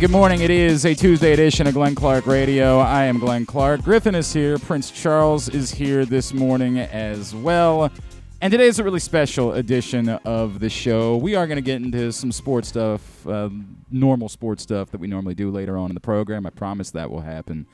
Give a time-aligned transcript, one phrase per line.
[0.00, 0.40] good morning.
[0.40, 2.78] It is a Tuesday edition of Glenn Clark Radio.
[2.78, 3.82] I am Glenn Clark.
[3.82, 4.58] Griffin is here.
[4.58, 7.92] Prince Charles is here this morning as well.
[8.40, 11.18] And today is a really special edition of the show.
[11.18, 13.50] We are going to get into some sports stuff, uh,
[13.90, 16.46] normal sports stuff that we normally do later on in the program.
[16.46, 17.66] I promise that will happen.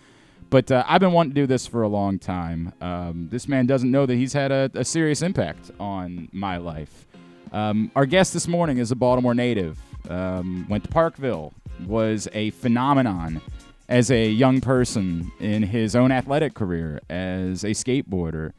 [0.50, 2.72] But uh, I've been wanting to do this for a long time.
[2.80, 7.06] Um, this man doesn't know that he's had a, a serious impact on my life.
[7.52, 9.78] Um, our guest this morning is a Baltimore native.
[10.10, 11.52] Um, went to Parkville,
[11.84, 13.40] was a phenomenon
[13.88, 18.52] as a young person in his own athletic career as a skateboarder.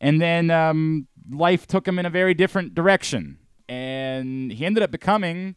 [0.00, 3.38] And then um, life took him in a very different direction.
[3.68, 5.54] And he ended up becoming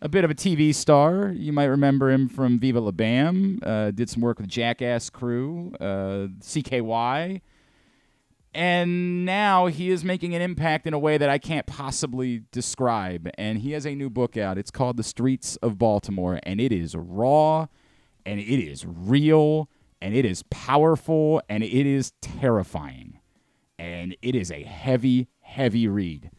[0.00, 1.32] a bit of a TV star.
[1.32, 5.72] You might remember him from Viva La Bam, uh, did some work with Jackass Crew,
[5.80, 7.40] uh, CKY.
[8.56, 13.28] And now he is making an impact in a way that I can't possibly describe.
[13.36, 14.56] And he has a new book out.
[14.56, 16.40] It's called The Streets of Baltimore.
[16.42, 17.66] And it is raw,
[18.24, 19.68] and it is real,
[20.00, 23.20] and it is powerful, and it is terrifying.
[23.78, 26.30] And it is a heavy, heavy read.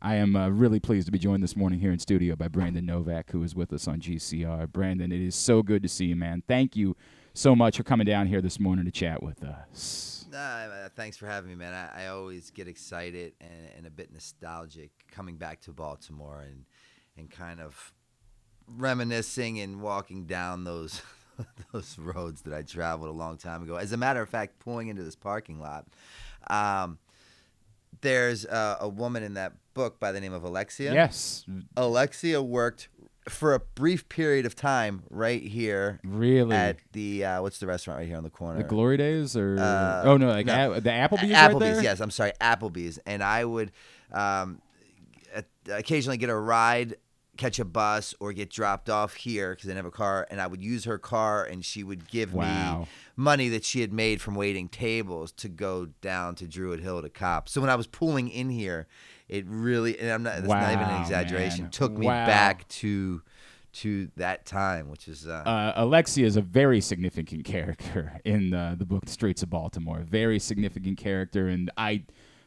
[0.00, 2.86] I am uh, really pleased to be joined this morning here in studio by Brandon
[2.86, 4.72] Novak, who is with us on GCR.
[4.72, 6.42] Brandon, it is so good to see you, man.
[6.48, 6.96] Thank you
[7.34, 10.15] so much for coming down here this morning to chat with us.
[10.36, 11.72] Uh, thanks for having me, man.
[11.72, 16.64] I, I always get excited and, and, a bit nostalgic coming back to Baltimore and
[17.16, 17.94] and kind of
[18.68, 21.00] reminiscing and walking down those
[21.72, 23.76] those roads that I traveled a long time ago.
[23.76, 25.86] As a matter of fact, pulling into this parking lot,
[26.48, 26.98] um,
[28.00, 30.92] there's a, a woman in that book by the name of Alexia.
[30.92, 31.44] Yes,
[31.76, 32.88] Alexia worked
[33.28, 36.00] for a brief period of time right here.
[36.04, 36.54] Really?
[36.54, 38.58] At the uh, what's the restaurant right here on the corner?
[38.58, 40.74] The Glory Days or uh, oh no, like no.
[40.74, 41.32] A- the Applebee's.
[41.32, 42.00] Applebee's, right yes.
[42.00, 43.72] I'm sorry, Applebee's, and I would
[44.12, 44.60] um,
[45.70, 46.96] occasionally get a ride.
[47.36, 50.40] Catch a bus or get dropped off here because I didn't have a car, and
[50.40, 52.80] I would use her car, and she would give wow.
[52.80, 57.02] me money that she had made from waiting tables to go down to Druid Hill
[57.02, 57.50] to cop.
[57.50, 58.86] So when I was pulling in here,
[59.28, 61.64] it really and I'm not that's wow, not even an exaggeration.
[61.64, 61.70] Man.
[61.70, 62.26] Took me wow.
[62.26, 63.22] back to
[63.76, 68.74] to that time, which is uh, uh, Alexia is a very significant character in the,
[68.78, 70.00] the book Streets of Baltimore.
[70.00, 72.04] Very significant character, and I,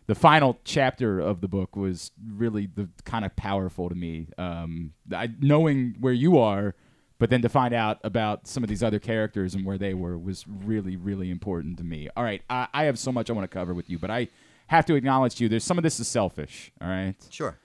[0.08, 4.28] the final chapter of the book was really the kind of powerful to me.
[4.40, 6.74] Um, I, knowing where you are,
[7.20, 10.18] but then to find out about some of these other characters and where they were
[10.18, 12.10] was really really important to me.
[12.18, 14.30] All right, I, I have so much I want to cover with you, but I
[14.69, 15.50] have to acknowledge to you.
[15.50, 16.72] There's some of this is selfish.
[16.80, 17.16] All right.
[17.30, 17.57] Sure.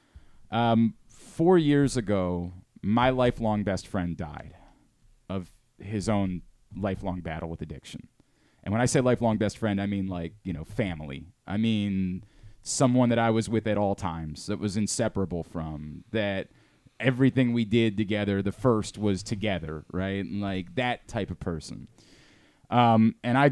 [0.51, 4.55] Um, four years ago, my lifelong best friend died
[5.29, 6.43] of his own
[6.75, 8.09] lifelong battle with addiction.
[8.63, 11.27] And when I say lifelong best friend, I mean like, you know, family.
[11.47, 12.25] I mean
[12.63, 16.49] someone that I was with at all times, that was inseparable from, that
[16.99, 20.25] everything we did together, the first was together, right?
[20.25, 21.89] And like that type of person.
[22.71, 23.51] Um, and I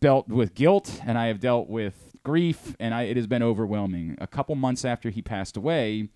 [0.00, 4.16] dealt with guilt and I have dealt with grief, and I, it has been overwhelming.
[4.20, 6.08] A couple months after he passed away,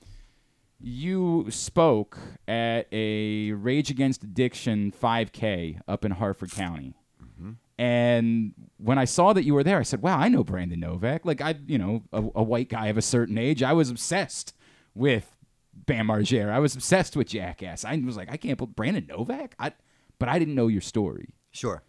[0.80, 2.18] you spoke
[2.48, 6.94] at a Rage Against Addiction 5K up in Harford County.
[7.22, 7.52] Mm-hmm.
[7.78, 11.24] And when I saw that you were there, I said, "Wow, I know Brandon Novak.
[11.24, 13.62] Like I, you know, a, a white guy of a certain age.
[13.62, 14.54] I was obsessed
[14.94, 15.36] with
[15.74, 16.50] Bam Margera.
[16.50, 17.84] I was obsessed with Jackass.
[17.84, 19.54] I was like, I can't believe Brandon Novak.
[19.58, 19.72] I,
[20.18, 21.34] but I didn't know your story.
[21.50, 21.82] Sure.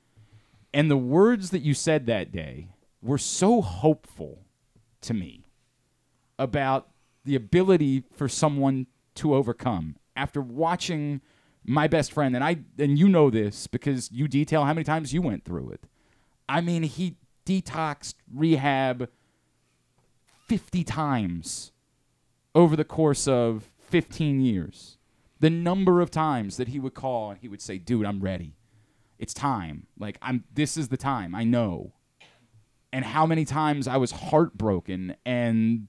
[0.74, 2.70] And the words that you said that day
[3.04, 4.46] were so hopeful
[5.02, 5.46] to me
[6.40, 6.90] about
[7.26, 11.22] the ability for someone to overcome after watching
[11.66, 15.14] my best friend and I and you know this because you detail how many times
[15.14, 15.84] you went through it.
[16.50, 19.10] I mean, he detoxed rehab
[20.48, 21.72] 50 times
[22.54, 24.98] over the course of 15 years.
[25.40, 28.56] The number of times that he would call and he would say, "Dude, I'm ready.
[29.20, 29.88] It's time.
[29.98, 31.36] Like I'm this is the time.
[31.36, 31.94] I know."
[32.94, 35.88] And how many times I was heartbroken and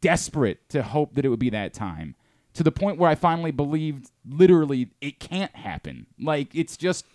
[0.00, 2.14] desperate to hope that it would be that time
[2.54, 6.06] to the point where I finally believed literally it can't happen.
[6.18, 7.06] Like it's just,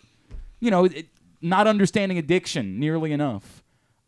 [0.59, 1.07] you know, it,
[1.41, 3.63] not understanding addiction nearly enough.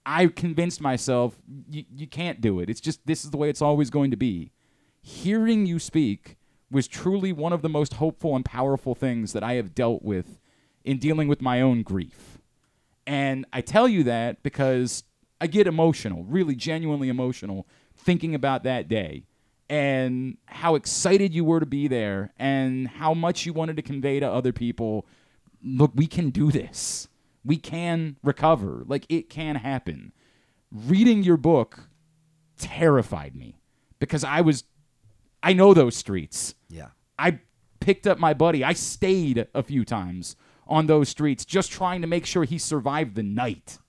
[0.06, 1.38] I convinced myself
[1.70, 2.70] you can't do it.
[2.70, 4.52] It's just this is the way it's always going to be.
[5.02, 6.38] Hearing you speak
[6.70, 10.40] was truly one of the most hopeful and powerful things that I have dealt with
[10.84, 12.40] in dealing with my own grief.
[13.06, 15.04] And I tell you that because
[15.42, 19.26] I get emotional, really genuinely emotional, thinking about that day
[19.70, 24.20] and how excited you were to be there and how much you wanted to convey
[24.20, 25.06] to other people
[25.64, 27.08] look, we can do this.
[27.46, 28.84] We can recover.
[28.86, 30.14] Like, it can happen.
[30.72, 31.90] Reading your book
[32.58, 33.58] terrified me
[34.00, 34.64] because I was,
[35.42, 36.56] I know those streets.
[36.70, 36.90] Yeah.
[37.18, 37.40] I've
[37.80, 38.64] picked up my buddy.
[38.64, 40.36] I stayed a few times
[40.68, 43.80] on those streets just trying to make sure he survived the night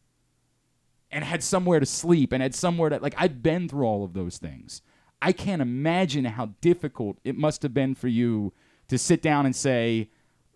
[1.10, 4.12] and had somewhere to sleep and had somewhere to like I've been through all of
[4.12, 4.82] those things.
[5.22, 8.52] I can't imagine how difficult it must have been for you
[8.88, 10.10] to sit down and say,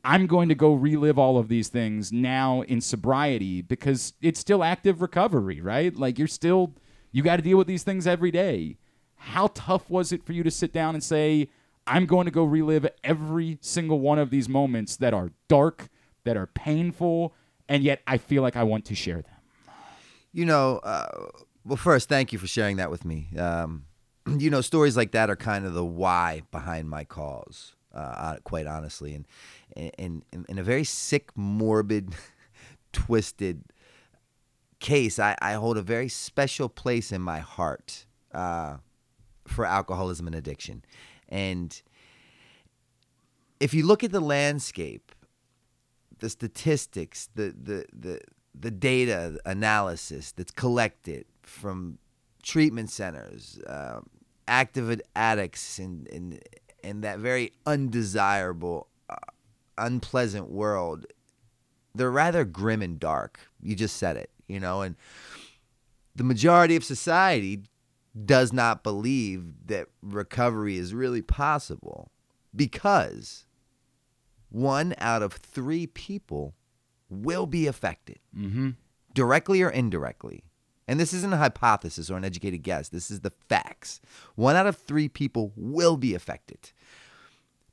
[0.05, 4.63] I'm going to go relive all of these things now in sobriety because it's still
[4.63, 5.95] active recovery, right?
[5.95, 6.75] Like you're still
[7.13, 8.77] you got to deal with these things every day.
[9.17, 11.49] How tough was it for you to sit down and say,
[11.87, 15.89] I'm going to go relive every single one of these moments that are dark,
[16.29, 17.35] that are painful,
[17.71, 19.75] and yet I feel like I want to share them?
[20.31, 21.07] You know, uh,
[21.65, 23.29] well, first, thank you for sharing that with me.
[23.39, 23.87] Um,
[24.39, 28.67] you know, stories like that are kind of the why behind my cause, uh, quite
[28.67, 29.27] honestly, and
[29.97, 32.15] in in a very sick, morbid,
[32.93, 33.65] twisted
[34.81, 38.77] case, I, I hold a very special place in my heart uh,
[39.47, 40.85] for alcoholism and addiction,
[41.27, 41.81] and
[43.61, 45.11] if you look at the landscape,
[46.19, 48.21] the statistics, the the the
[48.59, 51.99] the data analysis that's collected from
[52.43, 54.01] treatment centers, uh,
[54.47, 56.41] active addicts, and in,
[56.83, 59.17] in, that very undesirable, uh,
[59.77, 61.07] unpleasant world,
[61.95, 63.41] they're rather grim and dark.
[63.63, 64.97] You just said it, you know, and
[66.15, 67.63] the majority of society
[68.25, 72.11] does not believe that recovery is really possible
[72.55, 73.47] because
[74.51, 76.55] one out of three people
[77.09, 78.71] will be affected, mm-hmm.
[79.15, 80.45] directly or indirectly.
[80.87, 82.89] And this isn't a hypothesis or an educated guess.
[82.89, 84.01] This is the facts.
[84.37, 86.73] One out of three people will be affected.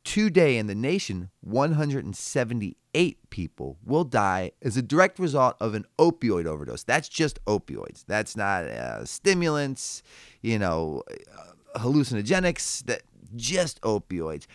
[0.03, 6.45] Today in the nation, 178 people will die as a direct result of an opioid
[6.45, 6.83] overdose.
[6.83, 8.05] That's just opioids.
[8.05, 10.03] That's not uh, stimulants,
[10.41, 12.85] you know, uh, hallucinogenics.
[12.85, 13.01] That
[13.35, 14.45] just opioids.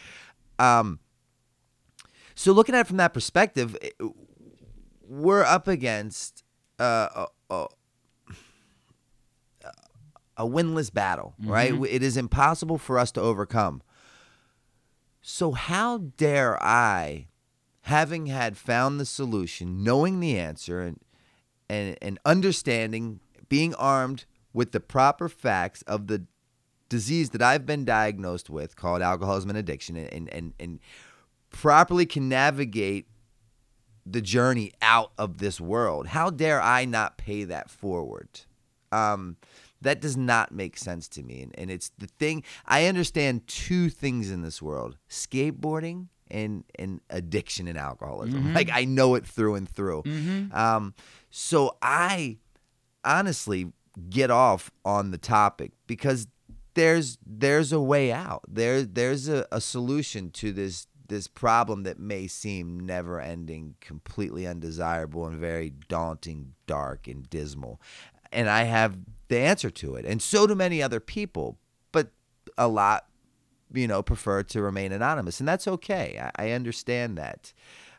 [0.59, 1.01] Um,
[2.35, 3.77] so looking at it from that perspective,
[5.09, 6.45] we're up against
[6.79, 7.67] uh, a, a,
[10.37, 11.51] a, winless battle, mm-hmm.
[11.51, 11.75] right?
[11.89, 13.83] It is impossible for us to overcome.
[15.21, 17.27] So, how dare I,
[17.83, 21.01] having had found the solution, knowing the answer, and,
[21.69, 26.25] and, and understanding, being armed with the proper facts of the
[26.89, 30.81] disease that I've been diagnosed with, called alcoholism and addiction, and, and, and
[31.51, 33.07] properly can navigate
[34.07, 36.09] the journey out of this world.
[36.09, 38.29] How dare I not pay that forward?
[38.91, 39.37] Um,
[39.83, 41.43] that does not make sense to me.
[41.43, 47.01] And, and it's the thing, I understand two things in this world skateboarding and, and
[47.11, 48.43] addiction and alcoholism.
[48.43, 48.55] Mm-hmm.
[48.55, 50.03] Like, I know it through and through.
[50.03, 50.57] Mm-hmm.
[50.57, 50.95] Um,
[51.31, 52.39] so I
[53.05, 53.73] honestly
[54.09, 56.27] get off on the topic because
[56.75, 58.43] there's there's a way out.
[58.49, 64.47] There there's a, a solution to this this problem that may seem never ending, completely
[64.47, 67.81] undesirable, and very daunting, dark, and dismal.
[68.33, 68.97] And I have
[69.29, 70.07] the answer to it.
[70.07, 71.59] And so do many other people.
[71.93, 72.13] But
[72.57, 73.07] a lot,
[73.73, 75.41] you know, prefer to remain anonymous.
[75.41, 76.31] And that's okay.
[76.39, 77.53] I, I understand that.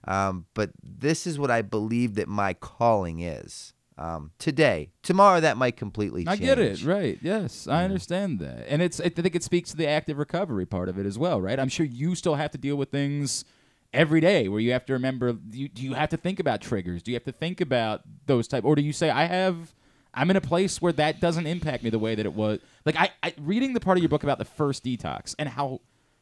[0.05, 4.89] Um, but this is what I believe that my calling is um, today.
[5.03, 6.41] Tomorrow that might completely change.
[6.41, 7.19] I get it, right?
[7.21, 8.99] Yes, I understand that, and it's.
[8.99, 11.59] I think it speaks to the active recovery part of it as well, right?
[11.59, 13.45] I'm sure you still have to deal with things
[13.93, 15.37] every day where you have to remember.
[15.51, 17.03] You, do you have to think about triggers?
[17.03, 19.75] Do you have to think about those type, or do you say I have?
[20.13, 22.59] I'm in a place where that doesn't impact me the way that it was.
[22.85, 25.81] Like I, I reading the part of your book about the first detox and how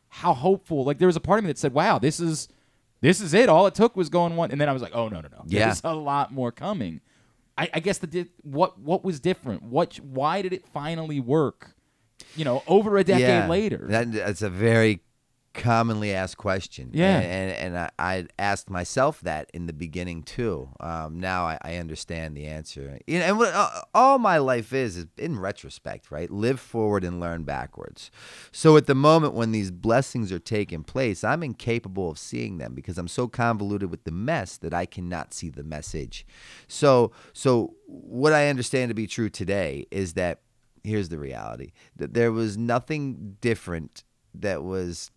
[0.10, 0.84] how hopeful.
[0.84, 2.50] Like there was a part of me that said, "Wow, this is."
[3.02, 3.48] This is it.
[3.48, 5.44] All it took was going one, and then I was like, "Oh no, no, no!
[5.46, 5.68] Yeah.
[5.68, 7.00] There's a lot more coming."
[7.60, 9.64] I, I guess the di- what what was different?
[9.64, 11.76] What why did it finally work?
[12.36, 13.86] You know, over a decade yeah, later.
[13.90, 15.02] That, that's a very
[15.60, 16.90] commonly asked question.
[16.94, 20.70] Yeah, and and, and I, I, asked myself that in the beginning too.
[20.80, 23.00] Um, now I, I, understand the answer.
[23.08, 26.30] You know, and what uh, all my life is is in retrospect, right?
[26.30, 28.12] Live forward and learn backwards.
[28.52, 32.74] So at the moment when these blessings are taking place, I'm incapable of seeing them
[32.74, 36.26] because I'm so convoluted with the mess that I cannot see the message.
[36.68, 40.42] So so what I understand to be true today is that
[40.84, 45.12] here's the reality that there was nothing different that was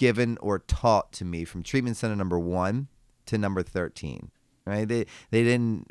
[0.00, 2.88] given or taught to me from treatment center number one
[3.26, 4.30] to number 13
[4.66, 4.88] right?
[4.88, 5.90] They they didn't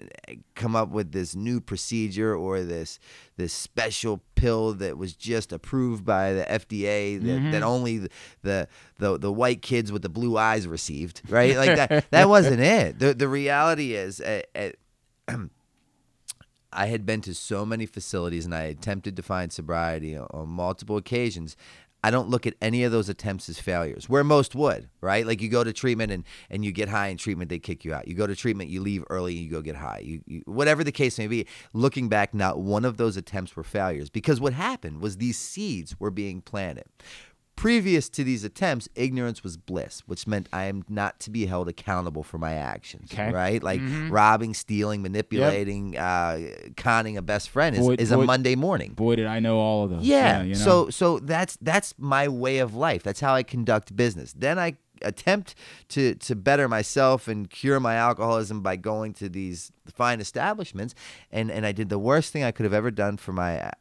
[0.56, 3.00] come up with this new procedure or this
[3.36, 7.52] this special pill that was just approved by the FDA that, mm-hmm.
[7.52, 8.10] that only the,
[8.42, 11.58] the, the the white kids with the blue eyes received right?
[11.58, 13.00] Like that that wasn't it.
[13.00, 14.76] The the reality is at, at
[16.72, 20.98] I had been to so many facilities and I attempted to find sobriety on multiple
[20.98, 21.58] occasions
[22.04, 25.26] I don't look at any of those attempts as failures, where most would, right?
[25.28, 27.94] Like you go to treatment and, and you get high in treatment, they kick you
[27.94, 28.08] out.
[28.08, 30.02] You go to treatment, you leave early, and you go get high.
[30.04, 33.64] You, you, whatever the case may be, looking back, not one of those attempts were
[33.64, 36.86] failures because what happened was these seeds were being planted.
[37.60, 41.68] Previous to these attempts, ignorance was bliss, which meant I am not to be held
[41.68, 43.10] accountable for my actions.
[43.12, 43.30] Okay.
[43.34, 43.62] Right?
[43.62, 44.10] Like Mhm.
[44.10, 46.40] robbing, stealing, manipulating, uh,
[46.78, 48.94] conning a best friend is, Boy- is a Monday morning.
[48.94, 50.04] Boy, did I know all of those.
[50.04, 50.42] Yeah.
[50.44, 50.60] you know?
[50.60, 53.04] So so that's that's my way of life.
[53.04, 54.32] That's how I conduct business.
[54.32, 55.54] Then I attempt
[55.90, 60.96] to to better myself and cure my alcoholism by going to these fine establishments
[61.30, 63.72] and and I did the worst thing I could have ever done for my uh,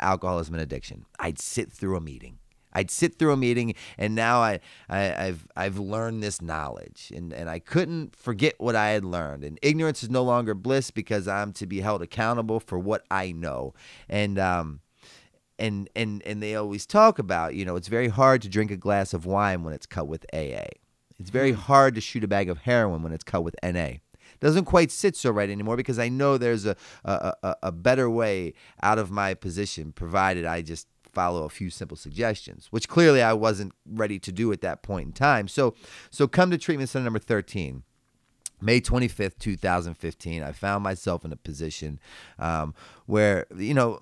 [0.00, 1.04] alcoholism and addiction.
[1.18, 2.37] I'd sit through a meeting.
[2.78, 7.32] I'd sit through a meeting, and now I, I, I've I've learned this knowledge, and,
[7.32, 9.42] and I couldn't forget what I had learned.
[9.42, 13.32] And ignorance is no longer bliss because I'm to be held accountable for what I
[13.32, 13.74] know.
[14.08, 14.80] And um,
[15.58, 18.76] and and and they always talk about you know it's very hard to drink a
[18.76, 20.68] glass of wine when it's cut with AA.
[21.18, 23.94] It's very hard to shoot a bag of heroin when it's cut with NA.
[24.38, 28.08] Doesn't quite sit so right anymore because I know there's a a, a, a better
[28.08, 33.22] way out of my position, provided I just follow a few simple suggestions, which clearly
[33.22, 35.48] I wasn't ready to do at that point in time.
[35.48, 35.74] So
[36.10, 37.82] so come to treatment center number 13.
[38.60, 42.00] May 25th, 2015, I found myself in a position
[42.40, 42.74] um,
[43.06, 44.00] where, you know,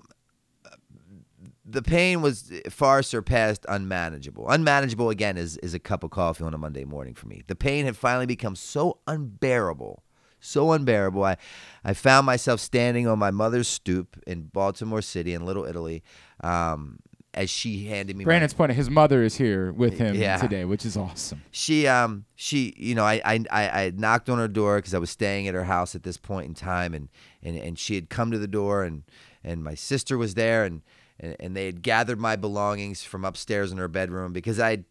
[1.67, 4.49] the pain was far surpassed unmanageable.
[4.49, 7.43] Unmanageable again is is a cup of coffee on a Monday morning for me.
[7.47, 10.03] The pain had finally become so unbearable,
[10.39, 11.23] so unbearable.
[11.23, 11.37] I
[11.83, 16.03] I found myself standing on my mother's stoop in Baltimore City in Little Italy,
[16.41, 16.99] um,
[17.33, 18.23] as she handed me.
[18.23, 18.71] my- Brandon's point.
[18.71, 20.37] His mother is here with him Yeah.
[20.37, 21.41] today, which is awesome.
[21.51, 24.97] she um she you know I I I I knocked on her door because I
[24.97, 27.09] was staying at her house at this point in time and
[27.43, 29.03] and and she had come to the door and
[29.43, 30.81] and my sister was there and
[31.19, 34.85] and, and they had gathered my belongings from upstairs in her bedroom because I'd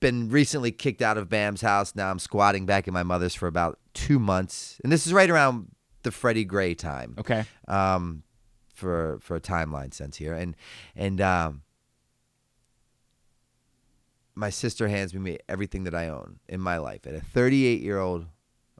[0.00, 1.94] been recently kicked out of Bam's house.
[1.96, 5.28] Now I'm squatting back at my mother's for about two months, and this is right
[5.30, 5.72] around
[6.04, 7.44] the Freddie Gray time Okay.
[7.66, 8.22] um,
[8.78, 10.54] for for a timeline sense here, and
[10.94, 11.62] and um,
[14.34, 17.06] my sister hands me everything that I own in my life.
[17.06, 18.26] At a 38 year old,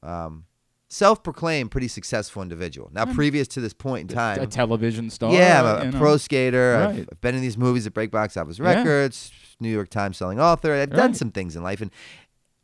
[0.02, 0.44] um,
[0.88, 2.90] self-proclaimed pretty successful individual.
[2.92, 5.32] Now, previous to this point in time, a television star.
[5.32, 5.98] yeah, I'm a, a know.
[5.98, 6.76] pro skater.
[6.76, 8.74] I've- I've, been in these movies at Break Box Office Yeah.
[8.76, 10.72] Records, New York Times selling author.
[10.72, 11.80] I've done some things in life.
[11.80, 11.90] And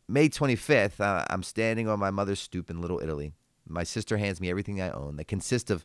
[0.07, 3.33] May 25th, uh, I'm standing on my mother's stoop in Little Italy.
[3.67, 5.85] My sister hands me everything I own that consists of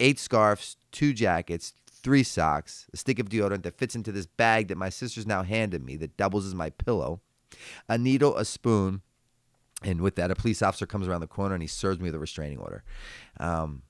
[0.00, 4.68] eight scarves, two jackets, three socks, a stick of deodorant that fits into this bag
[4.68, 7.20] that my sister's now handed me that doubles as my pillow,
[7.88, 9.02] a needle, a spoon,
[9.82, 12.14] and with that, a police officer comes around the corner and he serves me with
[12.14, 12.82] a restraining order.
[13.38, 13.82] Um,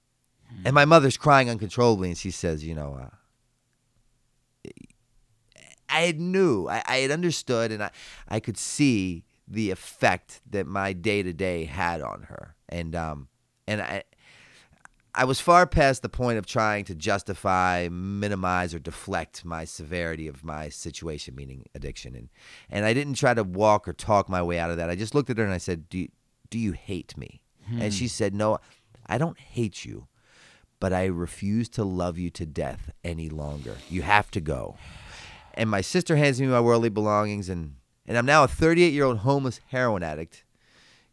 [0.64, 2.98] and my mother's crying uncontrollably, and she says, "You know,
[4.64, 4.70] uh,
[5.88, 7.90] I had knew, I, I had understood, and I,
[8.28, 13.28] I could see the effect that my day to day had on her, and um,
[13.66, 14.04] and I."
[15.18, 20.28] I was far past the point of trying to justify, minimize, or deflect my severity
[20.28, 22.28] of my situation, meaning addiction, and
[22.70, 24.90] and I didn't try to walk or talk my way out of that.
[24.90, 26.08] I just looked at her and I said, "Do you,
[26.50, 28.10] do you hate me?" And she hmm.
[28.10, 28.60] said, "No,
[29.08, 30.06] I don't hate you,
[30.78, 33.76] but I refuse to love you to death any longer.
[33.90, 34.76] You have to go."
[35.54, 37.74] And my sister hands me my worldly belongings, and
[38.06, 40.44] and I'm now a 38 year old homeless heroin addict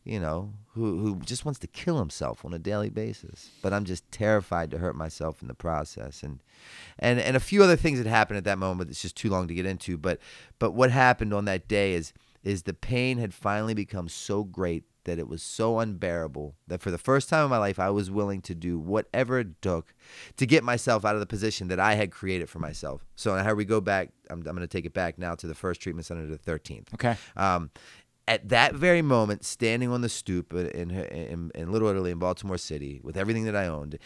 [0.05, 3.49] you know, who who just wants to kill himself on a daily basis.
[3.61, 6.39] But I'm just terrified to hurt myself in the process, and
[6.99, 8.91] and and a few other things that happened at that moment.
[8.91, 9.97] It's just too long to get into.
[9.97, 10.19] But
[10.59, 14.83] but what happened on that day is is the pain had finally become so great
[15.05, 18.11] that it was so unbearable that for the first time in my life I was
[18.11, 19.93] willing to do whatever it took
[20.37, 23.05] to get myself out of the position that I had created for myself.
[23.15, 25.55] So how we go back, I'm, I'm going to take it back now to the
[25.55, 26.93] first treatment center, the 13th.
[26.95, 27.15] Okay.
[27.35, 27.71] Um,
[28.27, 32.57] at that very moment, standing on the stoop in, in, in Little Italy in Baltimore
[32.57, 33.99] City with everything that I owned,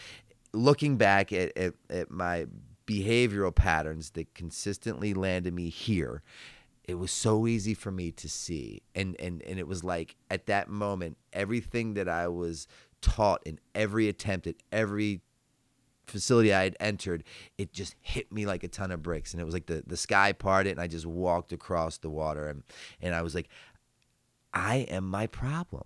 [0.52, 2.46] looking back at, at, at my
[2.86, 6.22] behavioral patterns that consistently landed me here,
[6.84, 8.82] it was so easy for me to see.
[8.94, 12.66] And, and, and it was like at that moment, everything that I was
[13.00, 15.22] taught in every attempt at every
[16.06, 17.22] facility I had entered,
[17.56, 19.32] it just hit me like a ton of bricks.
[19.32, 22.48] And it was like the, the sky parted and I just walked across the water.
[22.48, 22.64] And,
[23.00, 23.48] and I was like,
[24.52, 25.84] I am my problem.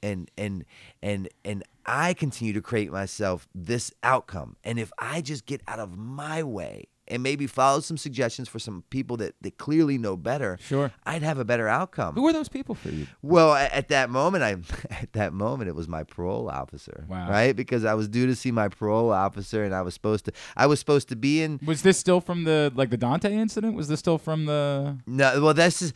[0.00, 0.64] And and
[1.02, 4.56] and and I continue to create myself this outcome.
[4.62, 8.58] And if I just get out of my way and maybe follow some suggestions for
[8.60, 10.92] some people that, that clearly know better, Sure.
[11.04, 12.14] I'd have a better outcome.
[12.14, 13.06] Who were those people for you?
[13.22, 14.52] Well, a- at that moment, I
[15.02, 17.28] at that moment it was my parole officer, Wow.
[17.28, 17.56] right?
[17.56, 20.66] Because I was due to see my parole officer, and I was supposed to I
[20.66, 21.58] was supposed to be in.
[21.66, 23.74] Was this still from the like the Dante incident?
[23.74, 24.98] Was this still from the?
[25.08, 25.92] No, well, this is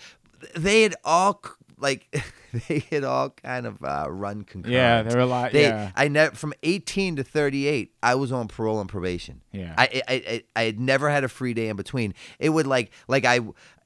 [0.57, 1.41] they had all
[1.83, 2.07] like
[2.69, 4.73] they had all kind of uh, run concurrent.
[4.75, 5.53] Yeah, there were a lot.
[5.53, 9.43] They, yeah, I never from 18 to 38, I was on parole and probation.
[9.53, 9.75] yeah.
[9.77, 12.15] I, I I I had never had a free day in between.
[12.39, 13.41] It would like like I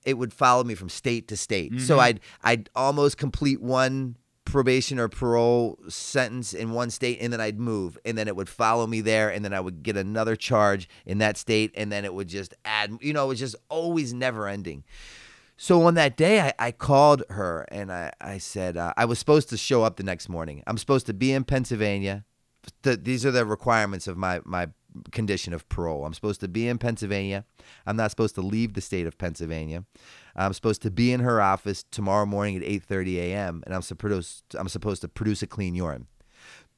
[0.04, 1.80] it would follow me from state to state.
[1.80, 2.00] So Mhm.
[2.00, 7.58] I'd I'd almost complete one probation or parole sentence in one state and then I'd
[7.58, 10.88] move and then it would follow me there and then I would get another charge
[11.04, 14.14] in that state and then it would just add you know it was just always
[14.14, 14.84] never ending.
[15.56, 19.18] So on that day, I, I called her and I, I said, uh, I was
[19.18, 20.62] supposed to show up the next morning.
[20.66, 22.24] I'm supposed to be in Pennsylvania.
[22.82, 24.68] The, these are the requirements of my, my
[25.12, 26.04] condition of parole.
[26.04, 27.44] I'm supposed to be in Pennsylvania.
[27.86, 29.84] I'm not supposed to leave the state of Pennsylvania.
[30.34, 33.62] I'm supposed to be in her office tomorrow morning at 8:30 a.m.
[33.66, 36.06] and I'm supposed I'm supposed to produce a clean urine.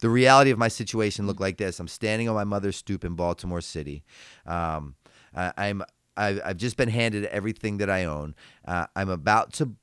[0.00, 3.14] The reality of my situation looked like this: I'm standing on my mother's stoop in
[3.14, 4.04] Baltimore City.
[4.46, 4.94] Um,
[5.34, 5.82] I'm
[6.18, 8.34] I've, I've just been handed everything that I own.
[8.66, 9.74] Uh, I'm about to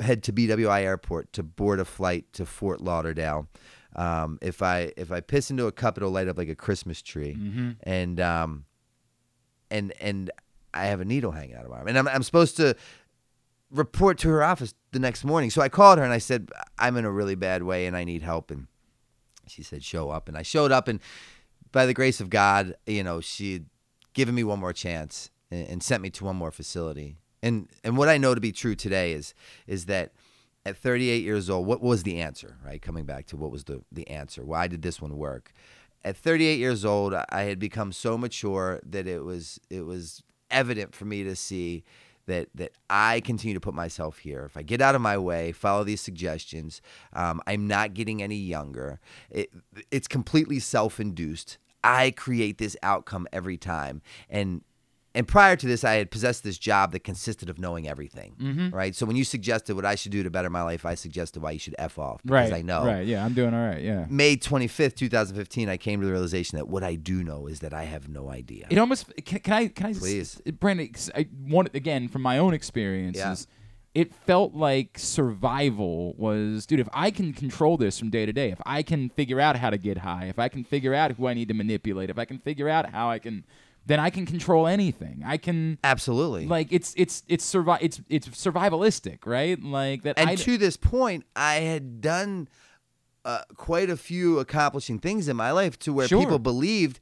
[0.00, 3.48] head to BWI Airport to board a flight to Fort Lauderdale.
[3.94, 7.02] Um, if I if I piss into a cup, it'll light up like a Christmas
[7.02, 7.72] tree, mm-hmm.
[7.82, 8.64] and um,
[9.70, 10.30] and and
[10.72, 12.74] I have a needle hanging out of my arm, and I'm I'm supposed to
[13.70, 15.50] report to her office the next morning.
[15.50, 18.04] So I called her and I said I'm in a really bad way and I
[18.04, 18.66] need help, and
[19.46, 21.00] she said show up, and I showed up, and
[21.70, 23.66] by the grace of God, you know, she'd
[24.12, 27.16] given me one more chance and, and sent me to one more facility.
[27.42, 29.34] And and what I know to be true today is
[29.66, 30.12] is that
[30.64, 32.56] at 38 years old, what was the answer?
[32.64, 34.44] Right, coming back to what was the the answer?
[34.44, 35.52] Why did this one work?
[36.04, 40.94] At 38 years old, I had become so mature that it was it was evident
[40.94, 41.84] for me to see
[42.26, 44.44] that that I continue to put myself here.
[44.44, 46.80] If I get out of my way, follow these suggestions,
[47.12, 49.00] um, I'm not getting any younger.
[49.30, 49.50] It,
[49.90, 51.58] it's completely self-induced.
[51.84, 54.62] I create this outcome every time, and
[55.14, 58.34] and prior to this, I had possessed this job that consisted of knowing everything.
[58.40, 58.74] Mm-hmm.
[58.74, 58.94] Right.
[58.94, 61.50] So when you suggested what I should do to better my life, I suggested why
[61.50, 62.58] you should f off because Right.
[62.60, 62.84] I know.
[62.84, 63.06] Right.
[63.06, 63.82] Yeah, I'm doing all right.
[63.82, 64.06] Yeah.
[64.08, 67.74] May 25th, 2015, I came to the realization that what I do know is that
[67.74, 68.66] I have no idea.
[68.70, 70.40] It almost can, can I can I Please.
[70.58, 70.90] Brandon?
[71.14, 73.46] I want again from my own experiences.
[73.94, 76.80] It felt like survival was, dude.
[76.80, 79.68] If I can control this from day to day, if I can figure out how
[79.68, 82.24] to get high, if I can figure out who I need to manipulate, if I
[82.24, 83.44] can figure out how I can,
[83.84, 85.22] then I can control anything.
[85.26, 86.46] I can Absolutely.
[86.46, 89.62] like it's it's it's survi- it's it's survivalistic, right?
[89.62, 90.18] Like that.
[90.18, 92.48] and I, to this point, I had done
[93.26, 96.18] uh, quite a few accomplishing things in my life to where Sure.
[96.18, 96.98] people believed,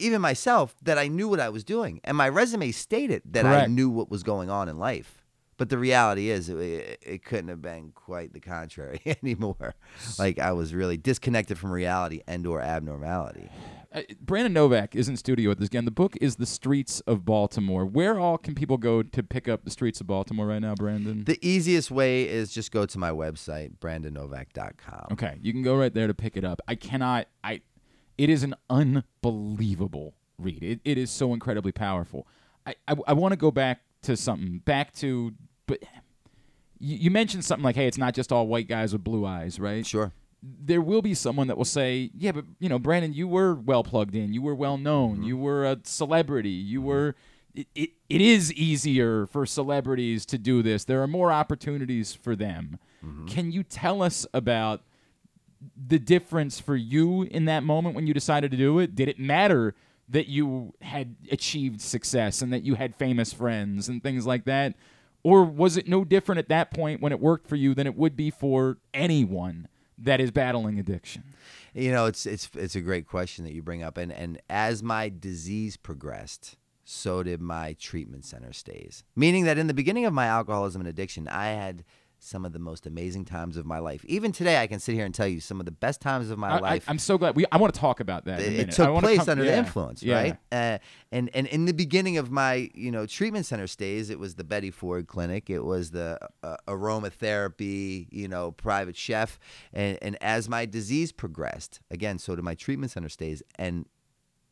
[0.00, 2.00] even myself, that I knew what I was doing.
[2.02, 5.17] And my resume stated that I knew what was going on in life.
[5.58, 9.74] But the reality is, it, it couldn't have been quite the contrary anymore.
[10.18, 13.50] Like I was really disconnected from reality and/or abnormality.
[13.92, 15.84] Uh, Brandon Novak is in studio with us again.
[15.84, 17.84] The book is The Streets of Baltimore.
[17.86, 21.24] Where all can people go to pick up The Streets of Baltimore right now, Brandon?
[21.24, 25.06] The easiest way is just go to my website, brandonnovak.com.
[25.12, 26.60] okay, you can go right there to pick it up.
[26.68, 27.26] I cannot.
[27.42, 27.62] I.
[28.16, 30.62] It is an unbelievable read.
[30.62, 32.26] It, it is so incredibly powerful.
[32.66, 34.58] I I, I want to go back to something.
[34.58, 35.32] Back to
[35.68, 35.84] but.
[36.80, 39.58] You you mentioned something like, "Hey, it's not just all white guys with blue eyes,
[39.58, 40.12] right?" Sure.
[40.42, 43.82] there will be someone that will say, "Yeah, but you know, Brandon, you were well
[43.82, 44.32] plugged in.
[44.32, 45.14] You were well known.
[45.14, 45.22] Mm-hmm.
[45.24, 46.50] You were a celebrity.
[46.50, 46.88] You mm-hmm.
[46.88, 47.14] were."
[47.54, 50.84] It, it, it is easier for celebrities to do this.
[50.84, 52.78] There are more opportunities for them.
[53.04, 53.26] Mm-hmm.
[53.26, 54.82] Can you tell us about
[55.74, 58.94] the difference for you in that moment when you decided to do it?
[58.94, 59.74] Did it matter
[60.08, 64.74] that you had achieved success and that you had famous friends and things like that?
[65.28, 67.94] Or was it no different at that point when it worked for you than it
[67.94, 71.22] would be for anyone that is battling addiction?
[71.74, 74.82] You know, it's it's it's a great question that you bring up, and and as
[74.82, 79.04] my disease progressed, so did my treatment center stays.
[79.14, 81.84] Meaning that in the beginning of my alcoholism and addiction, I had
[82.18, 84.04] some of the most amazing times of my life.
[84.06, 86.38] Even today, I can sit here and tell you some of the best times of
[86.38, 86.84] my I, life.
[86.88, 87.36] I, am so glad.
[87.36, 88.40] We, I want to talk about that.
[88.40, 90.14] it, took place come- under the influence, yeah.
[90.14, 90.36] right?
[90.50, 90.78] Uh,
[91.12, 94.44] and and in the beginning of my you know treatment center stays, it was the
[94.44, 99.38] Betty Ford Clinic, it was the uh, aromatherapy, you know, private chef,
[99.72, 103.86] and and as my disease progressed, again, so did my treatment center stays, and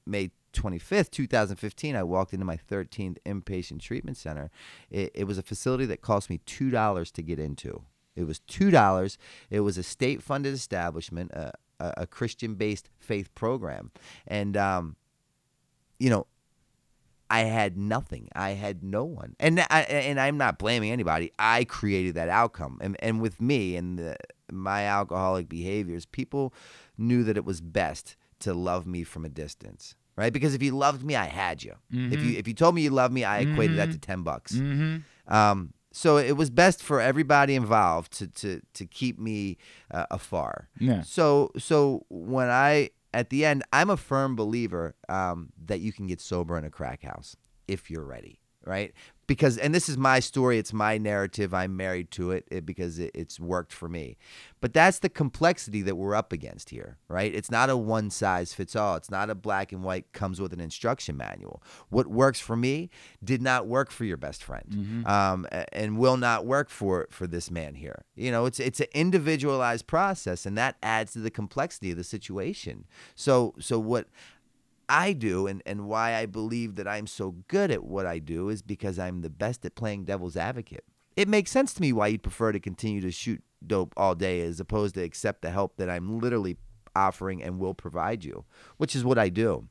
[0.07, 4.51] May 25th, 2015, I walked into my 13th inpatient treatment center.
[4.91, 7.83] It, it was a facility that cost me $2 to get into.
[8.15, 9.17] It was $2.
[9.51, 13.91] It was a state funded establishment, a, a, a Christian based faith program.
[14.27, 14.97] And, um,
[15.99, 16.27] you know,
[17.29, 18.29] I had nothing.
[18.35, 21.33] I had no one, and I, and I'm not blaming anybody.
[21.39, 24.17] I created that outcome, and and with me and the,
[24.53, 26.55] my alcoholic behaviors, people
[26.97, 30.33] knew that it was best to love me from a distance, right?
[30.33, 31.75] Because if you loved me, I had you.
[32.13, 34.53] If you if you told me you loved me, I equated that to ten bucks.
[34.53, 35.35] Mm-hmm.
[35.35, 39.57] Um, so it was best for everybody involved to to to keep me
[39.91, 40.69] uh, afar.
[40.79, 41.03] Yeah.
[41.03, 46.07] So so when I at the end, I'm a firm believer um, that you can
[46.07, 48.93] get sober in a crack house if you're ready, right?
[49.27, 51.53] Because and this is my story, it's my narrative.
[51.53, 54.17] I'm married to it, it because it, it's worked for me.
[54.61, 57.35] But that's the complexity that we're up against here, right?
[57.35, 58.95] It's not a one size fits all.
[58.97, 61.61] It's not a black and white comes with an instruction manual.
[61.89, 62.89] What works for me
[63.23, 67.51] did not work for your best friend, um, and will not work for for this
[67.51, 68.05] man here.
[68.15, 72.05] You know, it's it's an individualized process, and that adds to the complexity of the
[72.05, 72.85] situation.
[73.17, 74.07] So so what
[74.89, 78.49] I do and, and why I believe that I'm so good at what I do
[78.49, 80.85] is because I'm the best at playing devil's advocate.
[81.17, 84.43] It makes sense to me why you'd prefer to continue to shoot dope all day
[84.43, 86.57] as opposed to accept the help that I'm literally
[86.95, 88.45] offering and will provide you,
[88.77, 89.69] which is what I do.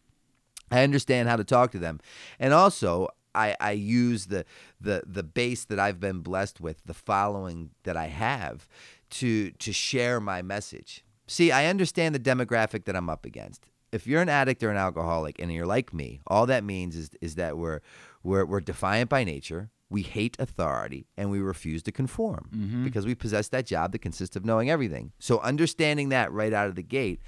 [0.71, 1.99] I understand how to talk to them.
[2.39, 4.45] And also I, I use the,
[4.80, 8.67] the the base that I've been blessed with, the following that I have,
[9.12, 11.04] to to share my message.
[11.28, 13.67] See, I understand the demographic that I'm up against.
[13.95, 17.10] If you're an addict or an alcoholic and you're like me, all that means is
[17.21, 17.79] is that we're
[18.23, 19.69] we're we're defiant by nature.
[19.89, 22.49] We hate authority and we refuse to conform
[22.84, 25.12] because we possess that job that consists of knowing everything.
[25.19, 27.19] So understanding that right out of the gate,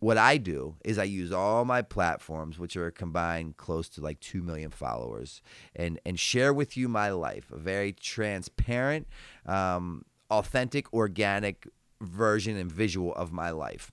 [0.00, 4.18] what I do is I use all my platforms, which are combined close to like
[4.20, 5.42] 2 million followers,
[5.76, 9.06] and, and share with you my life, a very transparent,
[9.46, 11.68] um, authentic, organic
[12.00, 13.92] version and visual of my life.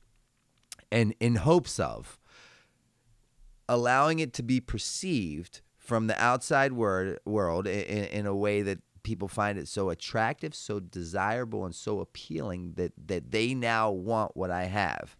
[0.91, 2.19] And in hopes of
[3.67, 8.79] allowing it to be perceived from the outside word, world in, in a way that
[9.03, 14.35] people find it so attractive, so desirable, and so appealing that, that they now want
[14.35, 15.15] what I have.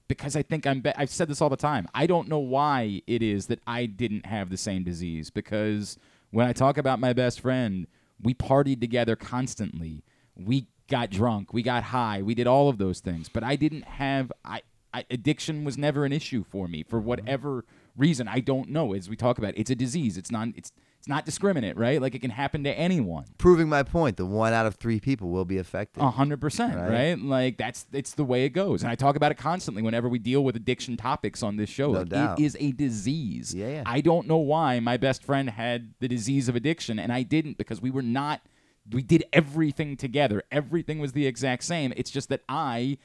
[0.08, 0.82] because I think I'm.
[0.82, 1.88] Be- I've said this all the time.
[1.96, 5.98] I don't know why it is that I didn't have the same disease because
[6.32, 7.88] when I talk about my best friend,
[8.22, 10.04] we partied together constantly.
[10.36, 13.84] We got drunk, we got high, we did all of those things, but I didn't
[13.86, 14.32] have.
[14.44, 14.62] I,
[14.94, 17.66] I addiction was never an issue for me for whatever
[17.98, 18.28] reason.
[18.28, 18.94] I don't know.
[18.94, 20.18] As we talk about, it's a disease.
[20.18, 20.50] It's not.
[20.56, 22.02] It's it's not discriminate, right?
[22.02, 23.26] Like it can happen to anyone.
[23.38, 26.02] Proving my point, the one out of three people will be affected.
[26.02, 27.14] A hundred percent, Right.
[27.14, 30.18] Like that's it's the way it goes, and I talk about it constantly whenever we
[30.18, 31.92] deal with addiction topics on this show.
[31.92, 32.40] No Like, doubt.
[32.40, 33.54] It is a disease.
[33.54, 33.84] Yeah, yeah.
[33.86, 37.60] I don't know why my best friend had the disease of addiction, and I didn't
[37.60, 38.42] because we were not.
[38.90, 40.42] We did everything together.
[40.52, 41.94] Everything was the exact same.
[41.96, 42.98] It's just that I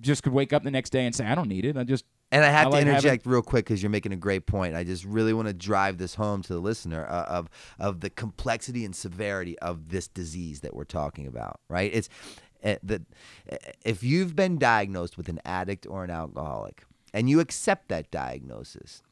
[0.00, 1.76] just could wake up the next day and say I don't need it.
[1.76, 4.12] I just And I have I to like having- interject real quick because you're making
[4.12, 4.74] a great point.
[4.74, 8.10] I just really want to drive this home to the listener uh, of of the
[8.10, 11.60] complexity and severity of this disease that we're talking about.
[11.68, 11.90] Right?
[11.94, 12.08] It's
[12.64, 13.02] uh, that
[13.50, 18.10] uh, if you've been diagnosed with an addict or an alcoholic, and you accept that
[18.10, 19.02] diagnosis,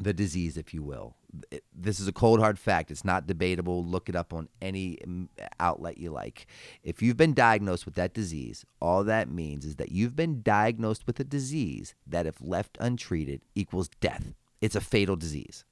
[0.00, 1.14] the disease, if you will.
[1.74, 2.90] This is a cold hard fact.
[2.90, 3.84] It's not debatable.
[3.84, 5.28] Look it up on any mm,
[5.60, 6.46] outlet you like.
[6.82, 11.06] If you've been diagnosed with that disease, all that means is that you've been diagnosed
[11.06, 14.34] with a disease that, if left untreated, equals death.
[14.60, 15.64] It's a fatal disease.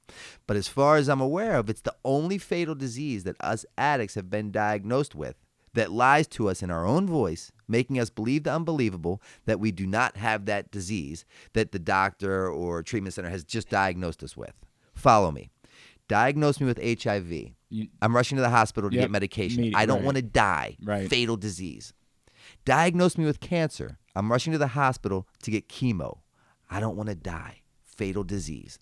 [0.45, 4.15] But as far as I'm aware of, it's the only fatal disease that us addicts
[4.15, 5.35] have been diagnosed with
[5.73, 9.71] that lies to us in our own voice, making us believe the unbelievable that we
[9.71, 14.37] do not have that disease that the doctor or treatment center has just diagnosed us
[14.37, 14.53] with.
[14.97, 15.49] Follow me.
[16.07, 17.53] Diagnose me with HIV.
[17.69, 19.73] You- I'm rushing to the hospital to Yep, get medication.
[19.75, 20.05] I don't right.
[20.05, 20.77] want to die.
[20.83, 21.09] Right.
[21.09, 21.93] Fatal disease.
[22.65, 23.97] Diagnose me with cancer.
[24.15, 26.19] I'm rushing to the hospital to get chemo.
[26.69, 27.61] I don't want to die.
[27.85, 28.79] Fatal disease.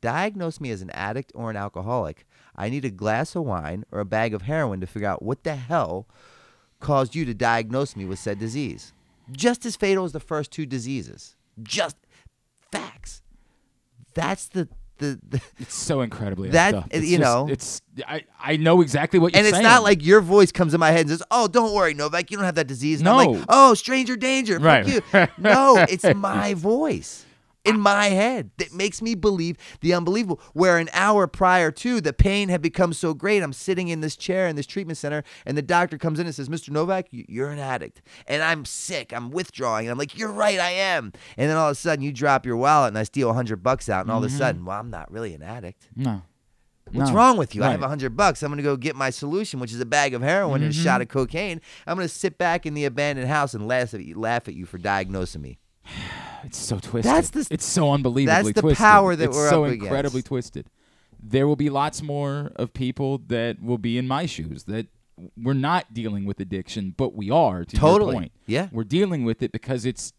[0.00, 2.26] Diagnose me as an addict or an alcoholic.
[2.54, 5.42] I need a glass of wine or a bag of heroin to figure out what
[5.44, 6.06] the hell
[6.80, 8.92] caused you to diagnose me with said disease.
[9.30, 11.36] Just as fatal as the first two diseases.
[11.62, 11.96] Just
[12.70, 13.22] facts.
[14.14, 18.80] That's the the, the It's so incredibly That- you just- know- it's I I know
[18.80, 19.46] exactly what you're saying.
[19.46, 19.74] and it's saying.
[19.74, 22.36] not like your voice comes in my head and says, "Oh, don't worry, Novak, you
[22.36, 23.30] don't have that disease." And I'm No.
[23.32, 24.86] like, "Oh, stranger danger, Right.
[24.86, 27.25] fuck you." No, it's my voice
[27.66, 30.40] in my head that makes me believe the unbelievable.
[30.52, 33.42] Where an hour prior to, the pain had become so great.
[33.42, 36.34] I'm sitting in this chair in this treatment center, and the doctor comes in and
[36.34, 36.70] says, "Mr.
[36.70, 39.12] Novak, you- you're an addict," and I'm sick.
[39.12, 42.02] I'm withdrawing, and I'm like, "You're right, I am." And then all of a sudden,
[42.04, 44.64] you drop your wallet, and I steal hundred bucks out, and all of a sudden,
[44.64, 45.88] well, I'm not really an addict.
[45.94, 46.22] no.
[46.92, 47.16] What's No.
[47.16, 47.64] wrong with you?
[47.64, 48.44] I have a hundred bucks.
[48.44, 50.84] I'm gonna go get my solution, which is a bag of heroin and a Mm-hmm.
[50.84, 51.60] shot of cocaine.
[51.84, 54.66] I'm gonna sit back in the abandoned house and laugh at you, laugh at you
[54.66, 55.58] for diagnosing me.
[56.46, 57.12] It's so twisted.
[57.14, 58.78] That's the- It's so unbelievably that's the twisted.
[58.78, 60.26] power that it's we're so up incredibly against.
[60.28, 60.66] twisted.
[61.22, 64.86] There will be lots more of people that will be in my shoes that
[65.42, 67.64] we're not dealing with addiction, but we are.
[67.64, 68.10] To Totally.
[68.12, 68.68] your point, Yeah.
[68.70, 70.12] we're dealing with it because it's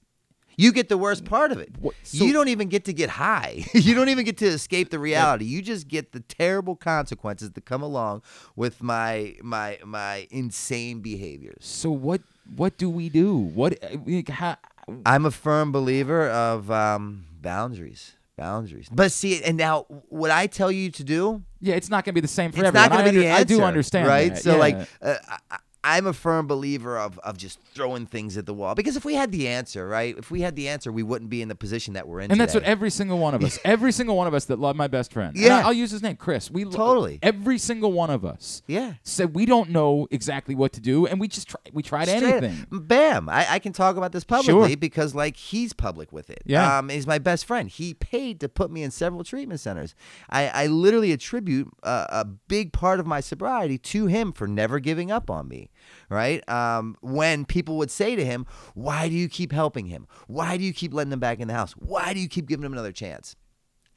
[0.59, 1.69] You get the worst part of it.
[1.79, 3.63] What- so- you don't even get to get high.
[3.75, 5.45] you don't even get to escape the reality.
[5.45, 8.23] You just get the terrible consequences that come along
[8.55, 11.63] with my my my insane behaviors.
[11.63, 11.91] so.
[11.91, 12.21] What
[12.55, 13.35] what do we do?
[13.37, 14.57] What eh, how,
[15.05, 18.13] I'm a firm believer of um, boundaries.
[18.37, 18.87] Boundaries.
[18.91, 22.21] But see, and now what I tell you to do, Yeah, it's not going to
[22.21, 22.89] be the same for it's everyone.
[22.89, 23.41] not going I to be the answer.
[23.41, 24.33] I do understand, right?
[24.33, 24.57] that, So yeah.
[24.59, 25.15] like, uh,
[25.49, 25.57] I,
[25.95, 29.13] I'm a firm believer of of just throwing things at the wall because if we
[29.13, 30.17] had the answer, right?
[30.17, 32.31] If we had the answer, we wouldn't be in the position that we're in.
[32.31, 34.75] and that's what every single one of us, every single one of us that love
[34.75, 35.35] my best friend.
[35.37, 35.57] Yeah.
[35.59, 36.51] I- I'll use his name, Chris.
[36.51, 37.19] We Totally.
[37.23, 38.63] every single one of us.
[38.67, 38.93] yeah.
[39.03, 42.23] said we don't know exactly what to do, and we just try, we tried Straight-
[42.23, 42.65] anything.
[42.71, 43.29] Bam!
[43.29, 44.77] I, I can talk about this publicly Sure.
[44.77, 46.41] because like he's public with it.
[46.45, 46.77] Yeah.
[46.79, 47.69] um, he's my best friend.
[47.69, 49.95] He paid to put me in several treatment centers.
[50.29, 54.79] I, I literally attribute a, a big part of my sobriety to him for never
[54.79, 55.69] giving up on me.
[56.09, 56.47] Right?
[56.49, 60.07] Um, when people would say to him, "Why do you keep helping him?
[60.27, 61.73] Why do you keep letting him back in the house?
[61.73, 63.35] Why do you keep giving him another chance?"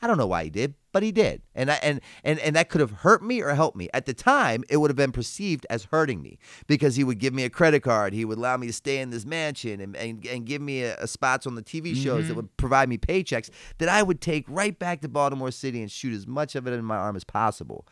[0.03, 1.43] I don't know why he did, but he did.
[1.55, 3.89] And I and and and that could have hurt me or helped me.
[3.93, 7.35] At the time, it would have been perceived as hurting me because he would give
[7.35, 10.25] me a credit card, he would allow me to stay in this mansion and and,
[10.27, 13.51] and give me a, a spots on the TV shows that would provide me paychecks
[13.79, 16.73] that I would take right back to Baltimore City and shoot as much of it
[16.73, 17.87] in my arm as possible.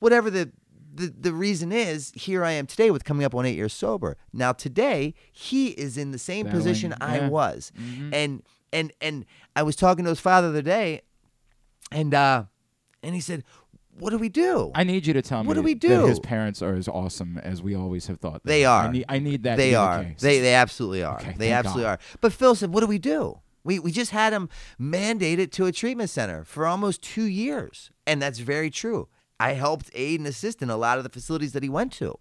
[0.00, 0.52] Whatever the
[0.92, 4.16] the, the reason is here I am today with coming up on eight years sober.
[4.32, 7.28] Now today he is in the same Battling, position I yeah.
[7.28, 7.72] was,
[8.12, 9.24] and and and
[9.54, 11.02] I was talking to his father the other day,
[11.92, 12.44] and uh,
[13.02, 13.44] and he said,
[13.98, 16.06] "What do we do?" I need you to tell me What do we do?
[16.06, 18.42] his parents are as awesome as we always have thought.
[18.44, 18.84] They are.
[18.84, 18.88] are.
[18.88, 19.56] I need, I need that.
[19.56, 20.06] they be the are.
[20.20, 21.20] They they absolutely are.
[21.20, 21.98] Okay, they absolutely God.
[21.98, 22.18] are.
[22.20, 24.48] But Phil said, "What do we do?" We we just had him
[24.80, 29.08] mandated to a treatment center for almost two years, and that's very true.
[29.40, 32.18] I helped aid and assist in a lot of the facilities that he went to.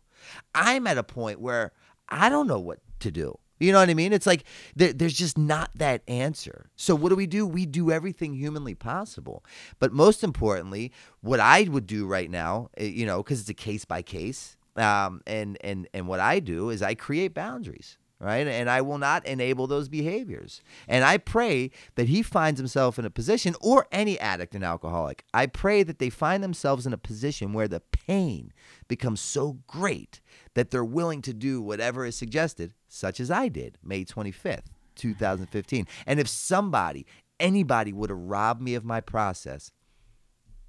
[0.54, 1.72] I'm at a point where
[2.10, 3.38] I don't know what to do.
[3.60, 4.14] You know what I mean?
[4.14, 4.44] It's like
[4.76, 6.70] there, there's just not that answer.
[6.76, 7.46] So what do we do?
[7.46, 9.44] We do everything humanly possible.
[9.80, 13.56] But most importantly, what I would do right now, eh, you know, because it's a
[13.56, 18.48] case by case, um, and and and what I do is I create boundaries, right?
[18.48, 20.62] And I will not enable those behaviors.
[20.88, 25.24] And I pray that he finds himself in a position, or any addict and alcoholic.
[25.34, 28.52] I pray that they find themselves in a position where the pain
[28.88, 30.22] becomes so great
[30.56, 35.86] that they're willing to do whatever is suggested, such as I did, May 25th, 2015.
[36.06, 37.06] And if somebody,
[37.40, 39.72] anybody would have robbed me of my process,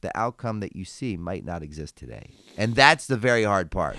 [0.01, 2.31] the outcome that you see might not exist today.
[2.57, 3.97] And that's the very hard part.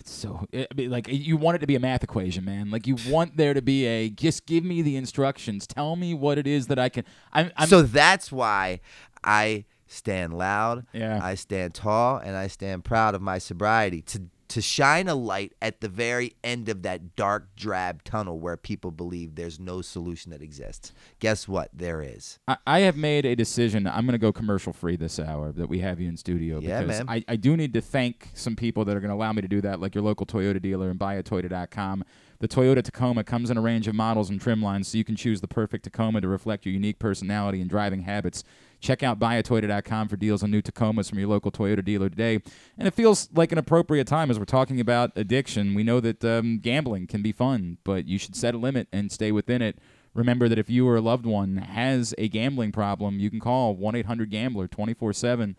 [0.00, 2.44] It's so eh, I mean, like eh, you want it to be a math equation,
[2.44, 2.70] man.
[2.70, 5.66] Like you want there to be a just give me the instructions.
[5.66, 7.04] Tell me what it is that I can.
[7.32, 8.80] I'm, I'm so that's why
[9.22, 11.18] I stand loud, Yeah.
[11.22, 15.54] I stand tall, and I stand proud of my sobriety to to shine a light
[15.62, 20.32] at the very end of that dark drab tunnel where people believe there's no solution
[20.32, 20.92] that exists.
[21.20, 21.70] Guess what?
[21.72, 22.40] There is.
[22.48, 23.86] I, I have made a decision.
[23.86, 26.82] I'm going to go commercial free this hour that we have you in studio Yeah,
[26.82, 27.08] because man.
[27.08, 29.48] I, I do need to thank some people that are going to allow me to
[29.48, 32.04] do that, like your local Toyota dealer and buyatoyota.com.
[32.40, 35.14] The Toyota Tacoma comes in a range of models and trim lines, so you can
[35.14, 38.42] choose the perfect Tacoma to reflect your unique personality and driving habits.
[38.80, 42.40] Check out buyatoyota.com for deals on new Tacomas from your local Toyota dealer today.
[42.78, 45.74] And it feels like an appropriate time as we're talking about addiction.
[45.74, 49.12] We know that um, gambling can be fun, but you should set a limit and
[49.12, 49.78] stay within it.
[50.14, 53.76] Remember that if you or a loved one has a gambling problem, you can call
[53.76, 55.56] 1 800 Gambler 24 7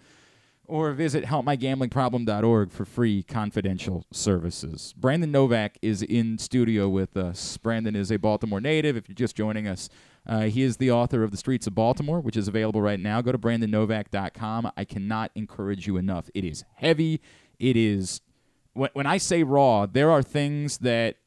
[0.72, 4.94] or visit helpmygamblingproblem.org for free confidential services.
[4.98, 7.58] Brandon Novak is in studio with us.
[7.58, 8.96] Brandon is a Baltimore native.
[8.96, 9.90] If you're just joining us,
[10.28, 13.22] uh, he is the author of The Streets of Baltimore, which is available right now.
[13.22, 14.72] Go to brandonnovak.com.
[14.78, 16.30] I cannot encourage you enough.
[16.34, 17.22] It is heavy.
[17.60, 18.22] It is,
[18.74, 21.18] when, when I say raw, there are things that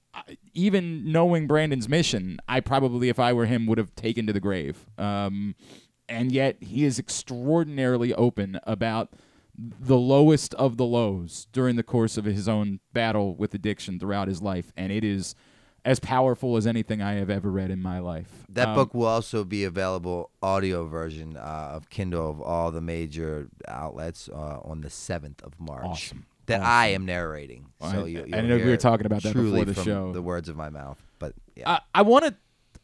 [0.53, 4.41] even knowing Brandon's mission, I probably, if I were him, would have taken to the
[4.41, 4.87] grave.
[4.97, 5.57] Um,
[6.09, 9.11] and yet he is extraordinarily open about
[9.57, 14.29] the lowest of the lows during the course of his own battle with addiction throughout
[14.29, 15.35] his life, and it is
[15.85, 18.29] as powerful as anything I have ever read in my life.
[18.49, 21.41] That Um, book will also be available audio version uh,
[21.75, 25.85] of Kindle of all the major outlets uh, on the seventh of March.
[25.85, 26.25] Awesome.
[26.47, 26.71] That Awesome.
[26.71, 27.67] I am narrating.
[27.81, 29.85] Well, so I- you, I know we were talking about that truly before the from
[29.85, 30.13] show.
[30.13, 31.71] The words of my mouth, but yeah.
[31.71, 32.35] I, I want to.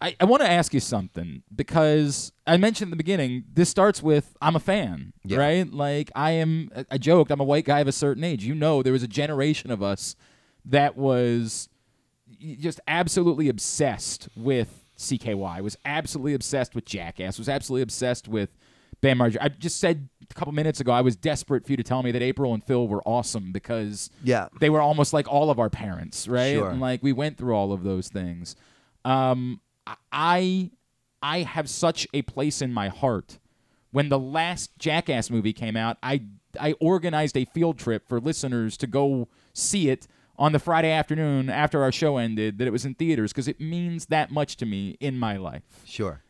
[0.03, 3.45] I, I want to ask you something because I mentioned in the beginning.
[3.53, 5.37] This starts with I'm a fan, Yeah.
[5.39, 5.71] right?
[5.71, 6.71] Like I am.
[6.91, 8.43] I- joked I'm a white guy of a certain age.
[8.45, 10.17] You know, there was a generation of us
[10.65, 11.69] that was
[12.59, 15.61] just absolutely obsessed with CKY.
[15.61, 17.39] Was absolutely obsessed with Jackass.
[17.39, 18.51] Was absolutely obsessed with
[19.01, 19.39] Bam Margera.
[19.41, 22.13] I just said a couple minutes ago I was desperate for you to tell me
[22.13, 24.49] that April and Phil were awesome because yeah.
[24.61, 26.55] they were almost like all of our parents, right?
[26.55, 26.71] Sure.
[26.71, 28.57] And like we went through all of those things.
[29.05, 29.61] Um,
[30.13, 30.71] I
[31.23, 33.39] I have such a place in my heart.
[33.93, 36.23] When the last Jackass movie came out, I
[36.59, 40.07] I organized a field trip for listeners to go see it
[40.41, 42.59] on the Friday afternoon after our show ended.
[42.59, 45.63] That it was in theaters because it means that much to me in my life.
[45.85, 46.23] Sure.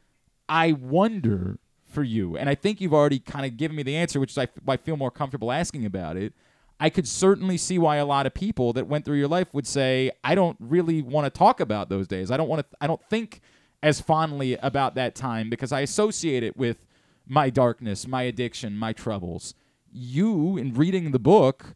[0.48, 4.20] I wonder for you, and I think you've already kind of given me the answer,
[4.20, 6.34] which is I, why I feel more comfortable asking about it.
[6.78, 9.66] I could certainly see why a lot of people that went through your life would
[9.66, 12.30] say, "I don't really want to talk about those days.
[12.30, 12.76] I don't want to.
[12.80, 13.40] I don't think
[13.82, 16.86] as fondly about that time because I associate it with
[17.26, 19.54] my darkness, my addiction, my troubles."
[19.92, 21.74] You, in reading the book,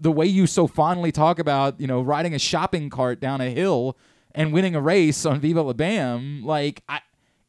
[0.00, 3.50] the way you so fondly talk about, you know, riding a shopping cart down a
[3.50, 3.96] hill
[4.34, 7.00] and winning a race on Viva La Bam, like I,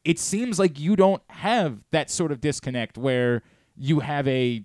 [0.04, 3.44] it seems like you don't have that sort of disconnect where
[3.78, 4.64] you have a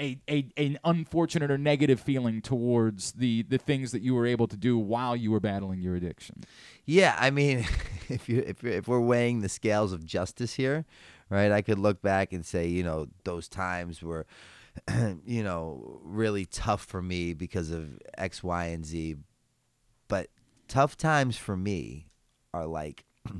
[0.00, 4.48] a, a an unfortunate or negative feeling towards the the things that you were able
[4.48, 6.44] to do while you were battling your addiction.
[6.86, 7.66] Yeah, I mean,
[8.08, 10.86] if you if if we're weighing the scales of justice here,
[11.32, 11.52] right?
[11.52, 14.26] I could look back and say, you know, those times were,
[15.24, 19.16] you know, really tough for me because of X, Y, and Z.
[20.08, 20.28] But
[20.68, 22.08] tough times for me
[22.52, 23.04] are like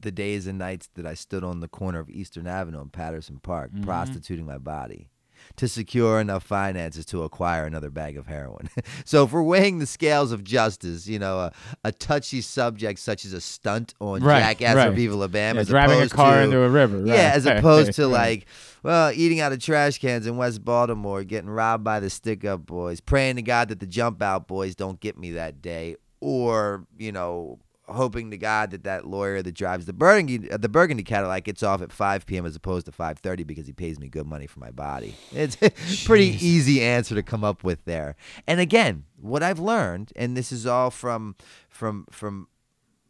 [0.00, 3.38] the days and nights that I stood on the corner of Eastern Avenue in Patterson
[3.40, 3.84] Park, mm-hmm.
[3.84, 5.10] prostituting my body
[5.56, 8.68] to secure enough finances to acquire another bag of heroin.
[9.04, 11.52] so if we're weighing the scales of justice, you know, a,
[11.84, 14.92] a touchy subject such as a stunt on Right, Jackass or right.
[14.92, 16.98] Viva La Bam, Yeah, as driving a car to, into a river.
[16.98, 17.08] Right.
[17.08, 18.46] yeah, as opposed to like,
[18.82, 22.64] well, eating out of trash cans in West Baltimore, getting robbed by the stick up
[22.66, 26.86] boys, praying to God that the jump out boys don't get me that day, or
[26.98, 27.58] you know,
[27.90, 31.82] hoping to God that that lawyer that drives the Burgundy the Burgundy Cadillac gets off
[31.82, 32.46] at 5 p.m.
[32.46, 35.14] as opposed to 5:30 because he pays me good money for my body.
[35.32, 35.70] It's a
[36.06, 36.42] pretty Jeez.
[36.42, 38.16] easy answer to come up with there.
[38.46, 41.36] And again, what I've learned, and this is all from
[41.68, 42.48] from from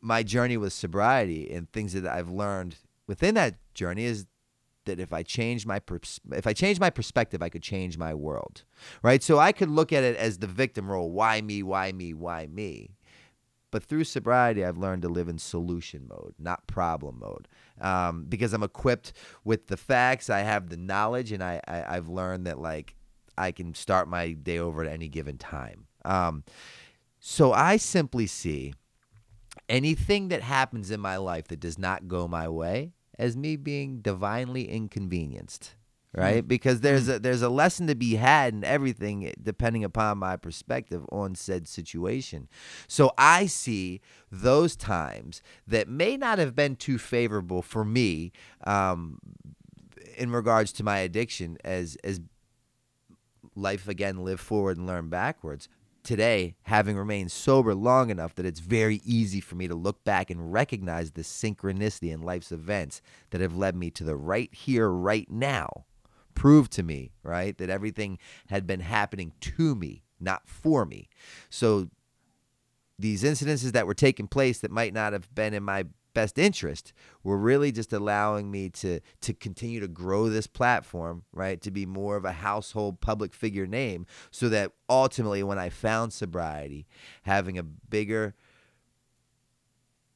[0.01, 4.27] my journey with sobriety and things that I've learned within that journey is
[4.87, 8.15] that if I change my pers- if I change my perspective, I could change my
[8.15, 8.65] world,
[9.03, 9.23] right?
[9.23, 12.47] So I could look at it as the victim role: why me, why me, why
[12.47, 12.97] me.
[13.71, 17.47] But through sobriety, I've learned to live in solution mode, not problem mode,
[17.81, 19.13] um, because I'm equipped
[19.45, 20.29] with the facts.
[20.29, 22.97] I have the knowledge, and I, I I've learned that like
[23.39, 25.87] I can start my day over at any given time.
[26.05, 26.45] Um,
[27.19, 28.75] so I simply see
[29.69, 34.01] anything that happens in my life that does not go my way as me being
[34.01, 35.75] divinely inconvenienced
[36.15, 36.47] right?
[36.47, 40.37] Because there's a there's a lesson to be had in everything eh, depending upon my
[40.37, 42.49] perspective on said situation.
[42.89, 44.01] So i see
[44.31, 48.33] those times that may not have been too favorable for me
[48.65, 49.19] um,
[50.17, 52.21] in regards to my addiction as as
[53.55, 55.69] life again live forward and learn backwards.
[56.03, 60.31] Today having remained sober long enough that it's very easy for me to look back
[60.31, 64.89] and recognize the synchronicity in life's events that have led me to the right here
[64.89, 65.85] right now
[66.35, 68.19] prove to me right that everything
[68.49, 71.09] had been happening to me not for me.
[71.49, 71.89] So
[72.99, 76.93] these incidences that were taking place that might not have been in my best interest
[77.23, 81.87] were really just allowing me to to continue to grow this platform right to be
[81.87, 86.85] more of a household public figure name so that ultimately when i found sobriety
[87.23, 88.35] having a bigger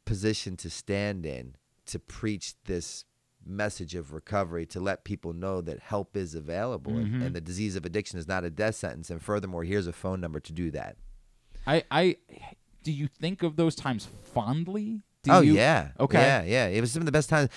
[0.05, 1.55] position to stand in
[1.87, 3.05] to preach this
[3.47, 7.23] message of recovery to let people know that help is available and, Mm-hmm.
[7.23, 9.11] and the disease of addiction is not a death sentence.
[9.11, 10.97] And furthermore, here's a phone number to do that.
[11.67, 12.17] I, I,
[12.83, 15.01] do you think of those times fondly?
[15.23, 15.93] Do oh you- yeah.
[15.99, 16.21] Okay.
[16.21, 16.67] Yeah, yeah.
[16.67, 17.49] It was some of the best times.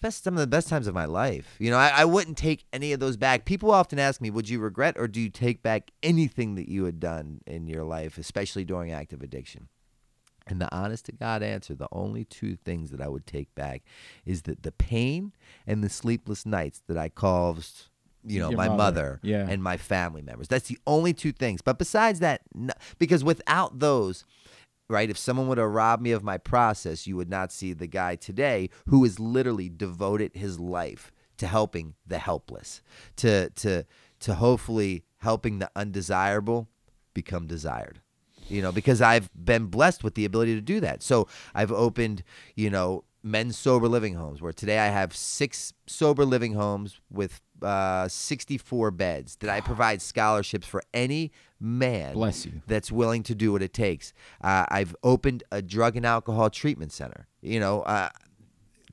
[0.00, 1.54] Best some of the best times of my life.
[1.60, 3.44] You know, I, I wouldn't take any of those back.
[3.44, 6.86] People often ask me, "Would you regret or do you take back anything that you
[6.86, 9.68] had done in your life, especially during active addiction?"
[10.46, 13.82] And the honest to God answer, the only two things that I would take back
[14.26, 15.32] is that the pain
[15.66, 17.88] and the sleepless nights that I caused,
[18.24, 18.76] you know, Your my mother.
[18.76, 19.46] mother, Yeah.
[19.48, 20.48] and my family members.
[20.48, 21.62] That's the only two things.
[21.62, 24.24] But besides that, no, because without those,
[24.88, 27.86] right, if someone would have robbed me of my process, you would not see the
[27.86, 32.82] guy today who has literally devoted his life to helping the helpless,
[33.16, 33.84] to to
[34.20, 36.68] to hopefully helping the undesirable
[37.14, 38.00] become desired
[38.48, 41.02] you know, because I've been blessed with the ability to do that.
[41.02, 42.22] So I've opened,
[42.54, 47.40] you know, men's sober living homes where today I have six sober living homes with
[47.62, 51.30] uh, 64 beds that I provide scholarships for any
[51.60, 52.60] man Bless you.
[52.66, 54.12] that's willing to do what it takes.
[54.42, 58.08] Uh, I've opened a drug and alcohol treatment center, you know, uh,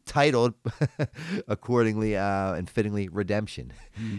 [0.10, 0.56] titled
[1.48, 3.72] accordingly uh, and fittingly redemption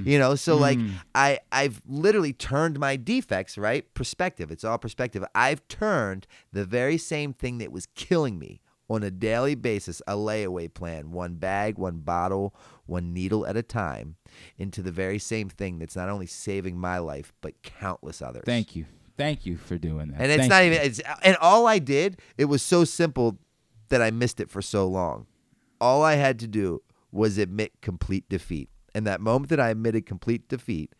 [0.05, 0.79] you know so like
[1.17, 6.97] i i've literally turned my defects right perspective it's all perspective i've turned the very
[6.97, 11.77] same thing that was killing me on a daily basis a layaway plan one bag
[11.77, 12.55] one bottle
[12.87, 14.15] one needle at a time
[14.59, 18.77] into the very same thing that's not only saving my life but countless others Thank
[18.77, 18.87] you.
[19.17, 20.21] Thank you for doing that.
[20.21, 20.71] and it's Thank not you.
[20.73, 23.39] even it's and all I did, it was so simple
[23.91, 25.27] that I missed it for so long.
[25.81, 28.69] All I had to do was admit complete defeat.
[28.95, 30.93] And that moment that I admitted complete defeat,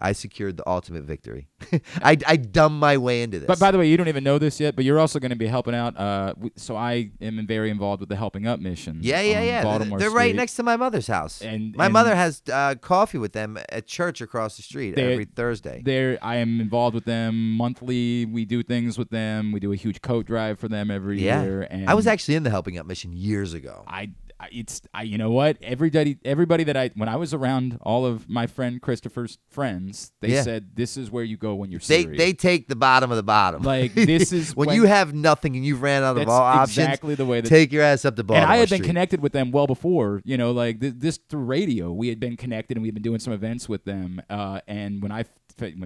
[0.00, 1.48] I secured the ultimate victory.
[2.02, 3.48] I, I dumbed my way into this.
[3.48, 5.36] But by the way, you don't even know this yet, but you're also going to
[5.36, 5.98] be helping out.
[5.98, 9.00] Uh, so I am very involved with the Helping Up mission.
[9.02, 9.62] yeah, yeah, yeah.
[9.62, 11.42] Baltimore They're right next to my mother's house.
[11.42, 15.24] And- my and- mother has uh, coffee with them at church across the street every
[15.24, 15.82] Thursday.
[15.84, 18.24] There, I am involved with them monthly.
[18.24, 19.50] We do things with them.
[19.50, 21.42] We do a huge coat drive for them every yeah.
[21.42, 21.66] year.
[21.68, 23.82] And I was actually in the Helping Up mission years ago.
[23.88, 24.10] I
[24.52, 28.28] it's I, you know what everybody everybody that I when I was around all of
[28.28, 30.42] my friend Christopher's friends they Yeah.
[30.42, 32.18] said this is where you go when you're They serious.
[32.18, 33.62] they take the bottom of the bottom.
[33.62, 36.78] Like, this is when, when- you have nothing and you've ran out of all options.
[36.78, 38.86] exactly the way that take your ass up the Baltimore and I had been Street.
[38.86, 41.90] connected with them well before, you know, like th- this through radio.
[41.92, 44.22] We had been connected and we had been doing some events with them.
[44.30, 45.28] Uh, and when I f-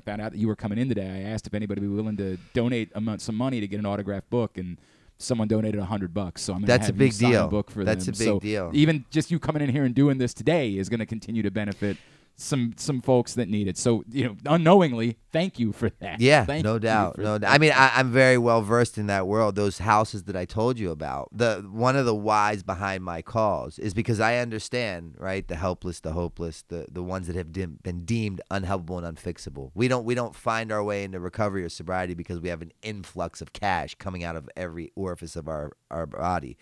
[0.05, 2.19] found out that you were coming in today, I asked if anybody would be willing
[2.19, 4.77] to donate some money to get an autographed book, and
[5.23, 6.43] someone donated a hundred bucks.
[6.43, 7.45] So I'm gonna That's a have you big sign deal.
[7.47, 8.15] A book for That's them.
[8.15, 8.71] a big So deal.
[8.73, 11.51] Even just you coming in here and doing this today is going to continue to
[11.51, 11.97] benefit
[12.43, 13.79] some some folks that need it.
[13.79, 16.21] So you know, unknowingly, thank you for that.
[16.21, 17.51] Yeah, Thank no doubt, no doubt.
[17.51, 19.55] I mean, I, I'm very well versed in that world.
[19.55, 21.29] Those houses that I told you about.
[21.33, 25.47] The one of the whys behind my calls is because I understand, right?
[25.47, 29.71] The helpless, the hopeless, the the ones that have dim, been deemed unhelpable and unfixable.
[29.75, 32.73] We don't we don't find our way into recovery or sobriety because we have an
[32.83, 36.57] influx of cash coming out of every orifice of our our body.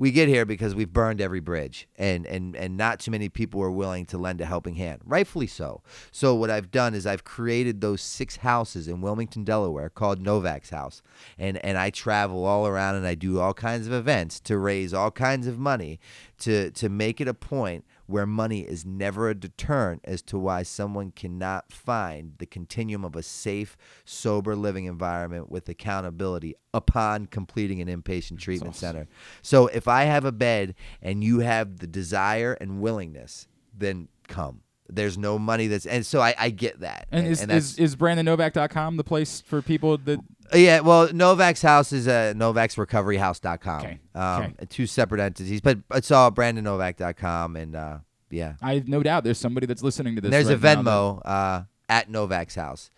[0.00, 3.60] We get here because we've burned every bridge, and, and, and not too many people
[3.60, 5.02] are willing to lend a helping hand.
[5.04, 5.82] Rightfully so.
[6.10, 10.70] So, what I've done is I've created those six houses in Wilmington, Delaware, called Novak's
[10.70, 11.02] House.
[11.38, 14.94] And, and I travel all around and I do all kinds of events to raise
[14.94, 16.00] all kinds of money
[16.38, 20.62] to, to make it a point where money is never a deterrent as to why
[20.62, 27.80] someone cannot find the continuum of a safe, sober living environment with accountability upon completing
[27.80, 28.88] an inpatient treatment awesome.
[28.88, 29.08] center.
[29.42, 33.46] So if I have a bed and you have the desire and willingness,
[33.76, 34.62] then come.
[34.94, 37.06] There's no money that's and so I, I get that.
[37.10, 40.20] And is, that's, is is BrandonNovak.com the place for people that
[40.52, 43.80] yeah, well, Novak's house is uh, novaksrecoveryhouse.com.
[43.80, 44.54] Okay, Um, okay.
[44.68, 47.56] Two separate entities, but it's all brandonnovak.com.
[47.56, 47.98] And uh,
[48.30, 48.54] yeah.
[48.60, 50.26] I have no doubt there's somebody that's listening to this.
[50.28, 52.90] And there's a right that- Venmo uh, at Novak's house.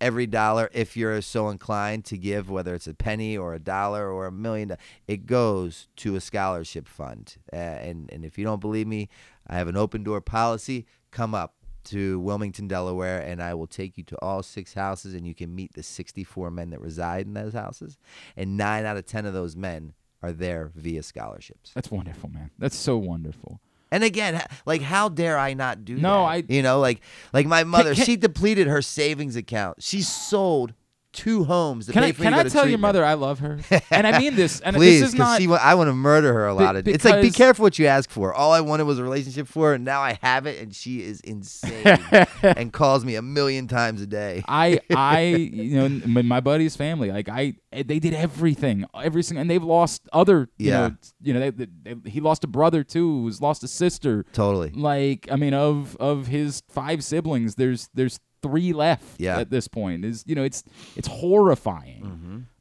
[0.00, 4.10] Every dollar, if you're so inclined to give, whether it's a penny or a dollar
[4.10, 4.74] or a million,
[5.06, 7.36] it goes to a scholarship fund.
[7.52, 9.10] Uh, and and if you don't believe me,
[9.46, 10.86] I have an open door policy.
[11.10, 11.54] Come up
[11.84, 15.54] to Wilmington, Delaware, and I will take you to all six houses, and you can
[15.54, 17.98] meet the 64 men that reside in those houses.
[18.36, 21.72] And nine out of ten of those men are there via scholarships.
[21.74, 22.50] That's wonderful, man.
[22.58, 23.60] That's so wonderful.
[23.90, 26.26] And again, like how dare I not do No, that?
[26.26, 27.00] I- you know, like
[27.32, 29.82] like my mother, can- she depleted her savings account.
[29.82, 30.74] She sold
[31.12, 33.58] two homes to Can pay I for can I tell your mother I love her?
[33.90, 34.60] and I mean this.
[34.60, 35.58] And Please, this is because not.
[35.58, 36.86] she, I want to murder her a lot of.
[36.86, 38.32] It's like be careful what you ask for.
[38.32, 41.02] All I wanted was a relationship for her, and now I have it, and she
[41.02, 41.98] is insane
[42.42, 44.42] and calls me a million times a day.
[44.48, 49.22] I I you know m- my buddy's family like I eh, they did everything every
[49.22, 50.88] single and they've lost other you Yeah.
[50.88, 54.24] know you know they, they, they- he lost a brother too who's lost a sister
[54.32, 54.70] Totally.
[54.70, 59.38] like I mean of of his five siblings there's there's three left Yeah.
[59.38, 60.64] at this point is you know it's
[60.96, 62.02] it's horrifying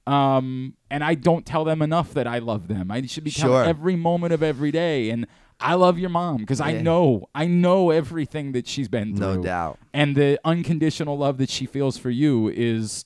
[0.07, 0.11] Mm-hmm.
[0.13, 3.55] um and I don't tell them enough that I love them I should be telling
[3.55, 3.63] Sure.
[3.63, 5.25] every moment of every day and
[5.61, 9.43] I love your mom because I know I know everything that she's been through No
[9.43, 9.77] doubt.
[9.93, 13.05] and the unconditional love that she feels for you is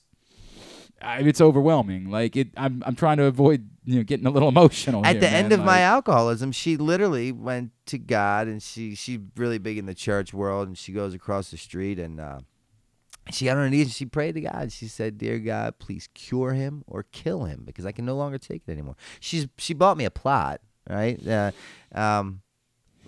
[1.02, 4.48] I it's overwhelming like it i'm i'm trying to avoid you know getting a little
[4.56, 5.44] emotional At here, the man.
[5.44, 9.84] end of my alcoholism, she literally went to God, and she she's really big in
[9.84, 12.18] the church world, and she goes across the street and.
[12.20, 12.38] uh
[13.30, 14.70] she got on her knees and she prayed to God.
[14.72, 18.38] She said, "Dear God, please cure him or kill him because I can no longer
[18.38, 21.18] take it anymore." She's she bought me a plot, right?
[21.26, 21.50] Uh,
[21.94, 22.40] um,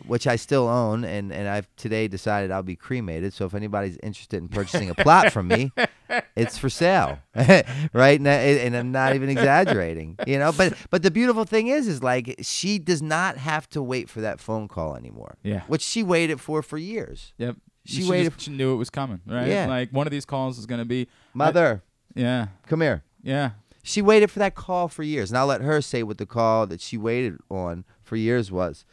[0.06, 3.32] which I still own, and and I've today decided I'll be cremated.
[3.32, 5.72] So if anybody's interested in purchasing a plot from me,
[6.36, 8.18] it's for sale, right?
[8.20, 8.32] And, I-
[8.64, 10.52] and I'm not even exaggerating, you know.
[10.52, 14.20] But but the beautiful thing is, is like she does not have to wait for
[14.20, 15.36] that phone call anymore.
[15.42, 15.62] Yeah.
[15.66, 17.32] which she waited for for years.
[17.38, 17.56] yep
[17.86, 19.66] She she, waited- just- she knew it was coming right Yeah.
[19.66, 21.82] like one of these calls is going to be Mother,
[22.14, 23.02] yeah come here.
[23.22, 23.50] yeah
[23.82, 26.66] She waited for that call for years, and I'll let her say what the call
[26.66, 28.84] that she waited on for years was.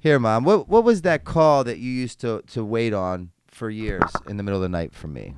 [0.00, 3.68] Here, mom, what what was that call that you used to to wait on for
[3.68, 5.34] years in the middle of the night for me?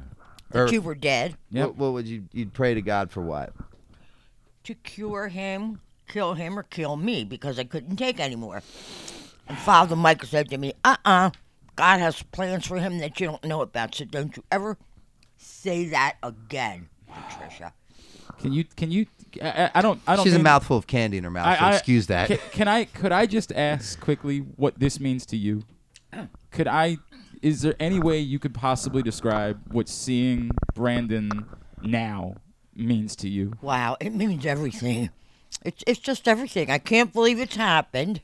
[0.53, 1.65] Or that you were dead, Yeah.
[1.67, 3.53] what, what would you you'd pray to God for what?
[4.65, 8.63] to cure him, kill him, or kill me because I couldn't take anymore.
[9.49, 11.31] And Father Michael said to me, uh uh
[11.81, 14.77] God has plans for him that you don't know about, so don't you ever
[15.39, 17.73] say that again, Patricia.
[18.39, 19.07] can you can you
[19.41, 21.47] i, I- I don't i don't She's a mouthful of candy in her mouth.
[21.47, 22.29] I- so I- excuse that.
[22.29, 25.63] Can, can I could I just ask quickly what this means to you?
[26.51, 26.99] Could I
[27.41, 31.47] is there any way you could possibly describe what seeing Brandon
[31.81, 32.35] now
[32.75, 33.55] means to you?
[33.63, 35.09] Wow, it means everything.
[35.65, 36.71] It's it's just everything.
[36.71, 38.21] I can't believe it's happened.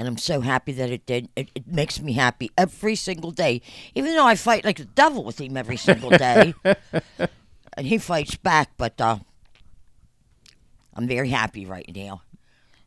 [0.00, 1.28] And I'm so happy that it did.
[1.36, 3.60] It, it makes me happy every single day.
[3.94, 6.54] Even though I fight like the devil with him every single day.
[7.74, 9.18] and he fights back, but uh,
[10.94, 12.22] I'm very happy right now.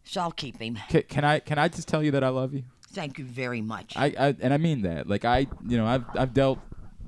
[0.03, 0.79] So I'll keep him.
[0.89, 2.63] Can, can I can I just tell you that I love you?
[2.93, 3.93] Thank you very much.
[3.95, 5.07] I, I and I mean that.
[5.07, 6.57] Like I you know I've I've dealt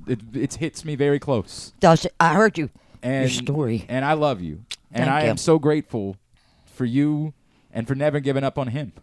[0.06, 1.74] it it hits me very close.
[1.80, 2.14] Does it?
[2.20, 2.70] I heard you.
[3.02, 3.86] And Your story.
[3.90, 4.66] And I love you.
[4.92, 5.30] And Thank I you.
[5.32, 6.18] am so grateful
[6.64, 7.34] for you
[7.74, 8.94] and for never giving up on him.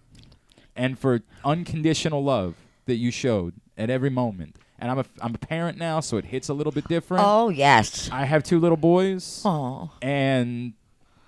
[0.75, 2.55] And for unconditional love
[2.87, 4.57] that you showed at every moment.
[4.79, 7.23] And I'm a I'm a parent now, so it hits a little bit different.
[7.25, 8.09] Oh yes.
[8.11, 9.91] I have two little boys, Oh.
[10.03, 10.73] and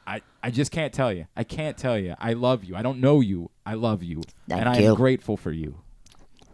[0.07, 1.27] I I just can't tell you.
[1.37, 2.15] I can't tell you.
[2.19, 2.75] I love you.
[2.75, 3.51] I don't know you.
[3.65, 5.77] I love you, Thank and I am grateful for you.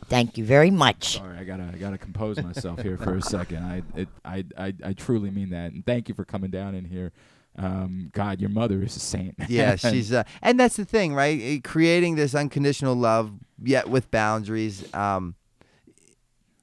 [0.07, 1.17] Thank you very much.
[1.19, 3.65] Sorry, I gotta I gotta compose myself here for a second.
[3.65, 6.85] I it, I, I I truly mean that, and thank you for coming down in
[6.85, 7.13] here.
[7.61, 9.35] Um, God, your mother is a saint.
[9.49, 11.39] yeah, she's uh, and that's the thing, right?
[11.43, 13.33] Eh, Creating this unconditional love,
[13.63, 15.35] yet with boundaries, um,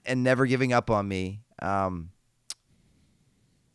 [0.05, 1.41] and never giving up on me.
[1.61, 2.09] Um,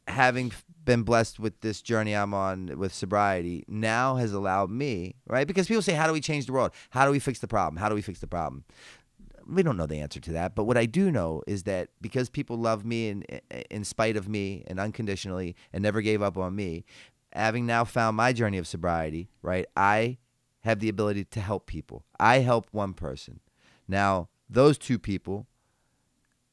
[0.08, 0.50] having
[0.84, 5.46] been blessed with this journey I'm on with sobriety now has allowed me, right?
[5.46, 6.72] Because people say, "How do we change the world?
[6.90, 7.76] How do we fix the problem?
[7.76, 8.64] How do we fix the problem?"
[9.46, 12.28] we don't know the answer to that, but what I do know is that because
[12.28, 13.22] people love me in
[13.70, 16.84] in spite of me and unconditionally and never gave up on me,
[17.32, 19.66] having now found my journey of sobriety, right?
[19.76, 20.18] I
[20.60, 22.04] have the ability to help people.
[22.18, 23.40] I help one person.
[23.88, 25.46] Now, those two people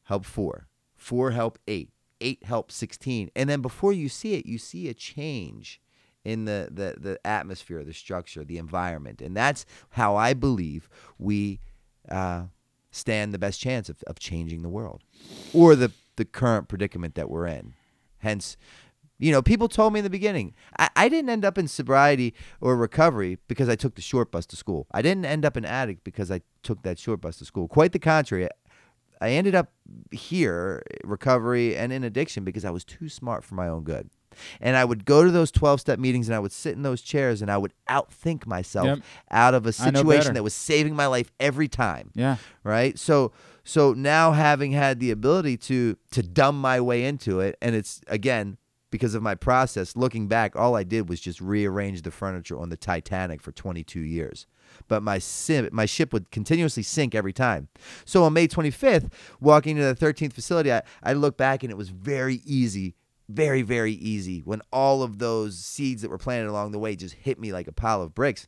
[0.03, 0.67] help four.
[0.95, 1.91] Four help eight.
[2.21, 3.29] Eight help 16.
[3.35, 5.79] And then before you see it, you see a change
[6.25, 9.21] in the, the, the atmosphere, the structure, the environment.
[9.21, 11.61] And that's how I believe we
[12.09, 12.43] uh,
[12.91, 15.03] stand the best chance of, of changing the world
[15.53, 17.73] or the, the current predicament that we're in.
[18.17, 18.57] Hence,
[19.19, 22.33] you know, people told me in the beginning, I, I didn't end up in sobriety
[22.61, 24.87] or recovery because I took the short bus to school.
[24.91, 27.67] I didn't end up an addict because I took that short bus to school.
[27.67, 28.47] Quite the contrary.
[29.21, 29.73] I ended up
[30.11, 34.09] here, recovery and in addiction, because I was too smart for my own good.
[34.61, 37.01] And I would go to those 12 step meetings and I would sit in those
[37.01, 38.99] chairs and I would outthink myself Yep.
[39.31, 42.37] out of a situation that was saving my life every time yeah.
[42.63, 43.31] right so
[43.65, 48.01] so now having had the ability to to dumb my way into it and it's
[48.07, 48.57] again
[48.91, 49.95] because of my process.
[49.95, 53.99] Looking back, all I did was just rearrange the furniture on the Titanic for 22
[53.99, 54.47] years.
[54.87, 57.67] But my sim, my ship would continuously sink every time.
[58.05, 61.77] So on May 25th, walking to the 13th facility, I, I look back and it
[61.77, 62.95] was very easy,
[63.27, 67.15] very, very easy when all of those seeds that were planted along the way just
[67.15, 68.47] hit me like a pile of bricks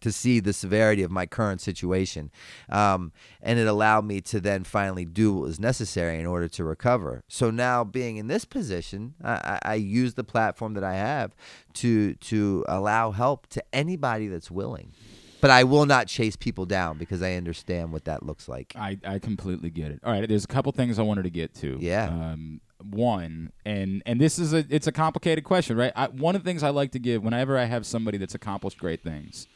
[0.00, 2.30] to see the severity of my current situation.
[2.68, 6.64] Um, and it allowed me to then finally do what was necessary in order to
[6.64, 7.24] recover.
[7.28, 11.34] So now, being in this position, I, I, use the platform that I have
[11.74, 14.92] to to allow help to anybody that's willing.
[15.40, 18.72] But I will not chase people down because I understand what that looks like.
[18.74, 20.00] I, I completely get it.
[20.02, 21.76] All right, there's a couple things I wanted to get to.
[21.78, 22.08] Yeah.
[22.08, 25.92] Um, one, and and this is a it's a complicated question, right?
[25.94, 28.78] I, one of the things I like to give whenever I have somebody that's accomplished
[28.78, 29.46] great things,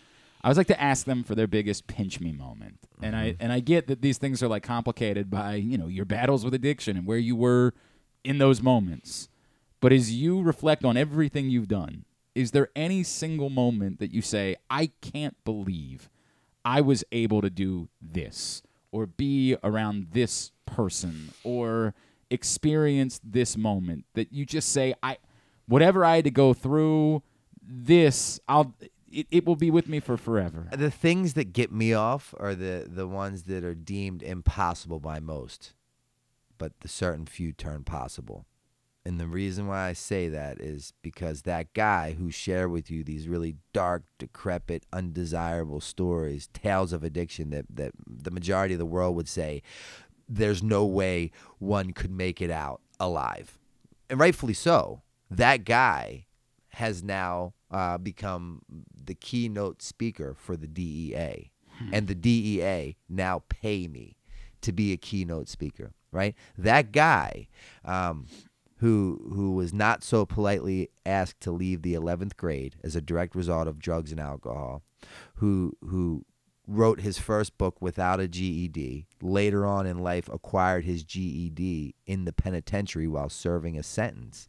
[0.43, 2.78] I always like to ask them for their biggest pinch me moment.
[3.03, 3.43] And I mm-hmm.
[3.43, 6.55] and I get that these things are like complicated by you know your battles with
[6.55, 7.74] addiction and where you were
[8.24, 9.28] in those moments.
[9.80, 14.22] But as you reflect on everything you've done, is there any single moment that you
[14.22, 16.11] say, I can't believe
[16.64, 18.62] I was able to do this
[18.93, 21.95] or be around this person or
[22.30, 25.18] experience this moment that you just say, I
[25.66, 27.22] whatever I had to go through,
[27.62, 28.74] this I'll
[29.11, 30.69] it, it will be with me for forever.
[30.73, 35.21] The things that get me off are the the ones that are deemed impossible by
[35.21, 35.75] most,
[36.59, 38.47] but the certain few turn possible.
[39.05, 43.03] And the reason why I say that is because that guy who shared with you
[43.03, 48.85] these really dark, decrepit, undesirable stories, tales of addiction that, that the majority of the
[48.85, 49.63] world would say
[50.29, 53.59] there's no way one could make it out alive.
[54.11, 55.01] And rightfully so.
[55.31, 56.27] That guy
[56.75, 58.62] has now uh, become
[59.05, 61.51] the keynote speaker for the DEA.
[61.93, 64.16] And the DEA now pay me
[64.61, 66.35] to be a keynote speaker, right?
[66.59, 67.49] That guy
[67.85, 68.27] um,
[68.79, 73.35] who who was not so politely asked to leave the 11th grade as a direct
[73.35, 74.83] result of drugs and alcohol,
[75.37, 76.25] who who
[76.66, 82.25] wrote his first book without a GED, later on in life acquired his GED in
[82.25, 84.49] the penitentiary while serving a sentence,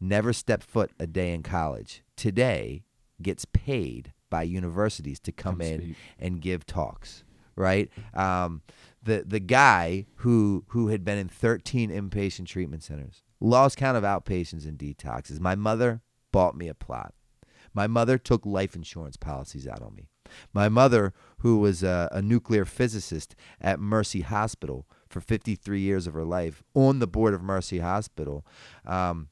[0.00, 2.02] never stepped foot a day in college.
[2.22, 2.84] Today
[3.20, 5.96] gets paid by universities to come, Come in speak.
[6.20, 7.24] and give talks,
[7.56, 7.90] right?
[8.14, 8.62] Um,
[9.02, 14.04] the the guy who who had been in 13 inpatient treatment centers, lost count of
[14.04, 15.40] outpatients and detoxes.
[15.40, 16.00] My mother
[16.30, 17.12] bought me a plot.
[17.74, 20.08] My mother took life insurance policies out on me.
[20.52, 26.14] My mother, who was a, a nuclear physicist at Mercy Hospital for 53 years of
[26.14, 28.46] her life, on the board of Mercy Hospital,
[28.86, 29.28] um,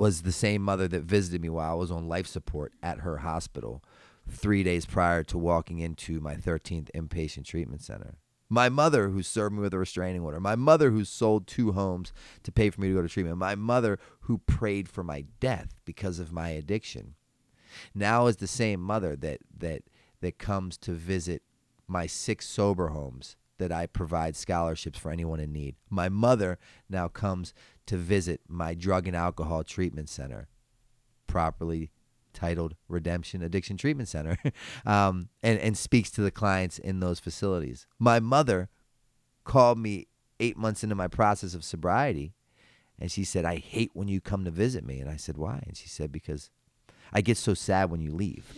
[0.00, 3.18] was the same mother that visited me while I was on life support at her
[3.18, 3.84] hospital
[4.26, 8.16] three days prior to walking into my 13th inpatient treatment center.
[8.48, 10.40] My mother, who served me with a restraining order.
[10.40, 13.36] My mother, who sold two homes to pay for me to go to treatment.
[13.36, 17.14] My mother, who prayed for my death because of my addiction.
[17.94, 19.82] Now is the same mother that that
[20.22, 21.42] that comes to visit
[21.86, 25.76] my six sober homes that I provide scholarships for anyone in need.
[25.90, 27.52] My mother now comes
[27.90, 30.46] to visit my drug and alcohol treatment center,
[31.26, 31.90] properly
[32.32, 34.38] titled Redemption Addiction Treatment Center,
[34.86, 37.88] um, and, and speaks to the clients in those facilities.
[37.98, 38.68] My mother
[39.42, 40.06] called me
[40.38, 42.32] eight months into my process of sobriety,
[42.96, 45.00] and she said, I hate when you come to visit me.
[45.00, 45.60] And I said, Why?
[45.66, 46.48] And she said, Because
[47.12, 48.54] I get so sad when you leave.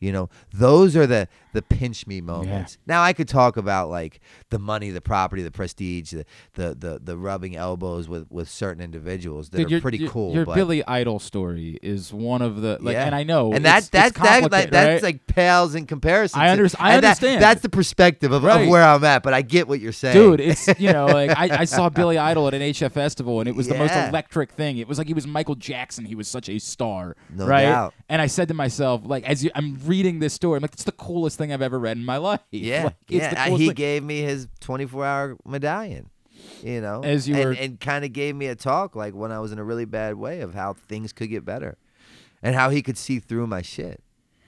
[0.00, 2.76] You know, those are the the pinch me moments.
[2.86, 4.20] Now I could talk about like
[4.50, 6.24] the money, the property, the prestige, the
[6.54, 10.10] the the, the rubbing elbows with, with certain individuals that Dude, are your- pretty your,
[10.10, 10.34] cool.
[10.34, 13.06] Your but Billy Idol story is one of the like, yeah.
[13.06, 15.02] and I know, and that that's that, that that's right?
[15.02, 16.38] like pales in comparison.
[16.40, 17.42] I to- I and that- understand.
[17.42, 18.62] that's the perspective of, Right.
[18.64, 21.30] of where I'm at, but I get what you're saying, Dude, it's you know like
[21.30, 24.50] I, I saw Billy Idol at an HF festival and it was the most electric
[24.52, 24.76] thing.
[24.78, 26.04] It was like he was Michael Jackson.
[26.04, 27.62] He was such a star, No right?
[27.62, 27.94] doubt.
[28.08, 30.84] And I said to myself, like as you, I'm reading this story, I'm like, it's
[30.84, 32.40] the coolest thing I've ever read in my life.
[32.50, 33.34] Yeah, Like, yeah.
[33.36, 33.74] I- uh, he thing.
[33.74, 36.10] gave me his 24 hour medallion.
[36.62, 39.32] You know, As you and, were- and kind of gave me a talk like when
[39.32, 41.78] I was in a really bad way of how things could get better,
[42.42, 44.02] and how he could see through my shit.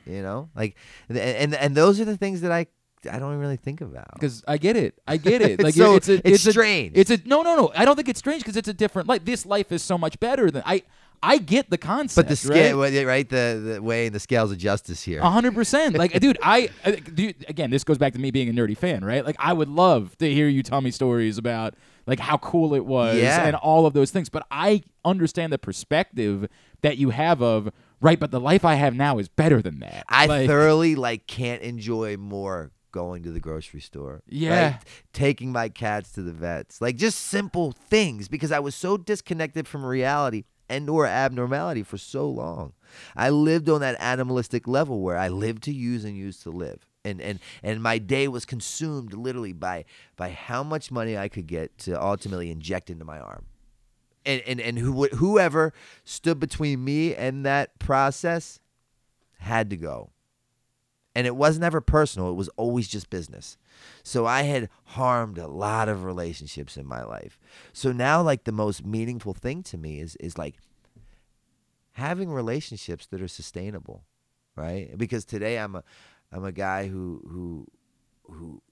[0.05, 0.77] You know, like,
[1.09, 2.67] and and, and those are the things that I
[3.11, 4.13] I don't really think about.
[4.15, 4.99] because I get it.
[5.07, 5.61] I get it.
[5.63, 6.93] Like so- it's a, it's a- strange.
[6.97, 7.73] it's a no, no, no.
[7.75, 9.25] I don't think it's strange because it's a different life.
[9.25, 10.83] This life is so much better than I.
[11.23, 12.17] I get the concept.
[12.27, 13.07] But the scale, right?
[13.07, 13.29] right?
[13.29, 15.21] The the way the scales of justice here.
[15.21, 15.97] A hundred percent.
[15.97, 16.71] Like, dude, I
[17.15, 19.25] dude, again, this goes back to me being a nerdy fan, right?
[19.25, 21.75] Like, I would love to hear you tell me stories about
[22.07, 23.47] like how cool it was Yeah.
[23.47, 24.29] and all of those things.
[24.29, 26.49] But I understand the perspective
[26.83, 28.19] that you have of right.
[28.19, 30.05] But the life I have now is better than that.
[30.09, 34.23] I like, thoroughly like can't enjoy more going to the grocery store.
[34.27, 34.63] Yeah.
[34.71, 34.81] right?
[35.13, 36.81] Taking my cats to the vets.
[36.81, 41.99] Like just simple things because I was so disconnected from reality and or abnormality for
[41.99, 42.73] so long.
[43.15, 46.87] I lived on that animalistic level where I lived to use and used to live.
[47.05, 49.85] And, and, and my day was consumed literally by,
[50.17, 53.45] by how much money I could get to ultimately inject into my arm
[54.27, 55.73] and and and who whoever
[56.05, 58.61] stood between me and that process
[59.39, 60.11] had to go.
[61.15, 63.57] And it wasn't ever personal, it was always just business.
[64.03, 67.39] So I had harmed a lot of relationships in my life.
[67.73, 70.55] So now like the most meaningful thing to me is is like
[71.93, 74.05] having relationships that are sustainable,
[74.55, 74.97] right?
[74.97, 75.85] Because today I'm a
[76.33, 77.67] I'm a guy who who
[78.33, 78.63] who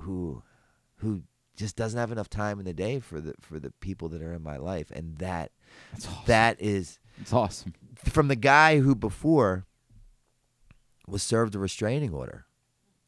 [0.00, 0.42] who
[0.96, 1.22] who
[1.56, 4.32] just doesn't have enough time in the day for the for the people that are
[4.32, 5.50] in my life and that
[5.92, 6.22] That's awesome.
[6.26, 7.74] that is It's awesome.
[7.96, 9.66] from the guy who before
[11.08, 12.44] was served a restraining order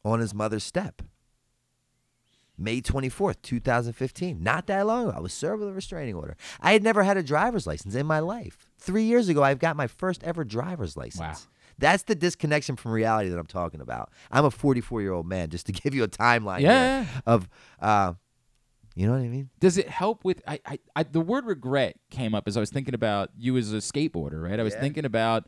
[0.03, 1.01] on his mother's step.
[2.57, 4.43] May 24th, 2015.
[4.43, 5.17] Not that long ago.
[5.17, 6.35] I was served with a restraining order.
[6.59, 8.67] I had never had a driver's license in my life.
[8.77, 11.19] Three years ago, I've got my first ever driver's license.
[11.47, 11.51] Wow.
[11.79, 14.11] That's the disconnection from reality that I'm talking about.
[14.29, 17.05] I'm a 44 year old man, just to give you a timeline Yeah.
[17.25, 17.49] of,
[17.79, 18.13] uh,
[18.93, 19.49] you know what I mean?
[19.59, 22.69] Does it help with I, I, I the word regret came up as I was
[22.69, 24.59] thinking about you as a skateboarder, right?
[24.59, 24.81] I was Yeah.
[24.81, 25.47] thinking about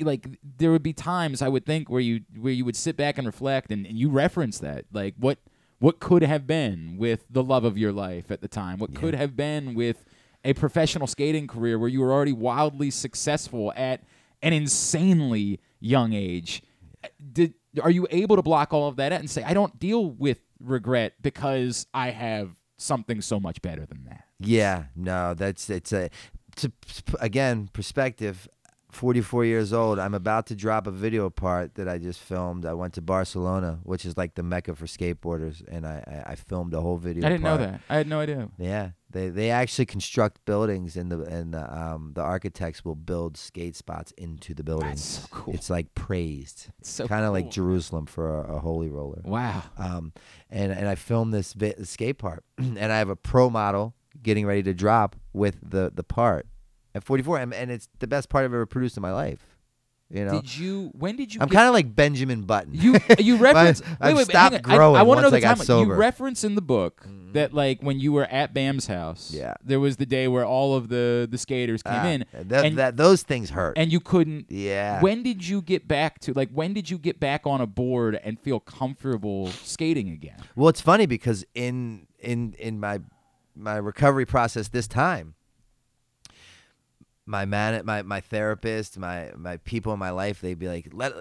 [0.00, 3.18] like there would be times I would think where you where you would sit back
[3.18, 5.38] and reflect and, and you reference that like what
[5.78, 9.14] what could have been with the love of your life at the time what could
[9.14, 10.04] have been with
[10.44, 14.02] a professional skating career where you were already wildly successful at
[14.42, 16.62] an insanely young age
[17.04, 19.78] uh, did are you able to block all of that out and say I don't
[19.78, 24.24] deal with regret because I have something so much better than that?
[24.38, 26.10] Yeah, no, that's it's a
[26.56, 26.72] to
[27.20, 28.48] again perspective.
[28.96, 29.98] 44 years old.
[29.98, 32.64] I'm about to drop a video part that I just filmed.
[32.64, 36.34] I went to Barcelona, which is like the mecca for skateboarders, and I I, I
[36.34, 37.26] filmed a whole video.
[37.26, 37.80] I didn't know that.
[37.88, 38.48] I had no idea.
[38.58, 43.36] Yeah, they they actually construct buildings, and the and the, um the architects will build
[43.36, 45.02] skate spots into the buildings.
[45.04, 45.54] so cool.
[45.54, 47.50] It's like praised, It's so kind of like.
[47.50, 49.22] Jerusalem for a, a holy roller.
[49.24, 49.62] Wow.
[49.78, 50.12] Um,
[50.50, 54.46] and and I filmed this vi- skate part, and I have a pro model getting
[54.46, 56.46] ready to drop with the the part
[56.96, 59.40] at 44, and, and it's the best part I've ever produced in my life.
[60.08, 60.92] You know, Did you?
[60.96, 61.40] When did you?
[61.40, 62.70] I'm get- kind of like Benjamin Button.
[62.74, 63.80] You you reference.
[63.82, 65.66] wait, I've wait, stopped growing I, I want to know the I got time.
[65.66, 65.82] sober.
[65.82, 65.90] Mm-hmm.
[65.94, 69.32] You reference in the book that like when you were at Bam's house.
[69.34, 69.54] Yeah.
[69.64, 72.78] There was the day where all of the the skaters came Ah, in, that, and
[72.78, 73.76] that those things hurt.
[73.76, 74.46] and you couldn't.
[74.48, 75.00] yeah.
[75.00, 78.14] When did you get back to like when did you get back on a board
[78.22, 80.38] and feel comfortable skating again?
[80.54, 83.00] Well, it's funny because in in in my
[83.56, 85.34] my recovery process this time,
[87.26, 91.12] my man, my my therapist, my my people in my life, they'd be like, "Let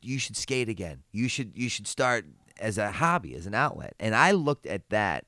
[0.00, 1.02] you should skate again.
[1.12, 2.24] You should you should start
[2.58, 5.26] as a hobby, as an outlet." And I looked at that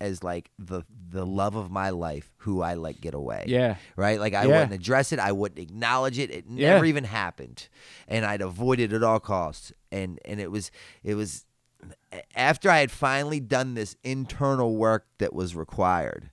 [0.00, 3.44] as like the the love of my life, who I let get away.
[3.46, 3.76] Yeah.
[3.96, 4.18] Right?
[4.18, 4.54] Like I Yeah.
[4.54, 6.30] wouldn't address it, I wouldn't acknowledge it.
[6.30, 6.72] It Yeah.
[6.74, 7.68] never even happened.
[8.08, 9.72] And I'd avoid it at all costs.
[9.92, 10.70] And and it was
[11.04, 11.44] it was
[12.34, 16.30] after I had finally done this internal work that was required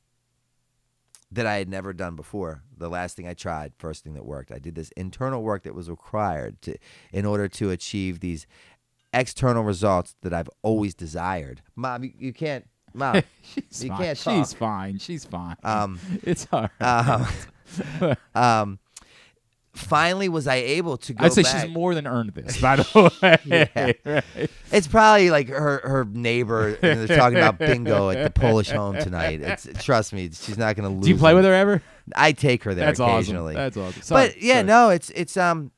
[1.31, 2.63] that I had never done before.
[2.77, 4.51] The last thing I tried, first thing that worked.
[4.51, 6.77] I did this internal work that was required to
[7.11, 8.47] in order to achieve these
[9.13, 11.61] external results that I've always desired.
[11.75, 13.97] Mom, you, you can't Mom, She's you fine.
[13.97, 14.97] can't She's fine.
[14.97, 15.55] She's fine.
[15.63, 16.69] Um, it's right.
[16.81, 17.27] um,
[18.35, 18.79] um,
[19.77, 21.63] finally was I able to go I'd say back.
[21.65, 23.37] she's more than earned this, by the way.
[23.45, 23.91] Yeah.
[24.05, 24.49] Right.
[24.71, 29.41] It's probably like her her neighbor they're talking about bingo at the Polish home tonight.
[29.41, 31.03] It's trust me, she's not gonna lose.
[31.05, 31.35] Do you play it.
[31.35, 31.81] with her ever?
[32.15, 33.15] I take her there That's awesome.
[33.15, 33.55] occasionally.
[33.55, 34.01] That's awesome.
[34.01, 34.63] Sorry, but yeah, sorry.
[34.65, 35.71] no, it's it's um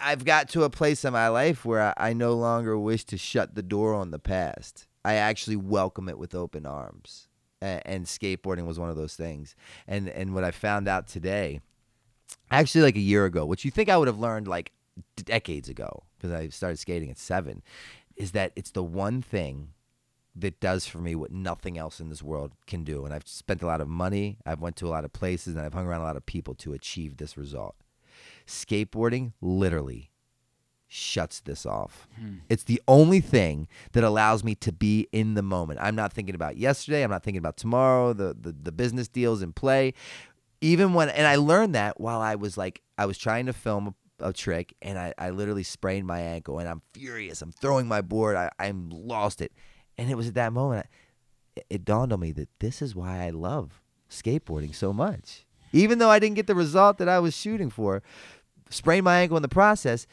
[0.00, 3.16] I've got to a place in my life where I, I no longer wish to
[3.18, 4.86] shut the door on the past.
[5.04, 7.28] I actually welcome it with open arms.
[7.60, 9.54] And skateboarding was one of those things.
[9.86, 11.60] And and what I found out today,
[12.50, 14.72] actually like a year ago, which you think I would have learned like
[15.16, 17.62] decades ago because I started skating at 7,
[18.16, 19.70] is that it's the one thing
[20.34, 23.04] that does for me what nothing else in this world can do.
[23.04, 25.64] And I've spent a lot of money, I've went to a lot of places, and
[25.64, 27.76] I've hung around a lot of people to achieve this result.
[28.46, 30.10] Skateboarding literally
[30.88, 32.06] shuts this off.
[32.18, 32.36] Hmm.
[32.50, 35.80] It's the only thing that allows me to be in the moment.
[35.82, 39.42] I'm not thinking about yesterday, I'm not thinking about tomorrow, the the, the business deals
[39.42, 39.94] in play.
[40.62, 43.94] Even when and I learned that while I was like I was trying to film
[44.20, 47.42] a, a trick and I, I literally sprained my ankle and I'm furious.
[47.42, 48.36] I'm throwing my board.
[48.36, 49.52] I, I'm lost it.
[49.98, 50.86] And it was at that moment
[51.58, 55.44] I, it dawned on me that this is why I love skateboarding so much.
[55.72, 58.02] Even though I didn't get the result that I was shooting for,
[58.70, 60.06] sprained my ankle in the process,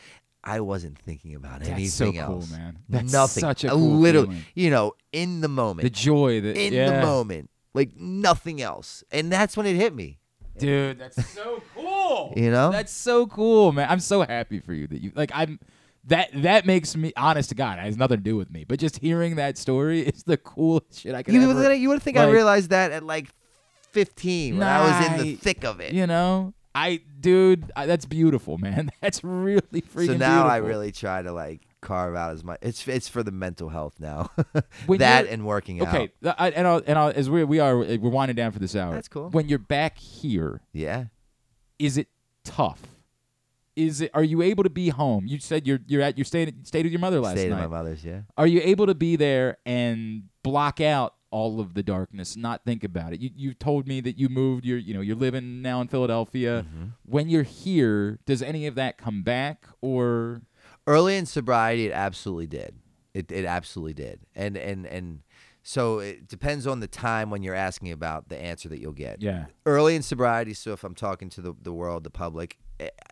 [0.44, 2.52] I wasn't thinking about That's anything so cool, else.
[2.52, 2.80] man.
[2.88, 3.42] That's Nothing.
[3.42, 4.44] such a cool literally, feeling.
[4.56, 7.02] you know, in the moment, The joy that in yeah.
[7.02, 10.19] the moment, like nothing else, and that's when it hit me.
[10.60, 12.34] Dude, that's so cool.
[12.36, 12.72] You know?
[12.72, 13.88] That's so cool, man.
[13.90, 15.60] I'm so happy for you that you like I'm
[16.06, 18.64] that that makes me honest to God, it has nothing to do with me.
[18.64, 21.90] But just hearing that story is the coolest shit I can You ever would, you
[21.90, 23.30] would think I realized that at like
[23.92, 25.94] 15 when I was in the thick of it.
[25.94, 26.54] You know?
[26.76, 28.92] I dude, I, that's beautiful, man.
[29.02, 32.60] That's really freaking so now I really try to like carve out as much.
[32.62, 34.30] It's it's for the mental health now.
[34.88, 35.88] That and working out.
[35.94, 38.76] Okay, I, and I'll, and I'll, as we we are we're winding down for this
[38.76, 38.94] hour.
[38.94, 39.30] That's cool.
[39.30, 41.06] When you're back here, Yeah.
[41.78, 42.08] is it
[42.44, 42.82] tough?
[43.76, 44.12] Is it?
[44.14, 45.26] Are you able to be home?
[45.28, 47.64] You said you're you're at you stayed stayed with your mother last Stayed night.
[47.64, 48.04] at my mother's.
[48.04, 48.22] Yeah.
[48.38, 52.84] Are you able to be there and block out all of the darkness, not think
[52.84, 53.22] about it?
[53.22, 54.66] You you told me that you moved.
[54.66, 56.66] You're you know you're living now in Philadelphia.
[56.68, 56.84] Mm-hmm.
[57.06, 60.42] When you're here, does any of that come back or?
[60.90, 62.74] Early in sobriety, it absolutely did.
[63.14, 64.22] It it absolutely did.
[64.36, 65.20] And and and
[65.62, 69.22] so it depends on the time when you're asking about the answer that you'll get.
[69.22, 69.46] Yeah.
[69.68, 72.58] Early in sobriety, so if I'm talking to the, the world, the public,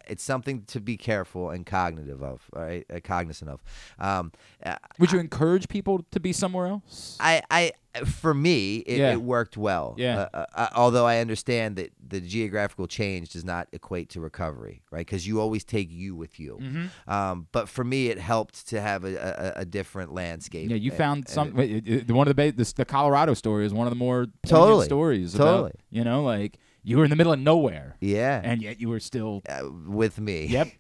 [0.08, 3.62] it's something to be careful and cognitive of, right, uh, cognizant of.
[4.00, 4.32] Um,
[4.66, 7.18] uh, Would you encourage people to be somewhere else?
[7.20, 7.72] I, I,
[8.06, 9.12] for me, it, Yeah.
[9.14, 9.96] it worked well.
[9.98, 10.28] Yeah.
[10.34, 15.06] Uh, uh, although I understand that the geographical change does not equate to recovery, right?
[15.06, 16.58] Because you always take you with you.
[16.62, 17.10] Mm-hmm.
[17.12, 19.16] Um, but for me, it helped to have a,
[19.58, 20.70] a, a different landscape.
[20.70, 21.58] Yeah, you And- found some.
[21.60, 24.86] it- One of the this, the Colorado story is one of the more Totally.
[24.86, 25.34] stories.
[25.34, 25.72] Totally.
[25.72, 26.58] About, you know, like
[26.88, 28.40] you were in the middle of nowhere, yeah.
[28.42, 29.42] and yet you were still.
[29.50, 30.46] uh, with me.
[30.46, 30.70] Yep.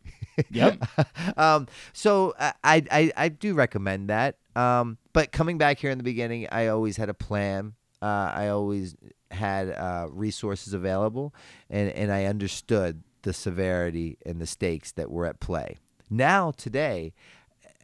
[0.51, 0.87] Yep.
[1.35, 4.37] um, so I, I I I do recommend that.
[4.55, 7.73] Um, but coming back here in the beginning, I always had a plan.
[8.03, 8.95] Uh, I always
[9.31, 11.33] had uh, resources available,
[11.71, 15.77] and and I understood the severity and the stakes that were at play.
[16.07, 17.13] Now today,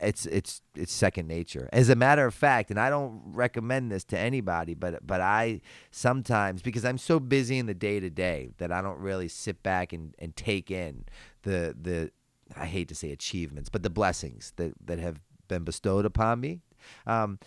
[0.03, 1.69] it's it's it's second nature.
[1.73, 5.61] As a matter of fact, and I don't recommend this to anybody, but but I
[5.91, 9.63] sometimes because I'm so busy in the day to day that I don't really sit
[9.63, 11.05] back and, and take in
[11.43, 12.11] the the
[12.55, 16.61] I hate to say achievements, but the blessings that that have been bestowed upon me.
[17.07, 17.39] Um,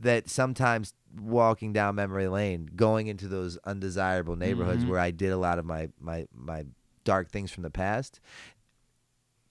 [0.00, 4.88] that sometimes walking down memory lane, going into those undesirable neighborhoods Mhm.
[4.88, 6.64] where I did a lot of my my my
[7.04, 8.20] dark things from the past,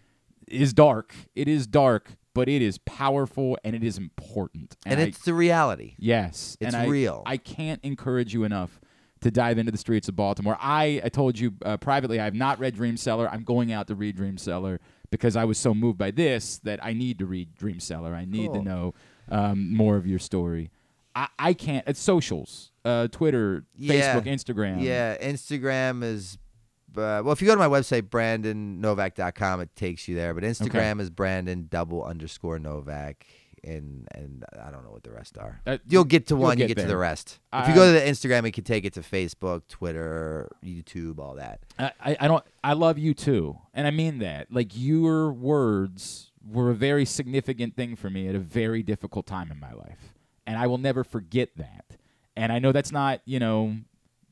[0.48, 1.14] is dark.
[1.34, 4.76] It is dark, but it is powerful and it is important.
[4.84, 5.94] And, I- it's the reality.
[5.98, 7.22] Yes, It's and I, real.
[7.24, 8.80] I can't encourage you enough
[9.24, 10.56] to dive into the streets of Baltimore.
[10.60, 13.26] I, I told you uh, privately, I have not read Dream Seller.
[13.28, 16.78] I'm going out to read Dream Seller because I was so moved by this that
[16.84, 18.14] I need to read Dream Seller.
[18.14, 18.94] I need to know
[19.30, 20.70] um, more of your story.
[21.16, 21.86] I, I can't.
[21.88, 24.14] It's socials, uh, Twitter, Yeah.
[24.14, 24.82] Facebook, Instagram.
[24.82, 26.36] Yeah, Instagram is.
[26.96, 30.34] Uh, well, if you go to my website, brandonnovak.com, it takes you there.
[30.34, 33.26] But Instagram is Brandon double underscore Novak.
[33.64, 35.60] And and I don't know what the rest are.
[35.66, 36.98] Uh, You'll get to one, you get get to the there.
[36.98, 37.38] rest.
[37.52, 41.34] if you go to the Instagram, you can take it to Facebook, Twitter, YouTube, all
[41.34, 41.60] that.
[41.78, 42.44] I, I don't.
[42.62, 44.52] I love you too, and I mean that.
[44.52, 49.50] Like your words were a very significant thing for me at a very difficult time
[49.50, 50.14] in my life,
[50.46, 51.96] and I will never forget that.
[52.36, 53.76] And I know that's not, you know,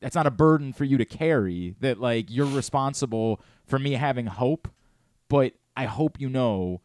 [0.01, 1.75] that's not a burden for you to carry.
[1.79, 4.67] That like you're responsible for me having hope,
[5.29, 6.81] but I hope you know it.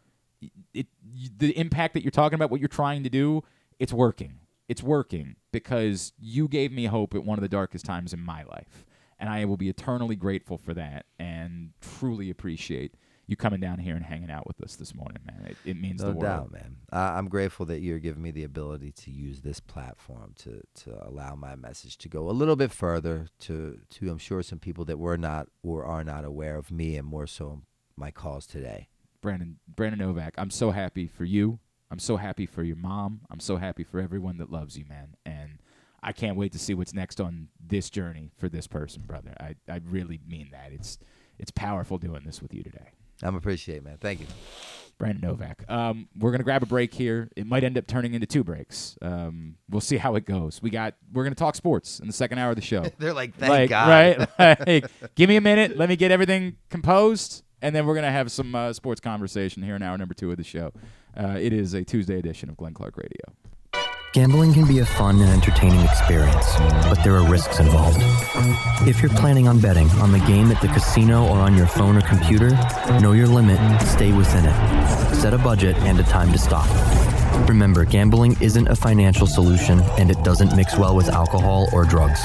[1.37, 3.43] The impact that you're talking about, what you're trying to do,
[3.79, 4.41] it's working.
[4.69, 8.43] It's working because you gave me hope at one of the darkest times in my
[8.45, 8.85] life
[9.19, 12.95] and I will be eternally grateful for that and truly appreciate
[13.27, 15.45] you coming down here and hanging out with us this morning, man.
[15.51, 16.23] It, it means No the world.
[16.23, 16.77] doubt, man.
[16.91, 21.07] Uh, I'm grateful that you're giving me the ability to use this platform to to
[21.07, 24.85] allow my message to go a little bit further to to I'm sure some people
[24.87, 27.63] that were not or are not aware of me and more so
[27.97, 28.89] my cause today.
[29.29, 31.59] Brandon Brandon Novak, I'm so happy for you.
[31.91, 33.21] I'm so happy for your mom.
[33.31, 35.17] I'm so happy for everyone that loves you, man.
[35.27, 35.59] And
[36.03, 39.35] I can't wait to see what's next on this journey for this person, brother.
[39.39, 40.73] I, I really mean that.
[40.73, 40.99] It's
[41.39, 42.93] it's powerful doing this with you today.
[43.23, 43.99] I'm appreciate, man.
[44.01, 44.27] Thank you.
[44.97, 45.71] Brandon Novak.
[45.71, 47.29] Um, we're gonna grab a break here.
[47.37, 48.97] It might end up turning into two breaks.
[49.03, 50.63] Um, we'll see how it goes.
[50.63, 52.85] We got we're gonna talk sports in the second hour of the show.
[52.99, 54.29] They're like, thank like God.
[54.39, 55.77] right, like, give me a minute.
[55.77, 59.77] Let me get everything composed, and then we're gonna have some uh, sports conversation here
[59.77, 60.73] in hour number two of the show.
[61.17, 63.35] Uh, it is a Tuesday edition of Glenn Clark Radio.
[64.15, 67.99] Gambling can be a fun and entertaining experience, but there are risks involved.
[68.89, 71.95] If you're planning on betting on the game at the casino or on your phone
[71.95, 72.51] or computer,
[73.01, 75.15] know your limit, stay within it.
[75.15, 76.67] Set a budget and a time to stop.
[77.49, 82.25] Remember, gambling isn't a financial solution and it doesn't mix well with alcohol or drugs.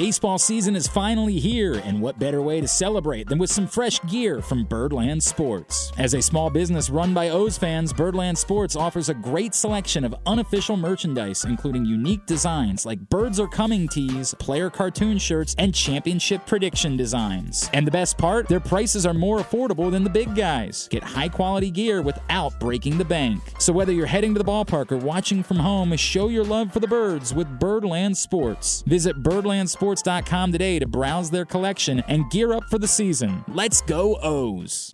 [0.00, 4.00] Baseball season is finally here, and what better way to celebrate than with some fresh
[4.08, 5.92] gear from Birdland Sports?
[5.98, 10.14] As a small business run by O's fans, Birdland Sports offers a great selection of
[10.24, 16.46] unofficial merchandise, including unique designs like Birds Are Coming tees, player cartoon shirts, and championship
[16.46, 17.68] prediction designs.
[17.74, 20.88] And the best part, their prices are more affordable than the big guys.
[20.88, 23.42] Get high quality gear without breaking the bank.
[23.58, 26.80] So whether you're heading to the ballpark or watching from home, show your love for
[26.80, 28.82] the birds with Birdland Sports.
[28.86, 29.22] Visit
[29.90, 33.44] birdlandsports.com today to browse their collection and gear up for the season.
[33.48, 34.92] Let's go O's.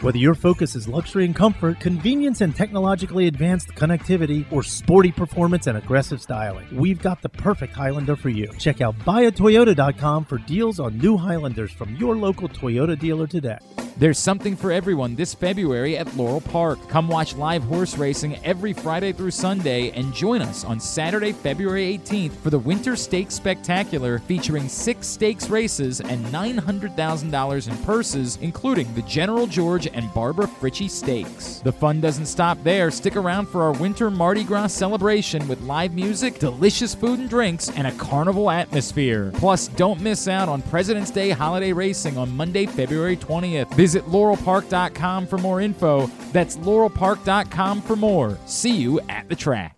[0.00, 5.66] Whether your focus is luxury and comfort, convenience and technologically advanced connectivity, or sporty performance
[5.66, 8.48] and aggressive styling, we've got the perfect Highlander for you.
[8.58, 13.58] Check out buyatoyota.com for deals on new Highlanders from your local Toyota dealer today.
[13.98, 16.78] There's something for everyone this February at Laurel Park.
[16.88, 21.98] Come watch live horse racing every Friday through Sunday and join us on Saturday, February
[21.98, 28.94] 18th for the Winter Stakes Spectacular featuring six stakes races and $900,000 in purses, including
[28.94, 31.58] the General George and Barbara Fritchie Stakes.
[31.64, 32.92] The fun doesn't stop there.
[32.92, 37.68] Stick around for our Winter Mardi Gras celebration with live music, delicious food and drinks,
[37.70, 39.32] and a carnival atmosphere.
[39.34, 43.74] Plus, don't miss out on President's Day holiday racing on Monday, February 20th.
[43.74, 46.06] Visit laurelpark.com for more info.
[46.32, 48.38] That's laurelpark.com for more.
[48.46, 49.77] See you at the track.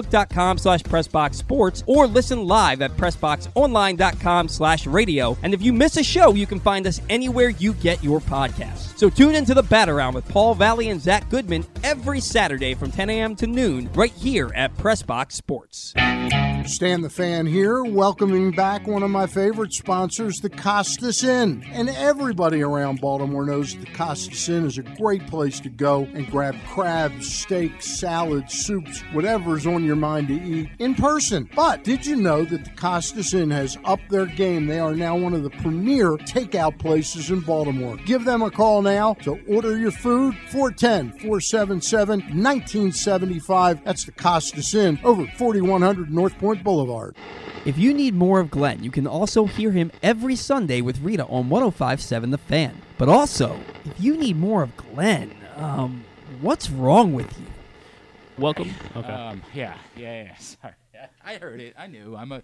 [0.01, 5.37] facebook.com slash pressboxsports or listen live at pressboxonline.com slash radio.
[5.43, 8.97] And if you miss a show, you can find us anywhere you get your podcasts.
[8.97, 12.91] So tune into the Bat Around with Paul Valley and Zach Goodman every Saturday from
[12.91, 13.35] 10 a.m.
[13.37, 15.93] to noon right here at Pressbox Sports.
[16.65, 21.65] Stan the Fan here, welcoming back one of my favorite sponsors, the Costas Inn.
[21.71, 26.29] And everybody around Baltimore knows the Costas Inn is a great place to go and
[26.29, 31.49] grab crabs, steaks, salads, soups, whatever's on your mind to eat in person.
[31.55, 34.67] But did you know that the Costas Inn has upped their game?
[34.67, 37.97] They are now one of the premier takeout places in Baltimore.
[38.05, 43.83] Give them a call now to order your food 410 477 1975.
[43.83, 47.15] That's the Costas Inn over 4100 North Point Boulevard.
[47.63, 51.25] If you need more of Glenn, you can also hear him every Sunday with Rita
[51.25, 52.81] on 1057 The Fan.
[52.97, 56.03] But also, if you need more of Glenn, um,
[56.41, 57.45] what's wrong with you?
[58.37, 58.69] Welcome.
[58.95, 59.07] Okay.
[59.11, 60.35] Um, yeah, yeah, yeah.
[60.39, 60.73] Sorry,
[61.23, 61.73] I heard it.
[61.77, 62.15] I knew.
[62.15, 62.41] I'm a.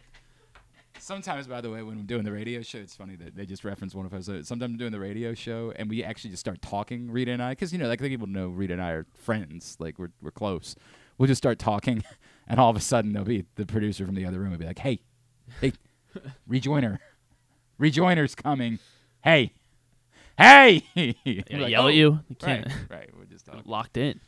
[0.99, 3.63] Sometimes, by the way, when I'm doing the radio show, it's funny that they just
[3.63, 4.25] reference one of us.
[4.25, 7.51] Sometimes I'm doing the radio show, and we actually just start talking, Rita and I,
[7.51, 10.11] because you know, like I think people know Rita and I are friends, like we're
[10.21, 10.75] we're close.
[11.17, 12.03] We'll just start talking,
[12.47, 14.65] and all of a sudden, there'll be the producer from the other room will be
[14.65, 15.01] like, "Hey,
[15.61, 15.73] hey,
[16.49, 16.97] rejoiner,
[17.77, 18.79] rejoiner's coming.
[19.23, 19.53] Hey,
[20.38, 22.19] hey!" Like, yell "Oh, at you.
[22.29, 22.67] You can't.
[22.67, 23.09] Right, right.
[23.17, 23.63] We're just talking.
[23.65, 24.19] Locked in.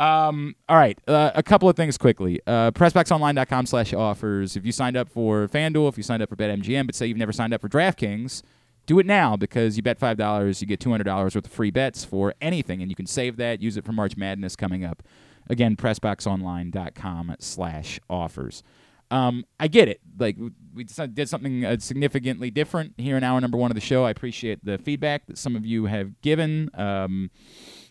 [0.00, 2.40] Um, all right, uh, a couple of things quickly.
[2.46, 4.56] Uh, PressBoxOnline.com slash offers.
[4.56, 7.18] If you signed up for FanDuel, if you signed up for BetMGM, but say you've
[7.18, 8.42] never signed up for DraftKings,
[8.86, 12.32] do it now because you bet $5, you get $200 worth of free bets for
[12.40, 15.02] anything, and you can save that, use it for March Madness coming up.
[15.50, 18.62] Again, PressBoxOnline.com slash offers.
[19.10, 20.00] Um, I get it.
[20.18, 20.38] Like
[20.72, 24.04] we did something uh, significantly different here in hour number one of the show.
[24.04, 26.70] I appreciate the feedback that some of you have given.
[26.74, 27.30] Um,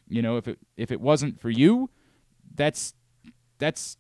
[0.07, 1.89] you know, if it if it wasn't for you,
[2.55, 2.93] that's
[3.57, 3.97] that's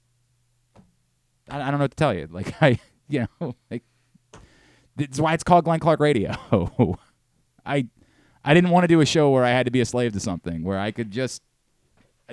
[1.49, 2.27] I, I don't know what to tell you.
[2.31, 3.83] Like I, you know, like
[4.95, 6.33] that's why it's called Glenn Clark Radio.
[7.65, 7.87] I
[8.43, 10.19] I didn't want to do a show where I had to be a slave to
[10.19, 11.41] something where I could just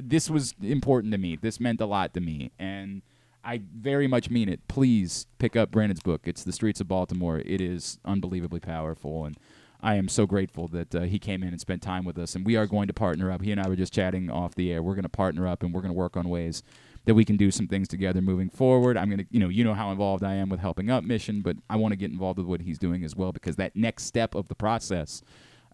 [0.01, 1.37] this was important to me.
[1.37, 3.03] This meant a lot to me and
[3.43, 4.67] I very much mean it.
[4.67, 6.23] Please pick up Brandon's book.
[6.25, 7.39] It's The Streets of Baltimore.
[7.39, 9.37] It is unbelievably powerful and
[9.81, 12.45] I am so grateful that uh, he came in and spent time with us, and
[12.45, 13.43] we are going to partner up.
[13.43, 14.83] He and I were just chatting off the air.
[14.83, 16.63] We're going to partner up, and we're going to work on ways
[17.07, 18.97] that we can do some things together moving forward.
[18.97, 21.41] I'm going to, you know, you know how involved I am with helping up Mission,
[21.41, 24.05] but I want to get involved with what he's doing as well because that next
[24.05, 25.23] step of the process,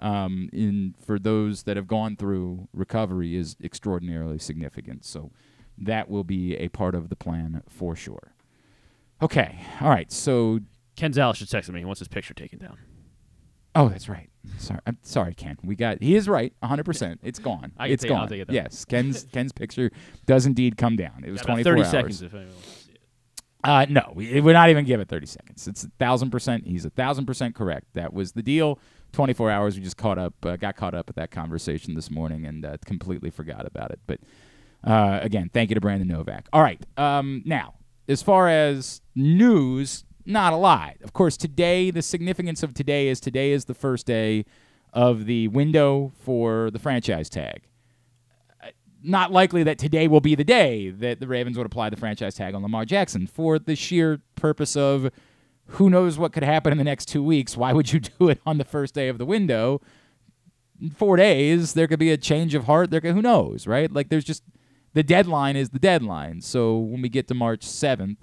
[0.02, 5.06] um, in for those that have gone through recovery, is extraordinarily significant.
[5.06, 5.30] So
[5.78, 8.34] that will be a part of the plan for sure.
[9.22, 10.12] Okay, all right.
[10.12, 10.60] So
[10.96, 11.80] Ken Zales just texted me.
[11.80, 12.76] He wants his picture taken down.
[13.74, 14.28] Oh, that's right.
[14.58, 15.56] Sorry, I'm sorry, Ken.
[15.64, 16.02] We got.
[16.02, 16.52] He is right.
[16.60, 16.84] 100.
[16.84, 17.72] percent It's gone.
[17.78, 18.14] I can it's take it.
[18.14, 18.28] I'll gone.
[18.28, 18.50] take it.
[18.52, 19.90] Yes, Ken's Ken's picture
[20.26, 21.24] does indeed come down.
[21.26, 21.90] It was Got about 24 30 hours.
[21.90, 22.98] seconds if anyone wants to see it.
[23.64, 25.68] Uh, no, we, we're not even give it 30 seconds.
[25.68, 26.66] It's a thousand percent.
[26.66, 27.86] He's a thousand percent correct.
[27.94, 28.78] That was the deal.
[29.12, 29.76] 24 hours.
[29.76, 32.76] We just caught up, uh, got caught up at that conversation this morning, and uh,
[32.84, 34.00] completely forgot about it.
[34.06, 34.20] But
[34.84, 36.48] uh, again, thank you to Brandon Novak.
[36.52, 36.84] All right.
[36.96, 37.74] Um, now,
[38.08, 40.96] as far as news, not a lot.
[41.02, 44.44] Of course, today, the significance of today is today is the first day
[44.92, 47.62] of the window for the franchise tag
[48.62, 48.68] uh,
[49.02, 52.34] not likely that today will be the day that the Ravens would apply the franchise
[52.34, 55.10] tag on Lamar Jackson for the sheer purpose of
[55.66, 57.56] who knows what could happen in the next two weeks.
[57.56, 59.80] Why would you do it on the first day of the window?
[60.80, 62.90] In four days, there could be a change of heart.
[62.90, 63.90] There, could, who knows, right?
[63.90, 64.42] Like, there's just
[64.94, 66.40] the deadline is the deadline.
[66.40, 68.16] So when we get to March 7th,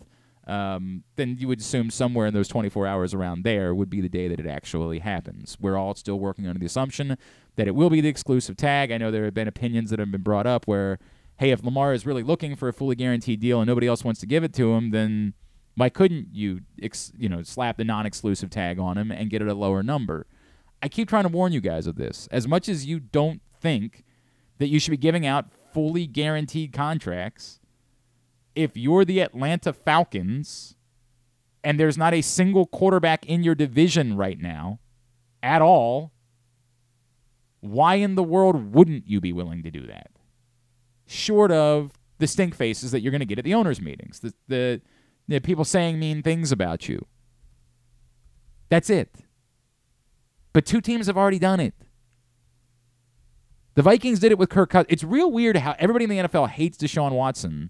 [0.49, 4.09] um, then you would assume somewhere in those 24 hours around there would be the
[4.09, 5.57] day that it actually happens.
[5.59, 7.17] We're all still working under the assumption
[7.55, 8.91] that it will be the exclusive tag.
[8.91, 10.97] I know there have been opinions that have been brought up where,
[11.37, 14.19] hey, if Lamar is really looking for a fully guaranteed deal and nobody else wants
[14.21, 15.33] to give it to him, then
[15.75, 19.47] why couldn't you, ex- you know, slap the non-exclusive tag on him and get it
[19.47, 20.25] a lower number?
[20.81, 22.27] I keep trying to warn you guys of this.
[22.31, 24.03] As much as you don't think
[24.57, 27.58] that you should be giving out fully guaranteed contracts,
[28.59, 30.75] if you're the Atlanta Falcons
[31.63, 34.79] and there's not a single quarterback in your division right now
[35.41, 36.11] at all,
[37.61, 40.11] why in the world wouldn't you be willing to do that?
[41.07, 44.33] Short of the stink faces that you're going to get at the owners' meetings, the,
[44.49, 44.81] the,
[45.27, 47.05] the people saying mean things about you.
[48.67, 49.09] That's it.
[50.51, 51.73] But two teams have already done it.
[53.75, 54.91] The Vikings did it with Kirk Cousins.
[54.91, 57.69] It's real weird how everybody in the NFL hates Deshaun Watson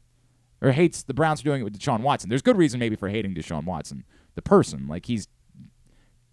[0.62, 2.30] or hates the Browns for doing it with Deshaun Watson.
[2.30, 4.04] There's good reason maybe for hating Deshaun Watson,
[4.36, 4.88] the person.
[4.88, 5.28] Like he's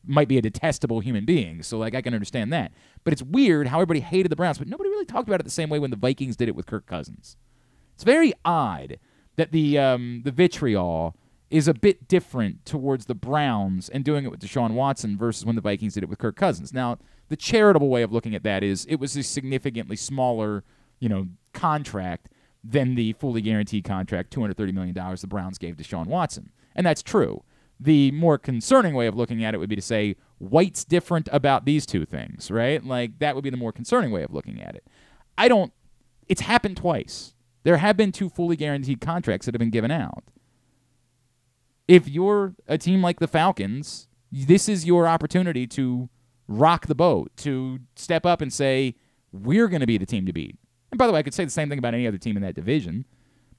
[0.08, 2.72] might be a detestable human being, so like I can understand that.
[3.04, 5.50] But it's weird how everybody hated the Browns, but nobody really talked about it the
[5.50, 7.36] same way when the Vikings did it with Kirk Cousins.
[7.94, 8.98] It's very odd
[9.36, 11.16] that the um, the vitriol
[11.48, 15.54] is a bit different towards the Browns and doing it with Deshaun Watson versus when
[15.54, 16.72] the Vikings did it with Kirk Cousins.
[16.72, 16.98] Now,
[17.28, 20.64] the charitable way of looking at that is it was a significantly smaller,
[20.98, 22.28] you know, contract
[22.68, 26.50] than the fully guaranteed contract, $230 million the Browns gave to Sean Watson.
[26.74, 27.42] And that's true.
[27.78, 31.64] The more concerning way of looking at it would be to say, White's different about
[31.64, 32.82] these two things, right?
[32.82, 34.86] Like, that would be the more concerning way of looking at it.
[35.36, 35.72] I don't,
[36.28, 37.34] it's happened twice.
[37.64, 40.24] There have been two fully guaranteed contracts that have been given out.
[41.86, 46.08] If you're a team like the Falcons, this is your opportunity to
[46.48, 48.96] rock the boat, to step up and say,
[49.32, 50.56] we're going to be the team to beat.
[50.90, 52.42] And by the way, I could say the same thing about any other team in
[52.42, 53.06] that division.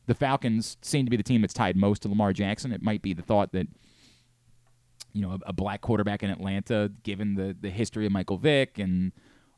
[0.05, 2.71] The Falcons seem to be the team that's tied most to Lamar Jackson.
[2.71, 3.67] It might be the thought that,
[5.13, 8.79] you know, a, a black quarterback in Atlanta, given the, the history of Michael Vick
[8.79, 9.11] and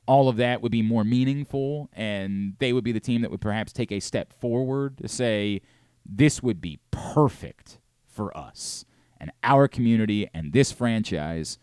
[0.08, 3.42] all of that would be more meaningful, and they would be the team that would
[3.42, 5.62] perhaps take a step forward to say,
[6.04, 7.78] this would be perfect
[8.08, 8.86] for us
[9.20, 11.60] and our community and this franchise.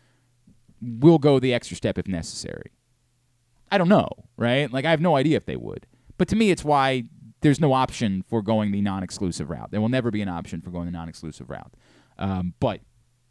[0.81, 2.71] We'll go the extra step if necessary.
[3.73, 4.73] I don't know, right?
[4.73, 5.89] Like, I have no idea if they would.
[6.19, 7.05] But to me, it's why
[7.41, 9.71] there's no option for going the non exclusive route.
[9.71, 11.75] There will never be an option for going the non exclusive route.
[12.19, 12.81] Um, but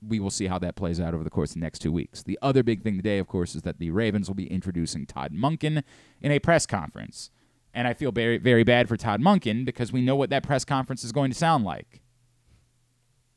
[0.08, 2.24] we will see how that plays out over the course of the next two weeks.
[2.24, 5.34] The other big thing today, of course, is that the Ravens will be introducing Todd
[5.34, 5.84] Monken
[6.22, 7.32] in a press conference.
[7.74, 10.64] And I feel very, very bad for Todd Monken because we know what that press
[10.64, 12.02] conference is going to sound like.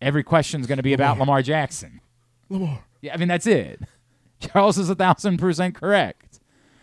[0.01, 2.01] Every question is going to be about Lamar Jackson.
[2.49, 2.85] Lamar.
[3.01, 3.81] Yeah, I mean, that's it.
[4.41, 6.28] Charles is a thousand percent correct.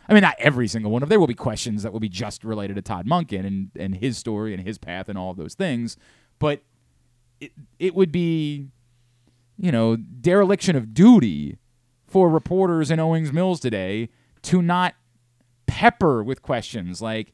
[0.07, 2.43] I mean, not every single one of there will be questions that will be just
[2.43, 5.55] related to Todd Monken and, and his story and his path and all of those
[5.55, 5.97] things,
[6.39, 6.61] but
[7.39, 8.67] it it would be,
[9.57, 11.57] you know, dereliction of duty
[12.07, 14.09] for reporters in Owings Mills today
[14.43, 14.95] to not
[15.65, 17.33] pepper with questions like,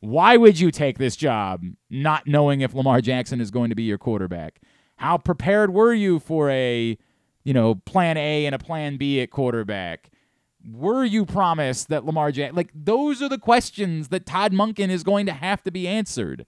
[0.00, 3.82] why would you take this job not knowing if Lamar Jackson is going to be
[3.82, 4.60] your quarterback?
[4.96, 6.96] How prepared were you for a,
[7.44, 10.10] you know, plan A and a plan B at quarterback?
[10.66, 12.56] Were you promised that Lamar Jackson?
[12.56, 16.46] Like those are the questions that Todd Monken is going to have to be answered.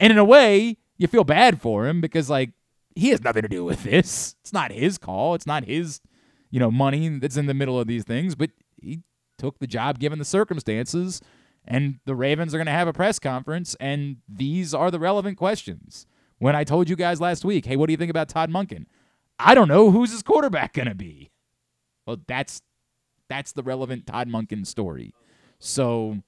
[0.00, 2.52] And in a way, you feel bad for him because like
[2.94, 4.36] he has nothing to do with this.
[4.40, 5.34] It's not his call.
[5.34, 6.00] It's not his,
[6.50, 8.34] you know, money that's in the middle of these things.
[8.34, 8.50] But
[8.80, 9.00] he
[9.38, 11.20] took the job given the circumstances.
[11.64, 15.38] And the Ravens are going to have a press conference, and these are the relevant
[15.38, 16.06] questions.
[16.38, 18.86] When I told you guys last week, hey, what do you think about Todd Monken?
[19.38, 21.30] I don't know who's his quarterback going to be.
[22.04, 22.62] Well, that's
[23.32, 25.14] that's the relevant Todd Monken story.
[25.58, 26.18] So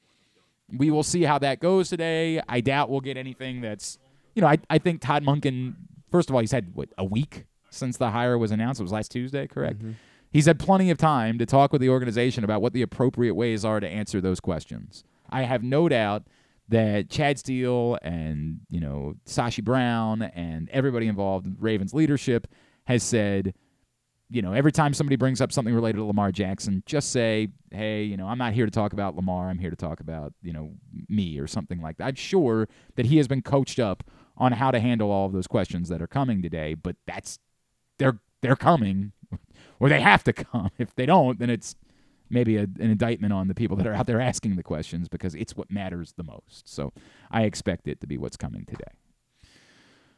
[0.77, 2.41] we will see how that goes today.
[2.49, 3.99] I doubt we'll get anything that's,
[4.35, 5.75] you know, I, I think Todd Monken,
[6.11, 8.81] first of all, he's had, what, a week since the hire was announced.
[8.81, 9.81] It was last Tuesday, correct?
[9.81, 9.93] Mm-hmm.
[10.33, 13.65] He's had plenty of time to talk with the organization about what the appropriate ways
[13.65, 15.05] are to answer those questions.
[15.31, 16.25] I have no doubt
[16.69, 22.49] that Chad Steele and, you know, Sashi Brown and everybody involved in Ravens leadership
[22.87, 23.55] has said,
[24.31, 28.03] you know, every time somebody brings up something related to Lamar Jackson, just say, hey,
[28.03, 29.49] you know, I'm not here to talk about Lamar.
[29.49, 30.73] I'm here to talk about, you know,
[31.09, 32.05] me or something like that.
[32.05, 34.03] I'm sure that he has been coached up
[34.37, 37.39] on how to handle all of those questions that are coming today, but that's
[37.99, 39.13] they're they're coming
[39.81, 40.71] or they have to come.
[40.79, 41.77] If they don't, then it's
[42.31, 45.35] maybe a, an indictment on the people that are out there asking the questions because
[45.35, 46.69] it's what matters the most.
[46.69, 46.93] So
[47.31, 48.93] I expect it to be what's coming today.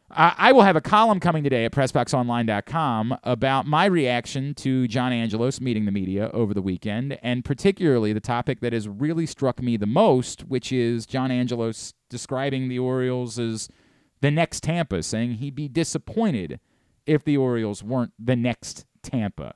[0.09, 5.13] Uh, I will have a column coming today at PressBoxOnline.com about my reaction to John
[5.13, 9.61] Angelos meeting the media over the weekend, and particularly the topic that has really struck
[9.61, 13.69] me the most, which is John Angelos describing the Orioles as
[14.21, 16.61] the next Tampa, saying he'd be disappointed
[17.05, 19.55] if the Orioles weren't the next Tampa.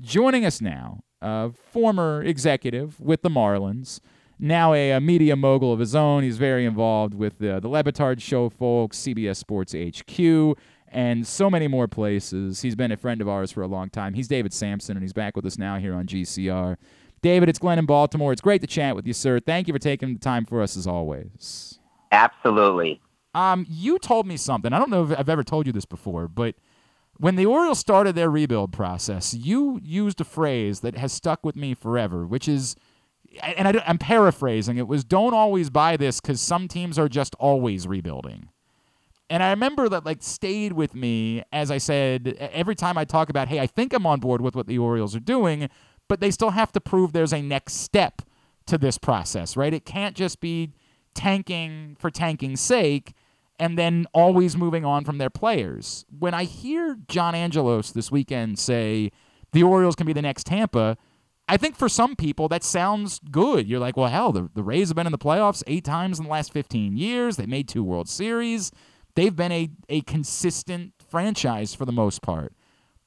[0.00, 4.00] Joining us now, a former executive with the Marlins
[4.38, 6.22] now a, a, media mogul of his own.
[6.22, 10.58] He's very involved with the, the Le Batard Show folks, CBS Sports HQ,
[10.88, 12.62] and so many more places.
[12.62, 14.14] He's been a friend of ours for a long time.
[14.14, 16.76] He's David Samson, and he's back with us now here on GCR.
[17.22, 18.32] David, it's Glenn in Baltimore.
[18.32, 19.40] It's great to chat with you, sir.
[19.40, 21.78] Thank you for taking the time for us as always.
[22.12, 23.00] Absolutely.
[23.34, 24.72] Um, you told me something.
[24.72, 26.54] I don't know if I've ever told you this before, but
[27.16, 31.56] when the Orioles started their rebuild process, you used a phrase that has stuck with
[31.56, 32.76] me forever, which is–
[33.42, 37.34] and I, am paraphrasing, it was don't always buy this because some teams are just
[37.36, 38.48] always rebuilding.
[39.30, 43.30] And I remember that like stayed with me as I said every time I talk
[43.30, 45.68] about, hey, I think I'm on board with what the Orioles are doing,
[46.08, 48.22] but they still have to prove there's a next step
[48.66, 49.72] to this process, right?
[49.72, 50.72] It can't just be
[51.14, 53.14] tanking for tanking's sake
[53.58, 56.04] and then always moving on from their players.
[56.18, 59.10] When I hear John Angelos this weekend say
[59.52, 60.96] the Orioles can be the next Tampa,
[61.46, 63.68] I think for some people that sounds good.
[63.68, 66.24] You're like, well, hell, the, the Rays have been in the playoffs eight times in
[66.24, 67.36] the last 15 years.
[67.36, 68.72] They made two World Series.
[69.14, 72.54] They've been a, a consistent franchise for the most part.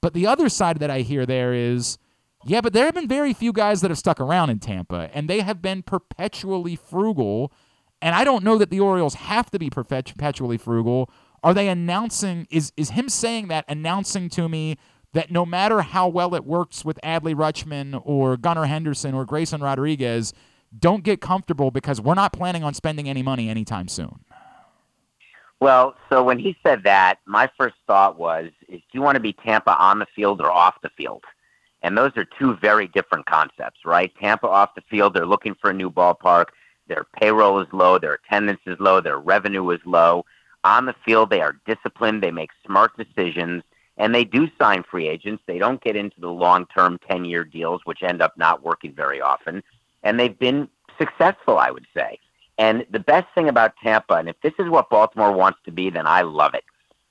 [0.02, 1.98] But the other side that I hear there is,
[2.46, 5.28] yeah, but there have been very few guys that have stuck around in Tampa, and
[5.28, 7.52] they have been perpetually frugal.
[8.02, 11.10] And I don't know that the Orioles have to be perpetually frugal.
[11.44, 14.78] Are they announcing, is, is him saying that announcing to me
[15.14, 19.62] that no matter how well it works with Adley Rutschman or Gunnar Henderson or Grayson
[19.62, 20.34] Rodriguez,
[20.78, 24.20] don't get comfortable because we're not planning on spending any money anytime soon.
[25.60, 29.34] Well, so when he said that, my first thought was, do you want to be
[29.34, 31.24] Tampa on the field or off the field?
[31.82, 34.12] And those are two very different concepts, right?
[34.20, 36.48] Tampa off the field, they're looking for a new ballpark.
[36.88, 40.26] Their payroll is low, their attendance is low, their revenue is low.
[40.64, 43.64] On the field, they are disciplined, they make smart decisions,
[43.98, 45.44] and they do sign free agents.
[45.48, 48.94] They don't get into the long term 10 year deals, which end up not working
[48.94, 49.64] very often.
[50.04, 52.20] and they've been successful, I would say.
[52.58, 55.90] And the best thing about Tampa, and if this is what Baltimore wants to be,
[55.90, 56.64] then I love it.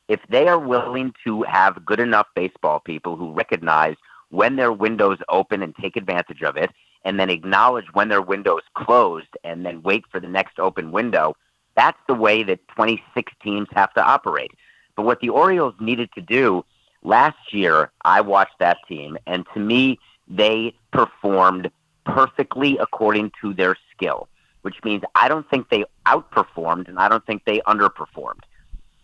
[0.09, 3.97] If they are willing to have good enough baseball people who recognize
[4.31, 6.71] when their window's open and take advantage of it,
[7.05, 10.91] and then acknowledge when their window is closed and then wait for the next open
[10.91, 11.37] window,
[11.77, 14.51] that's the way that 26 teams have to operate.
[14.97, 16.65] But what the Orioles needed to do
[17.07, 21.71] last year, I watched that team, and to me, they performed
[22.05, 24.29] perfectly according to their skill,
[24.63, 28.43] which means I don't think they outperformed and I don't think they underperformed.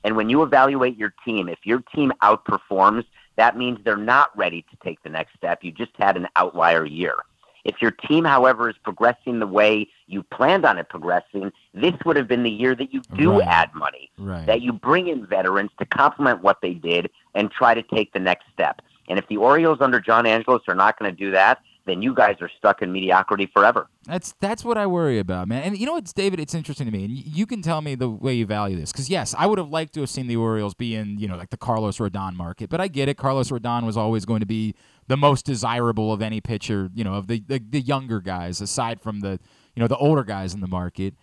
[0.04, 3.04] And when you evaluate your team, if your team outperforms,
[3.36, 5.62] that means they're not ready to take the next step.
[5.62, 7.14] You just had an outlier year.
[7.64, 12.16] If your team, however, is progressing the way you planned on it progressing, this would
[12.16, 13.46] have been the year that you do Right.
[13.46, 14.46] add money, Right.
[14.46, 18.18] that you bring in veterans to complement what they did and try to take the
[18.18, 18.82] next step.
[19.08, 22.14] And if the Orioles under John Angelos are not going to do that, then you
[22.14, 23.88] guys are stuck in mediocrity forever.
[24.04, 25.62] That's that's what I worry about, man.
[25.62, 26.40] And you know what's David?
[26.40, 28.92] It's interesting to me, and you can tell me the way you value this.
[28.92, 31.36] Because yes, I would have liked to have seen the Orioles be in, you know,
[31.36, 32.70] like the Carlos Rodon market.
[32.70, 33.16] But I get it.
[33.16, 34.74] Carlos Rodon was always going to be
[35.08, 39.00] the most desirable of any pitcher, you know, of the the, the younger guys, aside
[39.00, 39.38] from the
[39.74, 41.14] you know the older guys in the market.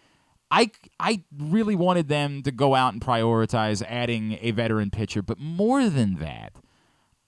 [0.52, 5.38] I, I really wanted them to go out and prioritize adding a veteran pitcher, but
[5.38, 6.53] more than that,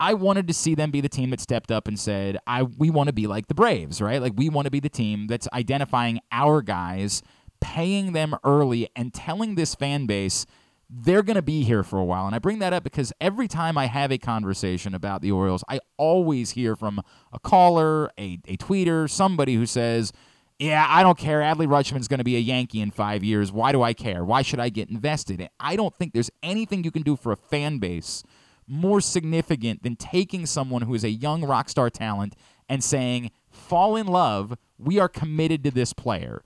[0.02, 2.90] I wanted to see them be the team that stepped up and said, "I we
[2.90, 4.19] want to be like the Braves, right?
[4.19, 7.22] Like we want to be the team that's identifying our guys,
[7.61, 10.48] paying them early, and telling this fan base
[10.90, 13.48] they're going to be here for a while." And I bring that up because every
[13.48, 18.40] time I have a conversation about the Orioles, I always hear from a caller, a
[18.48, 20.11] a tweeter, somebody who says.
[20.60, 21.40] Yeah, I don't care.
[21.40, 23.52] Adley Rutschman's going to be a Yankee in five years.
[23.52, 24.23] Why do I care?
[24.23, 25.49] Why should I get invested?
[25.60, 28.23] I don't think there's anything you can do for a fan base
[28.72, 32.35] more significant than taking someone who is a young rock star talent
[32.69, 36.41] and saying, fall in love, we are committed to this player.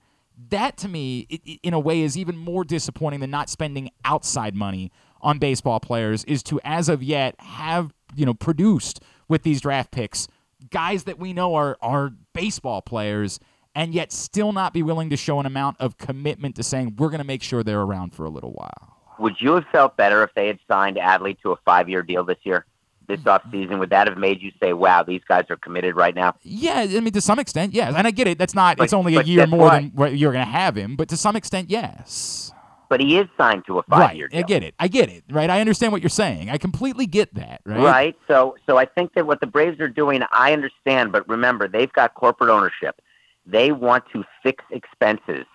[0.50, 1.20] That to me,
[1.62, 4.90] in a way, is even more disappointing than not spending outside money
[5.22, 6.24] on baseball players.
[6.24, 10.28] Is to, as of yet, have you know produced with these draft picks
[10.70, 13.40] guys that we know are are baseball players,
[13.74, 17.08] and yet still not be willing to show an amount of commitment to saying we're
[17.08, 18.95] going to make sure they're around for a little while.
[19.18, 22.38] Would you have felt better if they had signed Adley to a five-year deal this
[22.42, 22.66] year,
[23.08, 23.50] this mm-hmm.
[23.50, 23.78] offseason?
[23.78, 26.34] Would that have made you say, "Wow, these guys are committed right now"?
[26.42, 28.38] Yeah, I mean to some extent, yes, and I get it.
[28.38, 28.76] That's not.
[28.76, 29.96] But- it's only a year more what?
[29.96, 32.52] than you're going to have him, but to some extent, yes.
[32.88, 34.38] But he is signed to a five-year deal.
[34.38, 34.74] I get it.
[34.78, 35.24] I get it.
[35.28, 35.50] Right.
[35.50, 36.50] I understand what you're saying.
[36.50, 37.60] I completely get that.
[37.64, 37.80] Right.
[37.80, 38.16] Right.
[38.28, 41.92] So so I think that what the Braves are doing, I understand, but remember, they've
[41.92, 43.00] got corporate ownership.
[43.44, 45.46] They want to fix expenses.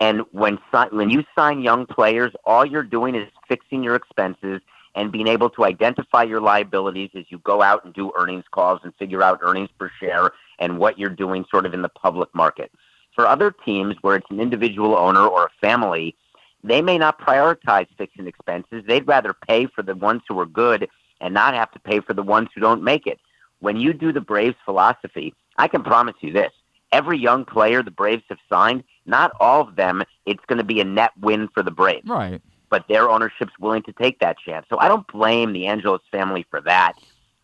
[0.00, 4.60] And when si- when you sign young players, all you're doing is fixing your expenses
[4.94, 8.80] and being able to identify your liabilities as you go out and do earnings calls
[8.84, 12.32] and figure out earnings per share and what you're doing sort of in the public
[12.34, 12.70] market.
[13.14, 16.16] For other teams where it's an individual owner or a family,
[16.62, 18.84] they may not prioritize fixing expenses.
[18.86, 20.88] They'd rather pay for the ones who are good
[21.20, 23.18] and not have to pay for the ones who don't make it.
[23.60, 26.52] When you do the Braves philosophy, I can promise you this.
[26.92, 30.80] Every young player the Braves have signed, not all of them, it's going to be
[30.80, 32.08] a net win for the Braves.
[32.08, 32.40] Right.
[32.70, 34.66] But their ownership's willing to take that chance.
[34.68, 36.94] So I don't blame the Angelos family for that.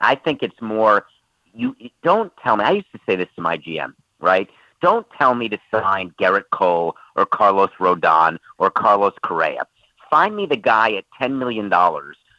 [0.01, 1.07] I think it's more
[1.55, 2.65] you don't tell me.
[2.65, 4.49] I used to say this to my GM, right?
[4.83, 9.67] Don't tell me to sign Gerrit Cole or Carlos Rodon or Carlos Correa.
[10.11, 11.73] Find me the guy at $10 million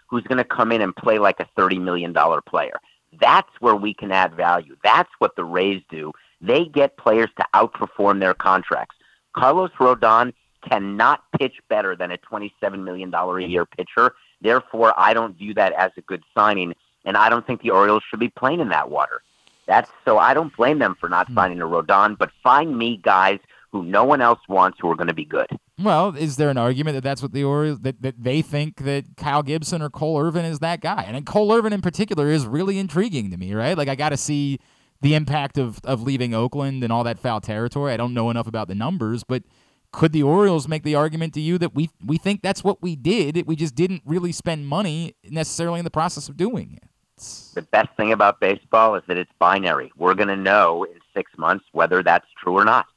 [0.08, 2.14] who's going to come in and play like a $30 million
[2.46, 2.80] player.
[3.20, 4.76] That's where we can add value.
[4.84, 6.12] That's what the Rays do.
[6.42, 8.95] They get players to outperform their contracts.
[9.36, 10.34] Carlos Rodon
[10.68, 14.16] cannot pitch better than a $27 million a year pitcher.
[14.42, 18.04] Therefore, I don't view that as a good signing, and I don't think the Orioles
[18.10, 19.22] should be playing in that water.
[19.68, 21.36] That's so I don't blame them for not hmm.
[21.36, 23.40] signing a Rodon, but find me guys
[23.72, 25.48] who no one else wants who are going to be good.
[25.78, 29.18] Well, is there an argument that that's what the Orioles that, that they think that
[29.18, 31.04] Kyle Gibson or Cole Irvin is that guy?
[31.06, 33.78] And Cole Irvin in particular is really intriguing to me, right?
[33.78, 34.60] Like I got to see
[35.06, 37.94] the impact of of leaving Oakland and all that foul territory.
[37.94, 39.44] I don't know enough about the numbers, but
[39.92, 42.96] could the Orioles make the argument to you that we we think that's what we
[42.96, 43.46] did?
[43.46, 46.90] We just didn't really spend money necessarily in the process of doing it.
[47.54, 49.92] The best thing about baseball is that it's binary.
[49.96, 52.88] We're going to know in six months whether that's true or not.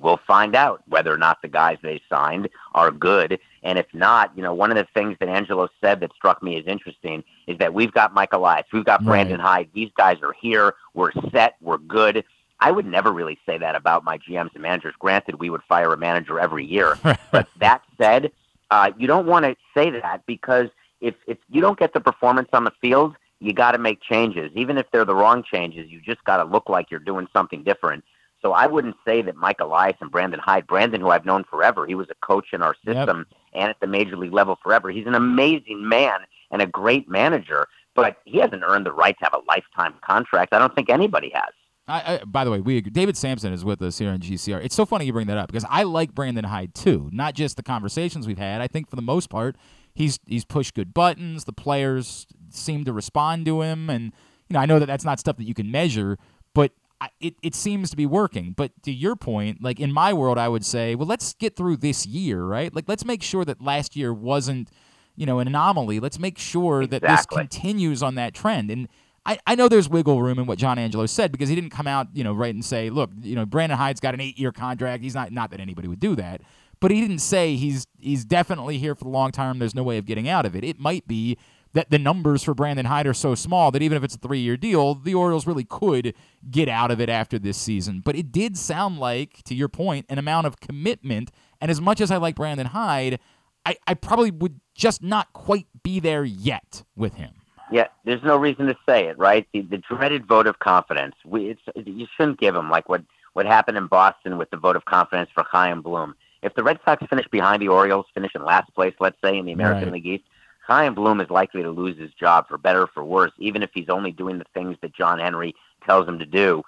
[0.00, 3.38] We'll find out whether or not the guys they signed are good.
[3.62, 6.58] And if not, you know, one of the things that Angelos said that struck me
[6.58, 9.68] as interesting is that we've got Mike Elias, we've got Brandon Hyde.
[9.74, 10.74] These guys are here.
[10.94, 11.56] We're set.
[11.60, 12.24] We're good.
[12.60, 14.94] I would never really say that about my GMs and managers.
[14.98, 16.98] Granted, we would fire a manager every year.
[17.32, 18.32] but that said,
[18.70, 20.68] uh, you don't want to say that because
[21.00, 24.50] if, if you don't get the performance on the field, you got to make changes.
[24.54, 27.64] Even if they're the wrong changes, you just got to look like you're doing something
[27.64, 28.04] different.
[28.42, 31.86] So I wouldn't say that Mike Elias and Brandon Hyde, Brandon, who I've known forever,
[31.86, 32.96] he was a coach in our Yep.
[32.96, 34.90] system and at the major league level forever.
[34.90, 39.24] He's an amazing man and a great manager, but he hasn't earned the right to
[39.24, 40.54] have a lifetime contract.
[40.54, 41.52] I don't think anybody has.
[41.88, 42.80] I, I, by the way, we.
[42.80, 44.62] David Samson is with us here on GCR.
[44.64, 47.10] It's so funny you bring that up because I like Brandon Hyde too.
[47.12, 48.60] Not just the conversations we've had.
[48.60, 49.56] I think for the most part,
[49.92, 51.44] he's he's pushed good buttons.
[51.44, 54.12] The players seem to respond to him, and
[54.48, 56.16] you know I know that that's not stuff that you can measure,
[56.54, 56.70] but
[57.20, 58.52] it it seems to be working.
[58.56, 61.78] But to your point, like in my world, I would say, well, let's get through
[61.78, 62.74] this year, right?
[62.74, 64.70] Like let's make sure that last year wasn't
[65.16, 66.00] you know an anomaly.
[66.00, 68.88] Let's make sure that this continues on that trend and.
[69.26, 71.86] I, I know there's wiggle room in what John Angelos said because he didn't come
[71.86, 74.50] out, you know, right and say, look, you know, Brandon Hyde's got an eight year
[74.50, 75.02] contract.
[75.02, 76.40] He's not not that anybody would do that.
[76.80, 79.58] But he didn't say he's he's definitely here for the long term.
[79.58, 80.64] There's no way of getting out of it.
[80.64, 81.36] It might be
[81.72, 84.40] that the numbers for Brandon Hyde are so small that even if it's a three
[84.40, 86.14] year deal, the Orioles really could
[86.50, 88.02] get out of it after this season.
[88.04, 91.30] But it did sound like, to your point, an amount of commitment.
[91.60, 93.20] And as much as I like Brandon Hyde,
[93.64, 97.32] I, I probably would just not quite be there yet with him.
[97.70, 99.46] Yeah, there's no reason to say it, right?
[99.52, 101.14] The, the dreaded vote of confidence.
[101.24, 103.02] We, it's, you shouldn't give him like what
[103.32, 106.16] what happened in Boston with the vote of confidence for Chaim Bloom.
[106.42, 109.44] If the Red Sox finish behind the Orioles, finish in last place, let's say in
[109.44, 109.92] the American Right.
[109.92, 110.24] League East,
[110.66, 113.70] Chaim Bloom is likely to lose his job for better or for worse, even if
[113.74, 115.54] he's only doing the things that John Henry
[115.84, 116.62] tells him to do.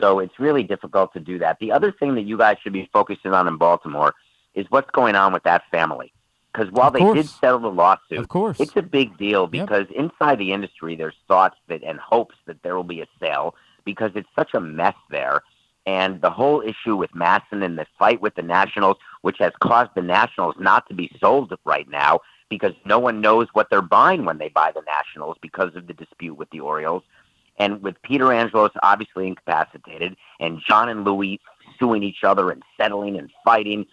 [0.00, 1.58] So it's really difficult to do that.
[1.60, 4.14] The other thing that you guys should be focusing on in Baltimore
[4.54, 6.12] is what's going on with that family.
[6.52, 8.60] Because while they did settle the lawsuit, Of course.
[8.60, 9.50] it's a big deal Yep.
[9.50, 13.56] because inside the industry, there's thoughts that and hopes that there will be a sale
[13.84, 15.42] because it's such a mess there.
[15.86, 19.90] And the whole issue with MASN and the fight with the Nationals, which has caused
[19.94, 24.24] the Nationals not to be sold right now because no one knows what they're buying
[24.24, 27.02] when they buy the Nationals because of the dispute with the Orioles.
[27.58, 31.40] And with Peter Angelos obviously incapacitated and John and Louis
[31.78, 33.86] suing each other and settling and fighting,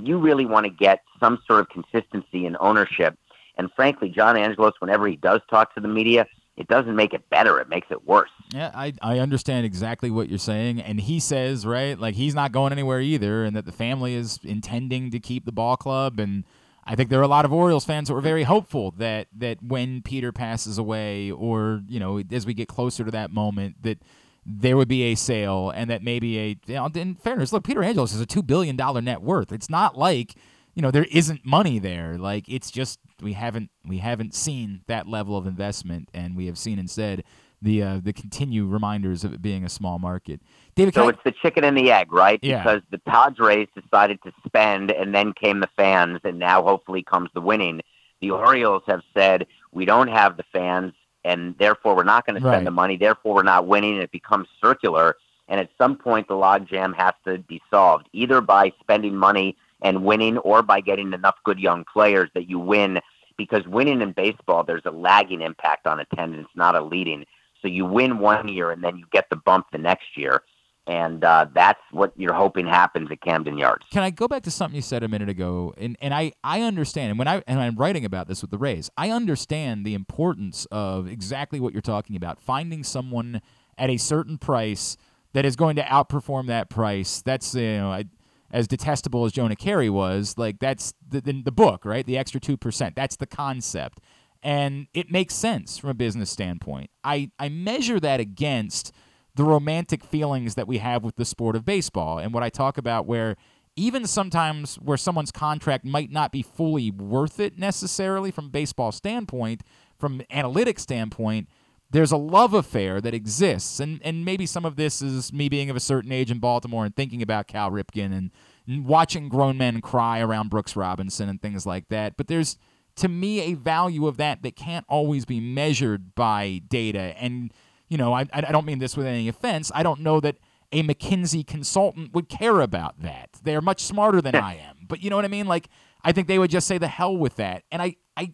[0.00, 3.18] you really want to get some sort of consistency in ownership.
[3.56, 7.28] And frankly, John Angelos, whenever he does talk to the media, it doesn't make it
[7.30, 7.58] better.
[7.58, 8.30] It makes it worse.
[8.52, 10.80] Yeah, I, I understand exactly what you're saying.
[10.80, 14.38] And he says, right, like he's not going anywhere either, and that the family is
[14.44, 16.20] intending to keep the ball club.
[16.20, 16.44] And
[16.84, 19.62] I think there are a lot of Orioles fans that were very hopeful that that
[19.62, 23.98] when Peter passes away, or, you know, as we get closer to that moment, that
[24.46, 27.82] there would be a sale and that maybe a, you know, in fairness, look, Peter
[27.82, 29.52] Angelos is a $2 billion net worth.
[29.52, 30.34] It's not like,
[30.74, 32.16] you know, there isn't money there.
[32.16, 36.58] Like it's just we haven't we haven't seen that level of investment, and we have
[36.58, 37.22] seen instead
[37.62, 40.40] the uh, the continued reminders of it being a small market.
[40.74, 42.38] David, So I- it's the chicken and the egg, right?
[42.42, 42.62] Yeah.
[42.62, 47.28] Because the Padres decided to spend, and then came the fans, and now hopefully comes
[47.34, 47.80] the winning.
[48.20, 50.92] The Orioles have said we don't have the fans,
[51.24, 52.64] and therefore we're not going to spend Right.
[52.64, 52.96] the money.
[52.96, 53.94] Therefore, we're not winning.
[53.94, 55.16] and It becomes circular,
[55.48, 60.04] and at some point, the logjam has to be solved, either by spending money and
[60.04, 63.00] winning, or by getting enough good young players that you win.
[63.38, 67.24] Because winning in baseball, there's a lagging impact on attendance, not a leading.
[67.62, 70.42] So you win one year, and then you get the bump the next year
[70.90, 73.86] and uh, that's what you're hoping happens at Camden Yards.
[73.92, 75.72] Can I go back to something you said a minute ago?
[75.78, 77.10] And and I, I understand.
[77.10, 80.66] And when I and I'm writing about this with the Rays, I understand the importance
[80.70, 82.42] of exactly what you're talking about.
[82.42, 83.40] Finding someone
[83.78, 84.96] at a certain price
[85.32, 87.22] that is going to outperform that price.
[87.22, 88.06] That's you know, I,
[88.50, 92.04] as detestable as Jonah Keri was, like that's the the, the book, right?
[92.04, 92.96] The extra two percent.
[92.96, 94.00] That's the concept.
[94.42, 96.90] And it makes sense from a business standpoint.
[97.04, 98.92] I, I measure that against
[99.34, 102.78] the romantic feelings that we have with the sport of baseball and what I talk
[102.78, 103.36] about where
[103.76, 109.62] even sometimes where someone's contract might not be fully worth it necessarily from baseball standpoint,
[109.98, 111.48] from analytics standpoint,
[111.90, 113.80] there's a love affair that exists.
[113.80, 116.84] And and maybe some of this is me being of a certain age in Baltimore
[116.84, 121.64] and thinking about Cal Ripken and watching grown men cry around Brooks Robinson and things
[121.64, 122.16] like that.
[122.16, 122.56] But there's
[122.96, 127.14] to me a value of that that can't always be measured by data.
[127.18, 127.52] And
[127.88, 129.70] you know I, I don't mean this with any offense.
[129.74, 130.36] I don't know that
[130.72, 133.30] a mckinsey consultant would care about that.
[133.42, 134.86] They're much smarter than i am.
[134.88, 135.46] But you know what i mean?
[135.46, 135.68] Like
[136.02, 137.64] i think they would just say the hell with that.
[137.70, 138.32] And i i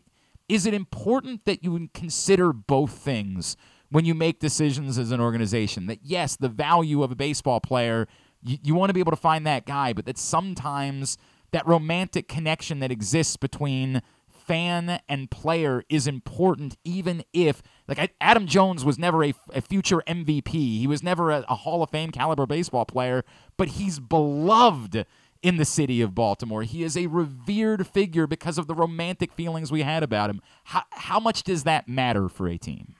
[0.48, 3.56] is it important that you consider both things
[3.90, 5.86] when you make decisions as an organization?
[5.86, 8.06] That yes the value of a baseball player
[8.42, 11.16] you, you want to be able to find that guy but that sometimes
[11.52, 14.02] that romantic connection that exists between
[14.46, 19.60] fan and player is important, even if like I, Adam Jones was never a, a
[19.60, 20.52] future MVP.
[20.52, 23.24] He was never a, a Hall of Fame caliber baseball player,
[23.56, 25.04] but he's beloved
[25.42, 26.62] in the city of Baltimore.
[26.62, 30.40] He is a revered figure because of the romantic feelings we had about him.
[30.64, 32.94] How, how much does that matter for a team?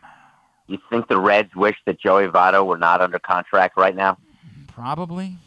[0.68, 4.18] You think the Reds wish that Joey Votto were not under contract right now?
[4.68, 5.38] Probably.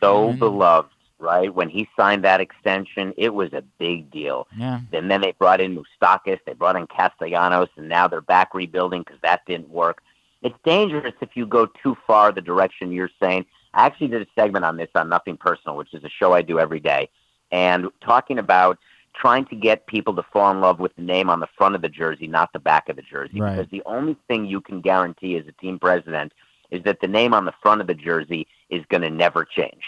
[0.00, 0.38] So Mhm.
[0.38, 0.90] beloved,
[1.20, 1.54] right?
[1.54, 4.46] When he signed that extension, it was a big deal.
[4.56, 4.80] Yeah.
[4.92, 9.02] And then they brought in Moustakas, they brought in Castellanos, and now they're back rebuilding
[9.02, 10.02] because that didn't work.
[10.42, 13.46] It's dangerous if you go too far the direction you're saying.
[13.74, 16.42] I actually did a segment on this on Nothing Personal, which is a show I
[16.42, 17.08] do every day,
[17.52, 18.78] and talking about
[19.14, 21.82] trying to get people to fall in love with the name on the front of
[21.82, 23.40] the jersey, not the back of the jersey.
[23.40, 23.56] Right.
[23.56, 26.32] Because the only thing you can guarantee as a team president
[26.70, 29.82] is that the name on the front of the jersey is going to never change.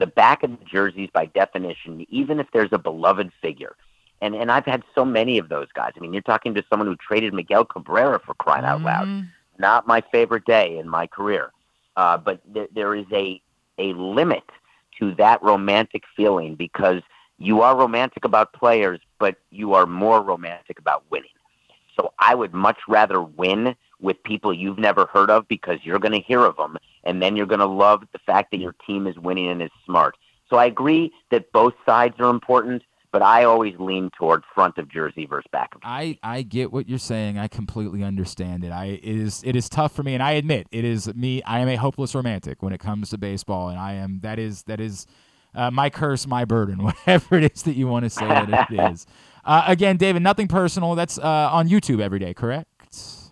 [0.00, 3.76] The back of the jerseys, by definition, even if there's a beloved figure,
[4.22, 5.92] and and I've had so many of those guys.
[5.96, 9.06] I mean, you're talking to someone who traded Miguel Cabrera for crying out loud.
[9.06, 9.28] Mhm.
[9.58, 11.52] Not my favorite day in my career,
[11.96, 13.40] uh, but th- there is a
[13.78, 14.44] a limit
[14.98, 17.02] to that romantic feeling because
[17.38, 21.30] you are romantic about players, but you are more romantic about winning.
[21.96, 26.12] So I would much rather win with people you've never heard of because you're going
[26.12, 29.06] to hear of them, and then you're going to love the fact that your team
[29.06, 30.16] is winning and is smart.
[30.48, 32.82] So I agree that both sides are important,
[33.12, 35.80] but I always lean toward front of jersey versus back of.
[35.84, 37.38] I, I get what you're saying.
[37.38, 38.72] I completely understand it.
[38.72, 41.42] I it is it is tough for me, and I admit it is me.
[41.44, 44.64] I am a hopeless romantic when it comes to baseball, and I am that is
[44.64, 45.06] that is
[45.54, 48.80] uh, my curse, my burden, whatever it is that you want to say that it
[48.92, 49.06] is.
[49.44, 50.94] Uh, again, David, nothing personal.
[50.94, 52.68] That's uh, on YouTube every day, correct?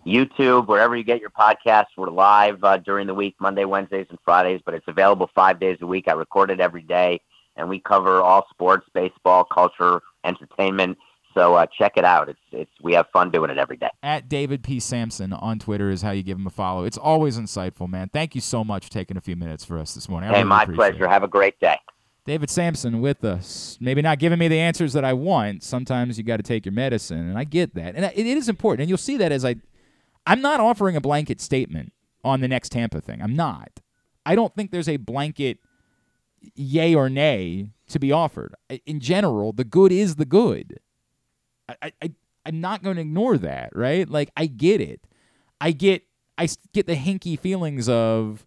[0.09, 1.87] YouTube, wherever you get your podcasts.
[1.95, 5.77] We're live uh, during the week, Monday, Wednesdays, and Fridays, but it's available five days
[5.81, 6.07] a week.
[6.07, 7.21] I record it every day,
[7.55, 10.97] and we cover all sports, baseball, culture, entertainment.
[11.35, 12.27] So uh, check it out.
[12.27, 13.89] It's it's we have fun doing it every day.
[14.01, 14.79] At David P.
[14.79, 16.85] Samson on Twitter is how you give him a follow.
[16.85, 18.09] It's always insightful, man.
[18.11, 20.31] Thank you so much for taking a few minutes for us this morning.
[20.31, 21.05] I hey, really my pleasure.
[21.05, 21.09] it.
[21.09, 21.77] Have a great day.
[22.25, 23.77] David Samson with us.
[23.79, 25.63] Maybe not giving me the answers that I want.
[25.63, 27.95] Sometimes you got to take your medicine, and I get that.
[27.95, 28.81] And it it is important.
[28.81, 29.57] And you'll see that as I
[30.29, 31.91] I'm not offering a blanket statement
[32.23, 33.19] on the next Tampa thing.
[33.19, 33.79] I'm not.
[34.27, 35.57] I don't think there's a blanket
[36.53, 38.53] yay or nay to be offered.
[38.85, 40.81] In general, the good is the good.
[41.67, 42.11] I, I,
[42.45, 44.07] I'm not going to ignore that, right?
[44.07, 45.01] Like I get it.
[45.59, 46.03] I get
[46.37, 48.45] I get the hinky feelings of,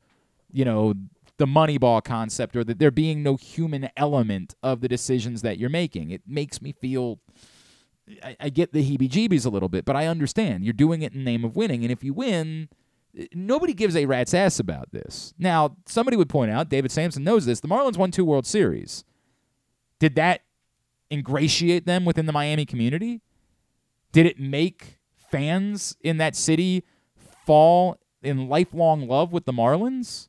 [0.52, 0.94] you know,
[1.36, 5.68] the Moneyball concept or that there being no human element of the decisions that you're
[5.68, 6.10] making.
[6.10, 7.18] It makes me feel
[8.22, 11.20] I, I get the heebie-jeebies a little bit, but I understand you're doing it in
[11.20, 12.68] the name of winning, and if you win,
[13.16, 15.34] eh, nobody gives a rat's ass about this.
[15.38, 17.60] Now, somebody would point out, David Samson knows this.
[17.60, 19.04] The Marlins won two World Series.
[19.98, 20.42] Did that
[21.10, 23.20] ingratiate them within the Miami community?
[24.10, 24.98] Did it make
[25.30, 26.84] fans in that city
[27.46, 30.28] fall in lifelong love with the Marlins?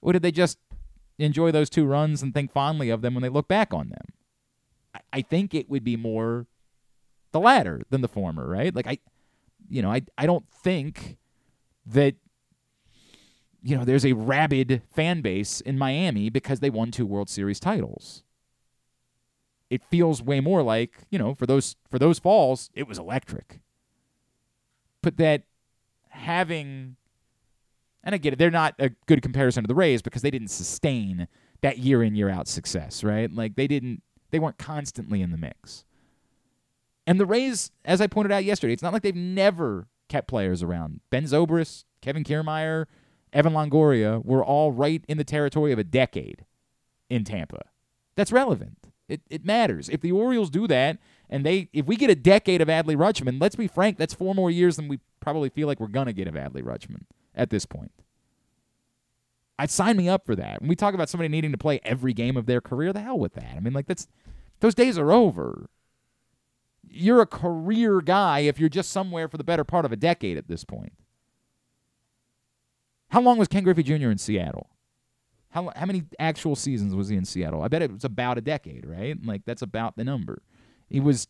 [0.00, 0.58] Or did they just
[1.18, 4.06] enjoy those two runs and think fondly of them when they look back on them?
[5.12, 6.46] I think it would be more
[7.34, 8.74] the latter than the former, right?
[8.74, 8.98] Like I
[9.68, 11.18] you know, I I don't think
[11.84, 12.14] that
[13.60, 17.58] you know, there's a rabid fan base in Miami because they won two World Series
[17.58, 18.22] titles.
[19.68, 23.60] It feels way more like, you know, for those for those falls, it was electric.
[25.02, 25.42] But that
[26.10, 26.96] having
[28.04, 30.48] and I get it, they're not a good comparison to the Rays because they didn't
[30.48, 31.26] sustain
[31.62, 33.32] that year in, year out success, right?
[33.32, 35.84] Like they didn't they weren't constantly in the mix.
[37.06, 40.62] And the Rays, as I pointed out yesterday, it's not like they've never kept players
[40.62, 41.00] around.
[41.10, 42.86] Ben Zobrist, Kevin Kiermaier,
[43.32, 46.44] Evan Longoria were all right in the territory of a decade
[47.10, 47.62] in Tampa.
[48.16, 48.78] That's relevant.
[49.08, 49.88] It, it matters.
[49.88, 50.98] If the Orioles do that,
[51.28, 54.34] and they if we get a decade of Adley Rutschman, let's be frank, that's four
[54.34, 57.02] more years than we probably feel like we're gonna get of Adley Rutschman
[57.34, 57.92] at this point.
[59.58, 60.60] I'd sign me up for that.
[60.60, 63.18] When we talk about somebody needing to play every game of their career, the hell
[63.18, 63.54] with that.
[63.56, 64.08] I mean, like that's
[64.60, 65.68] those days are over.
[66.88, 70.36] You're a career guy if you're just somewhere for the better part of a decade
[70.36, 70.92] at this point.
[73.10, 74.10] How long was Ken Griffey Jr.
[74.10, 74.70] in Seattle?
[75.50, 77.62] How how many actual seasons was he in Seattle?
[77.62, 79.16] I bet it was about a decade, right?
[79.24, 80.42] Like that's about the number.
[80.88, 81.28] He was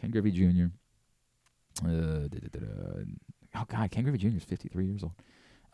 [0.00, 0.66] Ken Griffey Jr.
[1.86, 2.28] Uh.
[3.54, 4.38] Oh God, Ken Griffey Jr.
[4.38, 5.12] is 53 years old.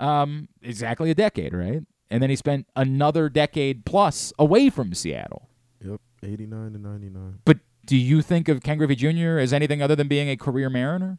[0.01, 1.83] Um, exactly a decade, right?
[2.11, 5.49] And then he spent another decade plus away from Seattle.
[5.85, 7.39] Yep, 89 to 99.
[7.45, 7.59] But
[7.89, 9.39] do you think of Ken Griffey Jr.
[9.39, 11.19] as anything other than being a career Mariner?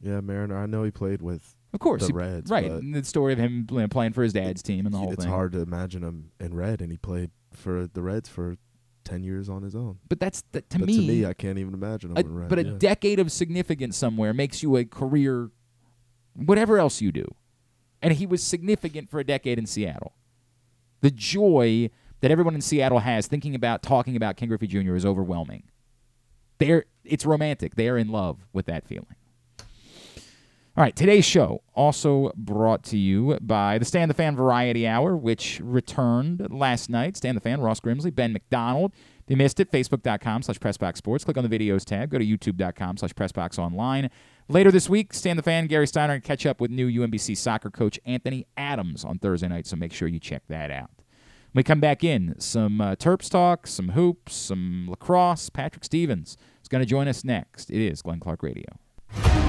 [0.00, 0.56] Yeah, Mariner.
[0.56, 2.70] I know he played with Of course, the he- Reds, right?
[2.70, 5.12] and The story of him you know, playing for his dad's team and the whole
[5.12, 5.32] it's thing.
[5.32, 8.56] hard to imagine him in red, and he played for the Reds for
[9.04, 9.98] 10 years on his own.
[10.08, 10.96] But that's that, to But me.
[10.96, 12.48] to me, I can't even imagine him a- in red.
[12.48, 12.74] but a yeah.
[12.78, 15.50] decade of significance somewhere makes you a career,
[16.34, 17.26] whatever else you do.
[18.00, 20.14] And he was significant for a decade in Seattle.
[21.02, 21.90] The joy
[22.20, 24.94] that everyone in Seattle has thinking about talking about Ken Griffey Jr.
[24.94, 25.64] is overwhelming.
[26.58, 27.74] They're it's romantic.
[27.74, 29.16] They are in love with that feeling.
[30.76, 35.16] All right, today's show also brought to you by the Stan the Fan Variety Hour,
[35.16, 37.16] which returned last night.
[37.16, 38.92] Stan the Fan, Ross Grimsley, Ben McDonald.
[38.94, 41.24] If you missed it, facebook.com slash pressboxsports.
[41.24, 42.10] Click on the videos tab.
[42.10, 44.10] Go to youtube.com slash pressboxonline.
[44.48, 47.70] Later this week, Stan the Fan, Gary Steiner, and catch up with new UMBC soccer
[47.70, 50.99] coach Anthony Adams on Thursday night, so make sure you check that out.
[51.52, 55.50] When we come back in, some uh, Terps talk, some hoops, some lacrosse.
[55.50, 57.70] Patrick Stevens is going to join us next.
[57.70, 58.66] It is Glenn Clark Radio.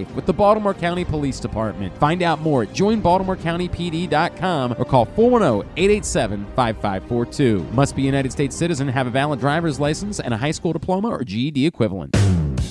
[0.00, 1.96] with the Baltimore County Police Department.
[1.98, 7.72] Find out more at joinbaltimorecountypd.com or call 410-887-5542.
[7.72, 10.72] Must be a United States citizen, have a valid driver's license and a high school
[10.72, 12.16] diploma or GED equivalent.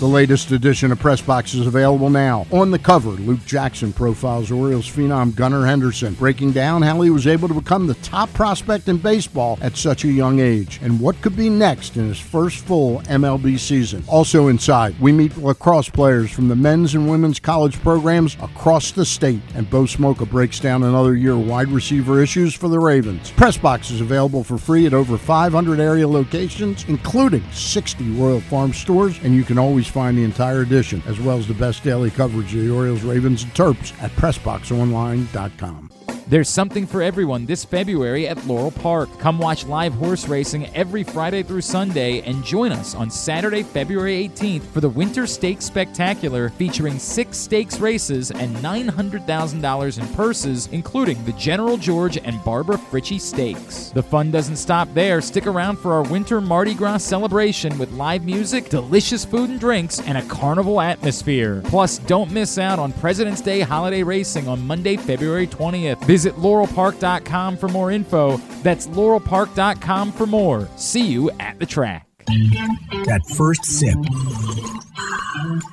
[0.02, 2.48] The latest edition of Press Box is available now.
[2.50, 7.28] On the cover, Luke Jackson profiles Orioles phenom Gunnar Henderson, breaking down how he was
[7.28, 11.22] able to become the top prospect in baseball at such a young age and what
[11.22, 14.04] could be next in his first full MLB season.
[14.08, 19.06] Also inside, we meet lacrosse players from the men's and women's college programs across the
[19.06, 23.30] state, and Bo Smolka breaks down another year wide receiver issues for the Ravens.
[23.34, 28.74] Press Box is available for free at over 500 area locations, including 60 Royal Farm
[28.74, 32.10] stores, and you can always find the entire edition, as well as the best daily
[32.10, 35.90] coverage of the Orioles, Ravens, and Terps at PressBoxOnline.com.
[36.32, 39.10] There's something for everyone this February at Laurel Park.
[39.20, 44.30] Come watch live horse racing every Friday through Sunday and join us on Saturday, February
[44.30, 51.22] 18th for the Winter Stakes Spectacular featuring six stakes races and $900,000 in purses, including
[51.26, 53.90] the General George and Barbara Fritchie Stakes.
[53.90, 55.20] The fun doesn't stop there.
[55.20, 60.00] Stick around for our Winter Mardi Gras celebration with live music, delicious food and drinks,
[60.00, 61.62] and a carnival atmosphere.
[61.66, 66.02] Plus, don't miss out on President's Day holiday racing on Monday, February 20th.
[66.06, 68.38] Visit laurelpark.com for more info.
[68.64, 70.68] That's laurelpark.com for more.
[70.76, 72.08] See you at the track.
[72.28, 73.98] That first sip.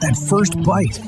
[0.00, 0.98] That first bite.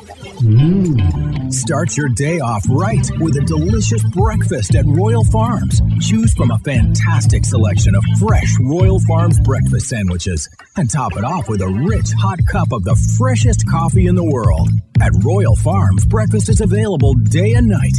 [0.41, 1.53] Mmm.
[1.53, 5.81] Start your day off right with a delicious breakfast at Royal Farms.
[6.01, 11.49] Choose from a fantastic selection of fresh Royal Farms breakfast sandwiches and top it off
[11.49, 14.69] with a rich hot cup of the freshest coffee in the world.
[15.01, 17.99] At Royal Farms, breakfast is available day and night.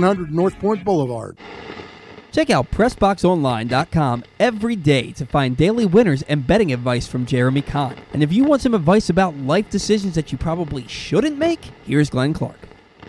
[0.01, 1.37] 4100 North Point Boulevard.
[2.31, 7.95] Check out PressBoxOnline.com every day to find daily winners and betting advice from Jeremy Conn.
[8.13, 12.09] And if you want some advice about life decisions that you probably shouldn't make, here's
[12.09, 12.57] Glenn Clark.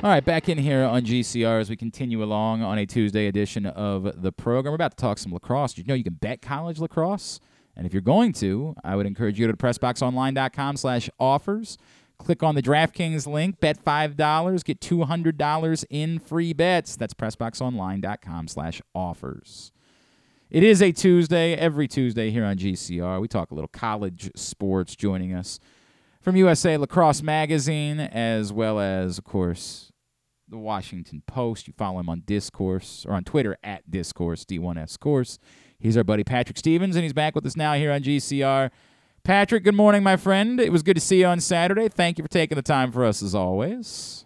[0.02, 3.64] All right, back in here on GCR as we continue along on a Tuesday edition
[3.64, 4.72] of the program.
[4.72, 5.74] We're about to talk some lacrosse.
[5.74, 7.38] Did you know you can bet college lacrosse?
[7.76, 11.78] And if you're going to, I would encourage you to PressBoxOnline.com slash offers.
[12.22, 16.94] Click on the DraftKings link, bet $5, get $200 in free bets.
[16.94, 19.72] That's PressBoxOnline.com slash offers.
[20.48, 23.20] It is a Tuesday, every Tuesday here on GCR.
[23.20, 25.58] We talk a little college sports joining us
[26.20, 29.90] from USA Lacrosse Magazine, as well as, of course,
[30.48, 31.66] the Washington Post.
[31.66, 35.40] You follow him on Discourse or on Twitter at Discourse, D1S Course.
[35.80, 38.70] He's our buddy Patrick Stevens, and he's back with us now here on GCR.
[39.24, 40.58] Patrick, good morning, my friend.
[40.58, 41.88] It was good to see you on Saturday.
[41.88, 44.24] Thank you for taking the time for us as always.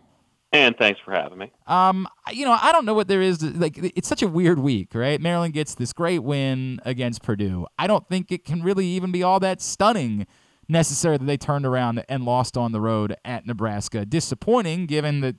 [0.52, 1.52] And thanks for having me.
[1.66, 3.38] Um, you know, I don't know what there is.
[3.38, 5.20] To, like, it's such a weird week, right?
[5.20, 7.66] Maryland gets this great win against Purdue.
[7.78, 10.26] I don't think it can really even be all that stunning
[10.66, 14.06] necessary that they turned around and lost on the road at Nebraska.
[14.06, 15.36] Disappointing, given that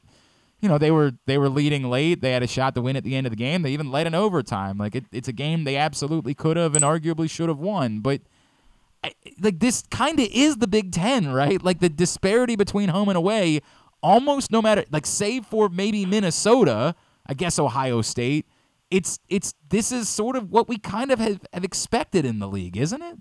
[0.61, 2.21] you know they were they were leading late.
[2.21, 3.63] They had a shot to win at the end of the game.
[3.63, 4.77] They even led in overtime.
[4.77, 8.21] Like it, it's a game they absolutely could have and arguably should have won, but
[9.39, 11.61] like this kind of is the Big Ten, right?
[11.61, 13.61] Like the disparity between home and away,
[14.01, 18.45] almost no matter like save for maybe Minnesota, I guess Ohio State,
[18.89, 22.47] it's it's this is sort of what we kind of have, have expected in the
[22.47, 23.17] league, isn't it?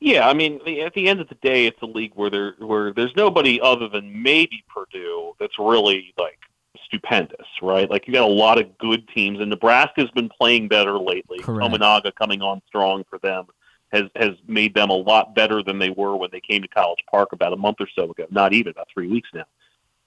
[0.00, 2.92] Yeah, I mean, at the end of the day, it's a league where there where
[2.92, 6.38] there's nobody other than maybe Purdue that's really like
[6.84, 7.90] stupendous, right?
[7.90, 11.38] Like you got a lot of good teams, and Nebraska's been playing better lately.
[11.40, 11.72] Correct.
[11.72, 13.46] Tominaga coming on strong for them
[13.92, 17.02] has has made them a lot better than they were when they came to College
[17.10, 18.26] Park about a month or so ago.
[18.30, 19.44] Not even about three weeks now.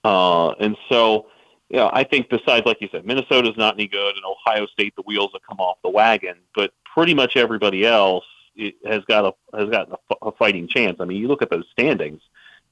[0.03, 1.27] Uh, and so,
[1.69, 4.95] you know, I think besides, like you said, Minnesota's not any good, and Ohio State,
[4.95, 6.35] the wheels have come off the wagon.
[6.55, 8.25] But pretty much everybody else
[8.85, 10.97] has got a has got a fighting chance.
[10.99, 12.21] I mean, you look at those standings,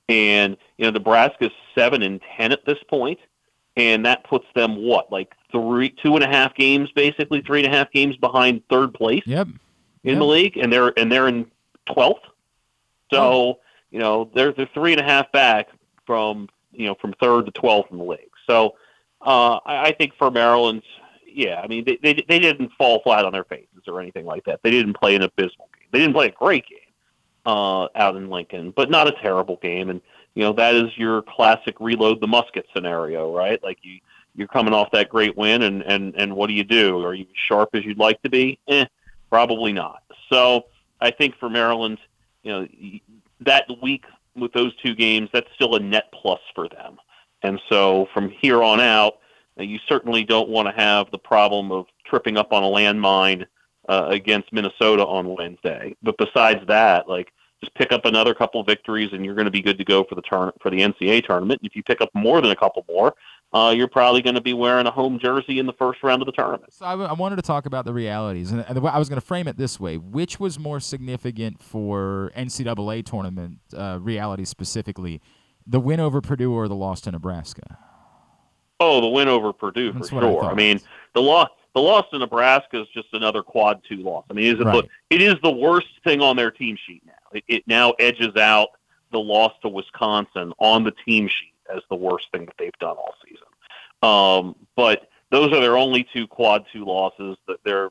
[0.07, 3.19] and you know, Nebraska's seven and ten at this point,
[3.75, 7.73] and that puts them what like three, two and a half games, basically three and
[7.73, 9.23] a half games behind third place.
[9.25, 9.47] Yep.
[10.03, 11.45] In the league, and they're and they're in
[11.85, 12.23] twelfth.
[13.11, 13.59] So
[13.91, 15.67] you know they're they're three and a half back
[16.05, 18.31] from you know from third to twelfth in the league.
[18.47, 18.75] So
[19.21, 20.83] uh, I, I think for Maryland,
[21.25, 24.45] yeah, I mean they, they they didn't fall flat on their faces or anything like
[24.45, 24.61] that.
[24.63, 25.87] They didn't play an abysmal game.
[25.91, 26.79] They didn't play a great game
[27.45, 29.89] uh, out in Lincoln, but not a terrible game.
[29.89, 30.01] And
[30.35, 33.61] you know that is your classic reload the musket scenario, right?
[33.63, 33.99] Like you
[34.35, 37.03] you're coming off that great win, and and and what do you do?
[37.03, 38.59] Are you as sharp as you'd like to be?
[38.67, 38.85] Eh,
[39.29, 40.03] probably not.
[40.31, 40.65] So
[41.01, 41.99] I think for Maryland,
[42.43, 42.67] you know
[43.41, 46.97] that week with those two games, that's still a net plus for them.
[47.41, 49.19] And so from here on out,
[49.59, 53.45] uh, you certainly don't want to have the problem of tripping up on a landmine
[53.87, 55.95] uh, against Minnesota on Wednesday.
[56.03, 57.31] But besides that, like
[57.61, 60.15] just pick up another couple victories, and you're going to be good to go for
[60.15, 61.61] the turn for the NCAA tournament.
[61.63, 63.15] If you pick up more than a couple more,
[63.53, 66.25] uh, you're probably going to be wearing a home jersey in the first round of
[66.27, 66.71] the tournament.
[66.73, 68.99] So I, w- I wanted to talk about the realities, and, and the way- I
[68.99, 73.97] was going to frame it this way: which was more significant for NCAA tournament uh,
[74.01, 75.21] realities specifically,
[75.65, 77.77] the win over Purdue or the loss to Nebraska?
[78.79, 80.45] Oh, the win over Purdue That's for what I sure.
[80.45, 80.79] I, mean,
[81.13, 84.25] the loss the loss to Nebraska is just another quad two loss.
[84.29, 84.83] I mean, is it Right.
[85.09, 87.13] the, it is the worst thing on their team sheet now.
[87.33, 88.69] It, it now edges out
[89.11, 92.97] the loss to Wisconsin on the team sheet as the worst thing that they've done
[92.97, 93.47] all season.
[94.01, 97.37] Um, but those are their only two quad two losses.
[97.47, 97.89] That they're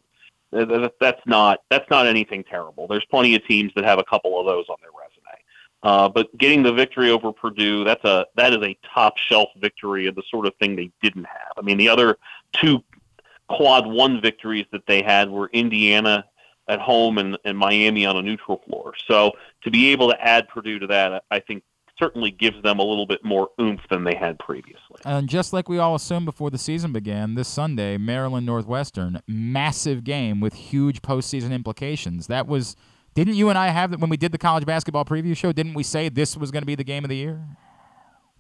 [0.51, 2.87] that- that- that's not that's not anything terrible.
[2.87, 5.43] There's plenty of teams that have a couple of those on their resume.
[5.83, 10.07] Uh, but getting the victory over Purdue, that's a that is a top shelf victory
[10.07, 11.53] and the sort of thing they didn't have.
[11.57, 12.19] I mean, the other
[12.53, 12.83] two
[13.49, 16.25] quad one victories that they had were Indiana
[16.69, 18.93] at home and, and Miami on a neutral floor.
[19.07, 19.33] So
[19.63, 21.63] to be able to add Purdue to that, I think
[21.99, 25.01] certainly gives them a little bit more oomph than they had previously.
[25.05, 30.05] And just like we all assumed before the season began, this Sunday, Maryland Northwestern, massive
[30.05, 32.27] game with huge postseason implications.
[32.29, 32.77] That was,
[33.15, 35.53] didn't you and I have that when we did the college basketball preview show?
[35.53, 37.41] Didn't we say this was going to be the game of the year?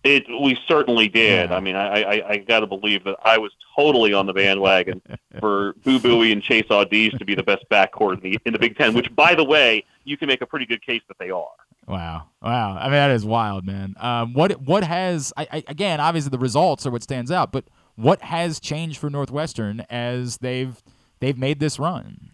[0.05, 1.51] It we certainly did.
[1.51, 5.03] I mean, I I, I got to believe that I was totally on the bandwagon
[5.41, 8.59] for Boo Buie and Chase Audige to be the best backcourt in the in the
[8.59, 8.95] Big Ten.
[8.95, 11.49] Which, by the way, you can make a pretty good case that they are.
[11.89, 12.77] Wow, wow!
[12.77, 13.95] I mean, that is wild, man.
[13.99, 16.01] Um, what what has I, I, again?
[16.01, 17.65] Obviously, the results are what stands out, but
[17.97, 20.81] what has changed for Northwestern as they've
[21.19, 22.31] they've made this run?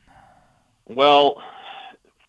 [0.86, 1.40] Well,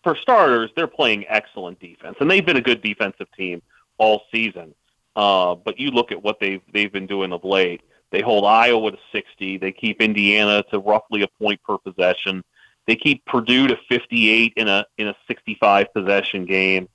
[0.02, 3.60] for starters, they're playing excellent defense, and they've been a good defensive team
[3.98, 4.74] all season.
[5.16, 7.80] Uh, but you look at what they've they've been doing of late.
[8.10, 9.56] They hold Iowa to 60.
[9.56, 12.44] They keep Indiana to roughly a point per possession.
[12.86, 16.88] They keep Purdue to 58 in a in a 65 possession game.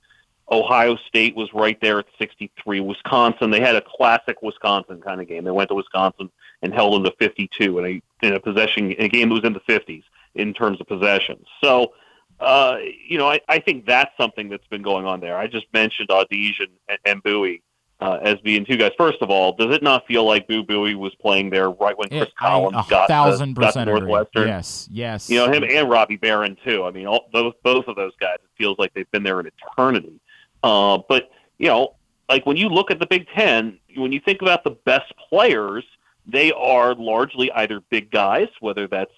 [0.50, 2.80] Ohio State was right there at 63.
[2.80, 5.44] Wisconsin, they had a classic Wisconsin kind of game.
[5.44, 6.30] They went to Wisconsin
[6.62, 9.44] and held them to 52 in a in a possession in a game that was
[9.44, 10.04] in the 50s
[10.34, 11.46] in terms of possessions.
[11.62, 11.92] So,
[12.38, 12.76] uh,
[13.06, 15.36] you know, I, I think that's something that's been going on there.
[15.36, 17.62] I just mentioned Audige and, and Buie
[18.02, 18.90] uh, as being two guys.
[18.98, 22.08] First of all, does it not feel like Boo Buie was playing there right when
[22.08, 24.00] Chris I- Collins a got, to, thousand got to percent agree.
[24.00, 24.48] Northwestern?
[24.48, 25.30] Yes, yes.
[25.30, 26.84] You know him and Robbie Beran too.
[26.84, 28.36] I mean, all, both both of those guys.
[28.42, 30.20] It feels like they've been there an eternity.
[30.62, 31.94] Uh, but you know,
[32.28, 35.84] like when you look at the Big Ten, when you think about the best players,
[36.26, 39.12] they are largely either big guys, whether that's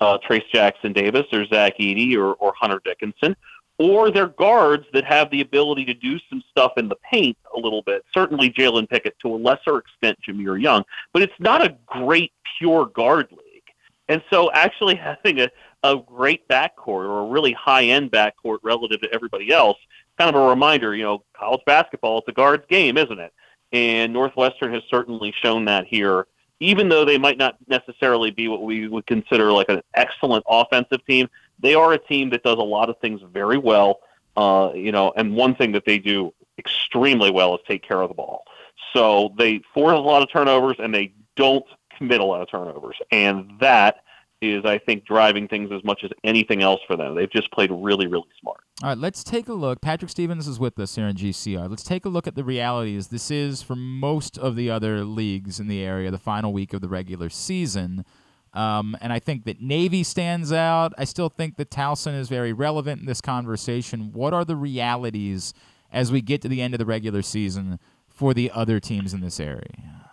[0.00, 3.34] uh, Trayce Jackson Davis or Zach Edey or, or Hunter Dickinson,
[3.78, 7.58] or they're guards that have the ability to do some stuff in the paint a
[7.58, 8.04] little bit.
[8.12, 12.86] Certainly Jalen Pickett to a lesser extent, Jahmir Young, but it's not a great pure
[12.86, 13.62] guard league.
[14.08, 15.50] And so actually having a,
[15.82, 19.76] a great backcourt or a really high end backcourt relative to everybody else,
[20.18, 23.32] kind of a reminder, you know, college basketball, it's a guard's game, isn't it?
[23.72, 26.26] And Northwestern has certainly shown that here,
[26.58, 31.04] even though they might not necessarily be what we would consider like an excellent offensive
[31.06, 31.28] team.
[31.60, 34.00] They are a team that does a lot of things very well.
[34.36, 38.08] Uh, you know, and one thing that they do extremely well is take care of
[38.08, 38.44] the ball.
[38.92, 41.64] So they force a lot of turnovers and they don't
[41.96, 42.96] commit a lot of turnovers.
[43.10, 43.96] And that
[44.40, 47.14] is I think driving things as much as anything else for them.
[47.14, 48.60] They've just played really, really smart.
[48.82, 49.80] All right, let's take a look.
[49.80, 51.68] Patrick Stevens is with us here in GCR.
[51.68, 53.08] Let's take a look at the realities.
[53.08, 56.80] This is for most of the other leagues in the area, the final week of
[56.80, 58.04] the regular season.
[58.58, 60.92] Um, and I think that Navy stands out.
[60.98, 64.10] I still think that Towson is very relevant in this conversation.
[64.12, 65.54] What are the realities
[65.92, 67.78] as we get to the end of the regular season
[68.08, 70.08] for the other teams in this area?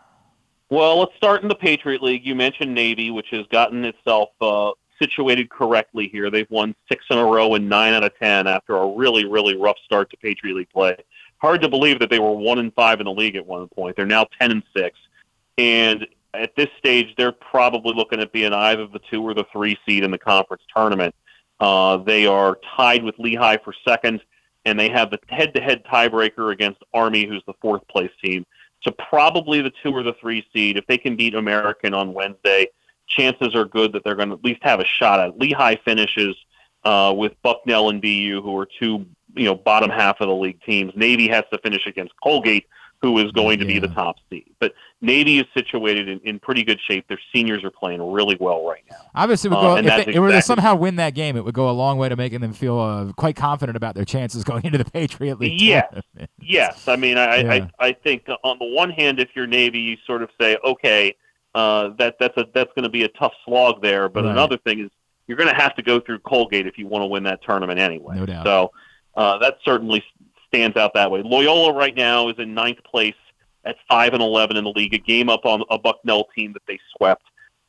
[0.69, 2.23] Well, let's start in the Patriot League.
[2.23, 6.29] You mentioned Navy, which has gotten itself uh, situated correctly here.
[6.29, 9.57] They've won six in a row and nine out of ten after a really, really
[9.57, 10.95] rough start to Patriot League play.
[11.37, 13.95] Hard to believe that they were one and five in the league at one point.
[13.95, 14.99] They're now ten and six,
[15.57, 16.05] and
[16.39, 20.03] at this stage, they're probably looking at being either the two or the three seed
[20.03, 21.13] in the conference tournament.
[21.59, 24.21] Uh, they are tied with Lehigh for second,
[24.65, 28.45] and they have the head-to-head tiebreaker against Army, who's the fourth place team.
[28.81, 30.77] So probably the two or the three seed.
[30.77, 32.67] If they can beat American on Wednesday,
[33.07, 35.39] chances are good that they're going to at least have a shot at.
[35.39, 36.35] Lehigh finishes
[36.83, 39.05] uh, with Bucknell and BU, who are two
[39.35, 40.93] you know bottom half of the league teams.
[40.95, 42.67] Navy has to finish against Colgate,
[43.01, 44.49] who is going to be the top seed.
[44.59, 47.07] But Navy is situated in, in pretty good shape.
[47.07, 48.97] Their seniors are playing really well right now.
[49.13, 51.35] Obviously, it would Uh, go, and if they, if were to somehow win that game,
[51.37, 54.05] it would go a long way to making them feel uh, quite confident about their
[54.05, 55.61] chances going into the Patriot League.
[55.61, 56.31] Yes, tournament.
[56.41, 56.87] yes.
[56.87, 57.67] I mean, I, Yeah.
[57.79, 61.15] I, I think on the one hand, if you're Navy, you sort of say, okay,
[61.53, 64.09] uh, that that's a that's going to be a tough slog there.
[64.09, 64.31] But Right.
[64.31, 64.89] another thing is
[65.27, 67.79] you're going to have to go through Colgate if you want to win that tournament
[67.79, 68.15] anyway.
[68.17, 68.45] No doubt.
[68.45, 68.71] So
[69.15, 70.03] uh, that certainly
[70.55, 71.21] stands out that way.
[71.21, 73.15] Loyola right now is in ninth place
[73.65, 76.61] at five and eleven in the league, a game up on a Bucknell team that
[76.67, 77.23] they swept.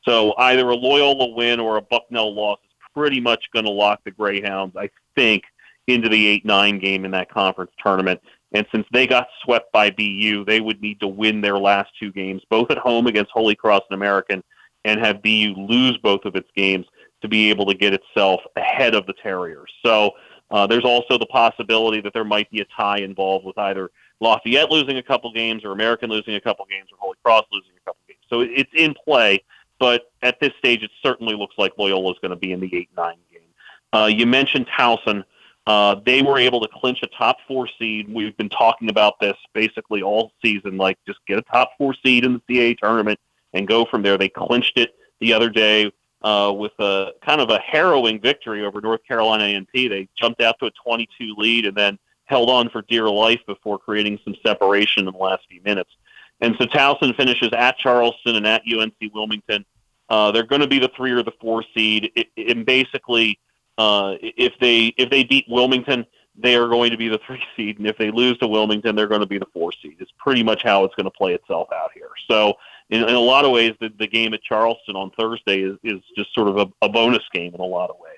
[0.07, 4.01] So either a Loyola win or a Bucknell loss is pretty much going to lock
[4.05, 5.43] the Greyhounds, I think,
[5.87, 8.21] into the eight nine game in that conference tournament.
[8.53, 12.13] And since they got swept by BU, they would need to win their last two
[12.13, 14.45] games, both at home against Holy Cross and American,
[14.85, 16.87] and have BU lose both of its games
[17.23, 19.73] to be able to get itself ahead of the Terriers.
[19.85, 20.13] So
[20.51, 23.91] uh, there's also the possibility that there might be a tie involved with either
[24.21, 27.73] Lafayette losing a couple games or American losing a couple games or Holy Cross losing
[27.77, 28.21] a couple games.
[28.31, 29.43] So it's in play,
[29.79, 32.75] but at this stage, it certainly looks like Loyola is going to be in the
[32.75, 33.41] 8 9 game.
[33.93, 35.25] Uh, you mentioned Towson.
[35.67, 38.09] Uh, they were able to clinch a top four seed.
[38.09, 42.25] We've been talking about this basically all season, like just get a top four seed
[42.25, 43.19] in the CAA tournament
[43.53, 44.17] and go from there.
[44.17, 45.91] They clinched it the other day
[46.23, 49.89] uh, with a kind of a harrowing victory over North Carolina A&T.
[49.89, 53.79] They jumped out to a 22 lead and then held on for dear life before
[53.79, 55.91] creating some separation in the last few minutes.
[56.41, 59.65] And so Towson finishes at Charleston and at UNC Wilmington.
[60.09, 62.27] Uh, they're going to be the three or the four seed.
[62.37, 63.39] And basically,
[63.79, 66.07] uh, if they if they beat Wilmington,
[66.37, 69.07] they are going to be the three seed, and if they lose to Wilmington, they're
[69.07, 69.97] going to be the four seed.
[69.99, 72.11] It's pretty much how it's going to play itself out here.
[72.29, 72.55] So,
[72.91, 76.01] in, in a lot of ways, the, the game at Charleston on Thursday is, is
[76.17, 78.13] just sort of a, a bonus game in a lot of ways.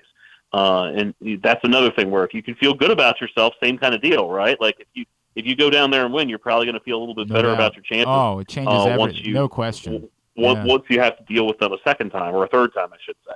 [0.51, 3.93] Uh, and that's another thing where if you can feel good about yourself, same kind
[3.93, 4.59] of deal, right?
[4.59, 5.05] Like if you
[5.35, 7.27] if you go down there and win, you're probably going to feel a little bit
[7.29, 7.53] No better doubt.
[7.55, 8.07] about your chances.
[8.07, 8.97] Oh, it changes uh, everything.
[8.99, 10.09] once you no question.
[10.35, 10.65] once, Yeah.
[10.65, 12.97] once you have to deal with them a second time or a third time, I
[13.05, 13.35] should say.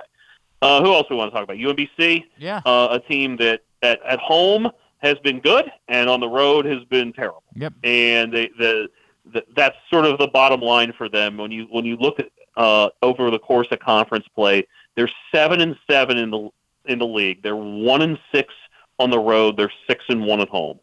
[0.60, 1.56] Uh, who else we want to talk about?
[1.56, 2.62] UMBC, Yeah.
[2.66, 6.82] uh, a team that at, at home has been good and on the road has
[6.90, 7.44] been terrible.
[7.54, 7.74] Yep.
[7.84, 8.88] And they, the,
[9.32, 12.30] the that's sort of the bottom line for them when you when you look at
[12.56, 14.66] uh, over the course of conference play.
[14.96, 16.50] They're seven and seven in the
[16.86, 17.42] in the league.
[17.42, 18.52] They're one and six
[18.98, 19.56] on the road.
[19.56, 20.78] They're six and one at home.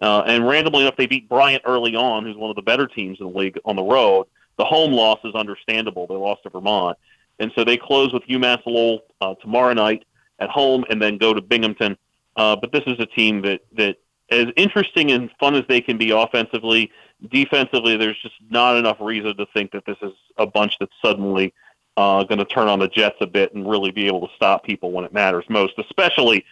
[0.00, 3.18] Uh, and randomly enough, they beat Bryant early on, who's one of the better teams
[3.18, 4.26] in the league on the road.
[4.58, 6.06] The home loss is understandable.
[6.06, 6.98] They lost to Vermont.
[7.38, 10.04] And so they close with UMass Lowell uh, tomorrow night
[10.38, 11.96] at home and then go to Binghamton.
[12.36, 13.96] Uh, but this is a team that, that,
[14.30, 16.90] as interesting and fun as they can be offensively,
[17.30, 21.52] defensively, there's just not enough reason to think that this is a bunch that's suddenly
[21.96, 24.64] uh, going to turn on the Jets a bit and really be able to stop
[24.64, 26.44] people when it matters most, especially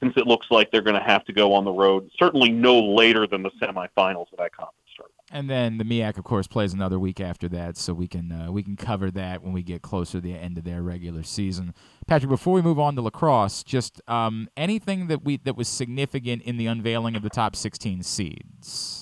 [0.00, 2.80] since it looks like they're going to have to go on the road, certainly no
[2.80, 5.22] later than the semifinals of that conference tournament.
[5.30, 8.52] And then the MEAC, of course, plays another week after that, so we can uh,
[8.52, 11.72] we can cover that when we get closer to the end of their regular season.
[12.06, 16.42] Patrick, before we move on to lacrosse, just um, anything that we that was significant
[16.42, 19.01] in the unveiling of the top 16 seeds.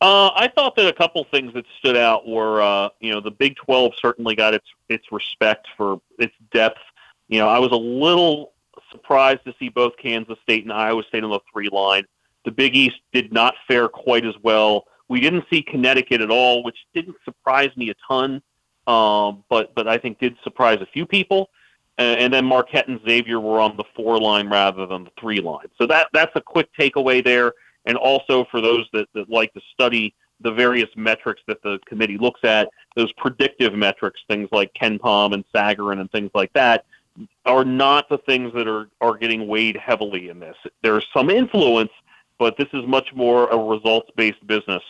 [0.00, 3.30] Uh, I thought that a couple things that stood out were, uh, you know, the
[3.30, 6.80] Big 12 certainly got its its respect for its depth.
[7.28, 8.52] You know, I was a little
[8.90, 12.04] surprised to see both Kansas State and Iowa State on the three line.
[12.44, 14.86] The Big East did not fare quite as well.
[15.08, 18.40] We didn't see Connecticut at all, which didn't surprise me a ton,
[18.86, 21.50] um, but but I think did surprise a few people.
[21.98, 25.40] Uh, and then Marquette and Xavier were on the four line rather than the three
[25.40, 25.66] line.
[25.76, 27.52] So that that's a quick takeaway there.
[27.86, 32.18] And also for those that, that like to study the various metrics that the committee
[32.18, 36.84] looks at, those predictive metrics, things like KenPom and Sagarin and things like that,
[37.44, 40.56] are not the things that are, are getting weighed heavily in this.
[40.82, 41.90] There's some influence,
[42.38, 44.82] but this is much more a results based business.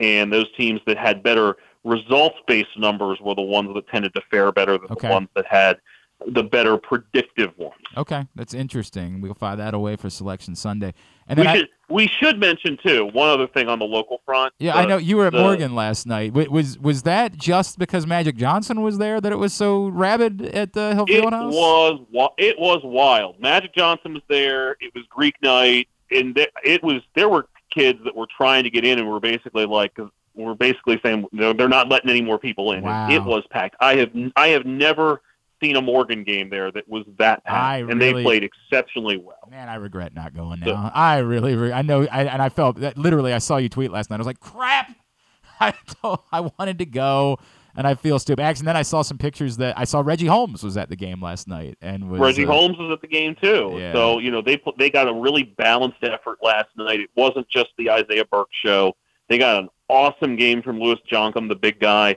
[0.00, 4.20] And those teams that had better results based numbers were the ones that tended to
[4.30, 5.08] fare better than Okay.
[5.08, 5.78] the ones that had
[6.26, 7.74] the better predictive ones.
[7.96, 9.20] Okay, that's interesting.
[9.20, 10.92] We'll file that away for Selection Sunday.
[11.28, 14.20] And then we I, should we should mention too one other thing on the local
[14.24, 14.52] front.
[14.58, 16.32] yeah, The- I uh, know you were at the- Morgan last night.
[16.32, 20.72] Was was that just because Magic Johnson was there that it was so rabid at
[20.72, 21.52] the Hill It Fieldhouse?
[21.52, 23.40] was it was wild.
[23.40, 24.72] Magic Johnson was there.
[24.80, 28.70] It was Greek night, and th- it was there were kids that were trying to
[28.70, 29.96] get in, and were basically like
[30.34, 32.82] were basically saying they're not letting any more people in.
[32.82, 33.10] Wow.
[33.10, 33.76] It, was packed.
[33.80, 35.20] I have I have never
[35.62, 39.48] a Morgan game there that was that packed, I and really- they played exceptionally well.
[39.50, 42.76] Man, I regret not going So- I really, re- I know, I, and I felt
[42.80, 43.32] that literally.
[43.32, 44.16] I saw you tweet last night.
[44.16, 44.94] I was like, crap.
[45.60, 47.38] I told, I wanted to go,
[47.76, 48.42] and I feel stupid.
[48.42, 51.20] Actually, then I saw some pictures that I saw Reggie Holmes was at the game
[51.20, 53.74] last night, and was Reggie uh, Holmes was at the game too.
[53.76, 53.92] Yeah.
[53.92, 57.00] So you know they put, they got a really balanced effort last night.
[57.00, 58.94] It wasn't just the Isaiah Burke show.
[59.28, 62.16] They got an awesome game from Lewis Djonkam, the big guy.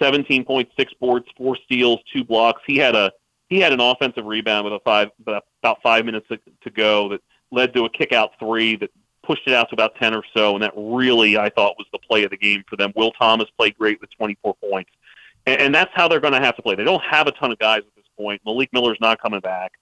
[0.00, 2.62] Seventeen point six boards, four steals, two blocks.
[2.66, 3.12] He had a
[3.48, 7.20] he had an offensive rebound with a five about five minutes to, to go that
[7.50, 8.90] led to a kick out three that
[9.22, 11.98] pushed it out to about ten or so, and that really I thought was the
[11.98, 12.92] play of the game for them.
[12.96, 14.90] Will Thomas played great with twenty four points
[15.46, 16.74] and, and that's how they're going to have to play.
[16.74, 18.40] They don't have a ton of guys at this point.
[18.44, 19.72] Malik Miller's not coming back,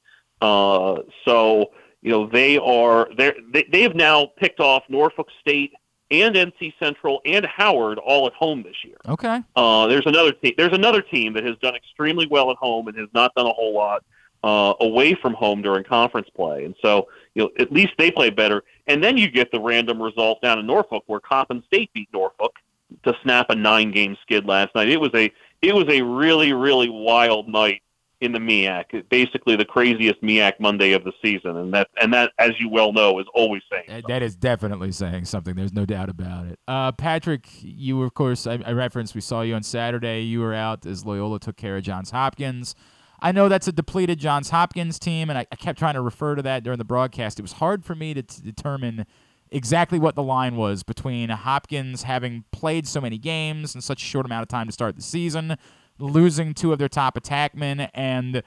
[0.40, 1.73] uh, so
[2.03, 5.73] you know they are they they have now picked off Norfolk State
[6.11, 8.97] and NC Central and Howard all at home this year.
[9.07, 9.43] Okay.
[9.57, 10.55] Uh, there's another team.
[10.57, 13.53] There's another team that has done extremely well at home and has not done a
[13.53, 14.05] whole lot
[14.43, 16.65] uh, away from home during conference play.
[16.65, 18.63] And so, you know, at least they play better.
[18.87, 22.55] And then you get the random result down in Norfolk, where Coppin State beat Norfolk
[23.03, 24.89] to snap a nine-game skid last night.
[24.89, 27.83] It was a it was a really really wild night
[28.20, 29.09] in the MEAC.
[29.09, 32.93] Basically, the craziest MEAC Monday of the season, and that and that, as you well
[32.93, 33.85] know, is always saying.
[33.89, 35.55] Uh, That is definitely saying something.
[35.55, 36.59] There's no doubt about it.
[36.66, 39.15] Uh, Patrick, you of course I, I referenced.
[39.15, 40.23] We saw you on Saturday.
[40.23, 42.74] You were out as Loyola took care of Johns Hopkins.
[43.20, 46.36] I know that's a depleted Johns Hopkins team, and I, I kept trying to refer
[46.36, 47.39] to that during the broadcast.
[47.39, 49.07] It was hard for me to t- determine
[49.51, 54.07] exactly what the line was between Hopkins having played so many games in such a
[54.07, 55.57] short amount of time to start the season,
[55.99, 58.43] losing two of their top attackmen, and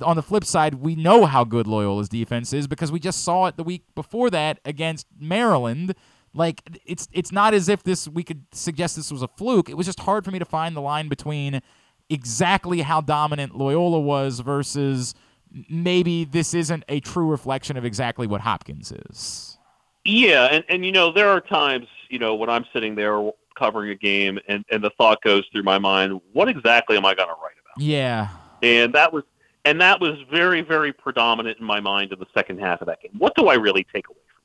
[0.00, 3.46] on the flip side, we know how good Loyola's defense is because we just saw
[3.46, 5.94] it the week before that against Maryland.
[6.34, 9.68] Like it's it's not as if this we could suggest this was a fluke.
[9.68, 11.60] It was just hard for me to find the line between
[12.08, 15.14] exactly how dominant Loyola was versus
[15.68, 19.58] maybe this isn't a true reflection of exactly what Hopkins is.
[20.04, 23.90] Yeah, and, and you know there are times you know when I'm sitting there covering
[23.90, 27.28] a game and, and the thought goes through my mind, what exactly am I going
[27.28, 27.82] to write about?
[27.82, 28.28] Yeah.
[28.62, 29.24] And that was
[29.64, 33.00] and that was very very predominant in my mind in the second half of that
[33.00, 33.12] game.
[33.18, 34.42] What do I really take away from?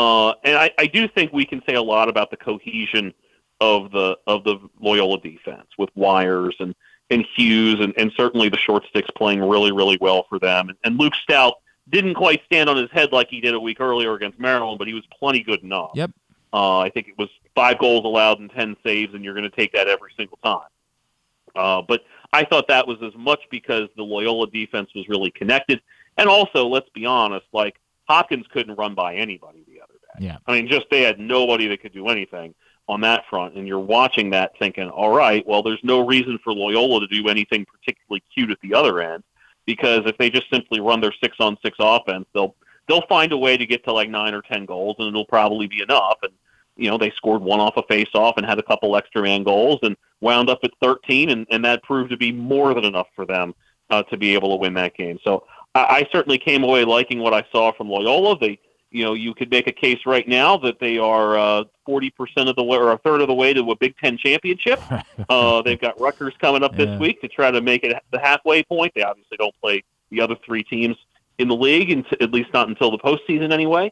[0.00, 0.02] It?
[0.02, 3.12] Uh, and I, I do think we can say a lot about the cohesion
[3.60, 6.74] of the of the Loyola defense with Wires and
[7.10, 10.68] and Hughes and, and certainly the short sticks playing really really well for them.
[10.68, 11.54] And, and Luke Stout
[11.88, 14.86] didn't quite stand on his head like he did a week earlier against Maryland, but
[14.86, 15.90] he was plenty good enough.
[15.94, 16.12] Yep.
[16.52, 19.56] Uh, I think it was five goals allowed and ten saves, and you're going to
[19.56, 20.68] take that every single time.
[21.54, 22.02] Uh, but
[22.32, 25.80] I thought that was as much because the Loyola defense was really connected,
[26.16, 30.26] and also, let's be honest, like Hopkins couldn't run by anybody the other day.
[30.26, 30.38] Yeah.
[30.46, 32.54] I mean, just they had nobody that could do anything
[32.88, 36.52] on that front, and you're watching that thinking, all right, well, there's no reason for
[36.52, 39.22] Loyola to do anything particularly cute at the other end
[39.66, 42.56] because if they just simply run their six on six offense, they'll
[42.90, 45.66] they'll find a way to get to like nine or ten goals, and it'll probably
[45.68, 46.18] be enough.
[46.22, 46.32] And
[46.76, 49.42] you know, they scored one off a face off and had a couple extra man
[49.44, 53.08] goals and wound up at 13, and, and that proved to be more than enough
[53.14, 53.54] for them
[53.90, 55.18] uh, to be able to win that game.
[55.22, 55.44] So
[55.74, 58.38] I, I certainly came away liking what I saw from Loyola.
[58.38, 58.58] They,
[58.90, 62.12] you know, you could make a case right now that they are uh, 40%
[62.48, 64.80] of the way or a third of the way to a Big Ten championship.
[65.28, 66.86] uh, they've got Rutgers coming up Yeah.
[66.86, 68.92] this week to try to make it the halfway point.
[68.94, 70.96] They obviously don't play the other three teams
[71.40, 73.90] in the league, and at least not until the postseason anyway.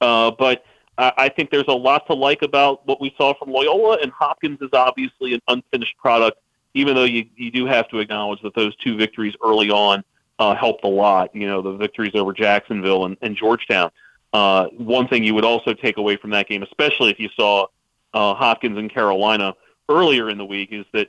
[0.00, 0.64] Uh, but
[0.98, 4.12] I I think there's a lot to like about what we saw from Loyola, and
[4.12, 6.38] Hopkins is obviously an unfinished product,
[6.74, 10.04] even though you, you do have to acknowledge that those two victories early on
[10.38, 11.34] uh, helped a lot.
[11.34, 13.90] You know, the victories over Jacksonville and, and Georgetown.
[14.32, 17.66] Uh, one thing you would also take away from that game, especially if you saw
[18.14, 19.54] uh, Hopkins and Carolina
[19.88, 21.08] earlier in the week, is that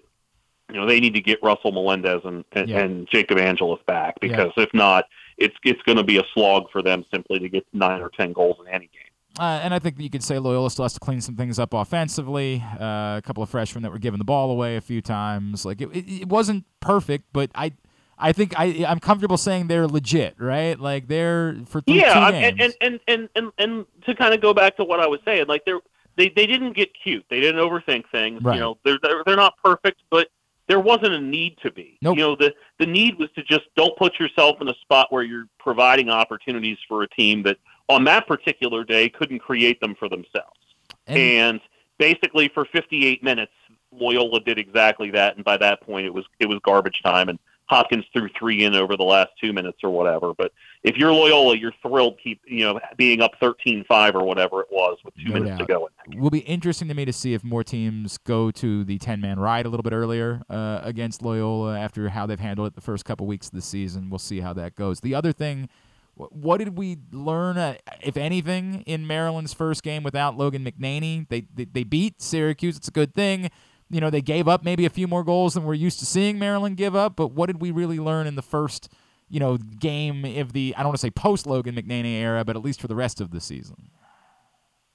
[0.70, 2.80] you know they need to get Russell Melendez and, and, Yeah.
[2.80, 5.06] and Jacob Angelus back because if not,
[5.38, 8.34] it's it's going to be a slog for them simply to get nine or ten
[8.34, 9.12] goals in any game.
[9.38, 11.60] Uh, and I think that you could say Loyola still has to clean some things
[11.60, 12.64] up offensively.
[12.80, 15.66] Uh, a couple of freshmen that were giving the ball away a few times.
[15.66, 17.74] Like it, it, it wasn't perfect, but I,
[18.18, 20.80] I think I I'm comfortable saying they're legit, right?
[20.80, 22.62] Like they're for th- yeah, games.
[22.62, 25.48] and, and, and, and, and to kind of go back to what I was saying,
[25.48, 25.82] like they're
[26.16, 27.26] they, they didn't get cute.
[27.30, 28.42] They didn't overthink things.
[28.42, 28.56] Right.
[28.56, 30.30] You know, they're, they're they're not perfect, but
[30.68, 31.98] there wasn't a need to be.
[32.02, 32.18] Nope.
[32.18, 35.24] You know, the the need was to just don't put yourself in a spot where
[35.24, 37.58] you're providing opportunities for a team that
[37.90, 40.60] on that particular day couldn't create them for themselves.
[41.08, 41.62] And,
[41.98, 43.52] basically for 58 minutes,
[43.92, 47.40] Loyola did exactly that, and by that point, it was it was garbage time, and
[47.68, 50.34] Hopkins threw three in over the last two minutes or whatever.
[50.34, 50.52] But
[50.84, 54.98] if you're Loyola, you're thrilled keep you know being up 13-5 or whatever it was
[55.04, 55.90] with two No minutes to go.
[56.12, 59.20] It will be interesting to me to see if more teams go to the 10
[59.20, 62.82] man ride a little bit earlier uh, against Loyola after how they've handled it the
[62.82, 64.10] first couple weeks of the season.
[64.10, 65.00] We'll see how that goes.
[65.00, 65.70] The other thing,
[66.16, 71.28] what did we learn, uh, if anything, in Maryland's first game without Logan McNaney?
[71.28, 72.78] They, they, they beat Syracuse.
[72.78, 73.50] It's a good thing.
[73.90, 76.40] You know, they gave up maybe a few more goals than we're used to seeing
[76.40, 78.90] Maryland give up, but what did we really learn in the first,
[79.30, 82.56] you know, game of the, I don't want to say post Logan McNaney era, but
[82.56, 83.90] at least for the rest of the season?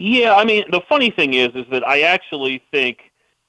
[0.01, 2.99] Yeah, I mean, the funny thing is, is that I actually think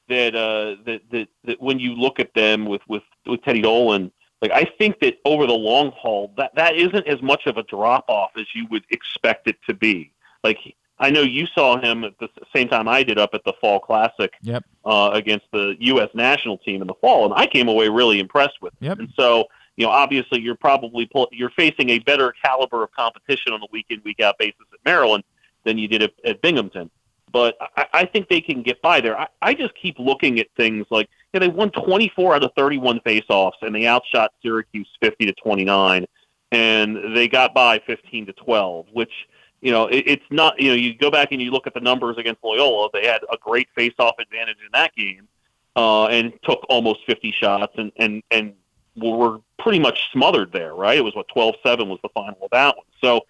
[0.10, 4.12] that uh, that, that that when you look at them with with with Teddy Dolan,
[4.42, 7.64] like I think that over the long haul, that that isn't as much of a
[7.64, 10.12] drop off as you would expect it to be.
[10.44, 10.58] Like
[11.02, 13.80] I know you saw him at the same time I did up at the Fall
[13.80, 14.64] Classic Yep.
[14.86, 16.10] uh, against the U.S.
[16.14, 18.72] national team in the fall, and I came away really impressed with.
[18.74, 18.88] him.
[18.90, 19.00] Yep.
[19.00, 19.46] And so,
[19.78, 23.66] you know, obviously, you're probably pull, you're facing a better caliber of competition on a
[23.72, 25.24] week in week out basis at Maryland
[25.64, 26.90] than you did at, at Binghamton.
[27.32, 29.18] But I, I think they can get by there.
[29.20, 33.00] I, I just keep looking at things like yeah, they won 24 out of 31
[33.06, 36.06] faceoffs, and they outshot Syracuse 50 to 29,
[36.52, 39.14] and they got by 15 to 12, which
[39.62, 40.60] you know it, it's not.
[40.60, 42.90] You know, you go back and you look at the numbers against Loyola.
[42.94, 45.28] They had a great face-off advantage in that game,
[45.76, 48.54] uh, and took almost 50 shots, and and and
[48.96, 50.76] were pretty much smothered there.
[50.76, 50.98] Right?
[50.98, 52.86] It was what 12-7 was the final of that one.
[53.02, 53.22] So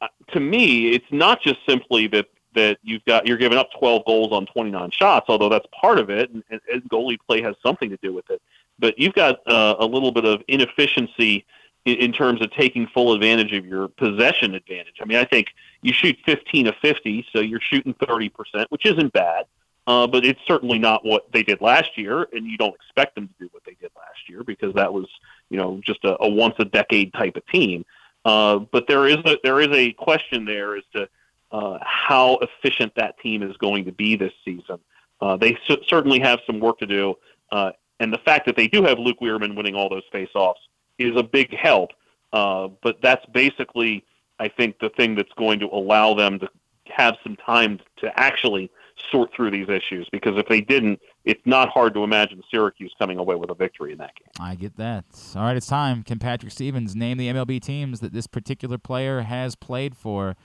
[0.00, 4.04] uh, to me, it's not just simply that that you've got you're giving up 12
[4.06, 7.54] goals on 29 shots, although that's part of it, and, and, and goalie play has
[7.62, 8.42] something to do with it.
[8.78, 11.44] But you've got uh, a little bit of inefficiency
[11.86, 14.96] in, in terms of taking full advantage of your possession advantage.
[15.00, 15.48] I mean, I think
[15.80, 19.46] you shoot 15 of 50, so you're shooting 30 percent, which isn't bad.
[19.86, 23.28] Uh, but it's certainly not what they did last year, and you don't expect them
[23.28, 25.06] to do what they did last year because that was,
[25.48, 27.84] you know, just a, a once a decade type of team.
[28.24, 31.08] Uh, but there is a there is a question there as to
[31.52, 34.80] uh, how efficient that team is going to be this season.
[35.20, 37.14] Uh, they c- certainly have some work to do,
[37.52, 40.54] uh, and the fact that they do have Luke Wierman winning all those faceoffs
[40.98, 41.90] is a big help.
[42.32, 44.04] Uh, but that's basically,
[44.38, 46.48] I think, the thing that's going to allow them to
[46.86, 48.70] have some time to actually
[49.10, 50.08] sort through these issues.
[50.10, 53.92] Because if they didn't, it's not hard to imagine Syracuse coming away with a victory
[53.92, 54.28] in that game.
[54.40, 55.04] I get that.
[55.34, 56.02] All right, it's time.
[56.02, 60.36] Can Patrick Stevens name the MLB teams that this particular player has played for?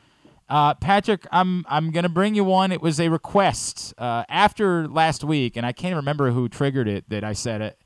[0.49, 2.73] Uh, Patrick, I'm I'm gonna bring you one.
[2.73, 7.09] It was a request uh, after last week, and I can't remember who triggered it.
[7.09, 7.80] That I said it.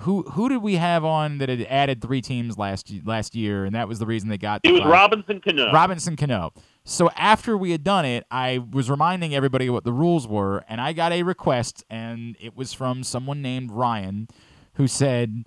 [0.00, 3.74] Who who did we have on that had added three teams last last year, and
[3.74, 4.60] that was the reason they got.
[4.62, 5.72] It was five- Robinson Cano.
[5.72, 6.52] Robinson Cano.
[6.84, 10.80] So after we had done it, I was reminding everybody what the rules were, and
[10.80, 14.28] I got a request, and it was from someone named Ryan,
[14.74, 15.44] who said,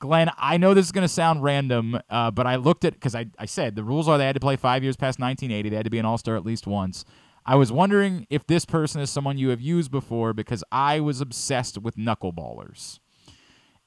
[0.00, 3.14] "Glenn, I know this is going to sound random, uh, but I looked at because
[3.14, 5.76] I, I said the rules are they had to play five years past 1980, they
[5.76, 7.04] had to be an All Star at least once."
[7.44, 11.20] I was wondering if this person is someone you have used before because I was
[11.20, 13.00] obsessed with knuckleballers.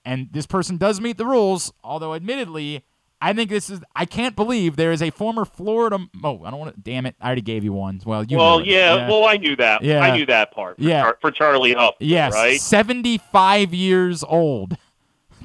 [0.05, 2.85] And this person does meet the rules, although admittedly,
[3.21, 3.81] I think this is.
[3.95, 5.97] I can't believe there is a former Florida.
[6.23, 6.81] Oh, I don't want to.
[6.81, 7.15] Damn it!
[7.19, 7.99] I already gave you one.
[8.05, 8.37] Well, you.
[8.37, 8.67] well, it.
[8.67, 9.81] yeah, well, I knew that.
[9.83, 10.01] Yeah.
[10.01, 10.77] I knew that part.
[10.77, 11.01] For, Yeah.
[11.03, 11.95] Char- for Charlie Hough.
[11.99, 12.59] Yes, right.
[12.59, 14.77] 75 years old.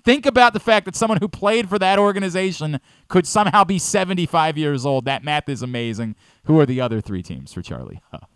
[0.05, 4.57] Think about the fact that someone who played for that organization could somehow be 75
[4.59, 5.05] years old.
[5.05, 6.17] That math is amazing.
[6.45, 8.27] Who are the other three teams for Charlie Hough?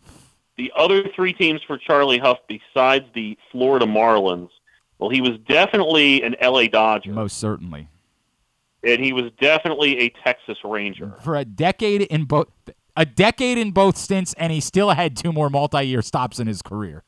[0.57, 4.51] The other three teams for Charlie Hough, besides the Florida Marlins,
[4.99, 7.89] well, he was definitely an LA Dodger, Most certainly.
[8.83, 11.15] and he was definitely a Texas Ranger.
[11.23, 12.49] For a decade in both
[12.97, 16.63] a decade in both stints and he still had two more multi-year stops in his
[16.63, 17.03] career.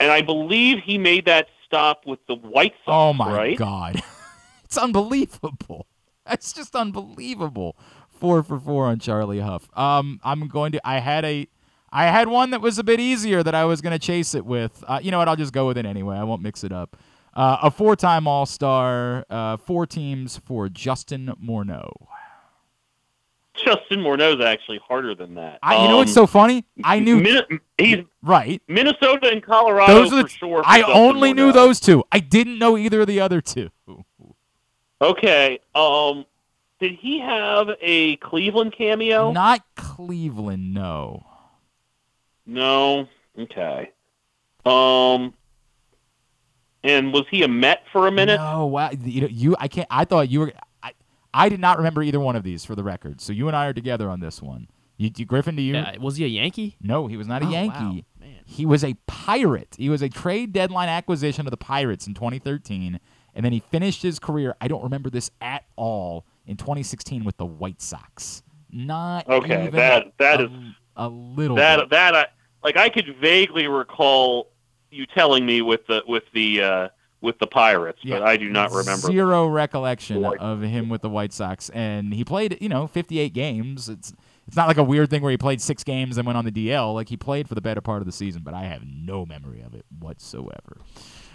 [0.00, 2.88] And I believe he made that stop with the White Sox.
[2.88, 3.58] Oh my right?
[3.58, 4.02] god.
[4.64, 5.86] it's unbelievable.
[6.26, 7.76] That's just unbelievable.
[8.08, 9.68] 4 for 4 on Charlie Hough.
[9.76, 11.46] Um I'm going to I had a
[11.92, 14.44] I had one that was a bit easier that I was going to chase it
[14.44, 14.84] with.
[14.86, 15.28] Uh, you know what?
[15.28, 16.16] I'll just go with it anyway.
[16.16, 16.96] I won't mix it up.
[17.34, 21.90] Uh, a four-time All-Star, uh, four teams for Justin Morneau.
[23.54, 25.58] Justin Morneau's actually harder than that.
[25.62, 26.64] I, you know what's Um, so funny?
[26.82, 28.62] I knew Min- he's right.
[28.68, 30.62] Minnesota and Colorado Those are the for sure.
[30.64, 32.02] I Justin only knew those two.
[32.10, 33.70] I didn't know either of the other two.
[35.02, 35.58] Okay.
[35.74, 36.24] Um,
[36.78, 39.30] did he have a Cleveland cameo?
[39.32, 41.26] Not Cleveland, no.
[42.50, 43.06] No.
[43.38, 43.90] Okay.
[44.66, 45.32] Um,
[46.82, 48.36] and was he a Met for a minute?
[48.38, 48.90] No, wow.
[48.90, 49.86] You, know, you I can't.
[49.90, 50.52] I thought you were.
[50.82, 50.92] I,
[51.32, 53.20] I did not remember either one of these for the record.
[53.20, 54.68] So you and I are together on this one.
[54.96, 55.74] You, you Griffin, do you?
[55.74, 56.76] Yeah, was he a Yankee?
[56.82, 58.04] No, he was not a Oh, Yankee.
[58.20, 59.76] wow, He was a Pirate.
[59.78, 62.98] He was a trade deadline acquisition of the Pirates in 2013,
[63.34, 64.54] and then he finished his career.
[64.60, 68.42] I don't remember this at all in 2016 with the White Sox.
[68.72, 70.50] Not Okay, even that that a, is
[70.96, 71.90] a little that bit.
[71.90, 72.26] that I
[72.62, 72.76] like.
[72.76, 74.48] I could vaguely recall
[74.90, 76.88] you telling me with the with the uh,
[77.20, 79.08] with the Pirates, but I do not remember.
[79.08, 83.88] Zero recollection of him with the White Sox, and he played, you know, 58 games.
[83.88, 84.12] It's
[84.46, 86.50] it's not like a weird thing where he played six games and went on the
[86.50, 86.94] DL.
[86.94, 89.60] Like he played for the better part of the season, but I have no memory
[89.60, 90.78] of it whatsoever.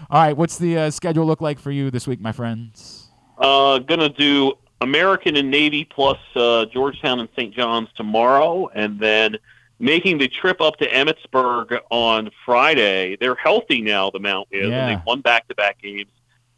[0.10, 3.10] All right, what's the uh, schedule look like for you this week, my friends?
[3.38, 7.54] Uh, gonna do American and Navy plus uh, Georgetown and St.
[7.54, 9.38] John's tomorrow, and then
[9.80, 13.18] making the trip up to Emmitsburg on Friday.
[13.20, 14.10] They're healthy now.
[14.10, 14.88] The Mount is, Yeah.
[14.88, 16.10] and they won back-to-back games,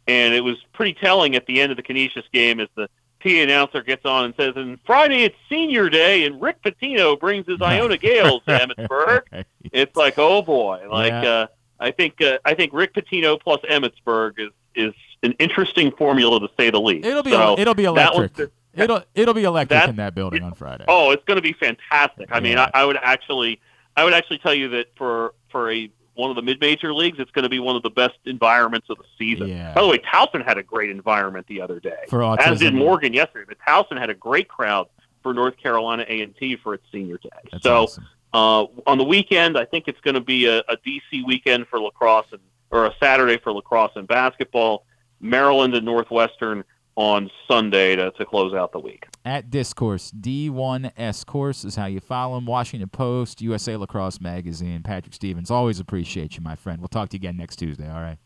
[0.06, 2.88] and it was pretty telling at the end of the Canisius game as the
[3.20, 7.46] PA announcer gets on and says, "And Friday it's Senior Day, and Rick Pitino brings
[7.46, 11.30] his Iona Gaels to Emmitsburg." It's like, oh boy, like Yeah.
[11.30, 11.46] uh,
[11.80, 16.48] I think uh, I think Rick Pitino plus Emmitsburg is is an interesting formula to
[16.56, 17.04] say the least.
[17.04, 18.34] It'll be So it'll be electric.
[18.34, 20.84] the- it'll it'll be electric in that building on Friday.
[20.88, 22.28] oh, it's going to be fantastic.
[22.30, 22.70] I mean, Yeah.
[22.74, 23.60] I, I would actually
[23.96, 27.30] I would actually tell you that for for a one of the mid-major leagues, it's
[27.30, 29.46] going to be one of the best environments of the season.
[29.48, 29.72] Yeah.
[29.72, 32.74] By the way, Towson had a great environment the other day, For as did.
[32.74, 33.44] Morgan yesterday.
[33.46, 34.88] But Towson had a great crowd
[35.22, 37.28] for North Carolina A and T for its senior day.
[37.52, 38.06] That's so awesome.
[38.32, 41.80] uh, on the weekend, I think it's going to be a, a DC weekend for
[41.80, 42.40] lacrosse and
[42.72, 44.84] or a Saturday for lacrosse and basketball.
[45.20, 46.64] Maryland and Northwestern
[46.98, 49.06] on Sunday to, to close out the week.
[49.24, 52.44] At Discourse, D1S Course is how you follow him.
[52.44, 54.82] Washington Post, USA Lacrosse Magazine.
[54.82, 56.80] Patrick Stevens, always appreciate you, my friend.
[56.80, 58.18] We'll talk to you again next Tuesday, all right?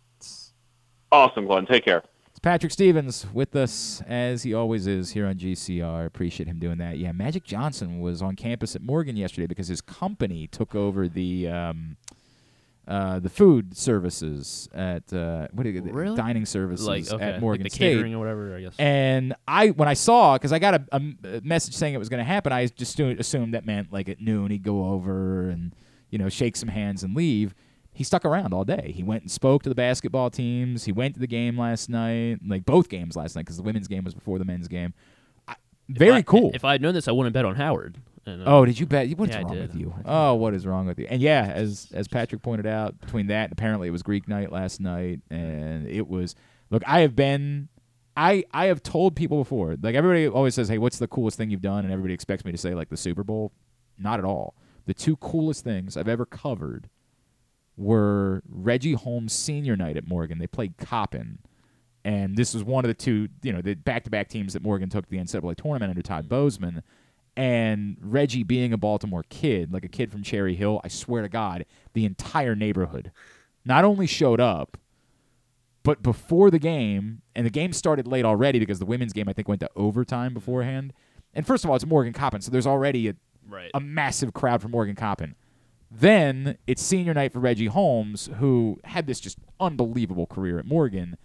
[1.12, 1.66] Awesome, Glenn.
[1.66, 2.02] Take care.
[2.30, 6.06] It's Patrick Stevens with us, as he always is here on GCR.
[6.06, 6.96] Appreciate him doing that.
[6.96, 11.46] Yeah, Magic Johnson was on campus at Morgan yesterday because his company took over the
[11.46, 11.98] um,
[12.88, 16.16] uh, the food services at uh, what do you, Really?
[16.16, 18.74] dining services Like, okay, at like Morgan the State catering or whatever, I guess.
[18.78, 22.08] And I when I saw because I got a, a- a message saying it was
[22.08, 25.74] going to happen, I just assumed that meant like at noon he'd go over and
[26.10, 27.54] you know shake some hands and leave.
[27.94, 28.90] He stuck around all day.
[28.96, 30.84] He went and spoke to the basketball teams.
[30.84, 33.86] He went to the game last night, like both games last night, because the women's
[33.86, 34.94] game was before the men's game.
[35.46, 35.54] I,
[35.90, 36.50] very I- cool.
[36.54, 37.98] If I had known this, I wouldn't bet on Howard.
[38.24, 39.10] And, uh, Oh, did you bet?
[39.18, 39.94] What's yeah, wrong with you?
[40.04, 41.06] Oh, what is wrong with you?
[41.08, 44.80] And yeah, as as Patrick pointed out, between that apparently it was Greek night last
[44.80, 46.34] night, and it was.
[46.70, 47.68] Look, I have been,
[48.16, 49.76] I I have told people before.
[49.82, 52.52] Like everybody always says, "Hey, what's the coolest thing you've done?" And everybody expects me
[52.52, 53.52] to say like the Super Bowl.
[53.98, 54.54] Not at all.
[54.86, 56.88] The two coolest things I've ever covered
[57.76, 60.38] were Reggie Holmes senior night at Morgan.
[60.38, 61.38] They played Coppin.
[62.04, 65.04] And this was one of the two, you know, the back-to-back teams that Morgan took
[65.04, 66.82] to the NCAA tournament under Todd Bozeman.
[67.36, 71.28] And Reggie being a Baltimore kid, like a kid from Cherry Hill, I swear to
[71.28, 71.64] God,
[71.94, 73.10] the entire neighborhood
[73.64, 74.76] not only showed up,
[75.82, 79.32] but before the game, and the game started late already because the women's game I
[79.32, 80.34] think went to overtime mm-hmm.
[80.34, 80.92] beforehand.
[81.34, 83.14] And first of all, it's Morgan Coppin, so there's already a
[83.48, 83.70] Right.
[83.74, 85.34] a massive crowd for Morgan Coppin.
[85.90, 91.16] Then it's senior night for Reggie Holmes, who had this just unbelievable career at Morgan.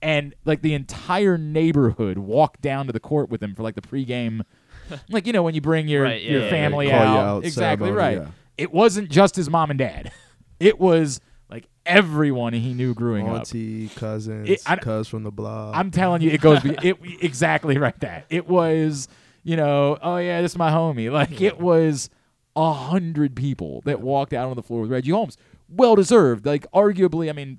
[0.00, 3.80] And like the entire neighborhood walked down to the court with him for like the
[3.80, 4.42] pregame,
[5.10, 7.16] like you know when you bring your Right, yeah, your yeah, family Call you out,
[7.26, 8.18] out exactly ceremony, right.
[8.26, 8.32] yeah.
[8.58, 10.12] It wasn't just his mom and dad;
[10.60, 13.36] it was like everyone he knew growing up.
[13.40, 15.74] Auntie, cousins, It- I- cuz from the block.
[15.76, 17.98] I'm telling you, it goes be- it exactly right.
[18.00, 19.08] That it was,
[19.42, 21.10] you know, oh yeah, this is my homie.
[21.12, 22.08] Like it was
[22.56, 25.36] a hundred people that walked out on the floor with Reggie Holmes.
[25.68, 26.46] Well deserved.
[26.46, 27.58] Like arguably, I mean,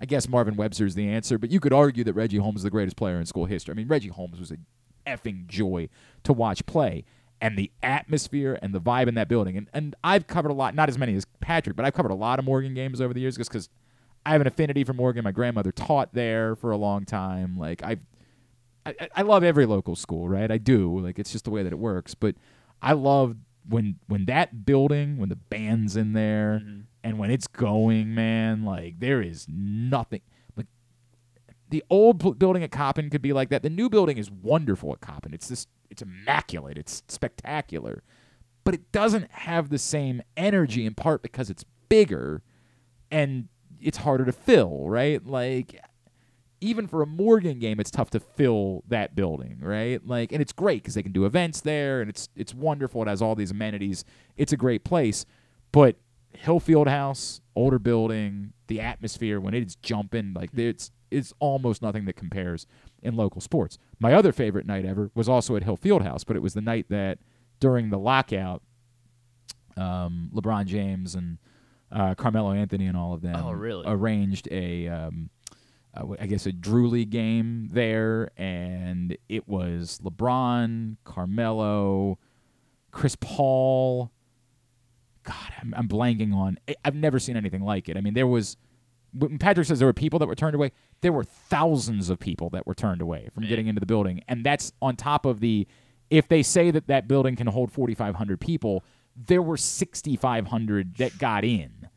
[0.00, 2.70] I guess Marvin Webster's the answer, but you could argue that Reggie Holmes is the
[2.70, 3.72] greatest player in school history.
[3.72, 4.56] I mean, Reggie Holmes was a
[5.08, 5.88] effing joy
[6.24, 7.04] to watch play.
[7.40, 9.56] And the atmosphere and the vibe in that building.
[9.56, 12.16] And, and I've covered a lot, not as many as Patrick, but I've covered a
[12.16, 13.68] lot of Morgan games over the years just because
[14.26, 15.22] I have an affinity for Morgan.
[15.22, 17.56] My grandmother taught there for a long time.
[17.56, 18.00] Like I've
[18.84, 20.50] I, I- I love every local school, right?
[20.50, 20.98] I do.
[20.98, 22.14] Like it's just the way that it works.
[22.14, 22.34] But
[22.82, 23.36] I love
[23.68, 26.80] when when that building, when the band's in there, mm-hmm.
[27.04, 28.64] and when it's going, man.
[28.64, 30.22] Like there is nothing.
[31.70, 33.62] The old building at Coppin could be like that.
[33.62, 35.34] The new building is wonderful at Coppin.
[35.34, 36.78] It's this it's immaculate.
[36.78, 38.02] It's spectacular.
[38.64, 42.42] But it doesn't have the same energy in part because it's bigger
[43.10, 43.48] and
[43.80, 45.24] it's harder to fill, right?
[45.24, 45.80] Like
[46.60, 50.04] even for a Morgan game, it's tough to fill that building, right?
[50.06, 53.02] Like, and it's great because they can do events there, and it's it's wonderful.
[53.02, 54.04] It has all these amenities.
[54.36, 55.24] It's a great place,
[55.72, 55.96] but
[56.36, 62.14] Hillfield House, older building, the atmosphere when it's jumping, like it's it's almost nothing that
[62.14, 62.66] compares
[63.02, 63.78] in local sports.
[63.98, 66.86] My other favorite night ever was also at Hillfield House, but it was the night
[66.90, 67.18] that
[67.60, 68.62] during the lockout,
[69.76, 71.38] um, LeBron James and
[71.90, 73.84] uh, Carmelo Anthony and all of them Oh, really?
[73.86, 75.30] arranged a um,
[75.94, 82.18] uh, I guess a Drew League game there, and it was LeBron, Carmelo,
[82.90, 84.10] Chris Paul.
[85.24, 86.58] God, I'm, I'm blanking on.
[86.84, 87.96] I've never seen anything like it.
[87.96, 88.56] I mean, there was
[89.12, 90.72] when Patrick says there were people that were turned away.
[91.00, 94.44] There were thousands of people that were turned away from getting into the building, and
[94.44, 95.66] that's on top of the.
[96.10, 98.82] If they say that that building can hold 4,500 people,
[99.14, 101.88] there were 6,500 that got in.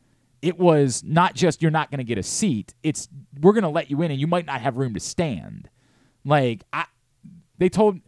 [0.42, 3.08] It was not just you're not going to get a seat it's
[3.40, 5.70] we're going to let you in and you might not have room to stand.
[6.26, 6.86] Like i
[7.58, 8.00] they told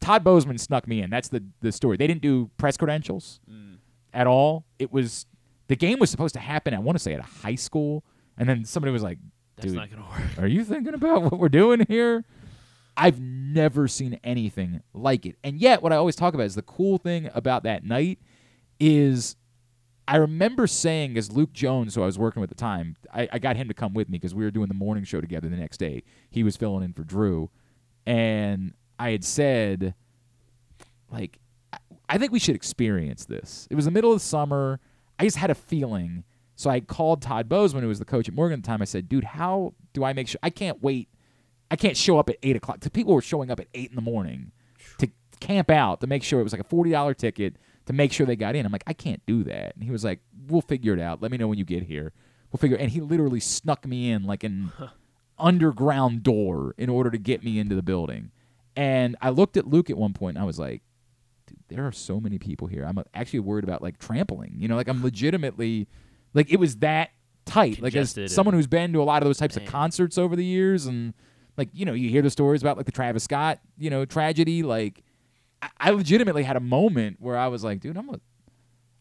[0.00, 1.96] todd bozeman snuck me in that's the the story.
[1.96, 3.76] They didn't do press credentials mm.
[4.14, 4.64] at all.
[4.78, 5.26] It was
[5.68, 8.04] the game was supposed to happen i want to say at a high school
[8.42, 9.18] and then somebody was like
[9.56, 10.38] That's dude not gonna work.
[10.38, 12.24] are you thinking about what we're doing here
[12.96, 16.62] i've never seen anything like it and yet what i always talk about is the
[16.62, 18.18] cool thing about that night
[18.80, 19.36] is
[20.08, 23.28] I remember saying as Luke Jones, who I was working with at the time, I,
[23.34, 25.48] I got him to come with me because we were doing the morning show together
[25.48, 26.02] the next day.
[26.28, 27.50] He was filling in for Drew,
[28.04, 29.94] and I had said,
[31.08, 31.38] like,
[32.08, 33.68] I think we should experience this.
[33.70, 34.80] It was the middle of summer.
[35.20, 36.24] I just had a feeling.
[36.56, 38.82] So I called Todd Bozeman, who was the coach at Morgan at the time.
[38.82, 40.38] I said, dude, how do I make sure?
[40.42, 41.08] I can't wait.
[41.70, 42.80] I can't show up at 8 o'clock.
[42.80, 44.52] 'Cause people were showing up at 8 in the morning
[44.98, 45.08] to
[45.40, 47.56] camp out to make sure it was like a $40 ticket
[47.86, 48.64] to make sure they got in.
[48.66, 49.74] I'm like, I can't do that.
[49.74, 51.22] And he was like, we'll figure it out.
[51.22, 52.12] Let me know when you get here.
[52.52, 54.70] We'll figure And he literally snuck me in like an
[55.38, 58.30] underground door in order to get me into the building.
[58.76, 60.82] And I looked at Luke at one point and I was like,
[61.46, 62.84] dude, there are so many people here.
[62.84, 64.54] I'm actually worried about like trampling.
[64.58, 65.88] You know, like I'm legitimately
[66.34, 67.10] like it was that
[67.44, 67.80] tight.
[67.80, 70.44] Like as someone who's been to a lot of those types of concerts over the
[70.44, 71.14] years and
[71.56, 74.62] like, you know, you hear the stories about like the Travis Scott, you know, tragedy,
[74.62, 75.02] like
[75.60, 78.20] I, I legitimately had a moment where I was like, dude, I'm a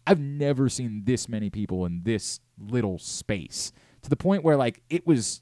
[0.05, 3.71] I've never seen this many people in this little space
[4.01, 5.41] to the point where like it was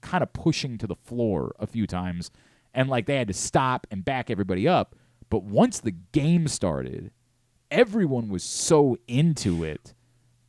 [0.00, 2.30] kind of pushing to the floor a few times
[2.74, 4.96] and like they had to stop and back everybody up.
[5.28, 7.12] But once the game started,
[7.70, 9.94] everyone was so into it.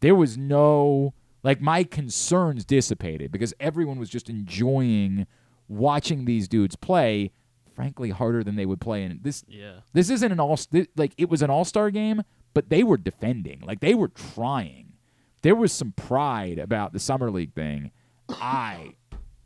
[0.01, 1.13] There was no
[1.43, 5.25] like my concerns dissipated because everyone was just enjoying
[5.67, 7.31] watching these dudes play
[7.73, 9.03] frankly harder than they would play.
[9.03, 9.79] In this Yeah.
[9.93, 12.21] this isn't an all th- like it was an all-star game
[12.53, 13.61] but they were defending.
[13.61, 14.93] Like they were trying.
[15.41, 17.91] There was some pride about the summer league thing.
[18.29, 18.95] I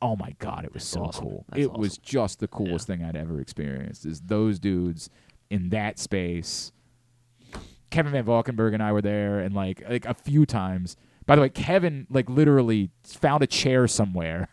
[0.02, 1.46] oh my god it was so cool.
[1.50, 5.10] That's it was just the coolest thing i'd ever experienced is those dudes
[5.50, 6.72] in that space
[7.96, 10.98] Kevin Van Valkenburg and I were there, and like like a few times.
[11.26, 14.50] By the way, Kevin like literally found a chair somewhere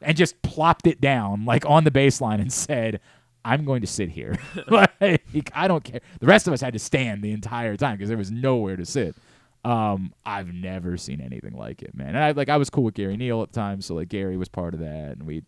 [0.00, 3.00] and just plopped it down like on the baseline and said,
[3.44, 4.38] "I'm going to sit here."
[4.68, 6.00] like I don't care.
[6.20, 8.84] The rest of us had to stand the entire time because there was nowhere to
[8.84, 9.16] sit.
[9.64, 12.10] Um, I've never seen anything like it, man.
[12.10, 14.36] And I like I was cool with Gary Neal at the time, so like Gary
[14.36, 15.42] was part of that, and we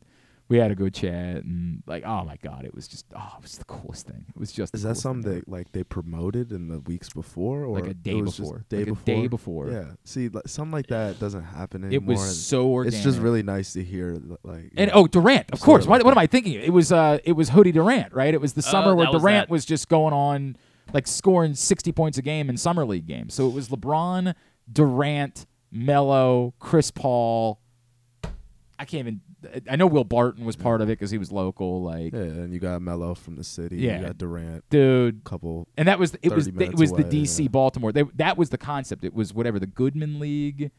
[0.50, 3.42] we had a good chat, and like oh my god, it was just oh it
[3.42, 4.24] was the coolest thing.
[4.28, 7.74] It was just Is that something that like they promoted in the weeks before, or
[7.78, 8.64] Like a it day was just before.
[8.68, 9.04] Day Like a before.
[9.14, 9.70] day before.
[9.70, 9.84] Yeah.
[10.04, 12.02] See, like, something like that doesn't happen anymore.
[12.14, 14.16] It was and so It's just really nice to hear.
[14.42, 15.84] Like, And yeah, oh, Durant, of story course.
[15.86, 16.18] like What, what am.
[16.18, 16.54] I thinking?
[16.54, 18.32] It was uh, it was Hoodie Durant, right?
[18.32, 19.52] It was the Oh, summer where was Durant that.
[19.52, 20.56] was just going on,
[20.94, 23.34] like scoring sixty points a game in summer league games.
[23.34, 24.34] So it was LeBron,
[24.72, 27.60] Durant, Melo, Chris Paul.
[28.78, 29.20] I can't even.
[29.70, 31.82] I know Will Barton was part of it because he was local.
[31.82, 33.76] Like, Yeah, and you got Melo from the city.
[33.76, 34.00] Yeah.
[34.00, 34.68] You got Durant.
[34.68, 35.22] dude.
[35.24, 35.68] Couple.
[35.76, 37.48] And that was it was 30 it was the DC yeah.
[37.48, 37.92] Baltimore.
[37.92, 39.04] They, that was the concept.
[39.04, 40.70] It was whatever the Goodman League,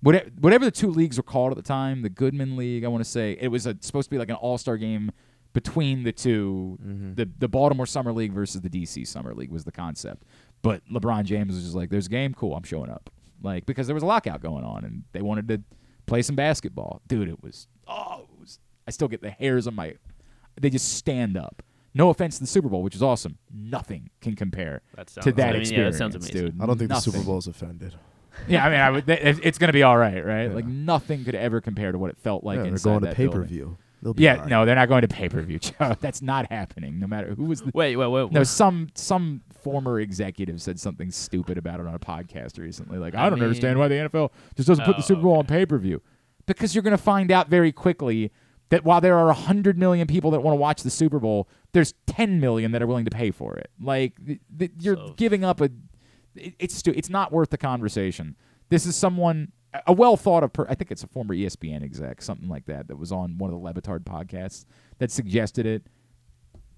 [0.00, 2.02] whatever whatever the two leagues were called at the time.
[2.02, 4.36] The Goodman League, I want to say, it was a, supposed to be like an
[4.36, 5.12] All Star game
[5.52, 7.14] between the 2 Mm-hmm.
[7.14, 10.24] The the Baltimore Summer League versus the DC Summer League was the concept.
[10.62, 13.10] But LeBron James was just like, "There's a game, cool, I'm showing up."
[13.42, 15.62] Like because there was a lockout going on and they wanted to
[16.06, 17.02] play some basketball.
[17.08, 19.94] Dude, it was oh, was, I still get the hairs on my.
[20.60, 21.62] They just stand up.
[21.94, 23.36] No offense to the Super Bowl, which is awesome.
[23.54, 26.34] Nothing can compare That to that I mean, yeah, experience, that sounds amazing.
[26.52, 26.62] dude.
[26.62, 27.94] I don't think the Super Bowl is offended.
[28.48, 29.06] Yeah, I mean, I would.
[29.06, 30.44] th- It's going to be all right, right?
[30.44, 30.54] Yeah.
[30.54, 33.06] Like nothing could ever compare to what it felt like yeah, they're inside going to
[33.08, 33.76] that pay per view.
[34.02, 34.48] They'll be yeah, all right.
[34.48, 35.58] no, they're not going to pay per view.
[35.60, 35.94] Joe.
[36.00, 36.98] That's not happening.
[36.98, 37.60] No matter who was.
[37.60, 38.32] The, Wait, wait, wait.
[38.32, 38.46] No, wait.
[38.46, 42.98] some some former executive said something stupid about it on a podcast recently.
[42.98, 45.22] Like, I, I don't understand mean- why the NFL just doesn't put the Oh, Super
[45.22, 46.00] Bowl on pay per view.
[46.56, 48.30] Because you're going to find out very quickly
[48.70, 51.92] that while there are 100 million people that want to watch the Super Bowl, there's
[52.06, 53.70] 10 million that are willing to pay for it.
[53.80, 55.70] Like, th- th- you're giving up a.
[56.34, 58.36] it- it's stu- it's not worth the conversation.
[58.70, 59.52] This is someone
[59.86, 60.52] a well thought of.
[60.52, 63.50] Per- I think it's a former ESPN exec, something like that, that was on one
[63.52, 64.64] of the Le Batard podcasts
[64.98, 65.86] that suggested it.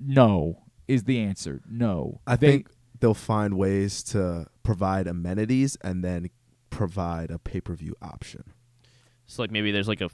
[0.01, 1.61] No is the answer.
[1.71, 2.71] No, I They- think
[3.01, 6.31] they'll find ways to provide amenities and then
[6.71, 8.53] provide a pay per view option.
[9.27, 10.11] It's like maybe there's like a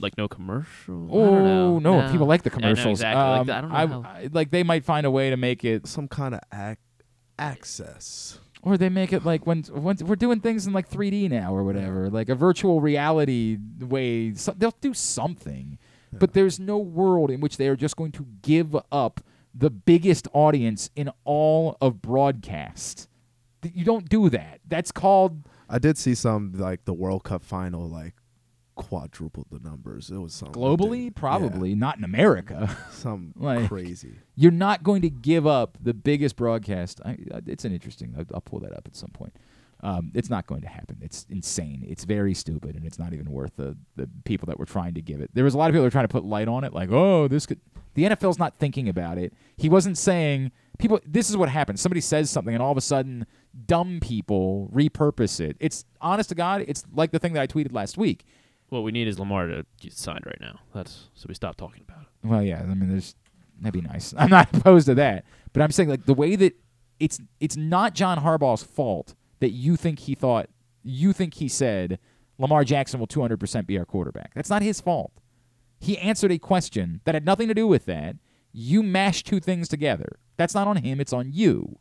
[0.00, 1.08] like no commercial.
[1.10, 3.00] Oh don't no, people like the Yeah, I know, commercials.
[3.00, 3.22] exactly.
[3.22, 3.56] Like Um, that.
[3.56, 3.76] I don't know.
[3.76, 6.40] I- how- I- like they might find a way to make it some kind of
[6.52, 6.78] ac-
[7.38, 8.38] access.
[8.64, 11.64] Or they make it like when, when we're doing things in like 3D now or
[11.64, 14.34] whatever, like a virtual reality way.
[14.34, 15.78] So they'll do something,
[16.12, 19.20] but there's no world in which they are just going to give up
[19.52, 23.08] the biggest audience in all of broadcast.
[23.64, 24.60] You don't do that.
[24.66, 28.14] That's called I did see some like the World Cup final like
[28.74, 30.10] quadrupled the numbers.
[30.10, 32.76] It was something globally, probably not in America.
[32.90, 34.14] some like crazy.
[34.34, 37.00] You're not going to give up the biggest broadcast.
[37.04, 37.16] I,
[37.46, 38.14] it's an interesting.
[38.16, 39.34] I'll, I'll pull that up at some point.
[39.84, 40.98] Um, it's not going to happen.
[41.00, 41.84] It's insane.
[41.88, 45.02] It's very stupid, and it's not even worth the the people that were trying to
[45.02, 45.30] give it.
[45.34, 46.90] There was a lot of people that were trying to put light on it, like,
[46.92, 47.60] oh, this could.
[47.94, 49.34] The NFL's not thinking about it.
[49.56, 51.00] He wasn't saying people.
[51.04, 51.80] This is what happens.
[51.80, 53.26] Somebody says something, and all of a sudden,
[53.66, 55.56] dumb people repurpose it.
[55.58, 56.64] It's honest to God.
[56.68, 58.24] It's like the thing that I tweeted last week.
[58.72, 60.60] What we need is Lamar to get signed right now.
[60.74, 62.26] That's so we stop talking about it.
[62.26, 62.62] Well, yeah.
[62.62, 63.14] I mean, there's
[63.60, 64.14] that'd be nice.
[64.18, 66.56] I'm not opposed to that, but I'm saying like the way that
[66.98, 70.48] it's it's not John Harbaugh's fault that you think he thought
[70.82, 71.98] you think he said
[72.38, 74.32] Lamar Jackson will 200% be our quarterback.
[74.34, 75.12] That's not his fault.
[75.78, 78.16] He answered a question that had nothing to do with that.
[78.52, 80.18] You mashed two things together.
[80.38, 80.98] That's not on him.
[80.98, 81.78] It's on you.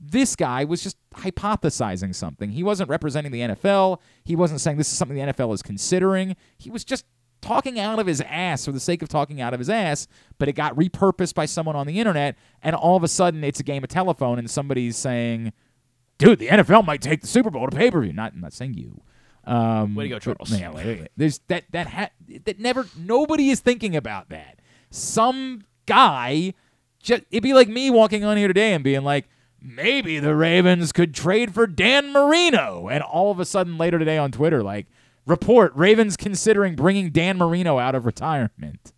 [0.00, 2.50] This guy was just hypothesizing something.
[2.50, 4.00] He wasn't representing the NFL.
[4.24, 6.36] He wasn't saying this is something the NFL is considering.
[6.56, 7.04] He was just
[7.40, 10.06] talking out of his ass for the sake of talking out of his ass,
[10.38, 13.60] but it got repurposed by someone on the internet, and all of a sudden it's
[13.60, 15.52] a game of telephone, and somebody's saying,
[16.18, 18.52] "Dude, the NFL might take the Super Bowl to pay per view." Not, I'm not
[18.52, 19.00] saying you.
[19.44, 20.74] Um, Way to go, but- Charles.
[20.74, 21.08] wait, wait.
[21.16, 22.10] There's that that ha-
[22.44, 22.86] that never.
[22.96, 24.58] Nobody is thinking about that.
[24.90, 26.54] Some guy,
[27.02, 29.28] just it'd be like me walking on here today and being like,
[29.60, 34.18] maybe the Ravens could trade for Dan Marino, and all of a sudden later today
[34.18, 34.86] on Twitter, like,
[35.26, 38.92] report Ravens considering bringing Dan Marino out of retirement.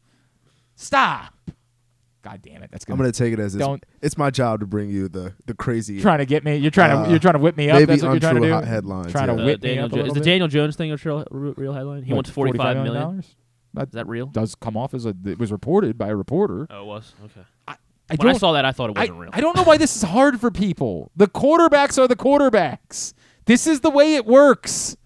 [0.74, 1.34] Stop.
[2.22, 2.70] God damn it.
[2.70, 5.08] That's I'm gonna, gonna take it as it's, don't it's my job to bring you
[5.08, 6.02] the the crazy.
[6.02, 6.56] trying to get me.
[6.56, 7.76] You're trying to uh, you're trying to whip me up.
[7.78, 8.54] Maybe That's what you're trying to untrue do.
[8.54, 9.10] hot headlines.
[9.12, 9.42] Trying to.
[9.42, 10.20] Uh, whip me Daniel up a Jo- is the.
[10.20, 12.02] Daniel Jones thing a real, real headline?
[12.02, 12.94] He What, wants forty-five million.
[12.94, 13.36] dollars.
[13.72, 14.26] That Is that real?
[14.26, 15.14] Does come off as a.
[15.24, 16.66] It was reported by a reporter.
[16.68, 17.46] Oh, it was okay.
[18.10, 19.30] I when I saw that, I thought it wasn't real.
[19.32, 21.12] I don't know why this is hard for people.
[21.16, 23.14] The quarterbacks are the quarterbacks.
[23.46, 24.96] This is the way it works.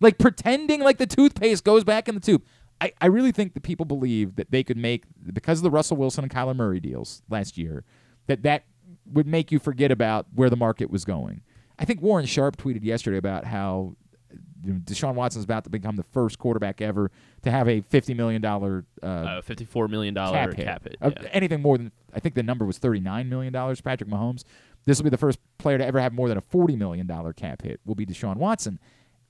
[0.00, 2.42] Like pretending like the toothpaste goes back in the tube.
[2.80, 5.96] I, I really think that people believe that they could make because of the Russell
[5.96, 7.84] Wilson and Kyler Murray deals last year,
[8.26, 8.64] that that
[9.06, 11.42] would make you forget about where the market was going.
[11.78, 13.96] I think Warren Sharp tweeted yesterday about how
[14.62, 17.10] Deshaun Watson is about to become the first quarterback ever
[17.42, 20.64] to have a fifty million dollar uh, Uh, Fifty-four million dollar cap hit.
[20.64, 20.96] cap hit.
[21.02, 21.10] Uh.
[21.32, 23.80] Anything more than I think the number was thirty nine million dollars.
[23.80, 24.44] Patrick Mahomes.
[24.84, 27.32] This will be the first player to ever have more than a forty million dollar
[27.32, 27.80] cap hit.
[27.84, 28.78] Will be Deshaun Watson.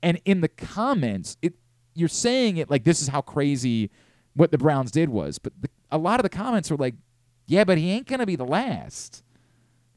[0.02, 1.54] And in the comments, it
[1.94, 3.90] you're saying it like this is how crazy
[4.34, 6.94] what the Browns did was, but the, a lot of the comments were like,
[7.46, 9.22] "Yeah, but he ain't gonna be the last."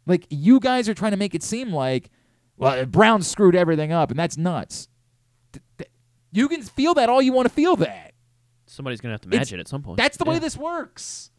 [0.05, 2.11] Like you guys are trying to make it seem like,
[2.57, 4.87] well, Browns screwed everything up, and that's nuts.
[5.55, 5.89] Th- th-
[6.31, 8.13] You can feel that all you want to feel that.
[8.67, 9.97] Somebody's gonna have to It's- match it at some point.
[9.97, 11.31] That's the way this works.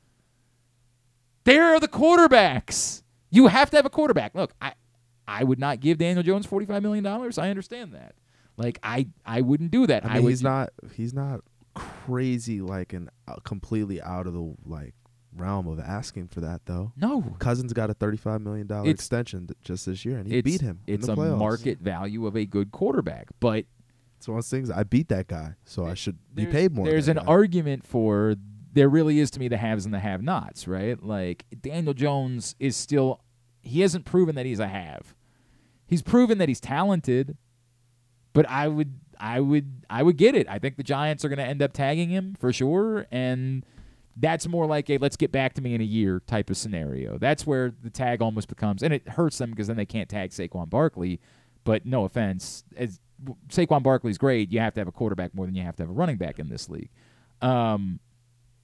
[1.44, 3.02] There are the quarterbacks.
[3.30, 4.34] You have to have a quarterback.
[4.34, 4.72] Look, I
[5.28, 7.38] I would not give Daniel Jones forty five million dollars.
[7.38, 8.14] I understand that.
[8.56, 10.05] Like I I wouldn't do that.
[10.05, 11.40] I mean, would he's not he's not
[11.74, 14.94] crazy like and uh, completely out of the like
[15.36, 16.93] realm of asking for that though.
[16.97, 17.34] No.
[17.38, 20.62] Cousins got a thirty-five million dollar It's- extension th- just this year, and he beat
[20.62, 20.80] him.
[20.86, 21.38] It's in the a playoffs.
[21.38, 23.66] market value of a good quarterback, but
[24.16, 24.70] It's one of those things.
[24.70, 26.86] I beat that guy, so I should be there's- paid more.
[26.86, 27.24] There's an guy.
[27.24, 28.36] argument for
[28.72, 31.02] there really is to me the haves and the have-nots, right?
[31.02, 33.20] Like Daniel Jones is still
[33.62, 35.14] he hasn't proven that he's a have.
[35.86, 37.36] He's proven that he's talented,
[38.32, 40.47] but I would I would I would get it.
[40.48, 43.64] I think the Giants are going to end up tagging him for sure and
[44.18, 47.18] that's more like a let's get back to me in a year type of scenario.
[47.18, 50.30] That's where the tag almost becomes, and it hurts them because then they can't tag
[50.30, 51.20] Saquon Barkley.
[51.64, 53.01] But no offense, as
[53.48, 55.90] Saquon Barkley's great, you have to have a quarterback more than you have to have
[55.90, 56.90] a running back in this league.
[57.40, 58.01] Um,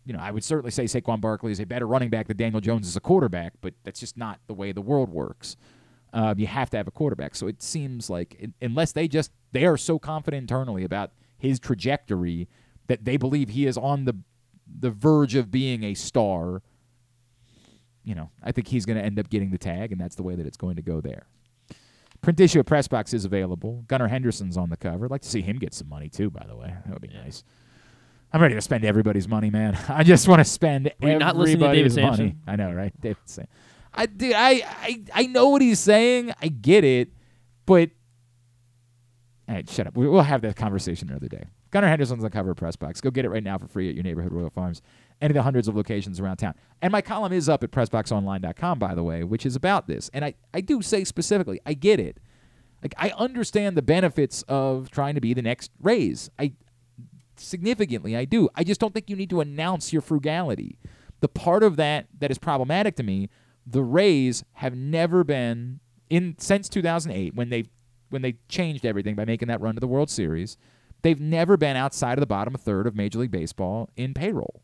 [0.05, 2.61] you know, I would certainly say Saquon Barkley is a better running back than Daniel
[2.61, 5.57] Jones is a quarterback, but that's just not the way the world works.
[6.13, 7.35] Uh, you have to have a quarterback.
[7.35, 12.49] So it seems like unless they just they are so confident internally about his trajectory
[12.89, 14.17] that they believe he is on the
[14.67, 16.63] the verge of being a star.
[18.05, 20.23] You know, I think he's going to end up getting the tag, and that's the
[20.23, 21.27] way that it's going to go there.
[22.23, 23.85] Print issue of Press Box is available.
[23.89, 25.05] Gunnar Henderson's on the cover.
[25.05, 26.31] I'd like to see him get some money too.
[26.31, 27.25] By the way, that would be yeah.
[27.25, 27.43] nice.
[28.33, 29.77] I'm ready to spend everybody's money, man.
[29.89, 32.37] I just want to spend everybody's money.
[32.47, 32.99] I know, right?
[33.01, 33.47] David Sam.
[33.93, 36.33] I dude, I, I I know what he's saying.
[36.41, 37.11] I get it,
[37.67, 37.91] but
[39.49, 39.97] hey, shut up.
[39.97, 41.45] We'll have that conversation another day.
[41.73, 43.01] Gunnar Henderson's on the cover of Press Box.
[43.01, 44.81] Go get it right now for free at your neighborhood Royal Farms,
[45.23, 46.55] any of the hundreds of locations around town.
[46.83, 50.11] And my column is up at PressBoxOnline.com, by the way, which is about this.
[50.13, 52.19] And I, I do say specifically, I get it.
[52.83, 56.31] Like I understand the benefits of trying to be the next Rays.
[56.39, 56.53] I
[57.37, 58.49] significantly, I do.
[58.55, 60.79] I just don't think you need to announce your frugality.
[61.21, 63.31] The part of that that is problematic to me,
[63.65, 65.81] the Rays have never been
[66.11, 67.65] in since 2008 when they
[68.11, 70.59] when they changed everything by making that run to the World Series
[71.03, 74.63] They've never been outside of the bottom third of Major League Baseball in payroll.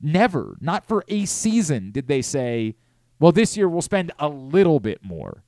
[0.00, 0.56] Never.
[0.60, 2.76] Not for a season did they say,
[3.18, 5.42] well, this year we'll spend a little bit more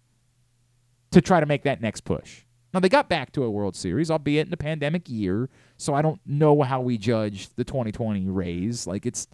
[1.10, 2.42] to try to make that next push.
[2.74, 5.48] Now, they got back to a World Series, albeit in a pandemic year,
[5.78, 8.86] so I don't know how we judge the 2020 Rays.
[8.86, 9.28] Like, it's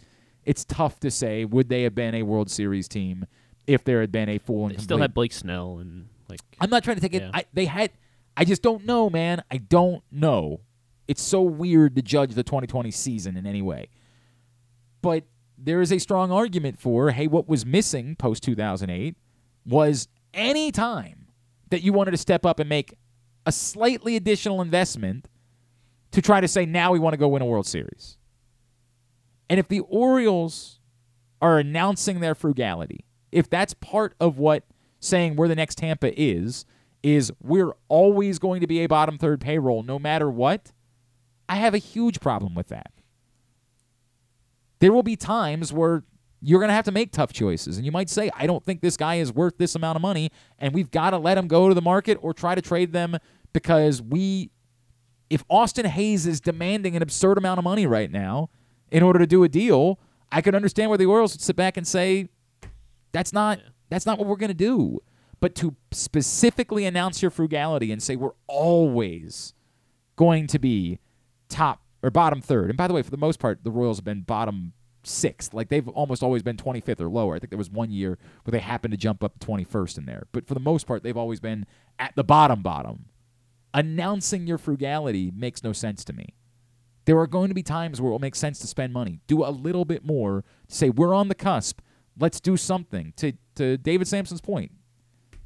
[0.45, 3.27] it's tough to say would they have been a World Series team
[3.67, 6.71] if there had been a full and they still had Blake Snell and like I'm
[6.71, 7.29] not trying to take yeah.
[7.29, 7.31] it.
[7.35, 7.91] I, they had
[8.37, 9.43] I just don't know, man.
[9.51, 10.61] I don't know.
[11.07, 13.89] It's so weird to judge the 2020 season in any way.
[15.03, 15.25] But
[15.59, 19.17] there is a strong argument for hey, what was missing post 2008
[19.67, 21.27] was any time
[21.71, 22.95] that you wanted to step up and make
[23.47, 25.29] a slightly additional investment
[26.13, 28.19] to try to say now we want to go win a World Series.
[29.49, 30.79] And if the Orioles
[31.41, 34.65] are announcing their frugality, if that's part of what
[35.01, 36.65] saying we're the next Tampa is,
[37.03, 40.73] is we're always going to be a bottom third payroll no matter what,
[41.49, 42.93] I have a huge problem with that.
[44.83, 46.03] There will be times where
[46.41, 47.77] you're going to have to make tough choices.
[47.77, 50.33] And you might say, I don't think this guy is worth this amount of money.
[50.59, 53.17] And we've got to let him go to the market or try to trade them
[53.53, 54.51] because we,
[55.31, 58.51] if Austin Hays is demanding an absurd amount of money right now
[58.91, 60.01] in order to do a deal,
[60.33, 62.29] I could understand where the Orioles would sit back and say,
[63.13, 65.01] that's not, that's not what we're going to do
[65.39, 69.55] but to specifically announce your frugality and say we're always
[70.15, 71.01] going to be
[71.49, 72.69] top or bottom third.
[72.69, 74.73] And by the way, for the most part, the Royals have been bottom
[75.05, 75.55] sixth.
[75.55, 77.35] Like they've almost always been 25th or lower.
[77.35, 80.07] I think there was one year where they happened to jump up to 21st in
[80.07, 80.27] there.
[80.33, 81.67] But for the most part, they've always been
[81.99, 83.07] at the bottom bottom.
[83.75, 86.35] Announcing your frugality makes no sense to me.
[87.05, 89.21] There are going to be times where it will make sense to spend money.
[89.27, 91.81] Do a little bit more to say we're on the cusp.
[92.19, 93.13] Let's do something.
[93.17, 94.73] To to David Samson's point,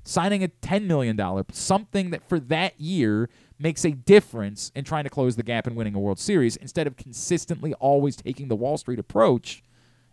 [0.05, 1.19] signing a $10 million,
[1.53, 3.29] something that for that year
[3.59, 6.87] makes a difference in trying to close the gap and winning a World Series instead
[6.87, 9.63] of consistently always taking the Wall Street approach.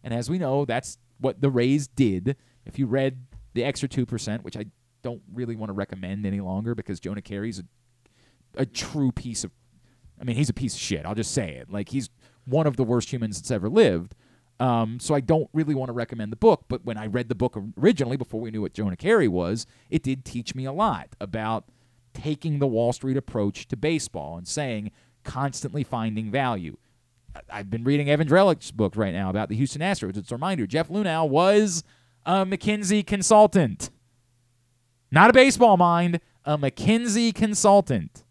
[0.03, 2.35] And as we know, that's what the Rays did.
[2.65, 4.65] If you read the extra 2%, which I
[5.01, 7.65] don't really want to recommend any longer because Jonah Keri's a,
[8.55, 9.51] a true piece of,
[10.19, 11.05] I mean, he's a piece of shit.
[11.05, 11.69] I'll just say it.
[11.69, 12.09] Like, he's
[12.45, 14.15] one of the worst humans that's ever lived.
[14.59, 17.35] Um, so I don't really want to recommend the book, but when I read the
[17.35, 21.09] book originally, before we knew what Jonah Keri was, it did teach me a lot
[21.19, 21.65] about
[22.13, 24.91] taking the Wall Street approach to baseball and saying
[25.23, 26.77] constantly finding value.
[27.49, 30.17] I've been reading Evan Drellich's book right now about the Houston Astros.
[30.17, 31.83] It's a reminder Jeff Luhnow was
[32.25, 33.89] a McKinsey consultant,
[35.11, 38.23] not a baseball mind, a McKinsey consultant,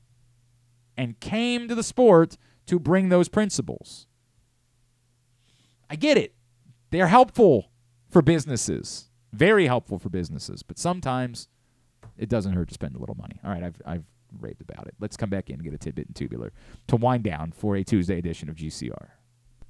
[0.96, 2.36] and came to the sport
[2.66, 4.06] to bring those principles.
[5.90, 6.34] I get it.
[6.90, 7.70] They're helpful
[8.08, 11.48] for businesses, very helpful for businesses, but sometimes
[12.22, 13.40] it doesn't hurt to spend a little money.
[13.44, 14.04] All right, I've, I've
[14.40, 14.94] raved about it.
[15.00, 16.52] Let's come back in and get a tidbit and tubular
[16.86, 19.08] to wind down for a Tuesday edition of GCR.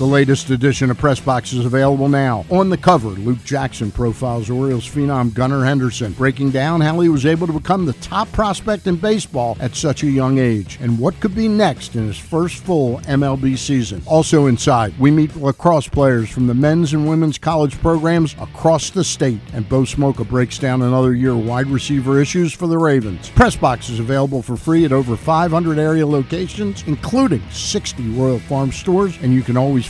[0.00, 2.46] The latest edition of Press Box is available now.
[2.48, 7.26] On the cover, Luke Jackson profiles Orioles phenom Gunnar Henderson, breaking down how he was
[7.26, 11.20] able to become the top prospect in baseball at such a young age and what
[11.20, 14.00] could be next in his first full MLB season.
[14.06, 19.04] Also inside, we meet lacrosse players from the men's and women's college programs across the
[19.04, 23.28] state, and Bo Smolka breaks down another year wide receiver issues for the Ravens.
[23.28, 28.72] Press Box is available for free at over 500 area locations, including 60 Royal Farm
[28.72, 29.89] stores, and you can always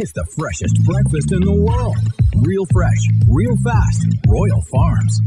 [0.00, 1.96] It's the freshest breakfast in the world.
[2.46, 4.06] Real fresh, real fast.
[4.28, 5.20] Royal Farms.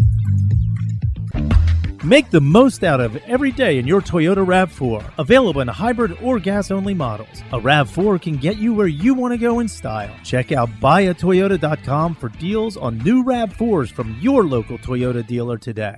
[2.05, 5.11] Make the most out of every day in your Toyota RAV4.
[5.17, 7.43] Available in hybrid or gas only models.
[7.51, 10.15] A RAV4 can get you where you want to go in style.
[10.23, 15.97] Check out buyatoyota.com for deals on new RAV4s from your local Toyota dealer today.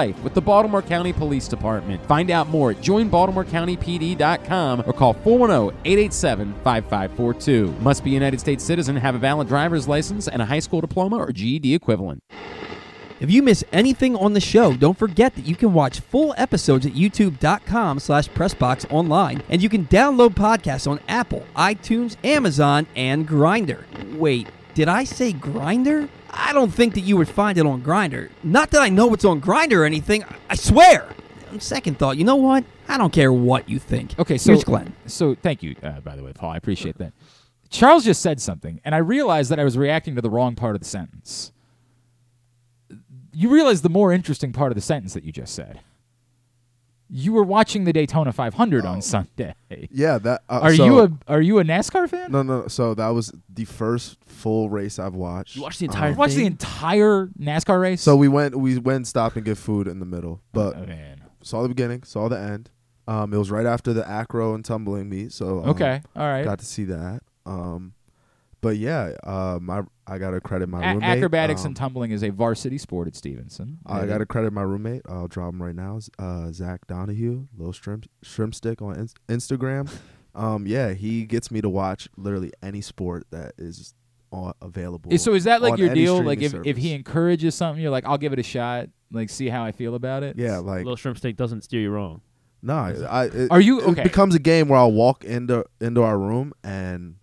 [0.23, 2.03] with the Baltimore County Police Department.
[2.05, 7.79] Find out more at joinbaltimorecountypd.com or call 410-887-5542.
[7.79, 10.81] Must be a United States citizen, have a valid driver's license, and a high school
[10.81, 12.21] diploma or GED equivalent.
[13.21, 16.87] If you miss anything on the show, don't forget that you can watch full episodes
[16.87, 23.83] at youtube.com slash pressboxonline, and you can download podcasts on Apple, iTunes, Amazon, and Grindr.
[24.17, 26.09] Wait, did I say Grindr?
[26.33, 28.29] I don't think that you would find it on Grindr.
[28.43, 30.23] Not that I know it's on Grindr or anything.
[30.49, 31.07] I swear.
[31.51, 32.63] On second thought, you know what?
[32.87, 34.17] I don't care what you think.
[34.17, 34.93] Okay, so Here's Glenn.
[35.05, 36.51] So thank you, uh, by the way, Paul.
[36.51, 37.13] I appreciate that.
[37.69, 40.75] Charles just said something, and I realized that I was reacting to the wrong part
[40.75, 41.51] of the sentence.
[43.33, 45.79] You realize the more interesting part of the sentence that you just said.
[47.13, 49.53] You were watching the Daytona 500 on Sunday.
[49.91, 50.43] Yeah, that.
[50.49, 52.31] Uh, are so- you a Are you a NASCAR fan?
[52.31, 52.67] No, no.
[52.69, 55.57] So that was the first full race I've watched.
[55.57, 58.01] You watched the Um, entire You watched the entire NASCAR race.
[58.01, 61.21] So we went, we went stop and get food in the middle, but Oh, man.
[61.43, 62.69] saw the beginning, saw the end.
[63.07, 66.45] Um, it was right after the acro and tumbling meet, so um, Okay, all right.
[66.45, 67.21] got to see that.
[67.45, 67.93] Um,
[68.61, 71.09] but yeah, uh, my I got to credit my A- roommate.
[71.17, 73.79] acrobatics um, and tumbling is a varsity sport at Stevenson.
[73.85, 75.01] I got to credit my roommate.
[75.09, 75.99] I'll drop him right now.
[76.19, 79.91] Uh, Zach Donahue, little shrimp shrimp stick on ins- Instagram.
[80.35, 83.93] um, yeah, he gets me to watch literally any sport that is
[84.31, 85.17] on, available.
[85.17, 86.21] So is that like your deal?
[86.23, 86.67] Like if, service.
[86.67, 88.89] if he encourages something, you're like, I'll give it a shot.
[89.11, 90.37] Like see how I feel about it.
[90.37, 92.21] yeah, like Little shrimp steak doesn't steer you wrong.
[92.61, 93.25] No, I.
[93.25, 97.15] It, Are you- It becomes a game where I'll walk into into our room and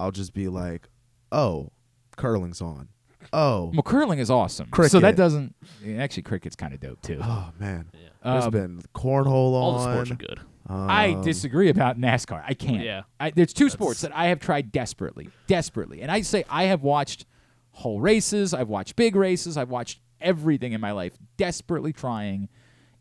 [0.00, 0.88] I'll just be like,
[1.30, 1.70] "Oh,
[2.16, 2.88] curling's on."
[3.32, 4.70] Oh, Well, curling is awesome.
[4.88, 5.54] So that doesn't
[5.98, 7.18] actually cricket's kind of dope too.
[7.22, 7.90] oh man,
[8.24, 9.62] there's Um, been cornhole on.
[9.62, 10.40] All the sports are good.
[10.66, 12.42] I um, disagree about NASCAR.
[12.46, 12.84] I can't.
[12.84, 13.02] Yeah.
[13.18, 16.82] I, there's two sports that I have tried desperately, desperately, and I say I have
[16.82, 17.26] watched
[17.72, 18.54] whole races.
[18.54, 19.56] I've watched big races.
[19.56, 22.48] I've watched everything in my life, desperately trying,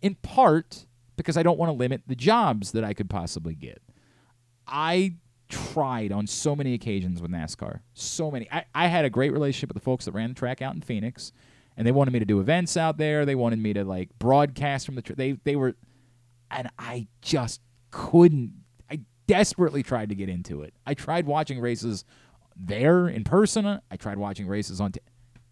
[0.01, 3.81] in part because I don't want to limit the jobs that I could possibly get.
[4.67, 5.15] I
[5.49, 7.81] tried on so many occasions with NASCAR.
[7.93, 8.47] So many.
[8.51, 10.81] I, I had a great relationship with the folks that ran the track out in
[10.81, 11.33] Phoenix,
[11.75, 13.25] and they wanted me to do events out there.
[13.25, 15.01] They wanted me to like broadcast from the.
[15.01, 15.75] Tr- they they were,
[16.51, 17.61] and I just
[17.91, 18.53] couldn't.
[18.89, 20.73] I desperately tried to get into it.
[20.85, 22.05] I tried watching races
[22.55, 23.65] there in person.
[23.65, 24.91] I tried watching races on.
[24.91, 25.01] T-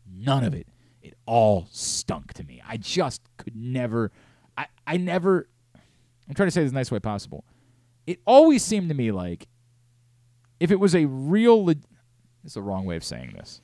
[0.09, 0.67] none of it.
[1.01, 2.61] It all stunk to me.
[2.67, 4.11] I just could never.
[4.57, 5.49] I I never.
[6.29, 7.45] I'm trying to say this the nice way possible.
[8.05, 9.47] It always seemed to me like
[10.59, 11.65] if it was a real.
[11.65, 11.75] Le-
[12.43, 13.61] it's the wrong way of saying this.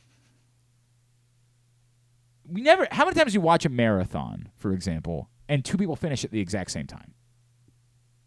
[2.47, 2.87] We never.
[2.91, 6.31] How many times do you watch a marathon, for example, and two people finish at
[6.31, 7.13] the exact same time?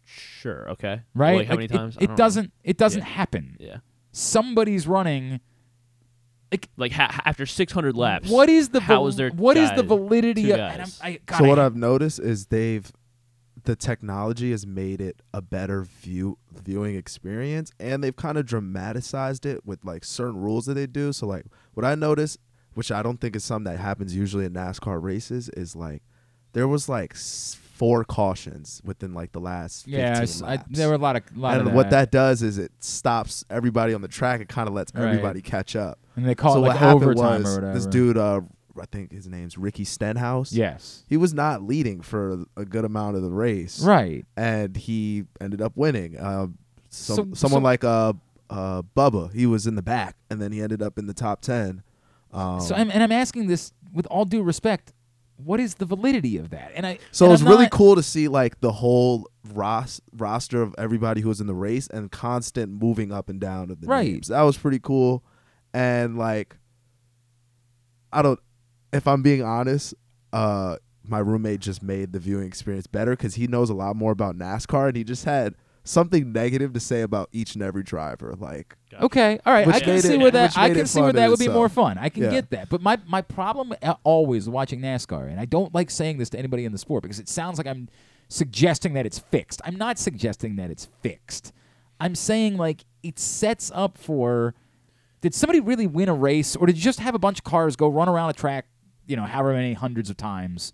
[0.03, 0.69] Sure.
[0.71, 1.01] Okay.
[1.13, 1.37] Right?
[1.39, 1.97] Like how Like, many times?
[1.97, 2.15] I It, don't know.
[2.17, 2.53] doesn't.
[2.63, 3.07] It doesn't Yeah.
[3.07, 3.57] happen.
[3.59, 3.77] Yeah.
[4.13, 5.41] somebody's running.
[6.51, 8.29] Like, like ha- after 600 laps.
[8.29, 9.29] what is the how val- is there?
[9.31, 10.59] what is the validity of?
[10.59, 10.87] And I'm.
[11.03, 12.89] I, God, so what hate- I've noticed is they've
[13.67, 19.45] the technology has made it a better view viewing experience and they've kind of dramatized
[19.45, 21.11] it with like certain rules that they do.
[21.11, 22.39] So like what I noticed,
[22.75, 26.01] which I don't think is something that happens usually in NASCAR races, is like
[26.53, 30.63] there was like four cautions within like the last Yeah, I s- I- laps.
[30.69, 32.11] there were a lot of- lot and of what that.
[32.11, 34.39] that does is it stops everybody on the track.
[34.39, 35.09] It kind of lets Right.
[35.09, 35.99] everybody catch up.
[36.15, 37.73] And they call so it, what like, happened overtime or was whatever.
[37.73, 38.41] This dude, uh,
[38.81, 40.51] I think his name's Ricky Stenhouse.
[40.53, 41.03] Yes.
[41.07, 43.81] he was not leading for a good amount of the race.
[43.83, 44.25] Right.
[44.35, 46.17] and he ended up winning.
[46.17, 46.47] Uh,
[46.89, 48.13] some, So- someone so- like uh,
[48.49, 51.41] uh, Bubba, he was in the back, and then he ended up in the top
[51.41, 51.83] ten.
[52.31, 54.93] Um, So I'm, and I'm asking this with all due respect.
[55.37, 56.71] What is the validity of that?
[56.75, 60.01] And I So and it was I'm really cool to see like the whole ros-
[60.13, 63.79] roster of everybody who was in the race and constant moving up and down of
[63.81, 64.11] the Right.
[64.13, 64.27] names.
[64.29, 65.23] That was pretty cool.
[65.75, 66.57] And like,
[68.11, 68.39] I don't.
[68.93, 69.93] If I'm being honest,
[70.33, 74.11] uh, my roommate just made the viewing experience better because he knows a lot more
[74.11, 78.35] about NASCAR, and he just had something negative to say about each and every driver.
[78.37, 79.65] Like, Okay, all right.
[79.65, 81.45] which I can see it- where that I can see where that in would be
[81.45, 81.55] itself.
[81.55, 81.97] more fun.
[81.97, 82.29] I can Yeah.
[82.31, 82.69] get that.
[82.69, 86.65] But my my problem always watching NASCAR, and I don't like saying this to anybody
[86.65, 87.87] in the sport because it sounds like I'm
[88.27, 89.61] suggesting that it's fixed.
[89.63, 91.53] I'm not suggesting that it's fixed.
[92.01, 94.53] I'm saying like it sets up for
[95.21, 97.77] did somebody really win a race or did you just have a bunch of cars
[97.77, 98.65] go run around a track,
[99.07, 100.73] you know, however many hundreds of times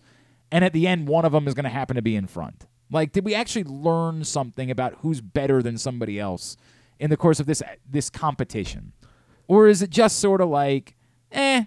[0.52, 2.66] and at the end one of them is going to happen to be in front?
[2.92, 6.58] Like did we actually learn something about who's better than somebody else
[7.00, 8.94] in the course of this this competition?
[9.48, 10.96] Or is it just sort of like,
[11.32, 11.66] eh,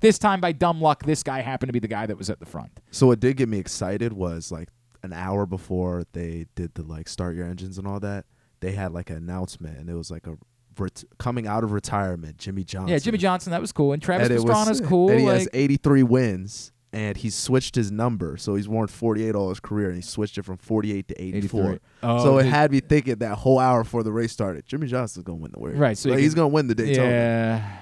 [0.00, 2.38] this time by dumb luck this guy happened to be the guy that was at
[2.38, 2.80] the front?
[2.90, 4.68] So what did get me excited was like
[5.02, 8.26] an hour before they did the like start your engines and all that,
[8.60, 10.36] they had like an announcement and it was like a
[10.80, 12.88] ret- coming out of retirement, Jimmie Johnson.
[12.88, 13.92] Yeah, Jimmie Johnson, that was cool.
[13.92, 15.10] And Travis And was Pastrana's cool.
[15.10, 18.36] And he like, has 83 wins and he switched his number.
[18.36, 21.78] So he's worn 48 all his career and he switched it from 48 to 84.
[22.02, 25.24] Oh, so it had me thinking that whole hour before the race started, Jimmie Johnson's
[25.24, 25.78] going to win the race.
[25.78, 27.08] Right, so Like, he's going to win the Daytona.
[27.10, 27.76] Yeah.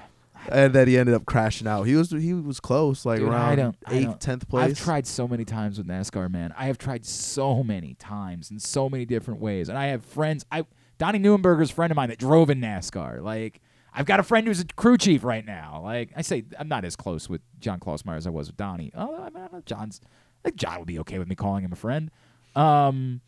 [0.49, 1.83] And then he ended up crashing out.
[1.83, 4.71] He was he was close, like Dude, around eighth, tenth place.
[4.71, 6.53] I've tried so many times with NASCAR, man.
[6.55, 10.45] I have tried so many times in so many different ways, and I have friends.
[10.51, 10.65] I
[10.97, 13.21] Donnie Neuenberger's a friend of mine that drove in NASCAR.
[13.21, 13.61] Like
[13.93, 15.81] I've got a friend who's a crew chief right now.
[15.83, 18.91] Like I say, I'm not as close with John Klausmeier as I was with Donnie.
[18.95, 20.01] Oh, I mean, I don't know, John's.
[20.03, 22.11] I think John would be okay with me calling him a friend.
[22.55, 23.21] Um,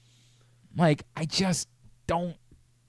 [0.78, 1.68] like I just
[2.06, 2.36] don't.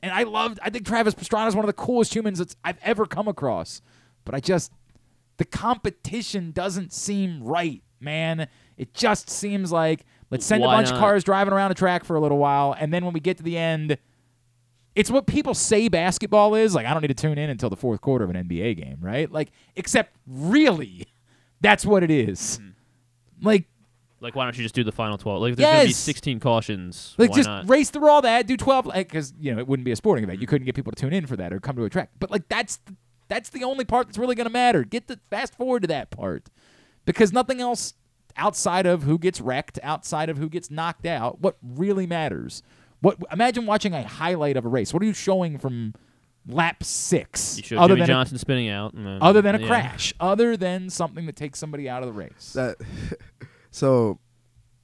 [0.03, 0.59] And I loved.
[0.63, 3.81] I think Travis Pastrana is one of the coolest humans that I've ever come across.
[4.25, 4.73] But I just
[5.39, 8.49] the competition doesn't seem right, man.
[8.77, 12.05] It just seems like let's send Why a bunch of cars driving around the track
[12.05, 13.99] for a little while, and then when we get to the end,
[14.95, 16.75] it's what people say basketball is.
[16.75, 18.99] Like I don't need to tune in until the fourth quarter of an NBA game,
[19.01, 19.31] right?
[19.31, 21.07] Like, except really,
[21.61, 22.59] that's what it is.
[22.61, 23.47] Mm-hmm.
[23.47, 23.65] Like
[24.21, 25.41] Like, why don't you just do the final 12?
[25.41, 27.69] Like, if there's going to be 16 cautions, Like just not?
[27.69, 30.41] race through all that, do twelve, because you know it wouldn't be a sporting event.
[30.41, 30.51] You mm-hmm.
[30.51, 32.11] couldn't get people to tune in for that or come to a track.
[32.19, 32.97] But like that's the,
[33.29, 34.85] that's the only part that's really going to matter.
[34.85, 36.49] Get the fast forward to that part,
[37.05, 37.95] because nothing else
[38.37, 42.63] outside of who gets wrecked, outside of who gets knocked out, what really matters.
[43.01, 44.93] What imagine watching a highlight of a race.
[44.93, 45.95] What are you showing from
[46.47, 47.57] lap six?
[47.59, 48.95] You showed other Jimmy than a- Johnson spinning out.
[48.95, 49.67] and then- other than a yeah.
[49.67, 52.53] crash, other than something that takes somebody out of the race.
[52.55, 52.77] that
[53.71, 54.19] so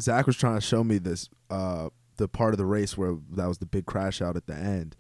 [0.01, 3.47] Zach was trying to show me this uh the part of the race where that
[3.47, 4.97] was the big crash out at the end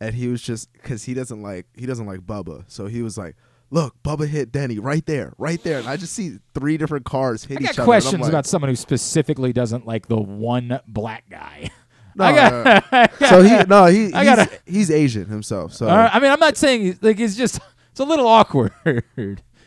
[0.00, 3.18] and he was just because he doesn't like he doesn't like Bubba so he was
[3.18, 3.36] like
[3.70, 7.44] look Bubba hit Denny right there right there and I just see three different cars
[7.44, 10.20] hit I each got other I'm questions like, about someone who specifically doesn't like the
[10.20, 11.70] one black guy.
[12.14, 13.26] no, I got, no, no.
[13.28, 16.40] so he no he I he's, gotta- he's Asian himself so right, I mean, I'm
[16.40, 17.60] not saying he's- like it's just
[17.90, 19.02] it's a little awkward.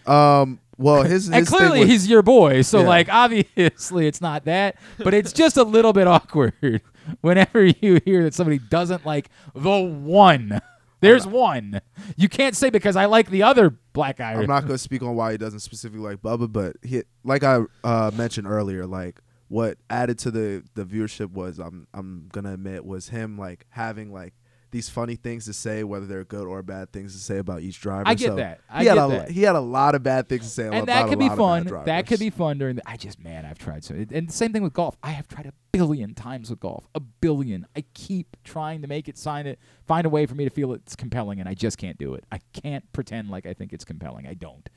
[0.06, 2.88] um well his, and his thing clearly was- he's your boy, so Yeah.
[2.88, 6.82] like obviously it's not that, but it's just a little bit awkward
[7.22, 10.62] whenever you hear that somebody doesn't like the one.
[11.02, 11.82] There's one.
[12.18, 14.34] You can't say because I like the other black guy.
[14.34, 17.44] I'm not going to speak on why he doesn't specifically like Bubba, but he, like
[17.44, 19.20] I uh, mentioned earlier, like
[19.56, 24.12] what added to the the viewership was I'm I'm gonna admit was him like having
[24.12, 24.34] like
[24.72, 27.80] these funny things to say, whether they're good or bad things to say about each
[27.80, 28.04] driver.
[28.06, 28.60] I get So that.
[28.70, 29.32] I he had get a that.
[29.32, 31.64] he had a lot of bad things to say and that could be fun.
[31.86, 32.82] That could be fun during the.
[32.86, 33.96] I just man, I've tried so.
[33.96, 34.98] And the same thing with golf.
[35.02, 36.90] I have tried a billion times with golf.
[36.94, 37.66] A billion.
[37.78, 40.74] I keep trying to make it sign it, find a way for me to feel
[40.74, 42.26] it's compelling, and I just can't do it.
[42.30, 44.28] I can't pretend like I think it's compelling.
[44.28, 44.68] I don't.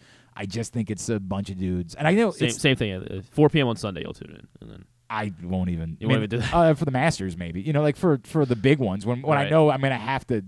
[0.41, 2.95] I just think it's a bunch of dudes, and I know Same, it's same thing.
[2.95, 3.67] uh, 4 p.m.
[3.67, 4.47] on Sunday, you'll tune in.
[4.61, 5.97] And then I won't even.
[5.99, 6.55] You I won't even do that?
[6.55, 7.61] uh, for the Masters, maybe.
[7.61, 10.27] You know, like for for the big ones when when I know I'm gonna have
[10.29, 10.45] to.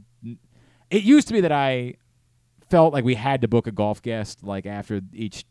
[0.91, 1.95] It used to be that I
[2.69, 5.45] felt like we had to book a golf guest like after each,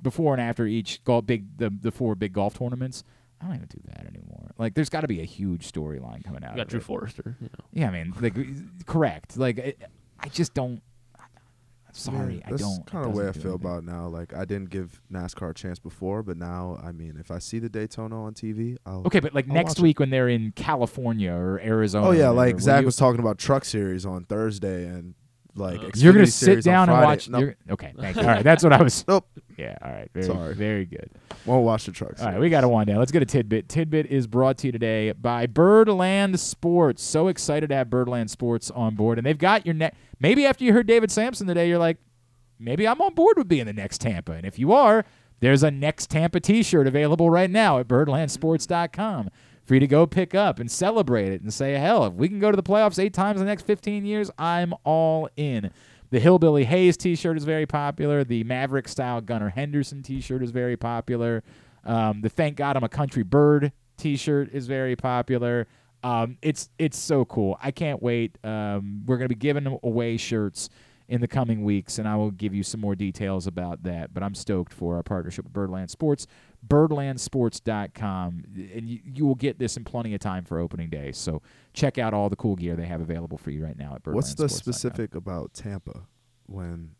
[0.00, 3.02] before and after each golf big the the four big golf tournaments.
[3.40, 4.52] I don't even do that anymore.
[4.56, 6.52] Like, there's got to be a huge storyline coming out.
[6.52, 6.84] You got of Drew it.
[6.84, 7.36] Forrester.
[7.40, 7.64] You know.
[7.72, 9.36] Yeah, I mean, like, correct.
[9.36, 9.82] Like, it,
[10.18, 10.80] I just don't.
[11.96, 12.80] Sorry, Yeah, I that's don't.
[12.80, 13.54] it kind of the way I feel anything.
[13.54, 14.08] about now.
[14.08, 17.58] Like I didn't give NASCAR a chance before, but now I mean, if I see
[17.60, 19.82] the Daytona on TV, I'll Okay, but like I'll next watch it.
[19.82, 22.06] week when they're in California or Arizona.
[22.08, 25.14] Oh yeah, like Zach was talking about Truck Series on Thursday and
[25.56, 27.28] like uh, You're gonna sit down and watch.
[27.28, 27.40] Nope.
[27.40, 28.22] you're- okay, thank you.
[28.22, 29.04] All right, that's what I was.
[29.06, 29.26] Nope.
[29.56, 29.76] Yeah.
[29.82, 30.10] All right.
[30.12, 30.54] Very, Sorry.
[30.54, 31.10] Very good.
[31.46, 32.20] Won't watch the trucks.
[32.20, 32.98] All right, we got to wind down.
[32.98, 33.68] Let's get a tidbit.
[33.68, 37.02] Tidbit is brought to you today by Birdland Sports.
[37.04, 39.96] So excited to have Birdland Sports on board, and they've got your next.
[40.18, 41.98] Maybe after you heard David Samson today, you're like,
[42.58, 44.32] maybe I'm on board with being the next Tampa.
[44.32, 45.04] And if you are,
[45.40, 49.28] there's a next Tampa T-shirt available right now at BirdlandSports.com
[49.64, 52.38] for you to go pick up and celebrate it and say, hell, if we can
[52.38, 55.70] go to the playoffs eight times in the next 15 years, I'm all in.
[56.10, 58.24] The Hillbilly Hays T-shirt is very popular.
[58.24, 61.42] The Maverick style Gunnar Henderson T-shirt is very popular.
[61.84, 65.66] Um, the Thank God I'm a Country Bird T-shirt is very popular.
[66.02, 67.58] Um, it's it's so cool.
[67.62, 68.36] I can't wait.
[68.44, 70.68] Um, we're gonna be giving away shirts
[71.08, 74.12] in the coming weeks, and I will give you some more details about that.
[74.12, 76.26] But I'm stoked for our partnership with Birdland Sports,
[76.68, 78.44] birdlandsports.com,
[78.74, 81.12] and you, you will get this in plenty of time for opening day.
[81.12, 84.02] So check out all the cool gear they have available for you right now at
[84.02, 84.14] Birdlandsports.
[84.14, 86.06] What's the specific about Tampa
[86.46, 86.90] when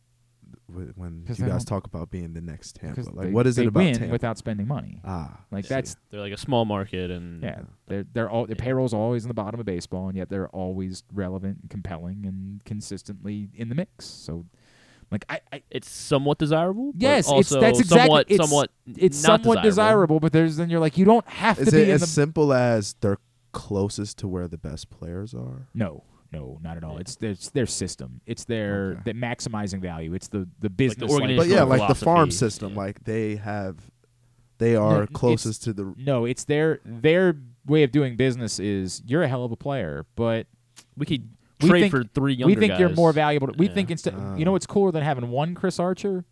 [0.66, 3.00] when when 'Cause you guys don't- talk about being the next Tampa?
[3.02, 4.12] Like they- what is they it about win Tampa?
[4.12, 5.00] without spending money?
[5.04, 5.68] Ah, like see.
[5.68, 7.62] that's They're like a small market, and yeah.
[7.86, 11.02] They're they're all their payroll's always in the bottom of baseball, and yet they're always
[11.12, 14.06] relevant and compelling and consistently in the mix.
[14.06, 14.46] So,
[15.14, 16.92] like I, I it's somewhat desirable.
[16.92, 19.68] but yes, it's that's exactly somewhat, it's, somewhat, it's not somewhat desirable.
[19.68, 20.20] desirable.
[20.20, 22.06] But there's then you're like you don't have Is to be it in as the
[22.06, 23.18] simple as they're
[23.52, 25.68] closest to where the best players are?
[25.74, 26.04] no.
[26.32, 26.98] No, not at all.
[26.98, 28.20] It's their, it's their system.
[28.26, 30.14] It's their the maximizing value.
[30.14, 31.08] It's the the business.
[31.16, 33.76] But yeah, like the farm system, like they have,
[34.58, 35.94] they are No, closest to the.
[35.96, 37.36] No, it's their their
[37.66, 40.48] way of doing business is you're a hell of a player, but
[40.96, 41.28] we could
[41.60, 43.48] we trade think, for three younger We younger think you're more valuable.
[43.56, 43.74] We Yeah.
[43.74, 44.36] think instead, Ah.
[44.36, 46.24] you know what's cooler than having one Chris Archer,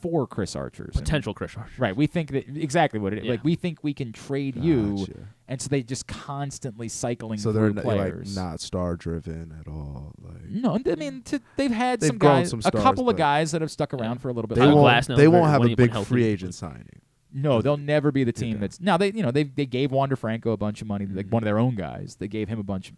[0.00, 1.70] four Chris Archers, Potential Chris Archer.
[1.78, 1.96] Right.
[1.96, 3.24] We think that exactly what it is.
[3.24, 3.30] Yeah.
[3.32, 5.06] Like we think we can trade you,
[5.46, 9.68] and so they just constantly cycling So they're through n- like not star driven at
[9.68, 10.12] all.
[10.20, 13.52] Like no, I mean to, they've had They've some guys, some a couple of guys
[13.52, 14.58] that have stuck around for a little bit.
[14.58, 15.06] they won't.
[15.06, 16.86] They won't have a big free agent signing.
[17.34, 20.16] No, they'll never be the team that's now they you know they they gave Wander
[20.16, 22.62] Franco a bunch of money like one of their own guys they gave him a
[22.62, 22.92] bunch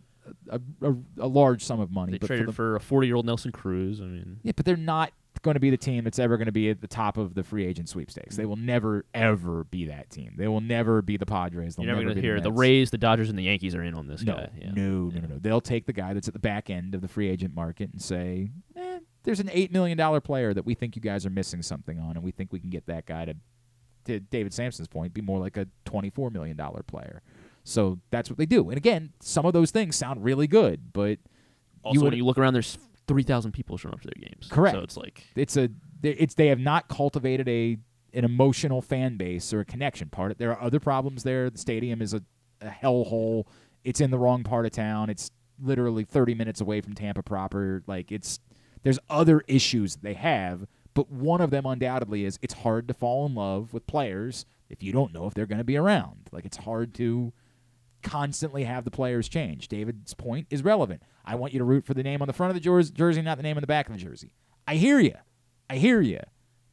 [0.50, 3.16] a, a, a large sum of money They but traded for, for, a 40 year
[3.16, 4.00] old Nelson Cruz.
[4.00, 5.12] I mean, yeah but they're not
[5.42, 7.42] going to be the team that's ever going to be at the top of the
[7.42, 11.26] free agent sweepstakes they will never ever be that team they will never be the
[11.26, 12.58] Padres they'll you're never never going to be hear the Mets.
[12.58, 14.48] Rays, the Dodgers, and the Yankees are in on this no, guy.
[14.58, 14.70] Yeah.
[14.72, 17.08] no no no no they'll take the guy that's at the back end of the
[17.08, 20.96] free agent market and say eh, there's an eight million dollar player that we think
[20.96, 23.34] you guys are missing something on and we think we can get that guy to
[24.04, 27.22] to David Samson's point, be more like a $24 million player.
[27.64, 28.68] So that's what they do.
[28.68, 31.18] And again, some of those things sound really good, but
[31.82, 32.78] Also, you when you look around, there's
[33.08, 34.48] 3,000 people showing up to their games.
[34.50, 34.76] correct.
[34.76, 35.68] So it's like it's a
[36.00, 37.78] they- it's they have not cultivated a
[38.12, 40.38] an emotional fan base or a connection part.
[40.38, 41.50] There are other problems there.
[41.50, 42.22] The stadium is a,
[42.60, 43.44] a hellhole.
[43.82, 45.10] It's in the wrong part of town.
[45.10, 47.82] It's literally 30 minutes away from Tampa proper.
[47.86, 48.38] Like it's
[48.82, 53.24] there's other issues they have, but one of them undoubtedly is it's hard to fall
[53.26, 56.28] in love with players if you don't know if they're going to be around.
[56.32, 57.32] Like it's hard to
[58.04, 59.66] constantly have the players change.
[59.66, 61.02] David's point is relevant.
[61.24, 63.36] I want you to root for the name on the front of the jersey, not
[63.36, 64.32] the name on the back of the jersey.
[64.68, 65.14] I hear you.
[65.68, 66.20] I hear you.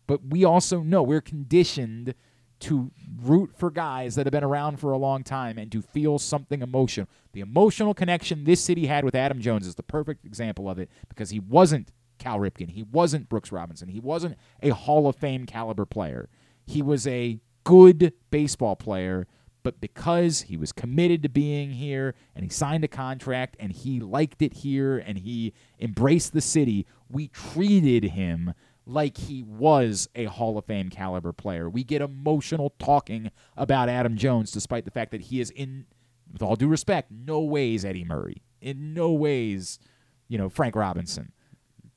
[0.06, 2.14] But we also know we're conditioned
[2.60, 2.92] to
[3.24, 6.62] root for guys that have been around for a long time and to feel something
[6.62, 7.08] emotional.
[7.34, 10.90] The emotional connection this city had with Adam Jones is the perfect example of it
[11.10, 12.70] because he wasn't Cal Ripken.
[12.70, 13.90] He wasn't Brooks Robinson.
[13.90, 16.30] He wasn't a Hall of Fame caliber player.
[16.68, 19.28] He was a good baseball player,
[19.64, 24.00] but because he was committed to being here and he signed a contract and he
[24.00, 28.54] liked it here and he embraced the city, we treated him
[28.86, 31.70] like he was a Hall of Fame caliber player.
[31.70, 35.86] We get emotional talking about Adam Jones despite the fact that he is in
[36.32, 38.42] with all due respect, no ways Eddie Murray.
[38.62, 39.80] In no ways,
[40.28, 41.32] you know, Frank Robinson.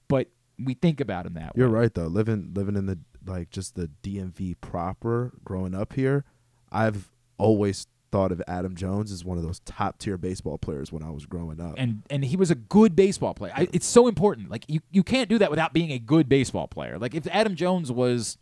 [0.09, 0.29] But
[0.59, 1.61] we think about him that way.
[1.61, 2.07] You're right though.
[2.07, 6.25] Living living in the like just the DMV proper, growing up here,
[6.71, 11.03] I've always thought of Adam Jones as one of those top tier baseball players when
[11.03, 11.75] I was growing up.
[11.79, 13.53] and and he was a good baseball player.
[13.57, 14.51] I, it's so important.
[14.51, 16.99] Like you, you can't do that without being a good baseball player.
[16.99, 18.39] Like if Adam Jones was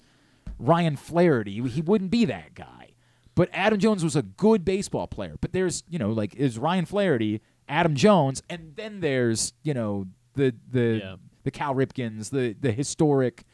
[0.59, 2.91] Ryan Flaherty, he wouldn't be that guy.
[3.35, 5.37] But Adam Jones was a good baseball player.
[5.41, 10.07] But there's you know like is Ryan Flaherty, Adam Jones, and then there's you know
[10.35, 11.17] the the Yeah.
[11.45, 13.45] the Cal Ripkins, the the historic,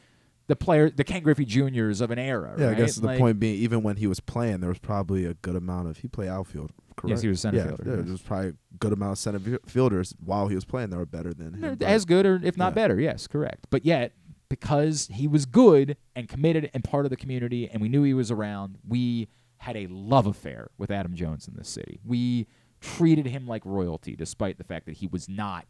[0.49, 2.55] the player, the Ken Griffey Juniors of an era.
[2.57, 2.75] Yeah, right?
[2.75, 5.35] I guess the Like- point being, even when he was playing, there was probably a
[5.35, 6.71] good amount of he played outfield.
[6.97, 7.11] Correct?
[7.11, 10.15] Yes, he was center yeah, fielder, There was probably a good amount of center fielders
[10.19, 11.77] while he was playing that were better than him.
[11.81, 12.75] as good or if not yeah.
[12.75, 12.99] better.
[12.99, 13.67] Yes, correct.
[13.69, 14.13] But yet,
[14.49, 18.15] because he was good and committed and part of the community, and we knew he
[18.15, 21.99] was around, we had a love affair with Adam Jones in this city.
[22.03, 22.47] We
[22.81, 25.67] treated him like royalty, despite the fact that he was not.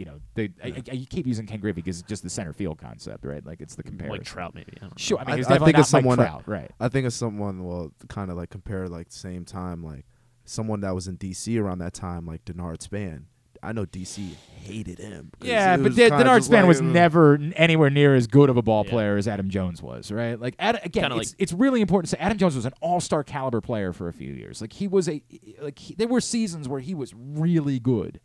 [0.00, 2.54] You know, the, I, I, I keep using Ken Griffey because it's just the center
[2.54, 3.44] field concept, right?
[3.44, 4.16] Like it's the comparison.
[4.16, 4.72] Like Trout, maybe.
[4.78, 4.94] I don't know.
[4.96, 6.16] Sure, I mean, I, he's I definitely think not of someone.
[6.16, 6.70] Mike Trout, right?
[6.80, 7.64] I think of someone.
[7.64, 10.06] Well, kind of like compare like same time, like
[10.46, 13.26] someone that was in DC around that time, like Denard Span.
[13.62, 15.32] I know DC hated him.
[15.42, 18.62] Yeah, but was De- Denard Span like, was never anywhere near as good of a
[18.62, 20.40] ball player as Adam Jones was, right?
[20.40, 23.22] Like, Ad- again, Kinda it's, it's really important to say Adam Jones was an all-star
[23.22, 24.62] caliber player for a few years.
[24.62, 25.22] Like, he was a
[25.60, 28.20] like he, there were seasons where he was really good,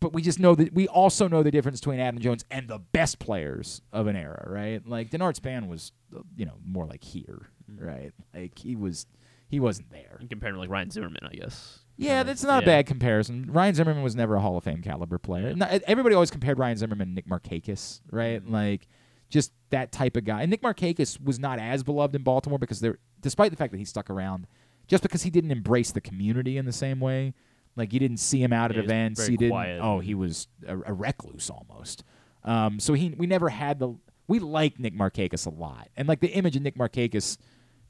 [0.00, 2.78] but we just know that we also know the difference between Adam Jones and the
[2.78, 4.86] best players of an era, right?
[4.86, 5.92] Like Denard Span was,
[6.36, 7.84] you know, more like here, mm-hmm.
[7.84, 8.12] right?
[8.34, 9.06] Like he was,
[9.48, 10.18] he wasn't there.
[10.20, 11.80] You compare him to like Ryan Zimmerman, I guess.
[11.96, 13.50] Yeah, that's not a bad comparison.
[13.50, 15.54] Ryan Zimmerman was never a Hall of Fame caliber player.
[15.54, 18.40] No- everybody always compared Ryan Zimmerman and Nick Markakis, right?
[18.40, 18.54] Mm-hmm.
[18.54, 18.88] Like
[19.28, 20.42] just that type of guy.
[20.42, 23.78] And Nick Markakis was not as beloved in Baltimore because there, despite the fact that
[23.78, 24.46] he stuck around,
[24.86, 27.34] just because he didn't embrace the community in the same way.
[27.78, 29.26] Like you didn't see him out at Yeah, events.
[29.26, 29.52] He didn't.
[29.52, 29.80] quiet.
[29.82, 32.04] Oh, he was a, a recluse almost.
[32.44, 33.94] Um, so he we never had the.
[34.26, 37.38] We liked Nick Markakis a lot, and like the image of Nick Markakis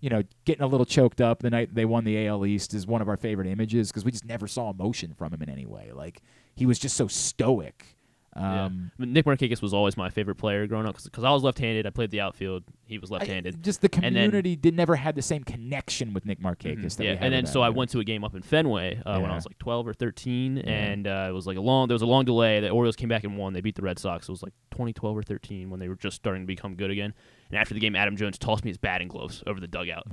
[0.01, 2.87] you know, getting a little choked up the night they won the AL East is
[2.87, 5.67] one of our favorite images because we just never saw emotion from him in any
[5.67, 5.91] way.
[5.93, 6.23] Like
[6.55, 7.97] he was just so stoic.
[8.37, 8.67] Yeah.
[8.67, 11.43] Um, I mean, Nick Markakis was always my favorite player growing up because I was
[11.43, 11.87] left-handed.
[11.87, 12.63] I played the outfield.
[12.89, 13.63] He was left-handed.
[13.63, 16.79] Just the And then- community did never had the same connection with Nick Markakis.
[16.79, 16.97] Mhm.
[16.97, 19.01] That yeah, we had and then so I went to a game up in Fenway
[19.05, 20.63] uh, when I was like 12 or 13, Yeah.
[20.65, 21.87] and uh, it was like a long.
[21.89, 22.61] There was a long delay.
[22.61, 23.53] The Orioles came back and won.
[23.53, 24.29] They beat the Red Sox.
[24.29, 27.13] It was like 2012 or 13 when they were just starting to become good again.
[27.51, 30.05] And after the game, Adam Jones tossed me his batting gloves over the dugout.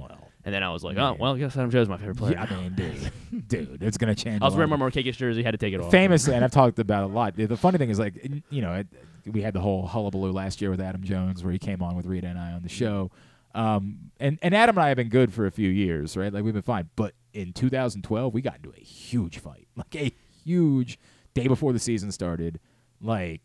[0.45, 2.33] and then I was like, oh well, I guess Adam Jones is my favorite player.
[2.33, 4.41] Yeah, I mean, dude, dude, it's gonna change.
[4.41, 5.43] I was wearing my Markakis jersey.
[5.43, 5.91] Had to take it off.
[5.91, 7.35] Famous, and I've talked about it a lot.
[7.37, 8.15] The funny thing is, like,
[8.49, 8.87] you know, it,
[9.25, 12.05] we had the whole hullabaloo last year with Adam Jones, where he came on with
[12.05, 13.11] Rita and I on the show.
[13.53, 16.31] Um, and and Adam and I have been good for a few years, right?
[16.31, 16.89] Like we've been fine.
[16.95, 20.11] But in 2012, we got into a huge fight, like a
[20.43, 20.99] huge
[21.33, 22.59] day before the season started.
[23.01, 23.41] Like,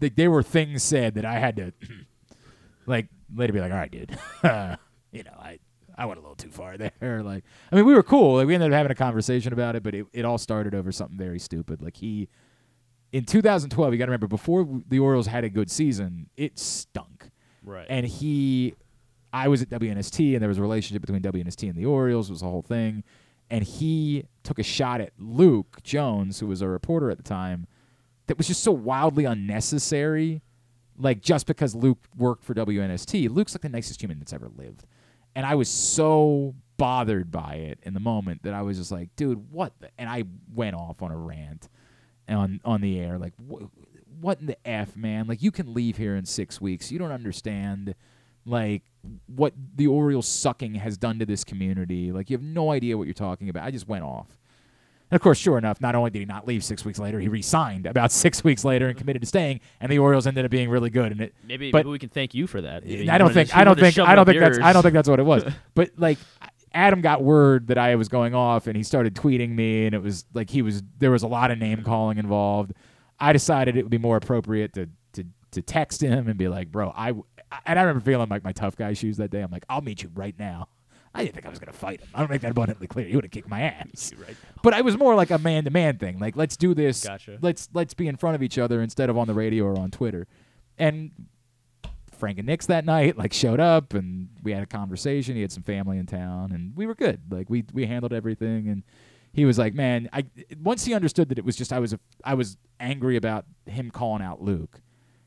[0.00, 1.72] th- there were things said that I had to,
[2.86, 4.10] like, later be like, all right, dude,
[5.12, 5.58] you know, I.
[5.96, 7.22] I went a little too far there.
[7.22, 8.38] Like, I mean, we were cool.
[8.38, 10.90] Like, we ended up having a conversation about it, but it, it all started over
[10.90, 11.80] something very stupid.
[11.80, 12.28] Like, he,
[13.14, 17.30] in 2012, you got to remember, before the Orioles had a good season, it stunk.
[17.62, 17.86] Right.
[17.88, 18.74] And he,
[19.32, 22.28] I was at WNST, and there was a relationship between WNST and the Orioles.
[22.28, 23.04] It was a whole thing.
[23.48, 27.68] And he took a shot at Luke Jones, who was a reporter at the time,
[28.26, 30.42] that was just so wildly unnecessary.
[30.98, 34.86] Like, just because Luke worked for WNST, Luke's like the nicest human that's ever lived.
[35.36, 39.14] And I was so bothered by it in the moment that I was just like,
[39.14, 39.72] dude, what?
[39.78, 39.90] The?
[39.98, 41.68] And I went off on a rant
[42.28, 43.64] on on the air, like, wh-
[44.22, 45.26] what in the f, man?
[45.26, 46.90] Like, you can leave here in six weeks.
[46.90, 47.94] You don't understand,
[48.46, 48.82] like,
[49.26, 52.12] what the Orioles sucking has done to this community.
[52.12, 53.64] Like, you have no idea what you're talking about.
[53.64, 54.38] I just went off.
[55.10, 57.28] And of course, sure enough, not only did he not leave six weeks later, he
[57.28, 59.60] re-signed about six weeks later and committed to staying.
[59.80, 61.12] And the Orioles ended up being really good.
[61.12, 62.84] And it, Maybe, but maybe we can thank you for that.
[62.84, 64.82] Maybe I don't think I don't wanted to think I don't think that's I don't
[64.82, 65.44] think that's what it was.
[65.74, 66.18] but like
[66.74, 70.02] Adam got word that I was going off and he started tweeting me and it
[70.02, 72.72] was like he was there was a lot of name calling involved.
[73.18, 76.72] I decided it would be more appropriate to to to text him and be like,
[76.72, 77.10] "Bro, I
[77.64, 79.40] and I remember feeling like my tough guy shoes that day.
[79.40, 80.68] I'm like, "I'll meet you right now."
[81.14, 82.08] I didn't think I was going to fight him.
[82.12, 83.06] I don't make that abundantly clear.
[83.06, 84.12] He would have kicked my ass.
[84.18, 86.18] right But I was more like a man to man thing.
[86.18, 87.04] Like, let's do this.
[87.04, 87.38] Gotcha.
[87.40, 89.92] Let's let's be in front of each other instead of on the radio or on
[89.92, 90.26] Twitter.
[90.76, 91.12] And
[92.24, 95.36] Frank and Nick's that night like showed up and we had a conversation.
[95.36, 97.20] He had some family in town and we were good.
[97.30, 98.82] Like we we handled everything and
[99.34, 100.24] he was like, "Man, I
[100.58, 103.90] once he understood that it was just I was a, I was angry about him
[103.90, 104.80] calling out Luke."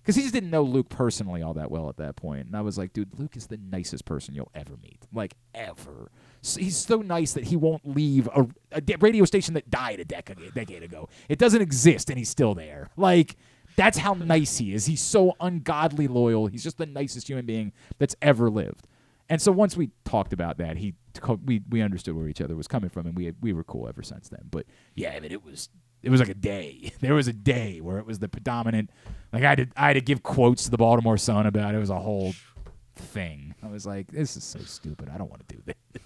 [0.06, 2.48] Cuz he just didn't know Luke personally all that well at that point.
[2.48, 5.06] And I was like, "Dude, Luke is the nicest person you'll ever meet.
[5.14, 6.10] Like ever."
[6.42, 10.40] He's so nice that he won't leave a, a radio station that died a decade,
[10.40, 11.10] a decade ago.
[11.30, 12.90] It doesn't exist and he's still there.
[12.98, 13.36] Like
[13.78, 14.88] that's how nice he is.
[14.88, 16.48] He's so ungodly loyal.
[16.48, 18.88] He's just the nicest human being that's ever lived.
[19.30, 20.96] And so once we talked about that, he
[21.46, 24.02] we we understood where each other was coming from, and we we were cool ever
[24.02, 24.48] since then.
[24.50, 24.66] But
[24.96, 25.70] yeah, I mean, it was
[26.02, 26.92] it was like a day.
[27.02, 28.90] There was a day where it was the predominant.
[29.32, 31.78] Like I had to I had to give quotes to the Baltimore Sun about it.
[31.78, 32.34] It was a whole
[32.96, 33.54] thing.
[33.62, 35.10] I was like, this is so stupid.
[35.14, 35.76] I don't want to do this.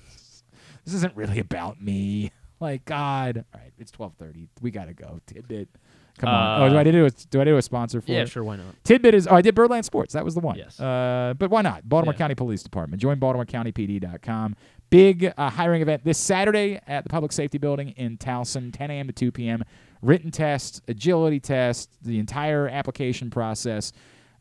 [0.83, 2.31] This isn't really about me.
[2.59, 3.45] like God.
[3.53, 4.49] All right, it's twelve thirty.
[4.61, 5.19] We gotta go.
[5.27, 5.69] Tidbit.
[6.21, 6.61] Come Uh, on.
[6.61, 8.29] Oh, do I do a do I do a sponsor for Yeah, it?
[8.29, 8.65] sure, why not?
[8.83, 9.27] Tidbit is.
[9.27, 10.13] Oh, I did Birdland Sports.
[10.13, 10.55] That was the one.
[10.55, 10.79] Yes.
[10.79, 11.89] Uh, but why not?
[11.89, 12.17] Baltimore Yeah.
[12.19, 13.01] County Police Department.
[13.01, 14.55] Join BaltimoreCountyPD.com.
[14.91, 19.07] Big uh, hiring event this Saturday at the Public Safety Building in Towson, 10 a.m.
[19.07, 19.63] to 2 p.m.
[20.01, 23.93] Written test, agility test, the entire application process.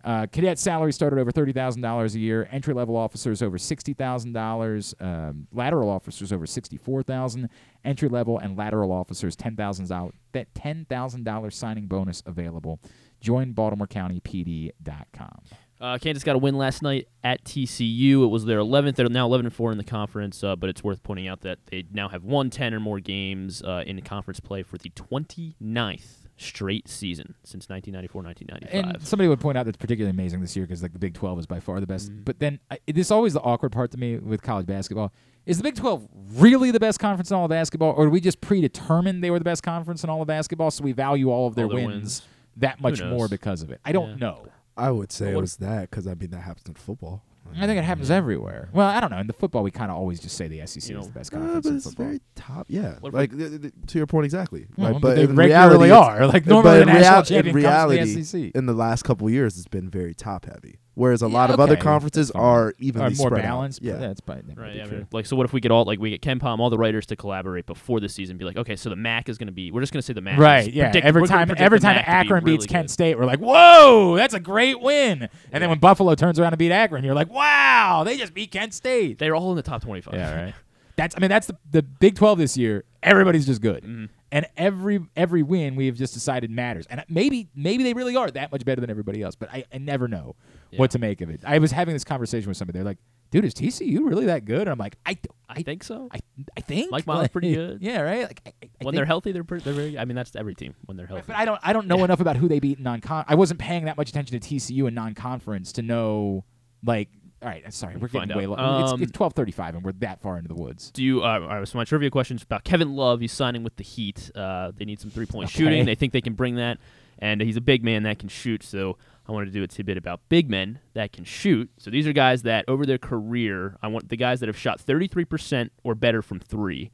[0.02, 2.48] Uh, cadet salary started over thirty thousand dollars a year.
[2.50, 4.94] Entry level officers over sixty thousand dollars.
[4.98, 7.50] Um, lateral officers over sixty four thousand.
[7.84, 10.14] Entry level and lateral officers ten thousand dollars.
[10.32, 12.80] That ten thousand dollars signing bonus available.
[13.20, 15.40] Join BaltimoreCountyPD.com.
[15.80, 18.22] Uh, Kansas got a win last night at TCU.
[18.22, 18.96] It was their 11th.
[18.96, 21.58] They're now 11 and 4 in the conference, uh, but it's worth pointing out that
[21.70, 26.19] they now have won 10 or more games uh, in conference play for the 29th
[26.40, 28.94] straight season since 1994 1995.
[28.96, 31.38] And somebody would point out that's particularly amazing this year because like the Big Twelve
[31.38, 32.10] is by far the best.
[32.10, 32.22] Mm-hmm.
[32.22, 35.12] But then I, this is always the awkward part to me with college basketball.
[35.46, 38.20] Is the Big Twelve really the best conference in all of basketball, or do we
[38.20, 41.46] just predetermine they were the best conference in all of basketball, so we value all
[41.46, 42.22] of their, All their wins, wins.
[42.58, 43.80] that much more because of it?
[43.84, 44.16] I don't Yeah.
[44.16, 44.46] know.
[44.76, 47.22] I would say But it was that because I mean that happens in football.
[47.56, 48.68] I think it happens everywhere.
[48.72, 49.18] Well, I don't know.
[49.18, 51.38] In the football, we kind of always just say the SEC is the best Uh,
[51.38, 52.06] conference but in it's football.
[52.06, 52.66] very top.
[52.68, 54.66] Yeah, What if like th- th- to your point exactly.
[54.76, 55.00] Well, right?
[55.00, 56.16] but they in regularly reality, are.
[56.16, 58.50] it's- Like, but normally in the national real- champion in comes from the reality, SEC.
[58.54, 60.78] In the last couple of years, it's been very top heavy.
[61.00, 63.48] Whereas a Yeah, lot of other conferences are evenly Are more spread out.
[63.48, 63.80] balanced.
[63.82, 64.72] Yeah, that's probably that Right.
[64.72, 66.58] be Yeah, I mean, like, so what if we get all like we get KenPom,
[66.58, 69.38] all the writers to collaborate before the season, be like, okay, so the MAC is
[69.38, 69.70] going to be.
[69.70, 70.38] We're just going to say the MAC.
[70.38, 70.90] Right, is yeah.
[70.90, 72.72] predict- every time, every time MAC to be Akron really beats good.
[72.74, 76.52] Kent State, we're like, "Whoa, that's a great win!" And then when Buffalo turns around
[76.52, 79.62] and beat Akron, you're like, "Wow, they just beat Kent State." They're all in the
[79.62, 80.12] top 25.
[80.14, 80.54] Yeah, right.
[81.00, 82.84] That's, I mean, that's the, the Big Twelve this year.
[83.02, 84.04] Everybody's just good, Mm-hmm.
[84.30, 86.86] and every every win we have just decided matters.
[86.90, 89.78] And maybe maybe they really are that much better than everybody else, but I, I
[89.78, 90.36] never know
[90.76, 91.40] what to make of it.
[91.46, 92.78] I was having this conversation with somebody.
[92.78, 92.98] They're like,
[93.30, 95.16] "Dude, is TCU really that good?" And I'm like, "I,
[95.48, 96.08] I think so.
[96.12, 96.18] I,
[96.56, 97.78] I think Mike Miles Like, pretty good.
[97.80, 98.24] Yeah, right.
[98.24, 99.98] Like, I, I when they're healthy, they're pretty, they're very.
[99.98, 101.24] I mean, that's every team when they're healthy.
[101.26, 103.24] But I don't I don't know enough about who they beat in non-con.
[103.26, 106.44] I wasn't paying that much attention to TCU in non-conference to know
[106.84, 107.08] like.
[107.42, 108.56] All right, sorry, we're Find getting way low.
[108.56, 110.90] Um, it's, twelve thirty-five, and we're that far into the woods.
[110.90, 111.22] Do you?
[111.22, 113.20] Uh, all right, so my trivia questions about Kevin Love.
[113.20, 114.30] He's signing with the Heat.
[114.34, 115.58] Uh, they need some three-point Okay.
[115.58, 115.84] shooting.
[115.86, 116.76] They think they can bring that,
[117.18, 118.62] and he's a big man that can shoot.
[118.62, 121.70] So I wanted to do a tidbit about big men that can shoot.
[121.78, 124.78] So these are guys that over their career, I want the guys that have shot
[124.78, 126.90] 33% or better from three.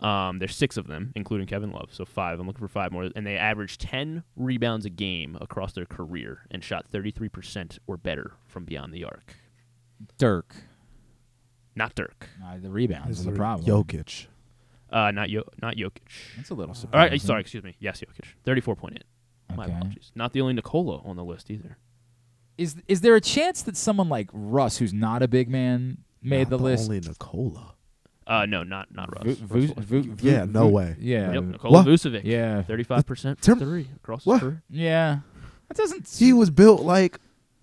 [0.00, 1.88] Um, there's six of them, including Kevin Love.
[1.90, 2.38] So five.
[2.38, 6.40] I'm looking for five more, and they average 10 rebounds a game across their career
[6.50, 9.34] and shot 33% or better from beyond the arc.
[10.18, 10.54] Dirk,
[11.74, 12.28] Not Dirk.
[12.44, 13.66] uh, the rebounds Is is the problem.
[13.68, 14.26] Jokic.
[14.90, 16.08] Uh, not Yo- not Jokic.
[16.36, 17.10] That's a little All surprising.
[17.12, 17.76] right, sorry, excuse me.
[17.80, 18.24] Yes, Jokic.
[18.44, 19.56] Thirty-four point eight.
[19.56, 19.74] My Okay.
[19.74, 20.12] apologies.
[20.14, 21.78] Not the only Nikola on the list either.
[22.58, 26.50] Is is there a chance that someone like Russ, who's not a big man, made
[26.50, 26.84] Not the, list?
[26.84, 27.74] Only Nikola.
[28.26, 29.36] Uh, no, not not Russ.
[29.38, 30.96] Vu- Russ Vu- was- Vu- Vu- Yeah, no Vu- way.
[30.98, 31.86] Yeah, Yep, Nikola What?
[31.86, 32.22] Vucevic.
[32.24, 32.62] Yeah.
[32.62, 34.34] thirty-five percent Tim- three across What?
[34.34, 34.62] his career.
[34.70, 35.20] yeah.
[35.68, 36.08] That doesn't.
[36.16, 37.18] He was built like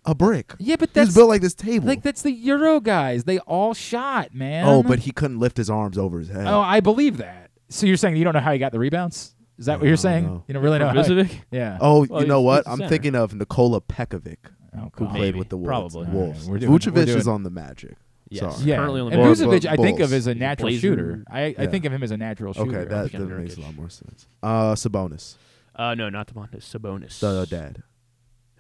[0.06, 0.54] a brick.
[0.60, 1.88] yeah, but He that's was built like this table.
[1.88, 3.24] like that's the Euro guys.
[3.24, 4.66] They all shot, man.
[4.68, 6.48] oh, but he couldn't lift his arms over his head.
[6.48, 7.52] Oh, I believe that.
[7.70, 9.36] So you're saying you don't know how he got the rebounds?
[9.58, 10.26] Is that what you're saying?
[10.26, 10.44] know.
[10.48, 10.88] You don't really know.
[10.88, 11.42] From how- Vucevic?
[11.52, 11.78] Yeah.
[11.80, 12.58] Oh, Well, you know he's- what?
[12.58, 12.90] he's a I'm center.
[12.90, 14.38] thinking of Nikola Pekovic,
[14.76, 15.10] Oh, who God.
[15.12, 15.40] played Maybe.
[15.40, 15.94] with the Wolves.
[15.94, 16.12] Probably.
[16.14, 16.40] Wolves.
[16.42, 17.96] right, we're doing- we're Vucevic doing- is on the Magic.
[18.30, 18.58] Yes.
[18.58, 18.68] Sorry.
[18.70, 19.42] Yeah, Currently on the and Bulls.
[19.42, 20.14] Vucevic, I think of Bulls.
[20.14, 20.82] as a natural Blazer.
[20.82, 21.24] shooter.
[21.30, 21.66] I, I Yeah.
[21.68, 22.80] think of him as a natural shooter.
[22.80, 23.64] Okay, that, Kevin that makes a Nurkic.
[23.64, 24.28] lot more sense.
[24.42, 25.36] Uh, Sabonis,
[25.76, 26.62] Uh, no, not Domantas.
[26.64, 27.20] Sabonis.
[27.20, 27.84] the dad,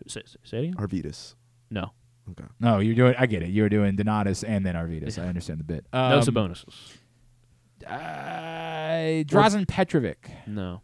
[0.08, 0.76] Say, say, say it again?
[0.76, 1.36] Arvydas.
[1.72, 1.92] No,
[2.32, 2.44] Okay.
[2.60, 3.16] No, you're doing.
[3.18, 3.50] I get it.
[3.50, 5.22] You're doing Domantas and then Arvydas.
[5.22, 5.86] I understand the bit.
[5.92, 6.64] Um, no Sabonis.
[7.86, 10.16] Uh, Drazen Petrovic.
[10.48, 10.82] No.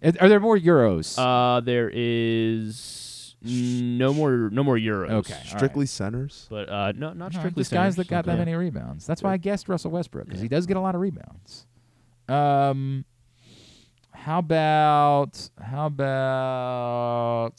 [0.00, 1.16] Is- Are there more Euros?
[1.18, 5.10] Uh, there is no more no more Euros.
[5.10, 5.34] Okay.
[5.34, 6.46] all Strictly centers.
[6.50, 8.10] But uh, no, not No, strictly just guys that centers.
[8.10, 9.06] got that many rebounds.
[9.06, 10.44] That's why I guessed Russell Westbrook because Yeah.
[10.44, 11.66] he does get a lot of rebounds.
[12.28, 13.04] Um,
[14.22, 17.54] how about how about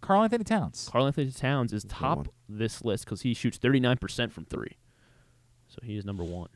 [0.00, 0.88] Karl-Anthony Towns?
[0.90, 4.78] Karl-Anthony Towns is a top this list because he shoots 39% from three.
[5.68, 6.48] So he is number one.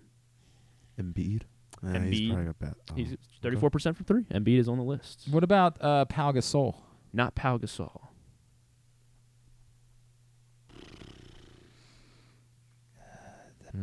[0.99, 1.43] Embiid.
[1.85, 2.13] Uh, Embiid.
[2.15, 2.77] He's probably got.
[2.91, 4.25] Oh, He's 34% from three.
[4.25, 5.27] Embiid is on the list.
[5.31, 6.75] What about uh, Pau Gasol?
[7.13, 8.01] Not Pau Gasol.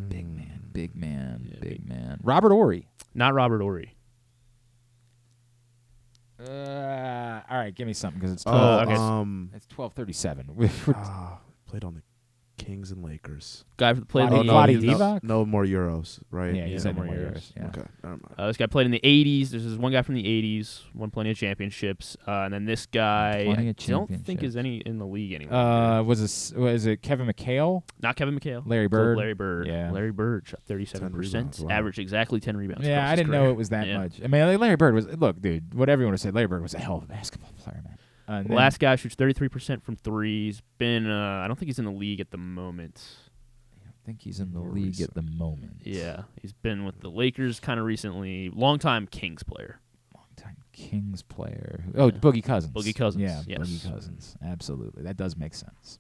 [0.09, 2.19] Big man, big man, Yeah, big man.
[2.23, 2.87] Robert Horry.
[3.13, 3.94] Not Robert Horry.
[6.47, 8.81] Uh, all right, give me something because it's Oh, twelve.
[8.87, 8.95] okay.
[8.95, 10.49] um, It's twelve thirty-seven.
[10.95, 12.01] ah, played on the
[12.57, 13.65] Kings and Lakers.
[13.77, 15.23] Guy played in the no, Vlade he's- no, Divac?
[15.23, 16.55] no more Euros, right?
[16.55, 17.33] Yeah, he Yeah, said no no more more Euros.
[17.33, 17.51] Euros.
[17.57, 17.65] Yeah.
[17.67, 18.35] Okay, never mind.
[18.37, 19.49] Uh, this guy played in the 80s.
[19.51, 22.15] There's This is one guy from the 80s, won plenty of championships.
[22.27, 25.33] Uh, and then this guy, Plenty I of don't think is any in the league
[25.33, 25.53] anymore.
[25.57, 27.83] Uh, was this was it Kevin McHale?
[28.01, 28.63] Not Kevin McHale.
[28.65, 29.17] Larry It's Bird.
[29.17, 29.67] Larry Bird.
[29.67, 29.91] Yeah.
[29.91, 31.13] Larry Bird shot 37%.
[31.13, 31.69] rebounds, wow.
[31.69, 32.87] Averaged exactly 10 rebounds.
[32.87, 33.49] Yeah, I his didn't know career.
[33.51, 33.97] it was that Yeah.
[33.99, 34.21] much.
[34.23, 35.73] I mean, like, Larry Bird was look, dude.
[35.73, 37.94] Whatever you want to say, Larry Bird was a hell of a basketball player, man.
[38.27, 40.61] Uh, then- last guy shoots 33% from threes.
[40.77, 43.03] Been, uh, I don't think he's in the league at the moment.
[43.85, 45.09] I think he's in the More league recent.
[45.09, 45.81] at the moment.
[45.83, 48.49] Yeah, he's been with the Lakers kind of recently.
[48.49, 49.79] Longtime Kings player.
[50.15, 51.83] Longtime Kings player.
[51.95, 52.17] Oh, Yeah.
[52.19, 52.73] Boogie Cousins.
[52.73, 53.59] Boogie Cousins, Yeah, yes.
[53.61, 54.37] Boogie Cousins.
[54.43, 55.99] Absolutely, that does make sense.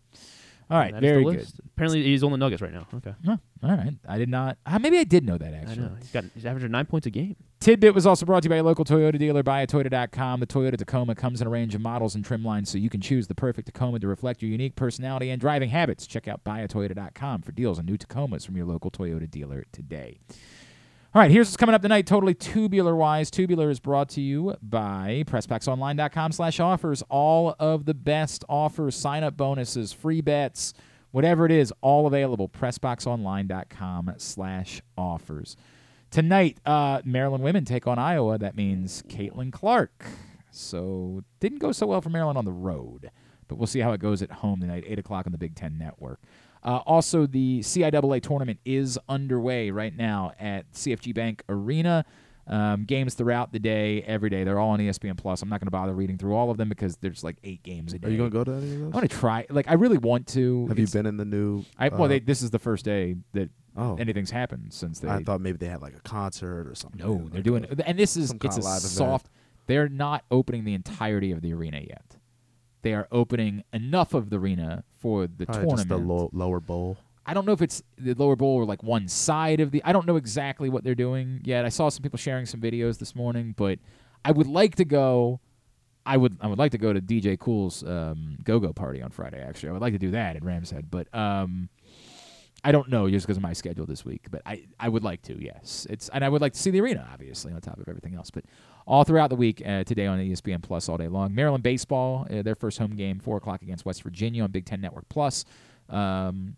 [0.69, 1.47] All right, And that is the very good.
[1.75, 2.87] Apparently, he's on the Nuggets right now.
[2.95, 3.13] Okay.
[3.25, 4.57] Huh, all right, I did not.
[4.65, 5.77] Uh, maybe I did know that I actually.
[5.77, 5.91] know.
[5.99, 7.35] He's got he's averaging nine points a game.
[7.59, 10.39] Tidbit was also brought to you by a local Toyota dealer, buyatoyota.com.
[10.39, 13.01] The Toyota Tacoma comes in a range of models and trim lines, so you can
[13.01, 16.05] choose the perfect Tacoma to reflect your unique personality and driving habits.
[16.07, 20.19] Check out buyatoyota.com for deals on new Tacomas from your local Toyota dealer today.
[21.15, 23.31] All right, here's what's coming up tonight, totally tubular-wise.
[23.31, 27.03] Tubular is brought to you by PressBoxOnline.com slash offers.
[27.07, 30.73] All of the best offers, sign-up bonuses, free bets,
[31.11, 32.49] whatever it is, all available.
[32.49, 35.55] PressBoxOnline.com slash offers.
[36.11, 38.37] Tonight, uh, Maryland women take on Iowa.
[38.37, 40.03] That means Caitlin Clark.
[40.51, 43.09] So didn't go so well for Maryland on the road,
[43.47, 45.77] but we'll see how it goes at home tonight, eight o'clock on the Big Ten
[45.77, 46.19] Network.
[46.65, 52.03] Uh, also, the CIAA tournament is underway right now at CFG Bank Arena.
[52.47, 54.43] Um, games throughout the day, every day.
[54.43, 55.41] They're all on ESPN Plus.
[55.41, 57.93] I'm not going to bother reading through all of them because there's like eight games
[57.93, 58.07] a day.
[58.07, 58.93] Are you gonna go to any of those?
[58.93, 59.45] I want to try.
[59.49, 60.67] Like, I really want to.
[60.67, 61.63] Have you been in the new?
[61.79, 63.95] I, well, uh, they, this is the first day that Oh.
[63.95, 65.09] anything's happened since they.
[65.09, 67.01] I thought maybe they had like a concert or something.
[67.01, 68.81] No, like they're a- doing, and this is it's a kinda event.
[68.83, 69.29] soft.
[69.65, 72.15] They're not opening the entirety of the arena yet.
[72.85, 75.77] They are opening enough of the arena for the Probably tournament.
[75.79, 76.97] just the low, lower bowl.
[77.25, 79.81] I don't know if it's the lower bowl or like one side of the.
[79.83, 81.65] I don't know exactly what they're doing yet.
[81.65, 83.79] I saw some people sharing some videos this morning, but
[84.23, 85.39] I would like to go.
[86.05, 89.09] I would I would like to go to DJ Kool's um, Go Go party on
[89.09, 89.41] Friday.
[89.41, 91.69] Actually, I would like to do that at Rams Head, but um,
[92.65, 94.25] I don't know just because of my schedule this week.
[94.31, 95.41] But I, I would like to.
[95.41, 98.15] Yes, it's and I would like to see the arena obviously on top of everything
[98.15, 98.31] else.
[98.31, 98.45] But
[98.87, 101.33] all throughout the week uh, today on ESPN Plus all day long.
[101.35, 104.81] Maryland baseball, uh, their first home game four o'clock against West Virginia on Big Ten
[104.81, 105.45] Network Plus.
[105.89, 106.55] Um,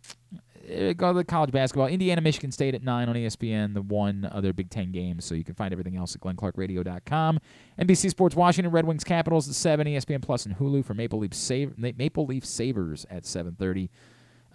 [0.70, 1.88] uh, go to the college basketball.
[1.88, 5.20] Indiana, Michigan State at 9 on ESPN, the one other Big Ten game.
[5.20, 7.40] So you can find everything else at glennclarkradio.com.
[7.80, 11.34] NBC Sports Washington, Red Wings Capitals at 7, ESPN Plus and Hulu for Maple Leaf,
[11.34, 13.90] Sav- Maple Leaf Sabres at 7.30.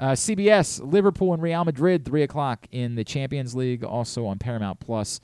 [0.03, 4.81] Uh, CBS, Liverpool and Real Madrid, 3 o'clock in the Champions League, also on Paramount
[4.81, 5.21] Plus.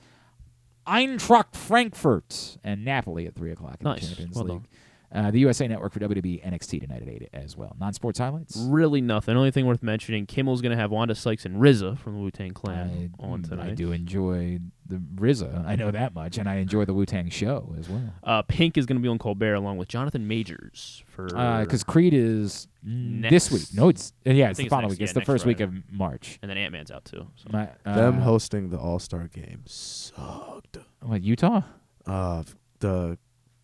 [0.87, 3.99] Eintracht Frankfurt and Napoli at 3 o'clock in Nice.
[4.01, 4.63] the Champions Well League.
[4.63, 4.67] done.
[5.11, 7.75] Uh, the USA Network for WWE NXT tonight at 8 as well.
[7.79, 8.55] Non sports highlights?
[8.57, 9.35] Really nothing.
[9.35, 12.29] Only thing worth mentioning: Kimmel's going to have Wanda Sykes and RZA from the Wu
[12.29, 13.69] Tang Clan on Mm, tonight.
[13.71, 15.65] I do enjoy the RZA.
[15.65, 18.13] I know that much, and I enjoy the Wu Tang show as well.
[18.23, 22.13] Uh, Pink is going to be on Colbert along with Jonathan Majors for Because Creed
[22.13, 23.31] is next.
[23.31, 23.63] this week.
[23.73, 25.01] No, it's uh, yeah, it's the following next- week.
[25.01, 26.37] It's the next first week of March.
[26.43, 27.25] and then Ant Man's out too.
[27.35, 27.49] So.
[27.51, 30.77] My, uh, Them hosting the All Star game sucked.
[31.01, 31.61] what Utah?
[32.05, 32.43] Uh,
[32.79, 33.17] the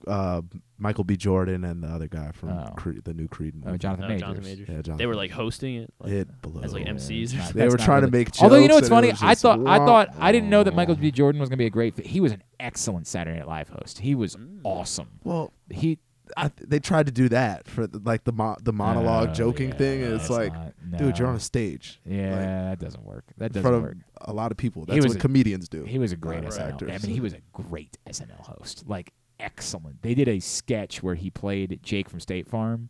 [0.08, 0.42] uh,
[0.78, 1.16] Michael B.
[1.18, 2.74] Jordan and the other guy from Oh.
[2.76, 3.68] Creed, the new Creed movie.
[3.70, 4.22] Oh, Jonathan Uh, Majors.
[4.22, 4.68] Jonathan Majors.
[4.70, 6.62] Yeah, Jonathan they were like hosting it, like, It blew.
[6.64, 7.24] as like Yeah, MCs.
[7.24, 8.94] it's not- They that's were not trying to really- make Although you know what's and
[8.94, 10.76] it funny, was I just thought I thought I didn't know that.
[10.76, 11.12] Michael B.
[11.12, 11.96] Jordan was going to be a great.
[11.96, 12.06] Fit.
[12.08, 14.00] He was an excellent Saturday Night Live host.
[14.00, 14.60] He was Mm.
[14.64, 15.08] awesome.
[15.24, 16.00] Well, He
[16.36, 19.70] I, they tried to do that for the, like the mo- the monologue Uh, joking
[19.70, 21.34] yeah, thing, and it's it's like, not- dude, you're no.
[21.34, 22.02] on a stage.
[22.04, 23.26] yeah, like, that doesn't work.
[23.38, 23.98] That in doesn't front of work.
[24.22, 24.86] a lot of people.
[24.86, 25.84] That's was what a- comedians do.
[25.84, 26.68] He was a great Or SNL.
[26.74, 26.90] actors.
[26.92, 28.86] I mean, he was a great SNL host.
[28.88, 30.02] Like excellent.
[30.02, 32.90] They did a sketch where he played Jake from State Farm.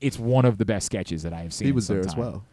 [0.00, 1.66] It's one of the best sketches that I have seen.
[1.66, 2.44] He was some there as well.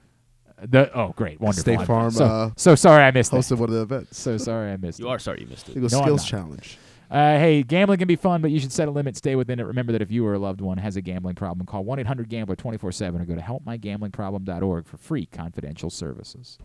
[0.63, 1.61] The, oh, great, wonderful.
[1.61, 3.55] State I'm- Farm, So, uh, so sorry I missed Hosted that.
[3.57, 4.17] one of the events.
[4.17, 4.99] So sorry I missed.
[4.99, 5.11] You it.
[5.11, 5.81] are sorry you missed It it.
[5.81, 6.77] was No, I'm skills challenge.
[7.11, 9.63] Uh, hey, gambling can be fun, but you should set a limit, stay within it.
[9.63, 12.29] Remember that if you or a loved one has a gambling problem, call 1 800
[12.29, 16.57] Gambler 24 7 or go to helpmygamblingproblem.org for free confidential services.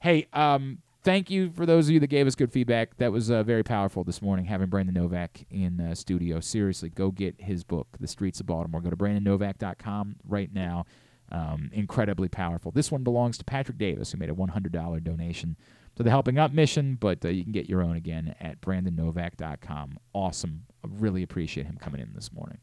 [0.00, 2.96] Hey, um, thank you for those of you that gave us good feedback.
[2.98, 6.40] That was uh, very powerful this morning having Brandon Novak in uh, studio.
[6.40, 8.80] Seriously, go get his book, The Streets of Baltimore.
[8.80, 10.84] Go to brandonnovak.com right now.
[11.32, 12.72] Um, incredibly powerful.
[12.72, 15.56] This one belongs to Patrick Davis, who made a $100 donation
[15.96, 19.98] to the Helping Up mission, but uh, you can get your own again at brandonnovak.com.
[20.12, 20.64] Awesome.
[20.84, 22.58] I really appreciate him coming in this morning.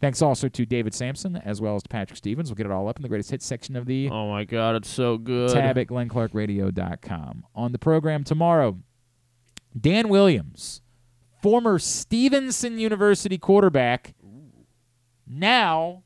[0.00, 2.50] Thanks also to David Samson as well as to Patrick Stevens.
[2.50, 4.76] We'll get it all up in the greatest hits section of the Oh my god,
[4.76, 5.50] it's so good.
[5.52, 7.44] tab at glennclarkradio.com.
[7.54, 8.78] On the program tomorrow,
[9.78, 10.82] Dan Williams,
[11.42, 14.14] former Stevenson University quarterback,
[15.26, 16.02] now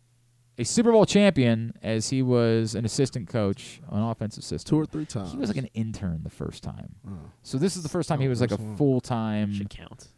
[0.59, 4.71] a Super Bowl champion as he was an assistant coach, on offensive system.
[4.77, 5.33] Two or three times.
[5.33, 6.95] He was like an intern the first time.
[7.09, 7.13] Oh.
[7.43, 9.53] So this is the first time oh, he Oh, was like a full time.
[9.55, 10.09] Should count.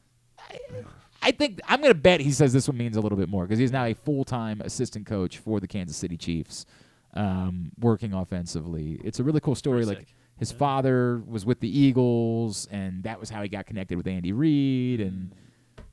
[1.22, 3.44] I think I'm going to bet he says this one means a little bit more
[3.44, 6.66] because he's now a full time assistant coach for the Kansas City Chiefs,
[7.14, 9.00] um, working offensively.
[9.04, 9.84] It's a really cool story.
[9.84, 14.08] Like his father was with the Eagles, and that was how he got connected with
[14.08, 15.32] Andy Reid, and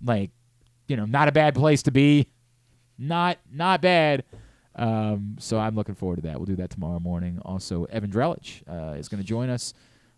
[0.04, 0.32] like,
[0.88, 2.28] you know, not a bad place to be.
[2.98, 4.24] Not not bad.
[4.76, 6.38] Um, so I'm looking forward to that.
[6.38, 7.40] We'll do that tomorrow morning.
[7.44, 9.74] Also, Evan Drellich uh, is going to join us.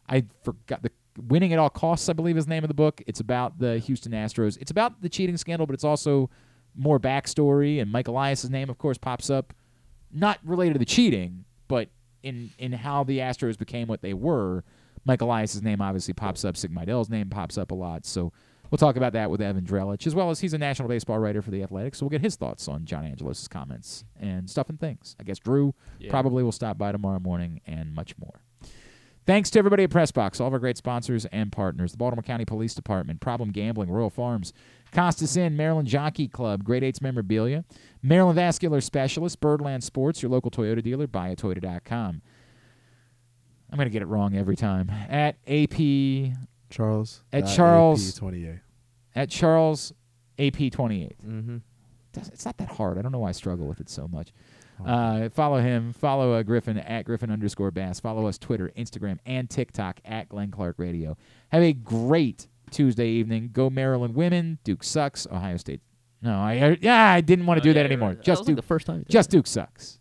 [0.07, 0.91] I forgot the
[1.27, 2.09] winning at all costs.
[2.09, 3.01] I believe is the name of the book.
[3.07, 4.57] It's about the Houston Astros.
[4.61, 6.29] It's about the cheating scandal, but it's also
[6.75, 7.81] more backstory.
[7.81, 9.53] And Mike Elias's name, of course, pops up,
[10.11, 11.89] not related to the cheating, but
[12.23, 14.63] in in how the Astros became what they were.
[15.05, 16.55] Mike Elias's name obviously pops up.
[16.55, 18.05] Sig Mejdal's name pops up a lot.
[18.05, 18.31] So
[18.69, 21.41] we'll talk about that with Evan Drellich, as well as he's a national baseball writer
[21.41, 21.97] for the Athletics.
[21.97, 25.15] So we'll get his thoughts on John Angelos' comments and stuff and things.
[25.19, 26.11] I guess Drew Yeah.
[26.11, 28.41] probably will stop by tomorrow morning and much more.
[29.31, 31.93] Thanks to everybody at Pressbox, all of our great sponsors and partners.
[31.93, 34.51] The Baltimore County Police Department, Problem Gambling, Royal Farms,
[34.91, 37.63] Costas Inn, Maryland Jockey Club, Grade 8's memorabilia,
[38.03, 42.21] Maryland Vascular Specialist, Birdland Sports, your local Toyota dealer, buyatoyota.com.
[43.71, 44.89] I'm going to get it wrong every time.
[44.89, 46.35] At AP
[46.69, 47.23] Charles.
[47.31, 48.09] At Charles.
[48.09, 48.59] AP 28.
[49.15, 49.93] At Charles
[50.39, 51.25] AP 28.
[51.25, 51.57] Mm-hmm.
[52.17, 52.97] It's not that hard.
[52.97, 54.33] I don't know why I struggle with it so much.
[54.85, 55.93] Uh, follow him.
[55.93, 57.99] Follow uh, Griffin at Griffin underscore Bass.
[57.99, 61.17] Follow us Twitter, Instagram, and TikTok at Glenn Clark Radio.
[61.51, 63.49] Have a great Tuesday evening.
[63.53, 64.59] Go Maryland women.
[64.63, 65.27] Duke sucks.
[65.27, 65.81] Ohio State.
[66.21, 68.13] No, I yeah I didn't want to Oh, do that anymore.
[68.15, 68.55] Just Duke.
[68.55, 69.99] the first time Just Duke sucks.